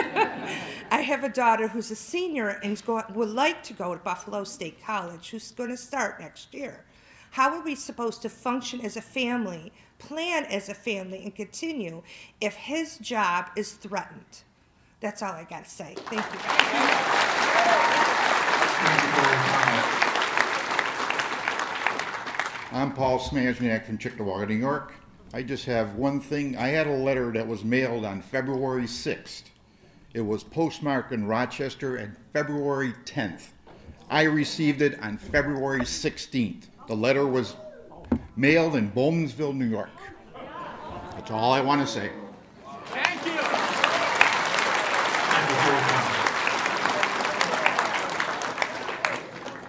I 0.91 1.03
have 1.03 1.23
a 1.23 1.29
daughter 1.29 1.69
who's 1.69 1.91
a 1.91 1.97
senior 1.97 2.61
and 2.65 2.83
would 3.15 3.29
like 3.29 3.63
to 3.65 3.75
go 3.75 3.95
to 3.95 4.01
Buffalo 4.01 4.43
State 4.43 4.83
College, 4.85 5.31
who's 5.31 5.53
going 5.53 5.71
to 5.71 5.77
start 5.77 6.19
next 6.19 6.53
year. 6.53 6.85
How 7.39 7.55
are 7.55 7.63
we 7.63 7.77
supposed 7.77 8.23
to 8.23 8.29
function 8.29 8.81
as 8.81 8.97
a 8.97 9.01
family, 9.01 9.71
plan 10.01 10.45
as 10.47 10.69
a 10.69 10.75
family, 10.75 11.23
and 11.23 11.33
continue 11.33 12.03
if 12.41 12.57
his 12.57 12.99
job 12.99 13.51
is 13.55 13.75
threatened? 13.75 14.43
That's 14.99 15.23
all 15.23 15.35
I 15.35 15.45
got 15.45 15.63
to 15.63 15.71
say. 15.71 15.95
Thank 15.97 16.25
you. 16.25 16.41
I'm 22.77 22.93
Paul 22.93 23.21
Smajniak 23.21 23.87
from 23.87 23.99
Cheektowaga, 23.99 24.49
New 24.49 24.57
York. 24.57 24.95
I 25.33 25.45
just 25.45 25.65
have 25.67 25.95
one 25.95 26.19
thing. 26.19 26.57
I 26.57 26.67
had 26.67 26.89
a 26.89 26.93
letter 26.93 27.31
that 27.31 27.47
was 27.47 27.63
mailed 27.63 28.05
on 28.05 28.21
February 28.21 28.87
6th. 28.87 29.45
It 30.13 30.23
was 30.23 30.43
postmarked 30.43 31.13
in 31.13 31.25
Rochester 31.25 32.01
on 32.01 32.17
February 32.33 32.95
10th. 33.05 33.51
I 34.11 34.25
received 34.25 34.83
it 34.83 35.01
on 35.01 35.19
February 35.19 35.83
16th. 35.83 36.65
The 36.89 36.97
letter 36.97 37.27
was 37.27 37.55
mailed 38.35 38.75
in 38.75 38.91
Bowmansville, 38.91 39.55
New 39.55 39.67
York. 39.67 39.91
That's 41.13 41.31
all 41.31 41.53
I 41.53 41.61
want 41.61 41.83
to 41.83 41.87
say. 41.87 42.11
Thank 42.87 43.27
you. 43.27 43.33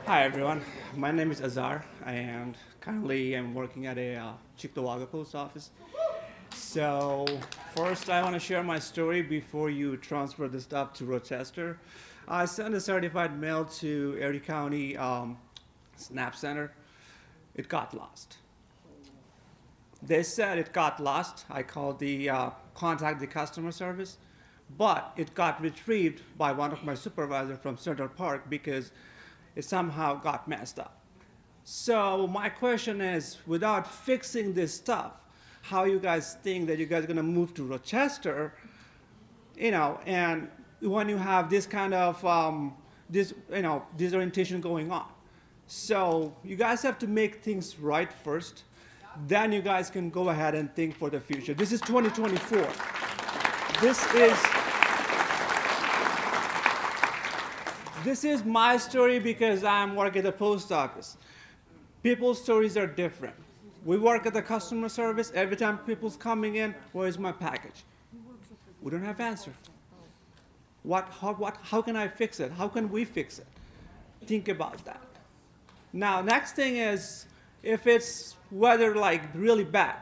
Hi 0.05 0.23
everyone, 0.23 0.63
my 0.95 1.11
name 1.11 1.29
is 1.29 1.41
Azar 1.41 1.83
and 2.05 2.55
currently 2.79 3.33
I'm 3.33 3.53
working 3.53 3.85
at 3.85 3.97
a 3.97 4.15
uh, 4.15 4.31
Cheektowaga 4.57 5.11
post 5.11 5.35
office. 5.35 5.71
So 6.51 7.25
first 7.75 8.09
I 8.09 8.23
want 8.23 8.33
to 8.33 8.39
share 8.39 8.63
my 8.63 8.79
story 8.79 9.21
before 9.21 9.69
you 9.69 9.97
transfer 9.97 10.47
the 10.47 10.61
stuff 10.61 10.93
to 10.93 11.05
Rochester. 11.05 11.79
I 12.29 12.45
sent 12.45 12.73
a 12.75 12.79
certified 12.79 13.37
mail 13.37 13.65
to 13.65 14.17
Erie 14.21 14.39
County 14.39 14.95
um, 14.95 15.37
SNAP 15.97 16.33
Center. 16.33 16.71
It 17.59 17.67
got 17.67 17.93
lost. 17.93 18.37
They 20.01 20.23
said 20.23 20.57
it 20.59 20.71
got 20.71 21.03
lost. 21.03 21.43
I 21.49 21.61
called 21.61 21.99
the 21.99 22.29
uh, 22.29 22.49
contact 22.73 23.19
the 23.19 23.27
customer 23.27 23.73
service, 23.73 24.17
but 24.77 25.11
it 25.17 25.33
got 25.33 25.61
retrieved 25.61 26.21
by 26.37 26.53
one 26.53 26.71
of 26.71 26.85
my 26.85 26.95
supervisors 26.95 27.57
from 27.57 27.75
Central 27.75 28.07
Park 28.07 28.49
because 28.49 28.93
it 29.57 29.65
somehow 29.65 30.15
got 30.15 30.47
messed 30.47 30.79
up. 30.79 31.01
So 31.65 32.27
my 32.27 32.47
question 32.47 33.01
is, 33.01 33.39
without 33.45 33.85
fixing 33.85 34.53
this 34.53 34.73
stuff, 34.73 35.11
how 35.63 35.83
you 35.83 35.99
guys 35.99 36.37
think 36.41 36.67
that 36.67 36.79
you 36.79 36.85
guys 36.85 37.03
are 37.03 37.07
gonna 37.07 37.21
move 37.21 37.53
to 37.55 37.63
Rochester, 37.63 38.53
you 39.57 39.71
know, 39.71 39.99
and 40.05 40.47
when 40.79 41.09
you 41.09 41.17
have 41.17 41.49
this 41.49 41.65
kind 41.65 41.93
of 41.93 42.23
um, 42.25 42.73
this 43.09 43.33
you 43.53 43.63
know 43.63 43.85
disorientation 43.97 44.61
going 44.61 44.89
on. 44.91 45.07
So 45.69 46.33
you 46.43 46.55
guys 46.55 46.81
have 46.81 46.97
to 46.97 47.07
make 47.07 47.43
things 47.43 47.77
right 47.77 48.11
first. 48.11 48.63
Then 49.27 49.51
you 49.51 49.61
guys 49.61 49.91
can 49.91 50.09
go 50.09 50.29
ahead 50.29 50.55
and 50.55 50.73
think 50.73 50.95
for 50.95 51.11
the 51.11 51.19
future. 51.19 51.53
This 51.53 51.71
is 51.71 51.79
2024. 51.81 52.67
This 53.79 54.03
is 54.15 54.37
this 58.03 58.23
is 58.23 58.43
my 58.43 58.77
story 58.77 59.19
because 59.19 59.63
I'm 59.63 59.95
working 59.95 60.19
at 60.19 60.23
the 60.23 60.31
post 60.31 60.71
office. 60.71 61.17
People's 62.01 62.41
stories 62.41 62.75
are 62.75 62.87
different. 62.87 63.35
We 63.85 63.99
work 63.99 64.25
at 64.25 64.33
the 64.33 64.41
customer 64.41 64.89
service. 64.89 65.31
Every 65.35 65.55
time 65.55 65.77
people's 65.79 66.17
coming 66.17 66.55
in, 66.55 66.73
where's 66.93 67.19
my 67.19 67.31
package? 67.31 67.83
We 68.81 68.89
don't 68.89 69.03
have 69.03 69.19
answer. 69.19 69.53
What, 70.81 71.09
how, 71.21 71.33
what, 71.33 71.57
how 71.61 71.83
can 71.83 71.95
I 71.95 72.07
fix 72.07 72.39
it? 72.39 72.51
How 72.53 72.67
can 72.67 72.89
we 72.89 73.05
fix 73.05 73.37
it? 73.37 73.47
Think 74.25 74.47
about 74.47 74.83
that. 74.85 75.08
Now, 75.93 76.21
next 76.21 76.53
thing 76.53 76.77
is, 76.77 77.25
if 77.63 77.87
it's 77.87 78.35
weather 78.51 78.95
like 78.95 79.21
really 79.33 79.63
bad, 79.63 79.95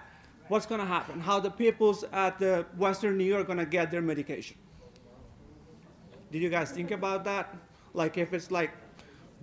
what's 0.48 0.66
going 0.66 0.82
to 0.82 0.88
happen? 0.88 1.20
How 1.20 1.40
the 1.40 1.50
peoples 1.50 2.04
at 2.12 2.40
the 2.40 2.66
Western 2.78 3.18
New 3.18 3.24
York 3.24 3.48
going 3.48 3.60
to 3.60 3.66
get 3.66 3.92
their 3.92 4.02
medication? 4.02 4.58
Did 6.32 6.42
you 6.42 6.50
guys 6.50 6.72
think 6.72 6.92
about 6.92 7.24
that? 7.26 7.56
Like 7.94 8.18
if 8.18 8.34
it's 8.34 8.52
like 8.52 8.72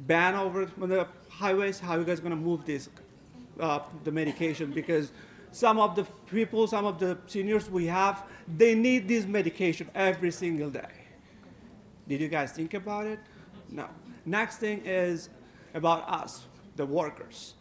ban 0.00 0.34
over 0.34 0.66
the 0.66 1.08
highways, 1.28 1.80
how 1.80 1.96
you 1.96 2.04
guys 2.04 2.20
going 2.20 2.30
to 2.30 2.36
move 2.36 2.64
this, 2.64 2.88
uh, 3.58 3.80
the 4.04 4.12
medication? 4.12 4.70
Because 4.70 5.12
some 5.50 5.78
of 5.78 5.96
the 5.96 6.04
people, 6.30 6.66
some 6.66 6.84
of 6.84 6.98
the 6.98 7.16
seniors 7.26 7.70
we 7.70 7.86
have, 7.86 8.24
they 8.56 8.74
need 8.74 9.08
this 9.08 9.24
medication 9.24 9.88
every 9.94 10.30
single 10.30 10.68
day. 10.68 10.92
Did 12.06 12.20
you 12.20 12.28
guys 12.28 12.52
think 12.52 12.74
about 12.74 13.06
it? 13.06 13.18
No. 13.70 13.88
Next 14.26 14.58
thing 14.58 14.82
is 14.84 15.30
about 15.74 16.08
us, 16.08 16.46
the 16.76 16.86
workers. 16.86 17.54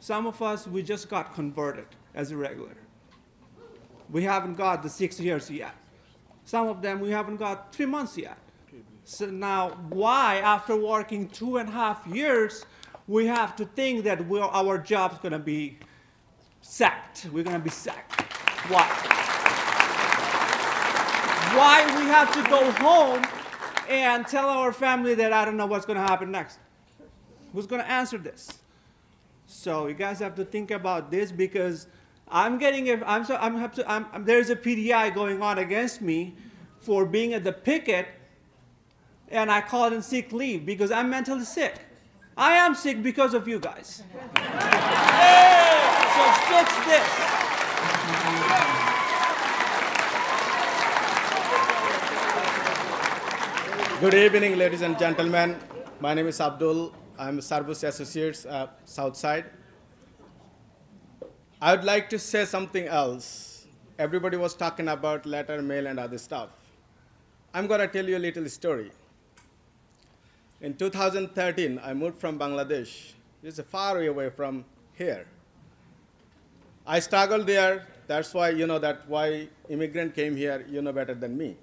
Some 0.00 0.26
of 0.26 0.40
us, 0.40 0.66
we 0.66 0.82
just 0.82 1.08
got 1.08 1.34
converted 1.34 1.86
as 2.14 2.30
a 2.30 2.36
regular. 2.36 2.76
We 4.10 4.22
haven't 4.22 4.54
got 4.54 4.82
the 4.82 4.88
six 4.88 5.18
years 5.18 5.50
yet. 5.50 5.74
Some 6.44 6.68
of 6.68 6.82
them, 6.82 7.00
we 7.00 7.10
haven't 7.10 7.36
got 7.36 7.72
three 7.72 7.86
months 7.86 8.16
yet. 8.16 8.38
So 9.04 9.26
now, 9.26 9.70
why, 9.88 10.36
after 10.36 10.76
working 10.76 11.28
two 11.28 11.58
and 11.58 11.68
a 11.68 11.72
half 11.72 12.06
years, 12.06 12.64
we 13.06 13.26
have 13.26 13.54
to 13.56 13.66
think 13.66 14.04
that 14.04 14.20
our 14.30 14.78
job's 14.78 15.18
gonna 15.18 15.38
be 15.38 15.78
sacked? 16.62 17.26
We're 17.32 17.44
gonna 17.44 17.58
be 17.58 17.70
sacked. 17.70 18.22
Why? 18.70 18.86
Why 21.54 21.84
we 21.98 22.06
have 22.06 22.32
to 22.34 22.50
go 22.50 22.70
home 22.72 23.24
and 23.88 24.26
tell 24.26 24.48
our 24.48 24.72
family 24.72 25.14
that 25.14 25.32
I 25.32 25.44
don't 25.44 25.56
know 25.56 25.66
what's 25.66 25.84
gonna 25.86 26.00
happen 26.00 26.30
next? 26.30 26.58
Who's 27.54 27.66
gonna 27.68 27.84
answer 27.84 28.18
this? 28.18 28.58
So 29.46 29.86
you 29.86 29.94
guys 29.94 30.18
have 30.18 30.34
to 30.34 30.44
think 30.44 30.72
about 30.72 31.12
this 31.12 31.30
because 31.30 31.86
I'm 32.28 32.58
getting 32.58 32.90
a, 32.90 33.04
I'm 33.04 33.24
so 33.24 33.36
I'm, 33.36 33.56
have 33.56 33.72
to, 33.76 33.88
I'm, 33.88 34.06
I'm 34.12 34.24
there's 34.24 34.50
a 34.50 34.56
PDI 34.56 35.14
going 35.14 35.40
on 35.40 35.58
against 35.58 36.02
me 36.02 36.34
for 36.80 37.06
being 37.06 37.32
at 37.32 37.44
the 37.44 37.52
picket, 37.52 38.08
and 39.28 39.52
I 39.52 39.60
called 39.60 39.92
in 39.92 40.02
sick 40.02 40.32
leave 40.32 40.66
because 40.66 40.90
I'm 40.90 41.08
mentally 41.08 41.44
sick. 41.44 41.76
I 42.36 42.54
am 42.54 42.74
sick 42.74 43.04
because 43.04 43.34
of 43.34 43.46
you 43.46 43.60
guys. 43.60 44.02
so 44.34 46.24
fix 46.50 46.74
this. 46.90 47.06
Good 54.00 54.14
evening, 54.14 54.58
ladies 54.58 54.82
and 54.82 54.98
gentlemen. 54.98 55.56
My 56.00 56.14
name 56.14 56.26
is 56.26 56.40
Abdul. 56.40 57.03
I'm 57.16 57.38
Sarbus 57.38 57.86
Associates, 57.86 58.44
uh, 58.44 58.66
Southside. 58.84 59.44
I 61.62 61.74
would 61.76 61.84
like 61.84 62.10
to 62.10 62.18
say 62.18 62.44
something 62.44 62.88
else. 62.88 63.66
Everybody 64.00 64.36
was 64.36 64.54
talking 64.54 64.88
about 64.88 65.24
letter, 65.24 65.62
mail, 65.62 65.86
and 65.86 66.00
other 66.00 66.18
stuff. 66.18 66.50
I'm 67.54 67.68
going 67.68 67.78
to 67.78 67.86
tell 67.86 68.08
you 68.08 68.16
a 68.16 68.18
little 68.18 68.48
story. 68.48 68.90
In 70.60 70.74
2013, 70.74 71.80
I 71.84 71.94
moved 71.94 72.18
from 72.18 72.36
Bangladesh. 72.36 73.12
It's 73.44 73.60
far 73.60 74.02
away 74.02 74.30
from 74.30 74.64
here. 74.94 75.24
I 76.84 76.98
struggled 76.98 77.46
there. 77.46 77.86
That's 78.08 78.34
why 78.34 78.50
you 78.50 78.66
know 78.66 78.80
that 78.80 79.08
why 79.08 79.48
immigrant 79.68 80.16
came 80.16 80.34
here. 80.34 80.66
You 80.68 80.82
know 80.82 80.92
better 80.92 81.14
than 81.14 81.38
me. 81.38 81.56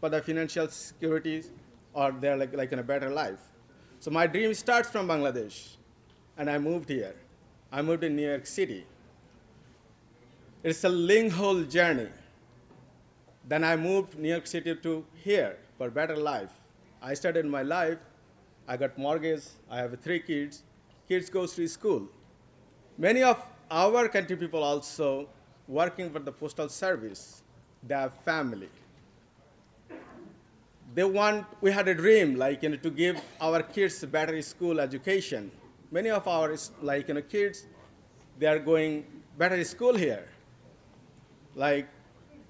For 0.00 0.10
the 0.10 0.20
financial 0.20 0.68
securities 0.68 1.50
or 1.94 2.12
they're 2.12 2.36
like, 2.36 2.54
like 2.54 2.72
in 2.72 2.78
a 2.78 2.82
better 2.82 3.08
life. 3.08 3.49
So 4.00 4.10
my 4.10 4.26
dream 4.26 4.54
starts 4.54 4.88
from 4.88 5.08
Bangladesh, 5.08 5.76
and 6.38 6.48
I 6.48 6.56
moved 6.56 6.88
here. 6.88 7.14
I 7.70 7.82
moved 7.82 8.02
in 8.02 8.16
New 8.16 8.26
York 8.26 8.46
City. 8.46 8.86
It's 10.62 10.84
a 10.84 10.88
link 10.88 11.34
hole 11.34 11.62
journey. 11.64 12.08
Then 13.46 13.62
I 13.62 13.76
moved 13.76 14.18
New 14.18 14.30
York 14.30 14.46
City 14.46 14.74
to 14.74 15.04
here 15.22 15.58
for 15.76 15.90
better 15.90 16.16
life. 16.16 16.48
I 17.02 17.12
started 17.12 17.44
my 17.44 17.62
life. 17.62 17.98
I 18.66 18.78
got 18.78 18.96
mortgage. 18.96 19.44
I 19.70 19.76
have 19.78 20.00
three 20.00 20.20
kids. 20.20 20.62
Kids 21.06 21.28
goes 21.28 21.54
to 21.56 21.68
school. 21.68 22.08
Many 22.96 23.22
of 23.22 23.46
our 23.70 24.08
country 24.08 24.36
people 24.36 24.62
also 24.62 25.28
working 25.68 26.10
for 26.10 26.20
the 26.20 26.32
postal 26.32 26.70
service. 26.70 27.42
They 27.86 27.94
have 27.94 28.14
family 28.24 28.70
they 30.94 31.04
want 31.04 31.46
we 31.60 31.70
had 31.70 31.86
a 31.88 31.94
dream 31.94 32.36
like 32.36 32.62
you 32.62 32.70
know 32.70 32.76
to 32.76 32.90
give 32.90 33.20
our 33.40 33.62
kids 33.62 34.04
better 34.04 34.40
school 34.42 34.80
education. 34.80 35.50
Many 35.90 36.10
of 36.10 36.26
our 36.26 36.56
like 36.82 37.08
you 37.08 37.14
know 37.14 37.22
kids 37.22 37.66
they 38.38 38.46
are 38.46 38.58
going 38.58 39.04
better 39.38 39.62
school 39.64 39.94
here. 39.94 40.28
Like 41.54 41.86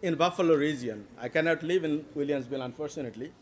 in 0.03 0.15
buffalo 0.15 0.55
region. 0.55 1.07
I 1.21 1.29
cannot 1.29 1.63
live 1.63 1.85
in 1.85 2.05
williamsville 2.17 2.65
unfortunately. 2.65 3.33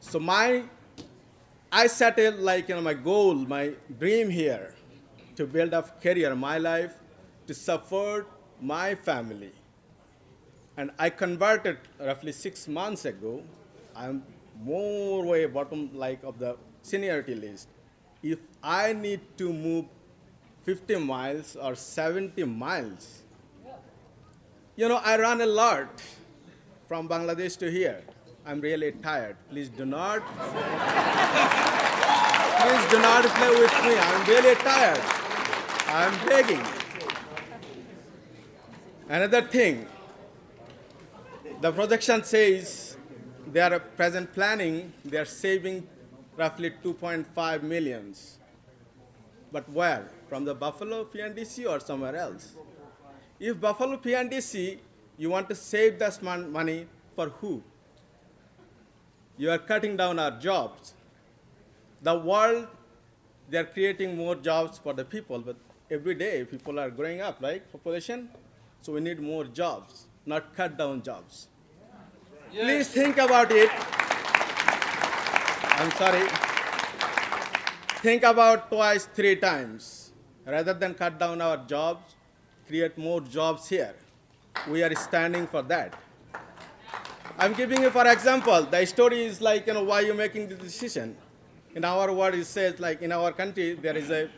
So 0.00 0.18
my 0.18 0.64
i 1.72 1.86
set 1.86 2.18
it 2.18 2.38
like 2.38 2.68
you 2.68 2.74
know 2.74 2.82
my 2.82 2.94
goal 2.94 3.34
my 3.34 3.72
dream 3.98 4.28
here 4.30 4.74
to 5.36 5.46
build 5.46 5.72
a 5.72 5.82
career 6.02 6.34
my 6.34 6.58
life 6.58 6.98
to 7.46 7.54
support 7.54 8.28
my 8.60 8.94
family 8.94 9.52
and 10.76 10.90
I 10.98 11.10
converted 11.10 11.78
roughly 12.00 12.32
six 12.32 12.66
months 12.66 13.04
ago. 13.04 13.42
I'm 13.94 14.24
more 14.62 15.24
way 15.24 15.46
bottom 15.46 15.90
like 15.94 16.22
of 16.24 16.38
the 16.38 16.56
seniority 16.82 17.34
list. 17.34 17.68
If 18.22 18.38
I 18.62 18.92
need 18.92 19.20
to 19.38 19.52
move 19.52 19.86
50 20.64 20.96
miles 20.96 21.56
or 21.56 21.74
70 21.74 22.42
miles, 22.44 23.22
you 24.76 24.88
know, 24.88 25.00
I 25.04 25.18
run 25.18 25.40
a 25.40 25.46
lot 25.46 26.02
from 26.88 27.08
Bangladesh 27.08 27.56
to 27.58 27.70
here. 27.70 28.02
I'm 28.44 28.60
really 28.60 28.92
tired. 28.92 29.36
Please 29.50 29.68
do 29.68 29.84
not, 29.86 30.20
please 32.60 32.90
do 32.90 32.98
not 33.00 33.24
play 33.24 33.50
with 33.50 33.72
me. 33.84 33.96
I'm 33.96 34.26
really 34.26 34.54
tired. 34.56 35.00
I'm 35.86 36.28
begging. 36.28 36.60
Another 39.08 39.42
thing, 39.42 39.86
the 41.64 41.72
projection 41.72 42.22
says 42.22 42.98
they 43.50 43.58
are 43.58 43.78
present 43.80 44.30
planning, 44.34 44.92
they 45.02 45.16
are 45.16 45.24
saving 45.24 45.88
roughly 46.36 46.70
2.5 46.70 47.62
millions. 47.62 48.38
But 49.50 49.66
where? 49.70 50.10
From 50.28 50.44
the 50.44 50.54
Buffalo 50.54 51.04
P&DC 51.04 51.66
or 51.66 51.80
somewhere 51.80 52.16
else? 52.16 52.54
If 53.40 53.58
Buffalo 53.58 53.96
P&DC, 53.96 54.76
you 55.16 55.30
want 55.30 55.48
to 55.48 55.54
save 55.54 55.98
this 55.98 56.20
money 56.20 56.86
for 57.16 57.30
who? 57.30 57.62
You 59.38 59.50
are 59.50 59.56
cutting 59.56 59.96
down 59.96 60.18
our 60.18 60.32
jobs. 60.32 60.92
The 62.02 62.14
world, 62.14 62.66
they 63.48 63.56
are 63.56 63.64
creating 63.64 64.18
more 64.18 64.34
jobs 64.34 64.76
for 64.76 64.92
the 64.92 65.06
people, 65.06 65.38
but 65.38 65.56
every 65.90 66.14
day 66.14 66.44
people 66.44 66.78
are 66.78 66.90
growing 66.90 67.22
up, 67.22 67.40
right? 67.40 67.62
Population. 67.72 68.28
So 68.82 68.92
we 68.92 69.00
need 69.00 69.18
more 69.18 69.44
jobs, 69.44 70.08
not 70.26 70.54
cut 70.54 70.76
down 70.76 71.00
jobs. 71.00 71.48
Please 72.54 72.86
think 72.88 73.18
about 73.18 73.50
it. 73.50 73.68
I'm 75.76 75.90
sorry. 75.98 76.28
Think 78.00 78.22
about 78.22 78.70
twice, 78.70 79.06
three 79.12 79.34
times. 79.34 80.12
Rather 80.46 80.72
than 80.72 80.94
cut 80.94 81.18
down 81.18 81.40
our 81.40 81.56
jobs, 81.56 82.14
create 82.68 82.96
more 82.96 83.20
jobs 83.20 83.68
here. 83.68 83.96
We 84.68 84.84
are 84.84 84.94
standing 84.94 85.48
for 85.48 85.62
that. 85.62 85.94
I'm 87.38 87.54
giving 87.54 87.82
you 87.82 87.90
for 87.90 88.06
example, 88.06 88.62
the 88.62 88.86
story 88.86 89.24
is 89.24 89.40
like, 89.40 89.66
you 89.66 89.74
know, 89.74 89.82
why 89.82 90.00
you're 90.02 90.14
making 90.14 90.48
the 90.48 90.54
decision. 90.54 91.16
In 91.74 91.84
our 91.84 92.12
word, 92.12 92.36
it 92.36 92.44
says 92.44 92.78
like 92.78 93.02
in 93.02 93.10
our 93.10 93.32
country, 93.32 93.74
there 93.74 93.96
is 93.96 94.10
a 94.10 94.30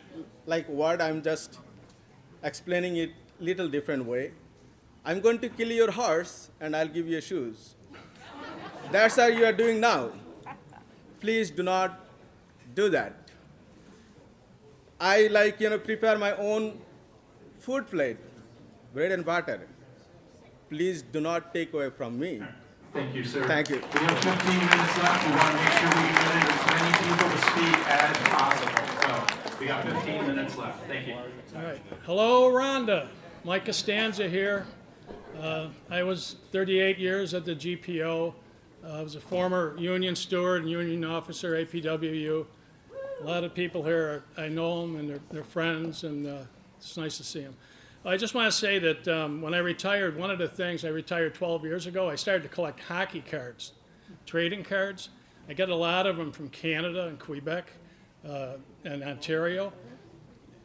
like 0.47 0.67
word 0.71 1.03
I'm 1.03 1.23
just 1.23 1.59
explaining 2.43 2.97
it 2.97 3.11
little 3.41 3.69
different 3.69 4.07
way. 4.07 4.33
I'm 5.05 5.21
going 5.21 5.39
to 5.41 5.51
kill 5.51 5.71
your 5.71 5.91
horse 5.91 6.51
and 6.63 6.75
I'll 6.75 6.89
give 6.89 7.07
you 7.07 7.21
shoes. 7.21 7.76
That's 8.91 9.17
how 9.17 9.27
you 9.27 9.45
are 9.45 9.53
doing 9.53 9.81
now. 9.81 10.11
Please 11.21 11.51
do 11.51 11.63
not 11.63 12.07
do 12.75 12.89
that. 12.91 13.31
I 15.01 15.27
like, 15.27 15.61
you 15.61 15.71
know, 15.71 15.79
prepare 15.79 16.17
my 16.19 16.33
own 16.37 16.79
food 17.59 17.87
plate, 17.91 18.19
bread 18.95 19.13
and 19.13 19.25
butter. 19.25 19.67
Please 20.71 21.03
do 21.03 21.21
not 21.21 21.53
take 21.53 21.73
away 21.73 21.91
from 21.91 22.19
me. 22.19 22.43
Thank 22.93 23.15
you, 23.15 23.25
sir. 23.25 23.47
Thank 23.47 23.69
you. 23.69 23.77
We 23.77 24.01
have 24.01 24.19
15 24.25 24.59
minutes 24.59 24.99
left. 24.99 25.27
We 25.27 25.33
want 25.37 25.51
to 25.51 25.63
make 25.63 25.73
sure 25.77 25.91
we 25.91 26.07
limit 26.17 26.49
as 26.49 26.67
many 26.73 26.93
people 27.05 27.29
to 27.29 27.39
speak 27.51 27.77
as 27.89 28.17
possible. 28.29 28.87
So 29.03 29.59
we 29.61 29.67
got 29.67 29.85
15 29.85 30.27
minutes 30.27 30.57
left. 30.57 30.87
Thank 30.87 31.09
you. 31.09 31.15
All 31.15 31.63
right. 31.63 31.83
Hello, 32.05 32.51
Rhonda. 32.51 33.09
Mike 33.45 33.67
Costanza 33.67 34.29
here. 34.29 34.67
Uh, 35.39 35.69
I 35.91 36.03
was 36.03 36.37
38 36.53 36.99
years 36.99 37.35
at 37.35 37.45
the 37.45 37.55
GPO. 37.55 38.35
Uh, 38.87 38.99
I 38.99 39.03
was 39.03 39.17
a 39.17 39.21
former 39.21 39.75
union 39.79 40.15
steward 40.15 40.63
and 40.63 40.71
union 40.71 41.05
officer, 41.05 41.53
APWU. 41.53 42.47
A 43.21 43.25
lot 43.25 43.43
of 43.43 43.53
people 43.53 43.83
here, 43.83 44.25
I 44.37 44.49
know 44.49 44.83
them 44.83 44.97
and 44.97 45.09
they're, 45.09 45.21
they're 45.31 45.45
friends, 45.45 46.05
and 46.05 46.27
uh, 46.27 46.43
it's 46.79 46.97
nice 46.97 47.17
to 47.17 47.25
see 47.25 47.41
them. 47.41 47.57
I 48.05 48.17
just 48.17 48.35
want 48.35 48.53
to 48.53 48.57
say 48.57 48.79
that 48.79 49.09
um, 49.09 49.41
when 49.43 49.55
I 49.55 49.59
retired, 49.59 50.17
one 50.17 50.31
of 50.31 50.39
the 50.39 50.47
things 50.47 50.85
I 50.85 50.89
retired 50.89 51.35
12 51.35 51.65
years 51.65 51.87
ago, 51.87 52.09
I 52.09 52.15
started 52.15 52.45
to 52.45 52.49
collect 52.49 52.79
hockey 52.79 53.25
cards, 53.29 53.73
trading 54.25 54.63
cards. 54.63 55.09
I 55.49 55.55
get 55.55 55.69
a 55.69 55.75
lot 55.75 56.07
of 56.07 56.17
them 56.17 56.31
from 56.31 56.49
Canada 56.51 57.09
and 57.09 57.19
Quebec 57.19 57.73
uh, 58.29 58.53
and 58.85 59.03
Ontario. 59.03 59.73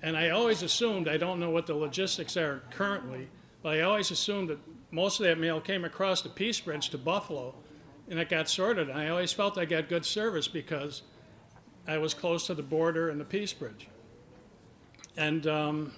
And 0.04 0.16
I 0.16 0.30
always 0.30 0.62
assumed, 0.62 1.08
I 1.08 1.18
don't 1.18 1.40
know 1.40 1.50
what 1.50 1.66
the 1.66 1.74
logistics 1.74 2.38
are 2.38 2.62
currently, 2.70 3.30
but 3.64 3.78
I 3.78 3.82
always 3.82 4.12
assumed 4.12 4.50
that 4.50 4.60
most 4.92 5.20
of 5.20 5.26
that 5.26 5.40
mail 5.40 5.60
came 5.60 5.86
across 5.86 6.22
the 6.22 6.30
Peace 6.30 6.60
Bridge 6.60 6.92
to 6.92 7.00
Buffalo 7.00 7.56
and 8.12 8.20
it 8.20 8.30
got 8.30 8.50
sorted. 8.50 8.92
I 8.92 9.08
always 9.08 9.32
felt 9.32 9.58
I 9.58 9.64
got 9.64 9.88
good 9.88 10.06
service 10.06 10.46
because 10.46 11.02
I 11.88 11.98
was 11.98 12.14
close 12.14 12.46
to 12.48 12.54
the 12.54 12.62
border 12.62 13.10
and 13.10 13.20
the 13.20 13.24
Peace 13.26 13.54
Bridge. 13.54 13.88
And 15.16 15.48
um, 15.48 15.94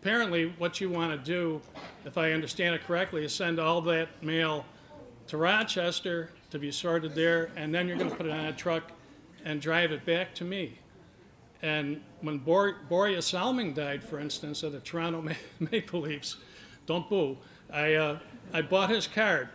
apparently, 0.00 0.54
what 0.58 0.82
you 0.82 0.90
want 0.90 1.12
to 1.12 1.18
do, 1.18 1.62
if 2.04 2.18
I 2.18 2.32
understand 2.32 2.74
it 2.74 2.84
correctly, 2.84 3.24
is 3.24 3.34
send 3.34 3.58
all 3.58 3.80
that 3.82 4.22
mail 4.22 4.66
to 5.28 5.38
Rochester 5.38 6.30
to 6.50 6.58
be 6.58 6.70
sorted 6.70 7.14
there, 7.14 7.50
and 7.56 7.74
then 7.74 7.88
you're 7.88 7.96
going 7.96 8.10
to 8.10 8.16
put 8.16 8.26
it 8.26 8.32
on 8.32 8.44
a 8.44 8.52
truck 8.52 8.92
and 9.46 9.62
drive 9.62 9.92
it 9.92 10.04
back 10.04 10.34
to 10.34 10.44
me. 10.44 10.78
And 11.62 12.02
when 12.20 12.36
Bor- 12.36 12.76
Borje 12.90 13.22
Salming 13.22 13.72
died, 13.74 14.04
for 14.04 14.20
instance, 14.20 14.62
of 14.62 14.72
the 14.72 14.80
Toronto 14.80 15.22
Ma- 15.22 15.32
Maple 15.70 16.00
Leafs, 16.00 16.36
don't 16.84 17.08
boo, 17.08 17.38
I, 17.72 17.94
uh, 17.94 18.18
I 18.52 18.60
bought 18.60 18.90
his 18.90 19.06
card. 19.06 19.48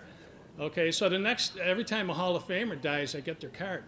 Okay, 0.59 0.91
so 0.91 1.09
the 1.09 1.17
next, 1.17 1.57
every 1.57 1.84
time 1.84 2.09
a 2.09 2.13
Hall 2.13 2.35
of 2.35 2.47
Famer 2.47 2.80
dies, 2.80 3.15
I 3.15 3.21
get 3.21 3.39
their 3.39 3.49
card. 3.49 3.84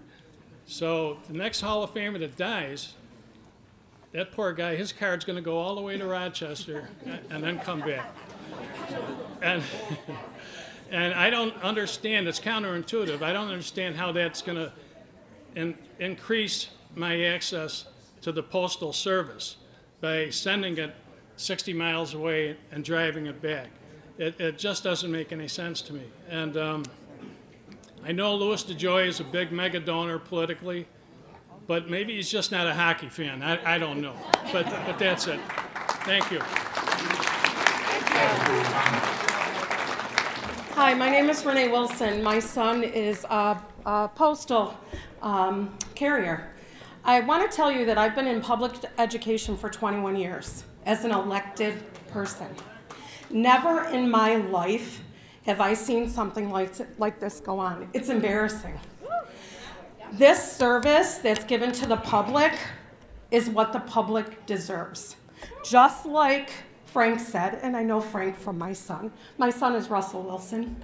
So 0.65 1.17
the 1.27 1.37
next 1.37 1.61
Hall 1.61 1.83
of 1.83 1.93
Famer 1.93 2.19
that 2.19 2.37
dies, 2.37 2.95
that 4.13 4.31
poor 4.31 4.51
guy, 4.51 4.75
his 4.75 4.91
card's 4.91 5.25
going 5.25 5.35
to 5.35 5.43
go 5.43 5.57
all 5.57 5.75
the 5.75 5.81
way 5.81 5.97
to 5.97 6.05
Rochester 6.05 6.89
and, 7.29 7.43
then 7.43 7.59
come 7.59 7.81
back. 7.81 8.15
And, 9.43 9.61
and 10.91 11.13
I 11.13 11.29
don't 11.29 11.55
understand, 11.61 12.27
it's 12.27 12.39
counterintuitive. 12.39 13.21
I 13.21 13.31
don't 13.31 13.49
understand 13.49 13.95
how 13.95 14.11
that's 14.11 14.41
going 14.41 14.57
to 14.57 14.71
in, 15.53 15.77
increase 15.99 16.69
my 16.95 17.25
access 17.25 17.85
to 18.21 18.31
the 18.31 18.41
Postal 18.41 18.91
Service 18.91 19.57
by 20.01 20.31
sending 20.31 20.77
it 20.79 20.95
60 21.37 21.73
miles 21.73 22.15
away 22.15 22.57
and 22.71 22.83
driving 22.83 23.27
it 23.27 23.39
back. 23.39 23.69
It, 24.17 24.39
it 24.39 24.57
just 24.57 24.83
doesn't 24.83 25.11
make 25.11 25.33
any 25.33 25.47
sense 25.47 25.81
to 25.83 25.93
me. 25.93 26.03
And 26.29 26.55
um, 26.55 26.83
I 28.05 28.13
know 28.13 28.33
Louis 28.35 28.63
DeJoy 28.63 29.07
is 29.07 29.19
a 29.19 29.25
big 29.25 29.51
mega 29.51 29.79
donor 29.79 30.19
politically, 30.19 30.87
but 31.67 31.89
maybe 31.89 32.15
he's 32.15 32.29
just 32.29 32.51
not 32.51 32.65
a 32.65 32.73
hockey 32.73 33.09
fan. 33.09 33.43
I, 33.43 33.75
I 33.75 33.77
don't 33.77 34.01
know. 34.01 34.15
But, 34.53 34.65
but 34.85 34.97
that's 34.97 35.27
it. 35.27 35.39
Thank 36.05 36.31
you. 36.31 36.39
Hi, 40.75 40.93
my 40.93 41.09
name 41.09 41.29
is 41.29 41.45
Renee 41.45 41.69
Wilson. 41.69 42.23
My 42.23 42.39
son 42.39 42.83
is 42.83 43.25
a, 43.25 43.61
a 43.85 44.07
postal 44.15 44.77
um, 45.21 45.77
carrier. 45.93 46.51
I 47.03 47.19
want 47.19 47.49
to 47.49 47.55
tell 47.55 47.71
you 47.71 47.85
that 47.85 47.97
I've 47.97 48.15
been 48.15 48.27
in 48.27 48.39
public 48.39 48.73
education 48.97 49.57
for 49.57 49.69
21 49.69 50.15
years 50.15 50.63
as 50.85 51.03
an 51.03 51.11
elected 51.11 51.83
person. 52.11 52.47
Never 53.29 53.85
in 53.85 54.09
my 54.09 54.35
life 54.35 55.01
have 55.45 55.61
I 55.61 55.73
seen 55.73 56.09
something 56.09 56.49
like, 56.51 56.71
like 56.99 57.19
this 57.19 57.39
go 57.39 57.59
on. 57.59 57.89
It's 57.93 58.09
embarrassing. 58.09 58.79
This 60.13 60.51
service 60.51 61.17
that's 61.17 61.43
given 61.43 61.71
to 61.73 61.87
the 61.87 61.97
public 61.97 62.53
is 63.31 63.49
what 63.49 63.73
the 63.73 63.79
public 63.81 64.45
deserves. 64.45 65.15
Just 65.63 66.05
like 66.05 66.51
Frank 66.85 67.19
said, 67.19 67.59
and 67.61 67.75
I 67.75 67.83
know 67.83 67.99
Frank 67.99 68.37
from 68.37 68.57
my 68.57 68.71
son. 68.71 69.11
My 69.37 69.49
son 69.49 69.75
is 69.75 69.89
Russell 69.89 70.23
Wilson. 70.23 70.77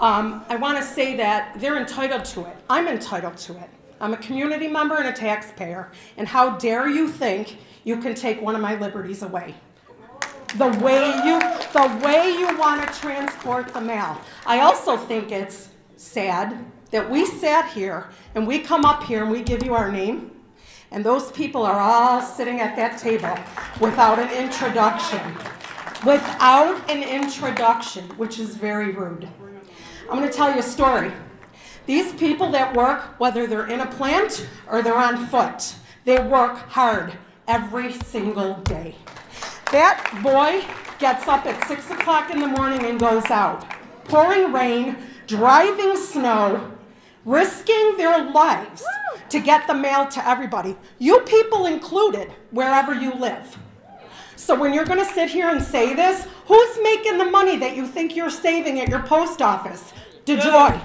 Um, 0.00 0.44
I 0.48 0.56
want 0.56 0.78
to 0.78 0.84
say 0.84 1.16
that 1.16 1.60
they're 1.60 1.76
entitled 1.76 2.24
to 2.26 2.46
it. 2.46 2.56
I'm 2.70 2.88
entitled 2.88 3.36
to 3.38 3.56
it. 3.58 3.68
I'm 4.00 4.14
a 4.14 4.16
community 4.16 4.66
member 4.66 4.96
and 4.96 5.08
a 5.08 5.12
taxpayer, 5.12 5.92
and 6.16 6.26
how 6.26 6.56
dare 6.56 6.88
you 6.88 7.06
think 7.06 7.58
you 7.84 7.98
can 7.98 8.14
take 8.14 8.40
one 8.40 8.54
of 8.54 8.62
my 8.62 8.76
liberties 8.78 9.22
away? 9.22 9.54
The 10.56 10.68
way 10.84 11.06
you, 11.24 11.38
the 11.72 12.00
way 12.04 12.36
you 12.36 12.58
want 12.58 12.86
to 12.86 13.00
transport 13.00 13.72
the 13.72 13.80
mail. 13.80 14.20
I 14.44 14.60
also 14.60 14.96
think 14.96 15.30
it's 15.30 15.68
sad 15.96 16.64
that 16.90 17.08
we 17.08 17.24
sat 17.24 17.70
here 17.70 18.08
and 18.34 18.46
we 18.46 18.58
come 18.58 18.84
up 18.84 19.04
here 19.04 19.22
and 19.22 19.30
we 19.30 19.42
give 19.42 19.64
you 19.64 19.74
our 19.74 19.92
name, 19.92 20.32
and 20.90 21.04
those 21.04 21.30
people 21.30 21.64
are 21.64 21.78
all 21.78 22.20
sitting 22.20 22.60
at 22.60 22.74
that 22.74 22.98
table 22.98 23.38
without 23.80 24.18
an 24.18 24.28
introduction. 24.30 25.20
Without 26.04 26.90
an 26.90 27.02
introduction, 27.04 28.04
which 28.16 28.40
is 28.40 28.56
very 28.56 28.90
rude. 28.90 29.28
I'm 30.10 30.18
going 30.18 30.28
to 30.28 30.36
tell 30.36 30.52
you 30.52 30.58
a 30.58 30.62
story. 30.62 31.12
These 31.86 32.14
people 32.14 32.50
that 32.50 32.74
work, 32.74 33.20
whether 33.20 33.46
they're 33.46 33.68
in 33.68 33.80
a 33.80 33.86
plant 33.86 34.48
or 34.68 34.82
they're 34.82 34.96
on 34.96 35.26
foot, 35.26 35.74
they 36.04 36.18
work 36.18 36.56
hard 36.70 37.12
every 37.46 37.92
single 37.92 38.54
day. 38.62 38.96
That 39.72 40.20
boy 40.22 40.64
gets 40.98 41.28
up 41.28 41.46
at 41.46 41.66
6 41.68 41.90
o'clock 41.90 42.30
in 42.30 42.40
the 42.40 42.48
morning 42.48 42.84
and 42.84 42.98
goes 42.98 43.30
out, 43.30 43.64
pouring 44.04 44.52
rain, 44.52 44.96
driving 45.26 45.96
snow, 45.96 46.72
risking 47.24 47.96
their 47.96 48.30
lives 48.30 48.84
to 49.28 49.38
get 49.38 49.66
the 49.66 49.74
mail 49.74 50.06
to 50.08 50.28
everybody, 50.28 50.76
you 50.98 51.20
people 51.20 51.66
included, 51.66 52.32
wherever 52.50 52.92
you 52.92 53.14
live. 53.14 53.56
So 54.34 54.58
when 54.58 54.74
you're 54.74 54.84
going 54.84 54.98
to 54.98 55.12
sit 55.12 55.30
here 55.30 55.50
and 55.50 55.62
say 55.62 55.94
this, 55.94 56.26
who's 56.46 56.78
making 56.82 57.18
the 57.18 57.26
money 57.26 57.56
that 57.58 57.76
you 57.76 57.86
think 57.86 58.16
you're 58.16 58.30
saving 58.30 58.80
at 58.80 58.88
your 58.88 59.02
post 59.02 59.40
office? 59.40 59.92
DeJoy. 60.24 60.80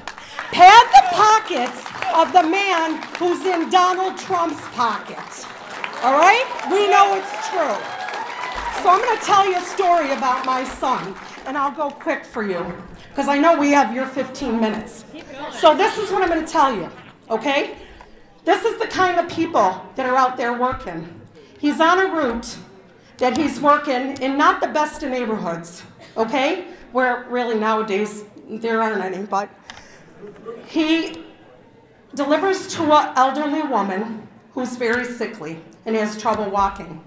Pad 0.52 0.88
the 0.92 1.08
pockets 1.16 1.86
of 2.14 2.32
the 2.34 2.48
man 2.48 3.02
who's 3.18 3.44
in 3.46 3.70
Donald 3.72 4.18
Trump's 4.18 4.62
pockets. 4.76 5.46
All 6.04 6.14
right? 6.14 6.46
We 6.70 6.88
know 6.88 7.16
it's 7.16 7.50
true. 7.50 7.95
So 8.82 8.90
I'm 8.90 9.02
going 9.02 9.18
to 9.18 9.26
tell 9.26 9.50
you 9.50 9.58
a 9.58 9.62
story 9.62 10.12
about 10.12 10.46
my 10.46 10.64
son, 10.64 11.16
and 11.46 11.58
I'll 11.58 11.72
go 11.72 11.90
quick 11.90 12.24
for 12.26 12.44
you 12.44 12.74
because 13.10 13.28
I 13.28 13.38
know 13.38 13.58
we 13.58 13.72
have 13.72 13.96
your 13.96 14.06
15 14.06 14.60
minutes. 14.60 15.06
So 15.54 15.76
this 15.76 15.98
is 15.98 16.12
what 16.12 16.22
I'm 16.22 16.30
going 16.30 16.46
to 16.46 16.52
tell 16.52 16.76
you, 16.76 16.90
okay? 17.30 17.78
This 18.44 18.64
is 18.64 18.80
the 18.80 18.88
kind 18.88 19.20
of 19.20 19.30
people 19.30 19.82
that 19.96 20.06
are 20.06 20.16
out 20.16 20.38
there 20.38 20.54
working. 20.54 21.22
He's 21.58 21.82
on 21.82 22.00
a 22.00 22.14
route 22.14 22.58
that 23.18 23.38
he's 23.38 23.60
working 23.60 24.18
in 24.22 24.38
not 24.38 24.62
the 24.62 24.68
best 24.68 25.02
of 25.04 25.10
neighborhoods, 25.10 25.84
okay? 26.18 26.66
Where 26.92 27.26
really 27.30 27.58
nowadays 27.58 28.26
there 28.48 28.82
aren't 28.82 29.04
any, 29.04 29.26
but 29.26 29.50
he 30.68 31.24
delivers 32.14 32.68
to 32.76 32.84
an 32.84 33.14
elderly 33.16 33.64
woman 33.64 34.28
who's 34.52 34.76
very 34.76 35.06
sickly 35.06 35.60
and 35.86 35.96
has 35.96 36.22
trouble 36.22 36.50
walking. 36.50 37.04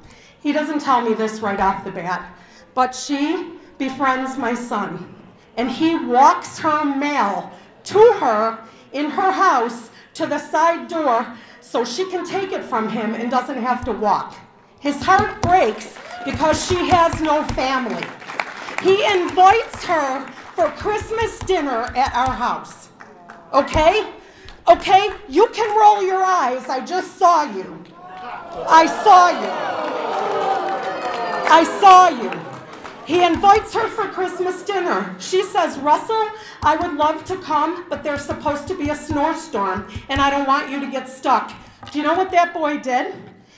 He 0.48 0.54
doesn't 0.54 0.80
tell 0.80 1.02
me 1.02 1.12
this 1.12 1.40
right 1.40 1.60
off 1.60 1.84
the 1.84 1.90
bat, 1.90 2.34
but 2.72 2.94
she 2.94 3.50
befriends 3.76 4.38
my 4.38 4.54
son, 4.54 5.14
and 5.58 5.70
he 5.70 5.94
walks 5.94 6.58
her 6.60 6.86
mail 6.86 7.52
to 7.84 7.98
her 8.14 8.58
in 8.94 9.10
her 9.10 9.30
house 9.30 9.90
to 10.14 10.24
the 10.26 10.38
side 10.38 10.88
door 10.88 11.36
so 11.60 11.84
she 11.84 12.08
can 12.08 12.24
take 12.24 12.52
it 12.52 12.64
from 12.64 12.88
him 12.88 13.14
and 13.14 13.30
doesn't 13.30 13.58
have 13.58 13.84
to 13.84 13.92
walk. 13.92 14.36
His 14.80 15.02
heart 15.02 15.42
breaks 15.42 15.98
because 16.24 16.66
she 16.66 16.76
has 16.88 17.20
no 17.20 17.44
family. 17.48 18.06
He 18.82 19.04
invites 19.04 19.84
her 19.84 20.26
for 20.56 20.70
Christmas 20.70 21.38
dinner 21.40 21.92
at 21.94 22.14
our 22.14 22.32
house. 22.32 22.88
Okay? 23.52 24.14
Okay? 24.66 25.10
You 25.28 25.48
can 25.48 25.78
roll 25.78 26.02
your 26.02 26.24
eyes. 26.24 26.70
I 26.70 26.82
just 26.86 27.18
saw 27.18 27.42
you. 27.42 27.84
I 28.68 28.86
saw 28.86 29.28
you. 29.30 29.48
I 31.50 31.64
saw 31.80 32.08
you. 32.08 32.48
He 33.06 33.24
invites 33.24 33.72
her 33.72 33.88
for 33.88 34.06
Christmas 34.08 34.62
dinner. 34.62 35.16
She 35.18 35.42
says, 35.42 35.78
Russell, 35.78 36.28
I 36.62 36.76
would 36.76 36.94
love 36.94 37.24
to 37.24 37.36
come, 37.38 37.88
but 37.88 38.02
there's 38.02 38.22
supposed 38.22 38.68
to 38.68 38.76
be 38.76 38.90
a 38.90 38.94
snowstorm, 38.94 39.88
and 40.10 40.20
I 40.20 40.28
don't 40.28 40.46
want 40.46 40.70
you 40.70 40.78
to 40.80 40.90
get 40.90 41.08
stuck. 41.08 41.52
Do 41.90 41.98
you 41.98 42.04
know 42.04 42.12
what 42.12 42.30
that 42.32 42.52
boy 42.52 42.78
did? 42.78 43.14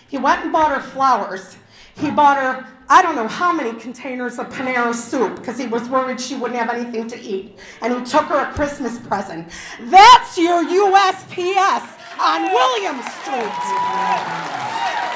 He 0.09 0.19
went 0.19 0.45
and 0.45 0.53
bought 0.53 0.71
her 0.71 0.81
flowers. 0.81 1.57
He 1.97 2.13
bought 2.13 2.37
her, 2.37 2.65
I 2.89 3.03
don't 3.03 3.17
know 3.17 3.27
how 3.27 3.53
many 3.53 3.77
containers 3.79 4.39
of 4.39 4.51
Panera 4.51 4.95
soup 4.95 5.37
because 5.37 5.59
he 5.59 5.67
was 5.67 5.89
worried 5.89 6.21
she 6.21 6.37
wouldn't 6.37 6.59
have 6.59 6.71
anything 6.71 7.09
to 7.09 7.21
eat. 7.21 7.59
And 7.83 7.93
he 7.93 8.05
took 8.05 8.27
her 8.27 8.49
a 8.49 8.53
Christmas 8.53 9.01
present. 9.01 9.51
That's 9.81 10.39
your 10.39 10.65
USPS 10.65 11.99
on 12.21 12.43
William 12.53 13.03
Street. 13.03 14.60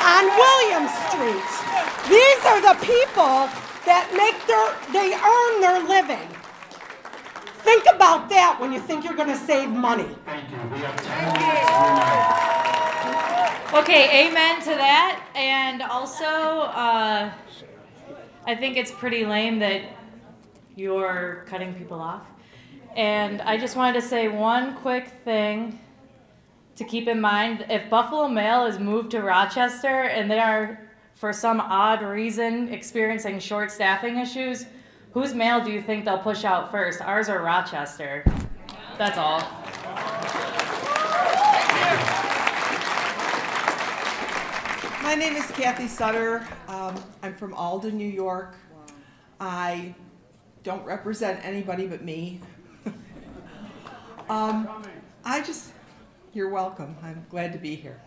On 0.05 0.24
William 0.26 0.86
Street. 1.09 1.48
These 2.09 2.44
are 2.44 2.60
the 2.60 2.76
people 2.85 3.48
that 3.86 4.12
make 4.12 4.36
their, 4.47 4.68
they 4.93 5.14
earn 5.16 5.60
their 5.60 5.81
living. 5.89 6.28
Think 7.64 7.85
about 7.90 8.28
that 8.28 8.59
when 8.60 8.70
you 8.70 8.81
think 8.81 9.05
you're 9.05 9.16
going 9.16 9.31
to 9.31 9.36
save 9.36 9.70
money. 9.70 10.14
Okay, 13.72 14.28
amen 14.28 14.60
to 14.60 14.70
that. 14.70 15.26
And 15.35 15.81
also, 15.81 16.24
uh, 16.26 17.32
I 18.47 18.55
think 18.55 18.76
it's 18.76 18.90
pretty 18.90 19.24
lame 19.24 19.59
that 19.60 19.82
you're 20.76 21.44
cutting 21.48 21.72
people 21.74 22.01
off. 22.01 22.26
And 22.94 23.40
I 23.40 23.56
just 23.56 23.74
wanted 23.74 24.01
to 24.01 24.06
say 24.06 24.28
one 24.28 24.74
quick 24.76 25.09
thing 25.24 25.81
to 26.76 26.84
keep 26.84 27.09
in 27.09 27.20
mind. 27.20 27.66
If 27.68 27.88
Buffalo 27.88 28.28
Mail 28.28 28.66
is 28.66 28.78
moved 28.78 29.10
to 29.12 29.22
Rochester 29.22 30.02
and 30.05 30.30
they 30.30 30.40
are, 30.40 30.80
for 31.14 31.32
some 31.32 31.60
odd 31.60 32.02
reason, 32.02 32.68
experiencing 32.68 33.38
short 33.38 33.70
staffing 33.70 34.18
issues, 34.18 34.66
whose 35.12 35.32
mail 35.34 35.64
do 35.64 35.70
you 35.70 35.80
think 35.80 36.05
they'll 36.05 36.18
push 36.18 36.44
out 36.44 36.70
first, 36.70 37.01
ours 37.01 37.28
or 37.28 37.40
Rochester? 37.42 38.24
That's 38.98 39.16
all. 39.16 39.40
My 45.02 45.14
name 45.14 45.36
is 45.36 45.46
Kathy 45.52 45.86
Sutter. 45.86 46.46
Um, 46.66 46.96
I'm 47.22 47.36
from 47.36 47.55
Alden, 47.55 47.96
New 47.96 48.09
York. 48.09 48.56
I 49.38 49.94
don't 50.64 50.84
represent 50.84 51.44
anybody 51.44 51.86
but 51.86 52.02
me. 52.02 52.40
um, 54.28 54.68
I 55.24 55.42
just, 55.42 55.73
you're 56.35 56.48
welcome. 56.48 56.97
I'm 57.02 57.24
glad 57.31 57.52
to 57.52 57.59
be 57.59 57.77
here. 57.77 58.01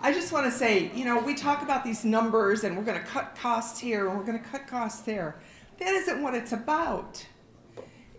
I 0.00 0.12
just 0.12 0.32
want 0.32 0.46
to 0.46 0.50
say, 0.50 0.90
you 0.94 1.04
know, 1.04 1.18
we 1.18 1.34
talk 1.34 1.62
about 1.62 1.84
these 1.84 2.04
numbers 2.04 2.64
and 2.64 2.76
we're 2.76 2.84
going 2.84 2.98
to 2.98 3.06
cut 3.06 3.36
costs 3.36 3.78
here 3.78 4.08
and 4.08 4.18
we're 4.18 4.24
going 4.24 4.38
to 4.38 4.44
cut 4.44 4.66
costs 4.66 5.02
there. 5.02 5.36
That 5.78 5.88
isn't 5.88 6.22
what 6.22 6.34
it's 6.34 6.52
about. 6.52 7.26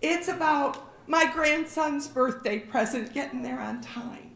It's 0.01 0.27
about 0.27 0.93
my 1.07 1.31
grandson's 1.31 2.07
birthday 2.07 2.59
present 2.59 3.13
getting 3.13 3.41
there 3.41 3.59
on 3.59 3.81
time. 3.81 4.31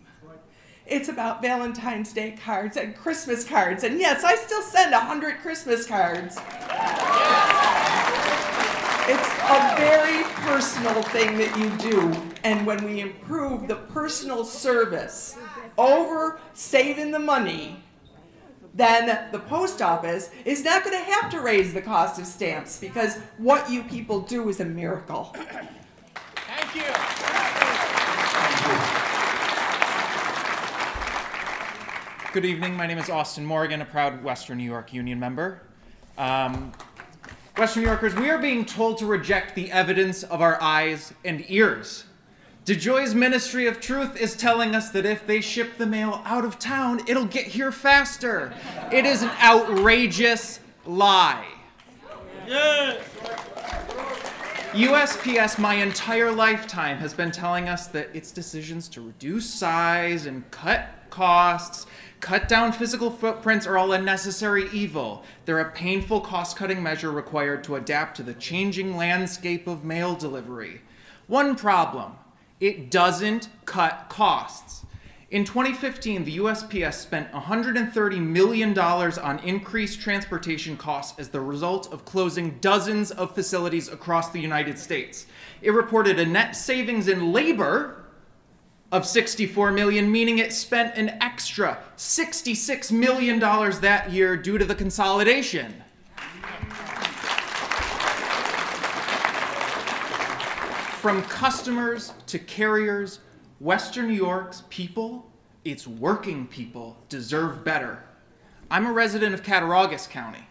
It's 0.88 1.10
about 1.10 1.42
Valentine's 1.42 2.12
Day 2.12 2.38
cards 2.44 2.76
and 2.76 2.96
Christmas 2.96 3.44
cards. 3.44 3.84
And 3.84 4.00
yes, 4.00 4.24
I 4.24 4.36
still 4.36 4.64
send 4.64 4.92
100 4.92 5.40
Christmas 5.40 5.86
cards. 5.86 6.38
It's 9.08 9.30
a 9.50 9.76
very 9.78 10.24
personal 10.46 11.02
thing 11.04 11.38
that 11.38 11.58
you 11.58 11.70
do. 11.90 12.14
And 12.44 12.66
when 12.66 12.84
we 12.84 13.02
improve 13.02 13.68
the 13.68 13.76
personal 13.76 14.46
service 14.46 15.38
over 15.78 16.40
saving 16.54 17.12
the 17.12 17.20
money, 17.20 17.82
then 18.74 19.32
the 19.32 19.40
post 19.40 19.82
office 19.82 20.30
is 20.46 20.64
not 20.64 20.84
going 20.84 20.98
to 20.98 21.12
have 21.12 21.32
to 21.32 21.42
raise 21.42 21.74
the 21.74 21.82
cost 21.82 22.20
of 22.20 22.28
stamps 22.28 22.80
because 22.80 23.18
what 23.38 23.70
you 23.70 23.84
people 23.84 24.22
do 24.22 24.48
is 24.50 24.60
a 24.60 24.66
miracle. 24.66 25.36
Thank 26.48 26.76
you. 26.76 26.84
Good 32.34 32.46
evening. 32.46 32.76
My 32.76 32.88
name 32.88 32.98
is 32.98 33.10
Austin 33.10 33.46
Morgan, 33.46 33.82
a 33.82 33.86
proud 33.86 34.24
Western 34.24 34.58
New 34.58 34.64
York 34.64 34.94
Union 34.94 35.20
member. 35.20 35.64
Um, 36.18 36.72
Western 37.58 37.84
New 37.84 37.90
Yorkers, 37.90 38.16
we 38.16 38.30
are 38.30 38.38
being 38.38 38.64
told 38.66 38.98
to 39.00 39.06
reject 39.06 39.56
the 39.56 39.72
evidence 39.72 40.24
of 40.24 40.42
our 40.42 40.62
eyes 40.62 41.14
and 41.26 41.44
ears. 41.50 42.06
DeJoy's 42.66 43.14
Ministry 43.14 43.68
of 43.68 43.82
Truth 43.82 44.16
is 44.16 44.36
telling 44.36 44.74
us 44.74 44.90
that 44.92 45.06
if 45.06 45.28
they 45.28 45.42
ship 45.42 45.78
the 45.78 45.86
mail 45.86 46.22
out 46.26 46.46
of 46.46 46.60
town, 46.60 47.02
it'll 47.08 47.26
get 47.26 47.48
here 47.48 47.72
faster. 47.72 48.54
It 48.92 49.06
is 49.06 49.22
an 49.22 49.32
outrageous 49.42 50.60
lie. 50.86 51.46
Yes. 52.48 53.04
USPS, 54.72 55.60
my 55.60 55.74
entire 55.74 56.32
lifetime, 56.32 56.98
has 57.00 57.14
been 57.14 57.32
telling 57.32 57.68
us 57.68 57.88
that 57.88 58.16
its 58.16 58.32
decisions 58.32 58.88
to 58.90 59.02
reduce 59.02 59.54
size 59.54 60.26
and 60.26 60.50
cut 60.52 60.88
costs, 61.10 61.88
cut 62.22 62.48
down 62.48 62.72
physical 62.72 63.10
footprints 63.10 63.66
are 63.66 63.78
all 63.78 63.92
a 63.92 64.02
necessary 64.02 64.70
evil. 64.72 65.24
They're 65.46 65.60
a 65.60 65.72
painful 65.72 66.22
cost 66.22 66.56
cutting 66.56 66.82
measure 66.82 67.12
required 67.12 67.64
to 67.66 67.76
adapt 67.76 68.16
to 68.18 68.24
the 68.24 68.36
changing 68.36 68.96
landscape 68.96 69.68
of 69.68 69.84
mail 69.84 70.16
delivery. 70.16 70.82
One 71.28 71.56
problem 71.56 72.14
it 72.60 72.92
doesn't 72.92 73.50
cut 73.66 74.06
costs. 74.08 74.86
In 75.32 75.46
2015, 75.46 76.26
the 76.26 76.38
USPS 76.38 76.96
spent 76.96 77.32
$130 77.32 78.20
million 78.20 78.78
on 78.78 79.40
increased 79.40 80.02
transportation 80.02 80.78
costs 80.78 81.18
as 81.18 81.30
the 81.30 81.40
result 81.40 81.92
of 81.92 82.06
closing 82.06 82.58
dozens 82.60 83.12
of 83.12 83.34
facilities 83.34 83.88
across 83.88 84.30
the 84.30 84.42
United 84.42 84.78
States. 84.78 85.26
It 85.62 85.72
reported 85.72 86.20
a 86.20 86.26
net 86.26 86.56
savings 86.56 87.08
in 87.08 87.32
labor 87.32 88.01
of 88.92 89.06
64 89.06 89.72
million, 89.72 90.12
meaning 90.12 90.40
it 90.40 90.52
spent 90.52 90.98
an 90.98 91.10
extra 91.22 91.80
66 91.96 92.92
million 92.92 93.40
dollars 93.40 93.80
that 93.80 94.12
year 94.12 94.36
due 94.36 94.58
to 94.58 94.66
the 94.66 94.76
consolidation. 94.76 95.84
From 101.00 101.24
customers 101.24 102.14
to 102.28 102.38
carriers, 102.38 103.20
Western 103.60 104.08
New 104.08 104.14
York's 104.14 104.64
people, 104.70 105.32
its 105.66 105.88
working 105.88 106.46
people, 106.46 106.98
deserve 107.10 107.64
better. 107.64 108.04
I'm 108.70 108.86
a 108.86 108.92
resident 108.92 109.34
of 109.34 109.42
Cattaraugus 109.42 110.08
County. 110.08 110.46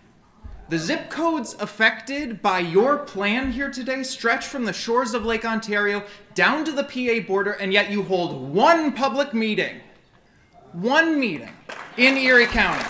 The 0.71 0.79
zip 0.79 1.11
codes 1.11 1.57
affected 1.59 2.41
by 2.41 2.61
your 2.61 2.99
plan 2.99 3.51
here 3.51 3.73
today 3.73 4.05
stretch 4.05 4.47
from 4.47 4.65
the 4.65 4.73
shores 4.73 5.15
of 5.15 5.25
Lake 5.25 5.45
Ontario 5.45 6.05
down 6.37 6.65
to 6.65 6.71
the 6.71 6.85
PA 6.85 7.27
border, 7.27 7.51
and 7.51 7.73
yet 7.73 7.91
you 7.91 8.05
hold 8.05 8.53
one 8.55 8.93
public 8.93 9.35
meeting, 9.35 9.81
one 10.71 11.19
meeting 11.19 11.51
in 11.97 12.17
Erie 12.17 12.47
County. 12.47 12.85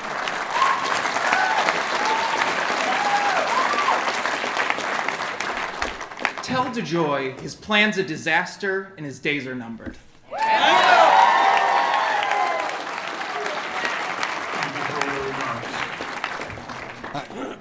Tell 6.43 6.67
DeJoy 6.67 7.41
his 7.41 7.55
plan's 7.55 7.97
a 7.97 8.03
disaster 8.03 8.93
and 8.99 9.07
his 9.07 9.19
days 9.19 9.47
are 9.47 9.55
numbered. 9.55 9.97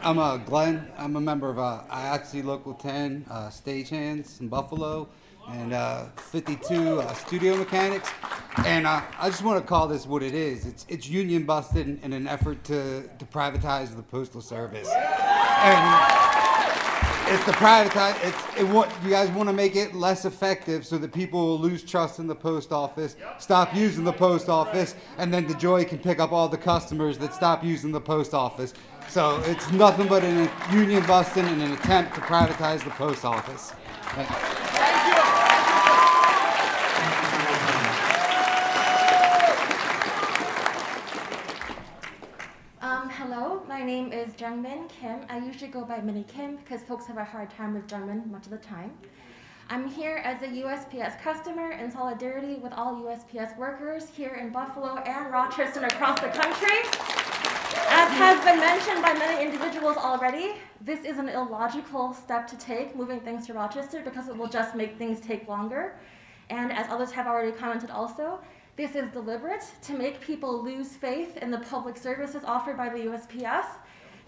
I'm 0.02 0.18
uh, 0.18 0.38
Glenn. 0.38 0.90
I'm 0.98 1.18
a 1.18 1.22
member 1.22 1.50
of 1.50 1.60
uh, 1.60 1.82
Local 2.36 2.74
10 2.74 3.26
uh, 3.30 3.50
Stagehands 3.50 4.40
in 4.40 4.48
Buffalo 4.48 5.10
and 5.50 5.74
uh, 5.74 6.06
52 6.16 7.02
uh, 7.02 7.14
Studio 7.16 7.58
Mechanics. 7.58 8.10
And 8.66 8.88
uh, 8.88 9.02
I 9.20 9.30
just 9.30 9.44
want 9.44 9.62
to 9.62 9.68
call 9.68 9.90
this 9.90 10.06
what 10.06 10.24
it 10.24 10.34
is. 10.34 10.66
It's, 10.66 10.86
it's 10.88 11.10
union 11.10 11.44
busted 11.44 12.02
in 12.02 12.14
an 12.14 12.28
effort 12.28 12.64
to, 12.66 13.10
to 13.10 13.26
privatize 13.26 13.94
the 13.94 14.04
Postal 14.04 14.42
Service. 14.42 14.88
And 14.90 16.30
it's 17.28 17.46
the 17.46 17.52
privatize. 17.52 18.16
It's 18.26 18.60
it, 18.60 18.68
what 18.70 18.92
you 19.04 19.10
guys 19.10 19.30
want 19.32 19.50
to 19.50 19.54
make 19.54 19.76
it 19.76 19.94
less 19.94 20.24
effective 20.24 20.86
so 20.86 20.98
that 20.98 21.12
people 21.12 21.46
will 21.46 21.60
lose 21.60 21.84
trust 21.84 22.20
in 22.20 22.28
the 22.28 22.36
post 22.36 22.72
office, 22.72 23.18
stop 23.38 23.76
using 23.76 24.06
the 24.06 24.14
post 24.14 24.48
office, 24.50 24.96
and 25.18 25.34
then 25.34 25.46
DeJoy 25.46 25.88
can 25.88 26.00
pick 26.00 26.20
up 26.20 26.32
all 26.32 26.48
the 26.48 26.58
customers 26.58 27.18
that 27.18 27.34
stop 27.34 27.64
using 27.64 27.92
the 27.92 28.02
post 28.02 28.34
office. 28.34 28.74
So 29.10 29.42
it's 29.46 29.72
nothing 29.72 30.08
but 30.08 30.24
a 30.24 30.52
union 30.72 31.04
busting 31.08 31.44
and 31.44 31.64
an 31.64 31.72
attempt 31.74 32.14
to 32.14 32.22
privatize 32.22 32.84
the 32.84 32.92
post 32.92 33.26
office. 33.26 33.74
Thank 34.14 34.30
you. 34.30 34.36
Um, 42.82 43.10
hello, 43.10 43.64
my 43.68 43.84
name 43.84 44.14
is 44.14 44.34
Jungmin 44.34 44.88
Kim. 44.90 45.22
I 45.28 45.40
usually 45.40 45.72
go 45.72 45.84
by 45.84 46.02
Minnie 46.02 46.26
Kim 46.28 46.58
because 46.58 46.84
folks 46.84 47.08
have 47.08 47.18
a 47.18 47.24
hard 47.24 47.50
time 47.50 47.74
with 47.74 47.88
Jungmin 47.88 48.30
much 48.30 48.46
of 48.46 48.52
the 48.52 48.58
time. 48.58 48.92
I'm 49.72 49.90
here 49.90 50.18
as 50.24 50.44
a 50.44 50.48
USPS 50.48 51.20
customer 51.22 51.72
in 51.72 51.90
solidarity 51.92 52.56
with 52.56 52.74
all 52.74 53.02
USPS 53.02 53.58
workers 53.58 54.08
here 54.10 54.36
in 54.36 54.52
Buffalo 54.52 54.98
and 54.98 55.32
Rochester 55.32 55.80
and 55.82 55.92
across 55.92 56.20
the 56.20 56.28
country. 56.28 57.09
As 58.10 58.16
As 58.30 58.36
has 58.36 58.46
been 58.46 58.60
mentioned 58.60 59.02
by 59.02 59.14
many 59.14 59.44
individuals 59.44 59.98
already, 59.98 60.54
this 60.82 61.04
is 61.04 61.18
an 61.18 61.30
illogical 61.30 62.14
step 62.14 62.48
to 62.48 62.58
take, 62.58 62.96
moving 62.96 63.20
things 63.20 63.46
to 63.48 63.54
Rochester, 63.54 64.02
because 64.04 64.28
it 64.28 64.38
will 64.38 64.48
just 64.48 64.76
make 64.76 64.98
things 64.98 65.20
take 65.20 65.48
longer. 65.48 65.96
And 66.50 66.72
as 66.72 66.88
others 66.90 67.12
have 67.12 67.28
already 67.28 67.52
commented 67.52 67.92
also, 67.92 68.40
this 68.78 68.96
is 68.96 69.10
deliberate 69.12 69.64
to 69.82 69.94
make 69.94 70.22
people 70.22 70.64
lose 70.64 70.90
faith 70.96 71.38
in 71.38 71.52
the 71.52 71.60
public 71.60 71.98
services 71.98 72.44
offered 72.46 72.78
by 72.78 72.90
the 72.90 73.00
USPS, 73.00 73.66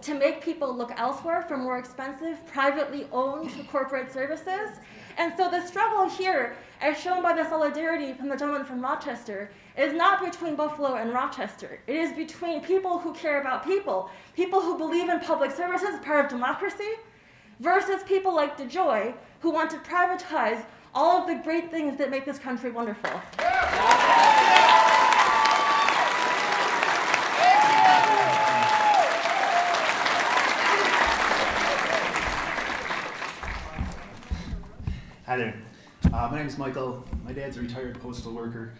to 0.01 0.13
make 0.13 0.41
people 0.41 0.75
look 0.75 0.91
elsewhere 0.97 1.41
for 1.41 1.57
more 1.57 1.77
expensive, 1.79 2.45
privately 2.47 3.07
owned 3.11 3.51
corporate 3.69 4.11
services. 4.11 4.79
And 5.17 5.33
so 5.37 5.49
the 5.49 5.65
struggle 5.65 6.09
here, 6.09 6.55
as 6.81 6.99
shown 6.99 7.23
by 7.23 7.33
the 7.33 7.47
solidarity 7.49 8.13
from 8.13 8.29
the 8.29 8.37
gentleman 8.37 8.65
from 8.65 8.81
Rochester, 8.81 9.51
is 9.77 9.93
not 9.93 10.23
between 10.23 10.55
Buffalo 10.55 10.95
and 10.95 11.13
Rochester. 11.13 11.79
It 11.87 11.95
is 11.95 12.13
between 12.13 12.61
people 12.61 12.99
who 12.99 13.13
care 13.13 13.39
about 13.41 13.63
people, 13.63 14.09
people 14.35 14.61
who 14.61 14.77
believe 14.77 15.09
in 15.09 15.19
public 15.19 15.51
services 15.51 15.89
as 15.93 15.99
part 16.01 16.25
of 16.25 16.31
democracy, 16.31 16.91
versus 17.59 18.03
people 18.03 18.35
like 18.35 18.57
DeJoy 18.57 19.13
who 19.39 19.51
want 19.51 19.69
to 19.71 19.77
privatize 19.77 20.65
all 20.93 21.21
of 21.21 21.27
the 21.27 21.35
great 21.43 21.71
things 21.71 21.97
that 21.97 22.09
make 22.09 22.25
this 22.25 22.39
country 22.39 22.71
wonderful. 22.71 23.11
Hi 35.25 35.37
there. 35.37 35.70
Uh, 36.13 36.27
my 36.29 36.39
name 36.39 36.47
is 36.47 36.57
Michael. 36.57 37.05
My 37.23 37.31
dad's 37.31 37.55
a 37.55 37.61
retired 37.61 37.97
postal 38.01 38.33
worker. 38.33 38.73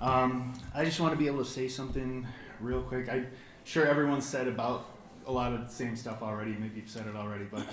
Um, 0.00 0.52
I 0.72 0.84
just 0.84 1.00
want 1.00 1.12
to 1.12 1.18
be 1.18 1.26
able 1.26 1.42
to 1.42 1.50
say 1.50 1.66
something 1.66 2.24
real 2.60 2.80
quick. 2.80 3.08
I'm 3.08 3.26
sure 3.64 3.84
everyone 3.86 4.20
said 4.20 4.46
about 4.46 4.86
a 5.26 5.32
lot 5.32 5.52
of 5.52 5.66
the 5.66 5.74
same 5.74 5.96
stuff 5.96 6.22
already. 6.22 6.52
Maybe 6.52 6.76
you've 6.76 6.88
said 6.88 7.08
it 7.08 7.16
already, 7.16 7.44
but 7.50 7.66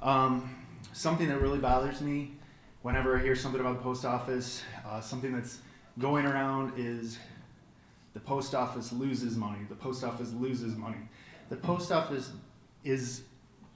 um, 0.00 0.56
something 0.94 1.28
that 1.28 1.42
really 1.42 1.58
bothers 1.58 2.00
me 2.00 2.36
whenever 2.80 3.18
I 3.18 3.22
hear 3.22 3.36
something 3.36 3.60
about 3.60 3.76
the 3.76 3.82
post 3.82 4.06
office, 4.06 4.62
uh, 4.86 5.02
something 5.02 5.34
that's 5.34 5.58
going 5.98 6.24
around 6.24 6.72
is 6.78 7.18
the 8.14 8.20
post 8.20 8.54
office 8.54 8.94
loses 8.94 9.36
money. 9.36 9.58
The 9.68 9.74
post 9.74 10.02
office 10.04 10.32
loses 10.32 10.74
money. 10.74 11.06
The 11.50 11.56
post 11.56 11.92
office 11.92 12.30
is 12.82 13.24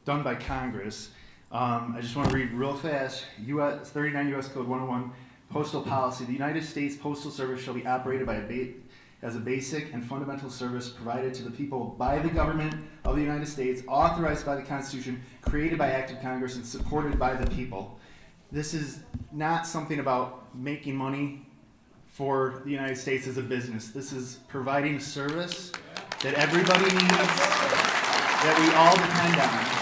done 0.06 0.22
by 0.22 0.34
Congress. 0.34 1.10
Um, 1.50 1.94
I 1.96 2.02
just 2.02 2.14
want 2.14 2.28
to 2.28 2.36
read 2.36 2.52
real 2.52 2.74
fast. 2.74 3.24
US 3.46 3.88
39 3.90 4.28
U.S. 4.30 4.48
Code 4.48 4.68
101 4.68 5.10
Postal 5.50 5.80
Policy. 5.80 6.24
The 6.26 6.32
United 6.32 6.62
States 6.62 6.94
Postal 6.94 7.30
Service 7.30 7.62
shall 7.62 7.72
be 7.72 7.86
operated 7.86 8.26
by 8.26 8.36
a 8.36 8.74
as 9.22 9.34
a 9.34 9.40
basic 9.40 9.92
and 9.92 10.04
fundamental 10.04 10.50
service 10.50 10.90
provided 10.90 11.34
to 11.34 11.42
the 11.42 11.50
people 11.50 11.96
by 11.98 12.18
the 12.18 12.28
government 12.28 12.74
of 13.04 13.16
the 13.16 13.22
United 13.22 13.48
States, 13.48 13.82
authorized 13.88 14.46
by 14.46 14.54
the 14.54 14.62
Constitution, 14.62 15.20
created 15.40 15.76
by 15.76 15.90
act 15.90 16.12
of 16.12 16.20
Congress, 16.20 16.54
and 16.54 16.64
supported 16.64 17.18
by 17.18 17.34
the 17.34 17.50
people. 17.50 17.98
This 18.52 18.74
is 18.74 19.00
not 19.32 19.66
something 19.66 19.98
about 19.98 20.54
making 20.54 20.94
money 20.94 21.46
for 22.06 22.62
the 22.64 22.70
United 22.70 22.96
States 22.96 23.26
as 23.26 23.38
a 23.38 23.42
business. 23.42 23.88
This 23.88 24.12
is 24.12 24.38
providing 24.48 25.00
service 25.00 25.72
that 26.22 26.34
everybody 26.34 26.84
needs, 26.84 27.00
that 27.00 28.56
we 28.60 28.72
all 28.74 28.94
depend 28.94 29.74
on. 29.74 29.77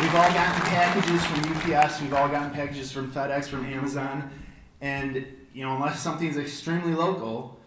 We've 0.00 0.14
all 0.16 0.32
gotten 0.32 0.60
packages 0.62 1.24
from 1.24 1.72
UPS, 1.72 2.00
we've 2.00 2.14
all 2.14 2.28
gotten 2.28 2.50
packages 2.50 2.90
from 2.90 3.12
FedEx, 3.12 3.46
from 3.46 3.64
Amazon, 3.64 4.28
and 4.80 5.24
you 5.52 5.64
know, 5.64 5.76
unless 5.76 6.00
something's 6.00 6.36
extremely 6.36 6.94
local, 6.94 7.60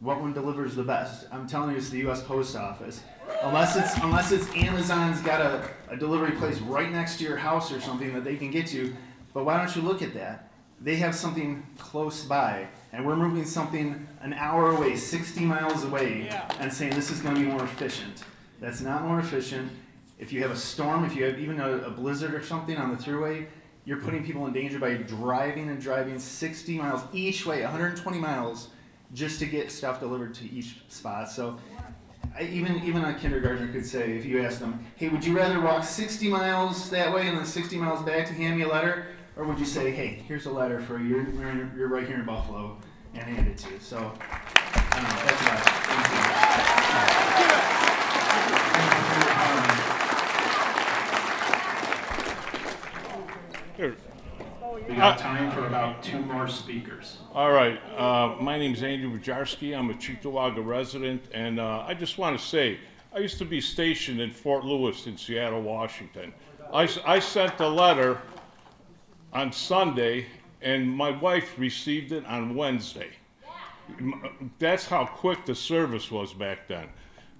what 0.00 0.20
one 0.20 0.34
delivers 0.34 0.74
the 0.74 0.82
best? 0.82 1.26
I'm 1.32 1.46
telling 1.46 1.70
you, 1.70 1.78
it's 1.78 1.88
the 1.88 1.98
U.S. 2.00 2.22
Post 2.22 2.56
Office. 2.56 3.00
Unless 3.42 3.76
it's 3.76 3.96
unless 4.04 4.32
it's 4.32 4.54
Amazon's 4.54 5.22
got 5.22 5.40
a, 5.40 5.70
a 5.88 5.96
delivery 5.96 6.32
place 6.32 6.58
right 6.60 6.92
next 6.92 7.16
to 7.18 7.24
your 7.24 7.38
house 7.38 7.72
or 7.72 7.80
something 7.80 8.12
that 8.12 8.22
they 8.22 8.36
can 8.36 8.50
get 8.50 8.74
you. 8.74 8.94
But 9.32 9.46
why 9.46 9.56
don't 9.56 9.74
you 9.74 9.80
look 9.80 10.02
at 10.02 10.12
that? 10.12 10.50
They 10.78 10.96
have 10.96 11.14
something 11.14 11.66
close 11.78 12.22
by, 12.22 12.66
and 12.92 13.06
we're 13.06 13.16
moving 13.16 13.46
something 13.46 14.06
an 14.20 14.34
hour 14.34 14.72
away, 14.76 14.96
60 14.96 15.40
miles 15.46 15.84
away, 15.84 16.28
and 16.60 16.70
saying 16.70 16.94
this 16.94 17.10
is 17.10 17.20
going 17.20 17.36
to 17.36 17.40
be 17.40 17.46
more 17.46 17.64
efficient. 17.64 18.24
That's 18.60 18.82
not 18.82 19.06
more 19.06 19.20
efficient. 19.20 19.72
If 20.22 20.32
you 20.32 20.40
have 20.42 20.52
a 20.52 20.56
storm, 20.56 21.04
if 21.04 21.16
you 21.16 21.24
have 21.24 21.40
even 21.40 21.58
a, 21.58 21.78
a 21.78 21.90
blizzard 21.90 22.32
or 22.32 22.44
something 22.44 22.76
on 22.76 22.96
the 22.96 22.96
Thruway, 22.96 23.44
you're 23.84 23.98
putting 23.98 24.24
people 24.24 24.46
in 24.46 24.52
danger 24.52 24.78
by 24.78 24.94
driving 24.94 25.68
and 25.68 25.82
driving 25.82 26.16
60 26.20 26.78
miles 26.78 27.02
each 27.12 27.44
way, 27.44 27.62
120 27.62 28.18
miles, 28.20 28.68
just 29.14 29.40
to 29.40 29.46
get 29.46 29.72
stuff 29.72 29.98
delivered 29.98 30.32
to 30.34 30.48
each 30.48 30.76
spot. 30.88 31.28
So 31.28 31.58
I, 32.38 32.44
even 32.44 32.80
even 32.84 33.04
a 33.04 33.14
kindergartner 33.14 33.72
could 33.72 33.84
say, 33.84 34.12
if 34.16 34.24
you 34.24 34.40
ask 34.44 34.60
them, 34.60 34.86
"Hey, 34.94 35.08
would 35.08 35.24
you 35.24 35.36
rather 35.36 35.60
walk 35.60 35.82
60 35.82 36.28
miles 36.28 36.88
that 36.90 37.12
way 37.12 37.26
and 37.26 37.36
then 37.36 37.44
60 37.44 37.76
miles 37.76 38.00
back 38.04 38.28
to 38.28 38.32
hand 38.32 38.56
me 38.56 38.62
a 38.62 38.68
letter, 38.68 39.08
or 39.36 39.42
would 39.42 39.58
you 39.58 39.66
say, 39.66 39.90
"Hey, 39.90 40.22
here's 40.28 40.46
a 40.46 40.52
letter 40.52 40.80
for 40.80 41.00
you. 41.00 41.26
You're, 41.36 41.68
you're 41.76 41.88
right 41.88 42.06
here 42.06 42.20
in 42.20 42.24
Buffalo," 42.24 42.78
and 43.14 43.24
hand 43.24 43.48
it 43.48 43.58
to 43.58 43.70
you? 43.72 43.80
So 43.80 43.98
know. 43.98 44.12
That's 44.86 45.42
about 45.42 45.58
it. 45.58 45.66
Thank 45.66 46.26
you. 46.26 46.52
Here. 53.76 53.96
We 54.86 54.96
got 54.96 55.18
time 55.18 55.50
for 55.50 55.66
about 55.66 56.02
two 56.02 56.18
more 56.18 56.46
speakers. 56.46 57.18
All 57.34 57.52
right. 57.52 57.80
Uh, 57.96 58.36
my 58.38 58.58
name 58.58 58.74
is 58.74 58.82
Andrew 58.82 59.18
Bujarski. 59.18 59.76
I'm 59.76 59.88
a 59.88 59.94
Cheektowaga 59.94 60.64
resident, 60.64 61.24
and 61.32 61.58
uh, 61.58 61.84
I 61.86 61.94
just 61.94 62.18
want 62.18 62.38
to 62.38 62.44
say 62.44 62.78
I 63.14 63.20
used 63.20 63.38
to 63.38 63.46
be 63.46 63.62
stationed 63.62 64.20
in 64.20 64.30
Fort 64.30 64.64
Lewis 64.66 65.06
in 65.06 65.16
Seattle, 65.16 65.62
Washington. 65.62 66.34
I 66.70 67.18
sent 67.18 67.60
a 67.60 67.68
letter 67.68 68.20
on 69.32 69.52
Sunday, 69.52 70.26
and 70.60 70.90
my 70.90 71.10
wife 71.10 71.58
received 71.58 72.12
it 72.12 72.26
on 72.26 72.54
Wednesday. 72.54 73.08
That's 74.58 74.86
how 74.86 75.06
quick 75.06 75.46
the 75.46 75.54
service 75.54 76.10
was 76.10 76.34
back 76.34 76.68
then. 76.68 76.88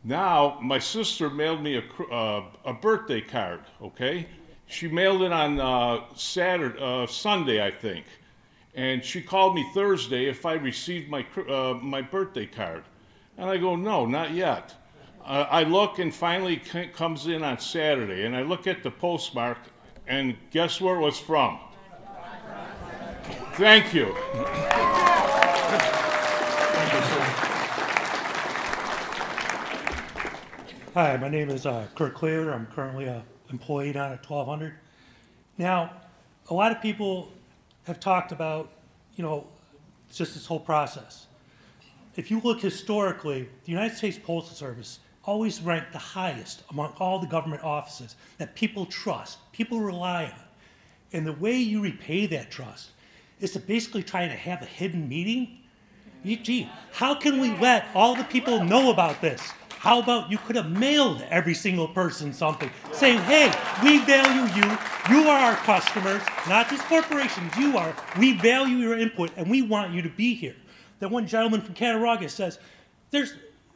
Now, 0.04 0.58
my 0.62 0.78
sister 0.78 1.28
mailed 1.28 1.62
me 1.62 1.76
a, 1.76 2.02
uh, 2.12 2.44
a 2.64 2.72
birthday 2.72 3.20
card, 3.20 3.60
okay? 3.80 4.26
She 4.72 4.88
mailed 4.88 5.20
it 5.20 5.32
on 5.32 5.60
uh, 5.60 6.00
Saturday, 6.16 6.78
uh, 6.80 7.06
Sunday, 7.06 7.62
I 7.62 7.70
think. 7.70 8.06
And 8.74 9.04
she 9.04 9.20
called 9.20 9.54
me 9.54 9.68
Thursday 9.74 10.30
if 10.30 10.46
I 10.46 10.54
received 10.54 11.10
my, 11.10 11.26
uh, 11.46 11.74
my 11.82 12.00
birthday 12.00 12.46
card. 12.46 12.84
And 13.36 13.50
I 13.50 13.58
go, 13.58 13.76
no, 13.76 14.06
not 14.06 14.32
yet. 14.32 14.74
Uh, 15.22 15.46
I 15.50 15.64
look 15.64 15.98
and 15.98 16.12
finally 16.12 16.56
comes 16.56 17.26
in 17.26 17.44
on 17.44 17.58
Saturday, 17.58 18.24
and 18.24 18.34
I 18.34 18.42
look 18.42 18.66
at 18.66 18.82
the 18.82 18.90
postmark, 18.90 19.58
and 20.06 20.36
guess 20.50 20.80
where 20.80 20.96
it 20.96 21.00
was 21.00 21.18
from? 21.18 21.58
Thank 23.52 23.92
you. 23.92 24.14
Hi, 30.94 31.18
my 31.18 31.28
name 31.28 31.50
is 31.50 31.66
uh, 31.66 31.86
Kurt 31.94 32.14
Clear. 32.14 32.52
I'm 32.52 32.66
currently 32.66 33.04
a 33.04 33.22
employee 33.52 33.92
down 33.92 34.12
at 34.12 34.28
1200. 34.28 34.74
Now, 35.58 35.92
a 36.50 36.54
lot 36.54 36.72
of 36.72 36.82
people 36.82 37.30
have 37.84 38.00
talked 38.00 38.32
about, 38.32 38.70
you 39.16 39.22
know, 39.22 39.46
just 40.12 40.34
this 40.34 40.46
whole 40.46 40.60
process. 40.60 41.26
If 42.16 42.30
you 42.30 42.40
look 42.40 42.60
historically, 42.60 43.48
the 43.64 43.72
United 43.72 43.96
States 43.96 44.18
Postal 44.18 44.54
Service 44.54 45.00
always 45.24 45.60
ranked 45.62 45.92
the 45.92 45.98
highest 45.98 46.62
among 46.70 46.92
all 46.98 47.18
the 47.18 47.26
government 47.26 47.62
offices 47.62 48.16
that 48.38 48.54
people 48.54 48.86
trust, 48.86 49.38
people 49.52 49.80
rely 49.80 50.24
on. 50.24 50.44
And 51.12 51.26
the 51.26 51.32
way 51.32 51.56
you 51.56 51.82
repay 51.82 52.26
that 52.26 52.50
trust 52.50 52.90
is 53.40 53.52
to 53.52 53.60
basically 53.60 54.02
try 54.02 54.26
to 54.26 54.34
have 54.34 54.62
a 54.62 54.66
hidden 54.66 55.08
meeting. 55.08 55.58
Gee, 56.24 56.70
how 56.92 57.14
can 57.14 57.40
we 57.40 57.56
let 57.58 57.86
all 57.94 58.14
the 58.14 58.24
people 58.24 58.62
know 58.62 58.90
about 58.90 59.20
this? 59.20 59.52
How 59.82 59.98
about 59.98 60.30
you 60.30 60.38
could 60.38 60.54
have 60.54 60.70
mailed 60.70 61.22
every 61.28 61.54
single 61.54 61.88
person 61.88 62.32
something 62.32 62.70
saying, 62.92 63.18
hey, 63.22 63.52
we 63.82 63.98
value 64.04 64.42
you. 64.54 64.78
You 65.10 65.28
are 65.28 65.36
our 65.36 65.56
customers, 65.56 66.22
not 66.48 66.70
these 66.70 66.80
corporations. 66.82 67.52
You 67.56 67.76
are. 67.76 67.92
We 68.16 68.34
value 68.34 68.76
your 68.76 68.96
input 68.96 69.32
and 69.36 69.50
we 69.50 69.60
want 69.60 69.92
you 69.92 70.00
to 70.00 70.08
be 70.08 70.34
here. 70.34 70.54
That 71.00 71.10
one 71.10 71.26
gentleman 71.26 71.62
from 71.62 71.74
Cattaraugus 71.74 72.32
says, 72.32 72.60
there's 73.10 73.34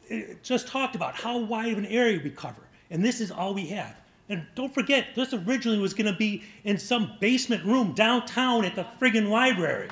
eh, 0.09 0.35
just 0.43 0.69
talked 0.69 0.95
about 0.95 1.13
how 1.13 1.39
wide 1.39 1.73
of 1.73 1.77
an 1.77 1.85
area 1.87 2.21
we 2.23 2.29
cover, 2.29 2.61
and 2.89 3.03
this 3.03 3.19
is 3.19 3.29
all 3.29 3.53
we 3.53 3.65
have. 3.65 3.97
And 4.29 4.47
don't 4.55 4.73
forget, 4.73 5.07
this 5.13 5.33
originally 5.33 5.77
was 5.77 5.93
going 5.93 6.09
to 6.09 6.17
be 6.17 6.41
in 6.63 6.77
some 6.77 7.17
basement 7.19 7.65
room 7.65 7.91
downtown 7.91 8.63
at 8.63 8.75
the 8.75 8.85
friggin' 8.97 9.27
library 9.27 9.89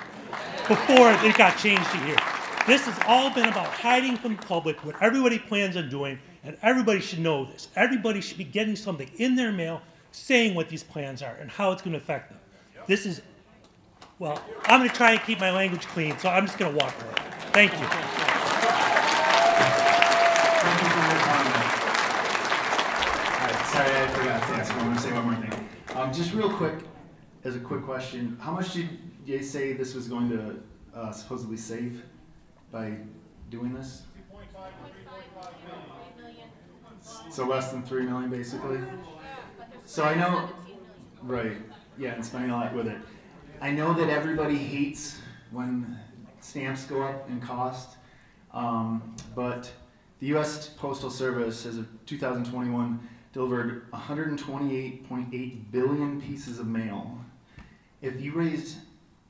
before 0.69 1.11
it 1.11 1.37
got 1.37 1.57
changed 1.57 1.91
to 1.91 1.97
here. 2.05 2.44
This 2.67 2.85
has 2.85 2.99
all 3.07 3.29
been 3.29 3.47
about 3.47 3.67
hiding 3.67 4.17
from 4.17 4.35
the 4.35 4.41
public 4.41 4.83
what 4.83 4.99
everybody 4.99 5.37
plans 5.37 5.77
on 5.77 5.87
doing, 5.87 6.17
and 6.43 6.57
everybody 6.63 6.99
should 6.99 7.19
know 7.19 7.45
this. 7.45 7.67
Everybody 7.75 8.21
should 8.21 8.39
be 8.39 8.43
getting 8.43 8.75
something 8.75 9.07
in 9.17 9.35
their 9.35 9.51
mail 9.51 9.83
saying 10.11 10.55
what 10.55 10.67
these 10.67 10.81
plans 10.81 11.21
are 11.21 11.35
and 11.35 11.51
how 11.51 11.71
it's 11.71 11.83
going 11.83 11.91
to 11.91 11.99
affect 11.99 12.29
them. 12.29 12.39
This 12.87 13.05
is, 13.05 13.21
well, 14.17 14.41
I'm 14.63 14.79
going 14.79 14.89
to 14.89 14.95
try 14.95 15.11
and 15.11 15.21
keep 15.21 15.39
my 15.39 15.51
language 15.51 15.85
clean, 15.87 16.17
so 16.17 16.27
I'm 16.29 16.47
just 16.47 16.57
going 16.57 16.71
to 16.71 16.77
walk 16.83 16.95
away. 17.03 17.13
Thank 17.51 17.71
you. 17.73 17.77
Thank 17.77 17.87
you 20.81 20.89
for 20.89 21.01
your 21.11 21.21
comment. 21.21 21.53
Sorry, 23.67 23.91
I 23.91 24.07
forgot 24.07 24.41
to 24.41 24.53
ask. 24.55 24.73
I 24.73 24.87
want 24.87 24.97
to 24.97 25.03
say 25.03 25.13
one 25.13 25.25
more 25.25 25.35
thing. 25.35 25.69
Um, 25.95 26.11
just 26.11 26.33
real 26.33 26.49
quick, 26.49 26.79
as 27.43 27.55
a 27.55 27.59
quick 27.59 27.83
question, 27.83 28.37
how 28.41 28.53
much 28.53 28.73
did 28.73 28.89
you 29.23 29.43
say 29.43 29.73
this 29.73 29.93
was 29.93 30.07
going 30.07 30.29
to 30.31 30.59
uh, 30.95 31.11
supposedly 31.11 31.57
save 31.57 32.01
by 32.71 32.97
doing 33.49 33.73
this? 33.73 34.03
So 37.29 37.45
less 37.45 37.71
than 37.71 37.83
three 37.83 38.03
million, 38.03 38.29
basically. 38.29 38.79
So 39.85 40.03
I 40.03 40.15
know, 40.15 40.49
right? 41.21 41.57
Yeah, 41.97 42.13
and 42.13 42.25
spending 42.25 42.51
a 42.51 42.53
lot 42.53 42.73
with 42.73 42.87
it. 42.87 42.97
I 43.61 43.71
know 43.71 43.93
that 43.93 44.09
everybody 44.09 44.57
hates 44.57 45.19
when 45.51 45.97
stamps 46.39 46.85
go 46.85 47.03
up 47.03 47.29
in 47.29 47.39
cost, 47.39 47.97
um, 48.53 49.15
but 49.35 49.71
the 50.19 50.27
U.S. 50.27 50.69
Postal 50.69 51.09
Service, 51.09 51.65
as 51.65 51.77
of 51.77 51.87
2021, 52.05 52.99
delivered 53.33 53.91
128.8 53.91 55.71
billion 55.71 56.21
pieces 56.21 56.59
of 56.59 56.67
mail. 56.67 57.19
If 58.01 58.21
you 58.21 58.33
raised 58.33 58.77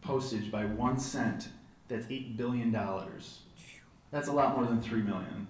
postage 0.02 0.52
by 0.52 0.66
one 0.66 0.99
cent, 0.99 1.49
that's 1.88 2.07
eight 2.10 2.38
billion 2.38 2.72
dollars. 2.72 3.40
That's 4.12 4.28
a 4.28 4.32
lot 4.32 4.56
more 4.56 4.66
than 4.66 4.82
three 4.82 5.02
million. 5.02 5.48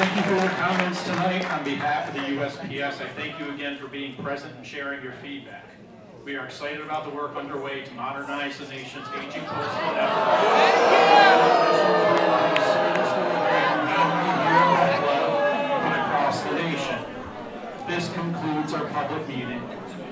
Thank 0.00 0.16
you 0.16 0.22
for 0.22 0.34
your 0.34 0.48
comments 0.50 1.04
tonight. 1.04 1.50
On 1.52 1.64
behalf 1.64 2.08
of 2.08 2.14
the 2.14 2.20
USPS, 2.20 3.02
I 3.02 3.08
thank 3.08 3.38
you 3.38 3.50
again 3.50 3.76
for 3.76 3.88
being 3.88 4.14
present 4.22 4.54
and 4.56 4.66
sharing 4.66 5.02
your 5.02 5.12
feedback. 5.14 5.66
We 6.24 6.36
are 6.36 6.44
excited 6.46 6.80
about 6.80 7.04
the 7.04 7.10
work 7.10 7.36
underway 7.36 7.82
to 7.82 7.94
modernize 7.94 8.58
the 8.58 8.68
nation's 8.68 9.06
aging 9.18 9.42
postal 9.44 9.92
network. 9.92 10.10
But 15.82 15.98
across 15.98 16.42
the 16.44 16.52
nation. 16.54 17.04
This 17.88 18.12
concludes 18.12 18.72
our 18.72 18.86
public 18.86 19.26
meeting. 19.28 19.79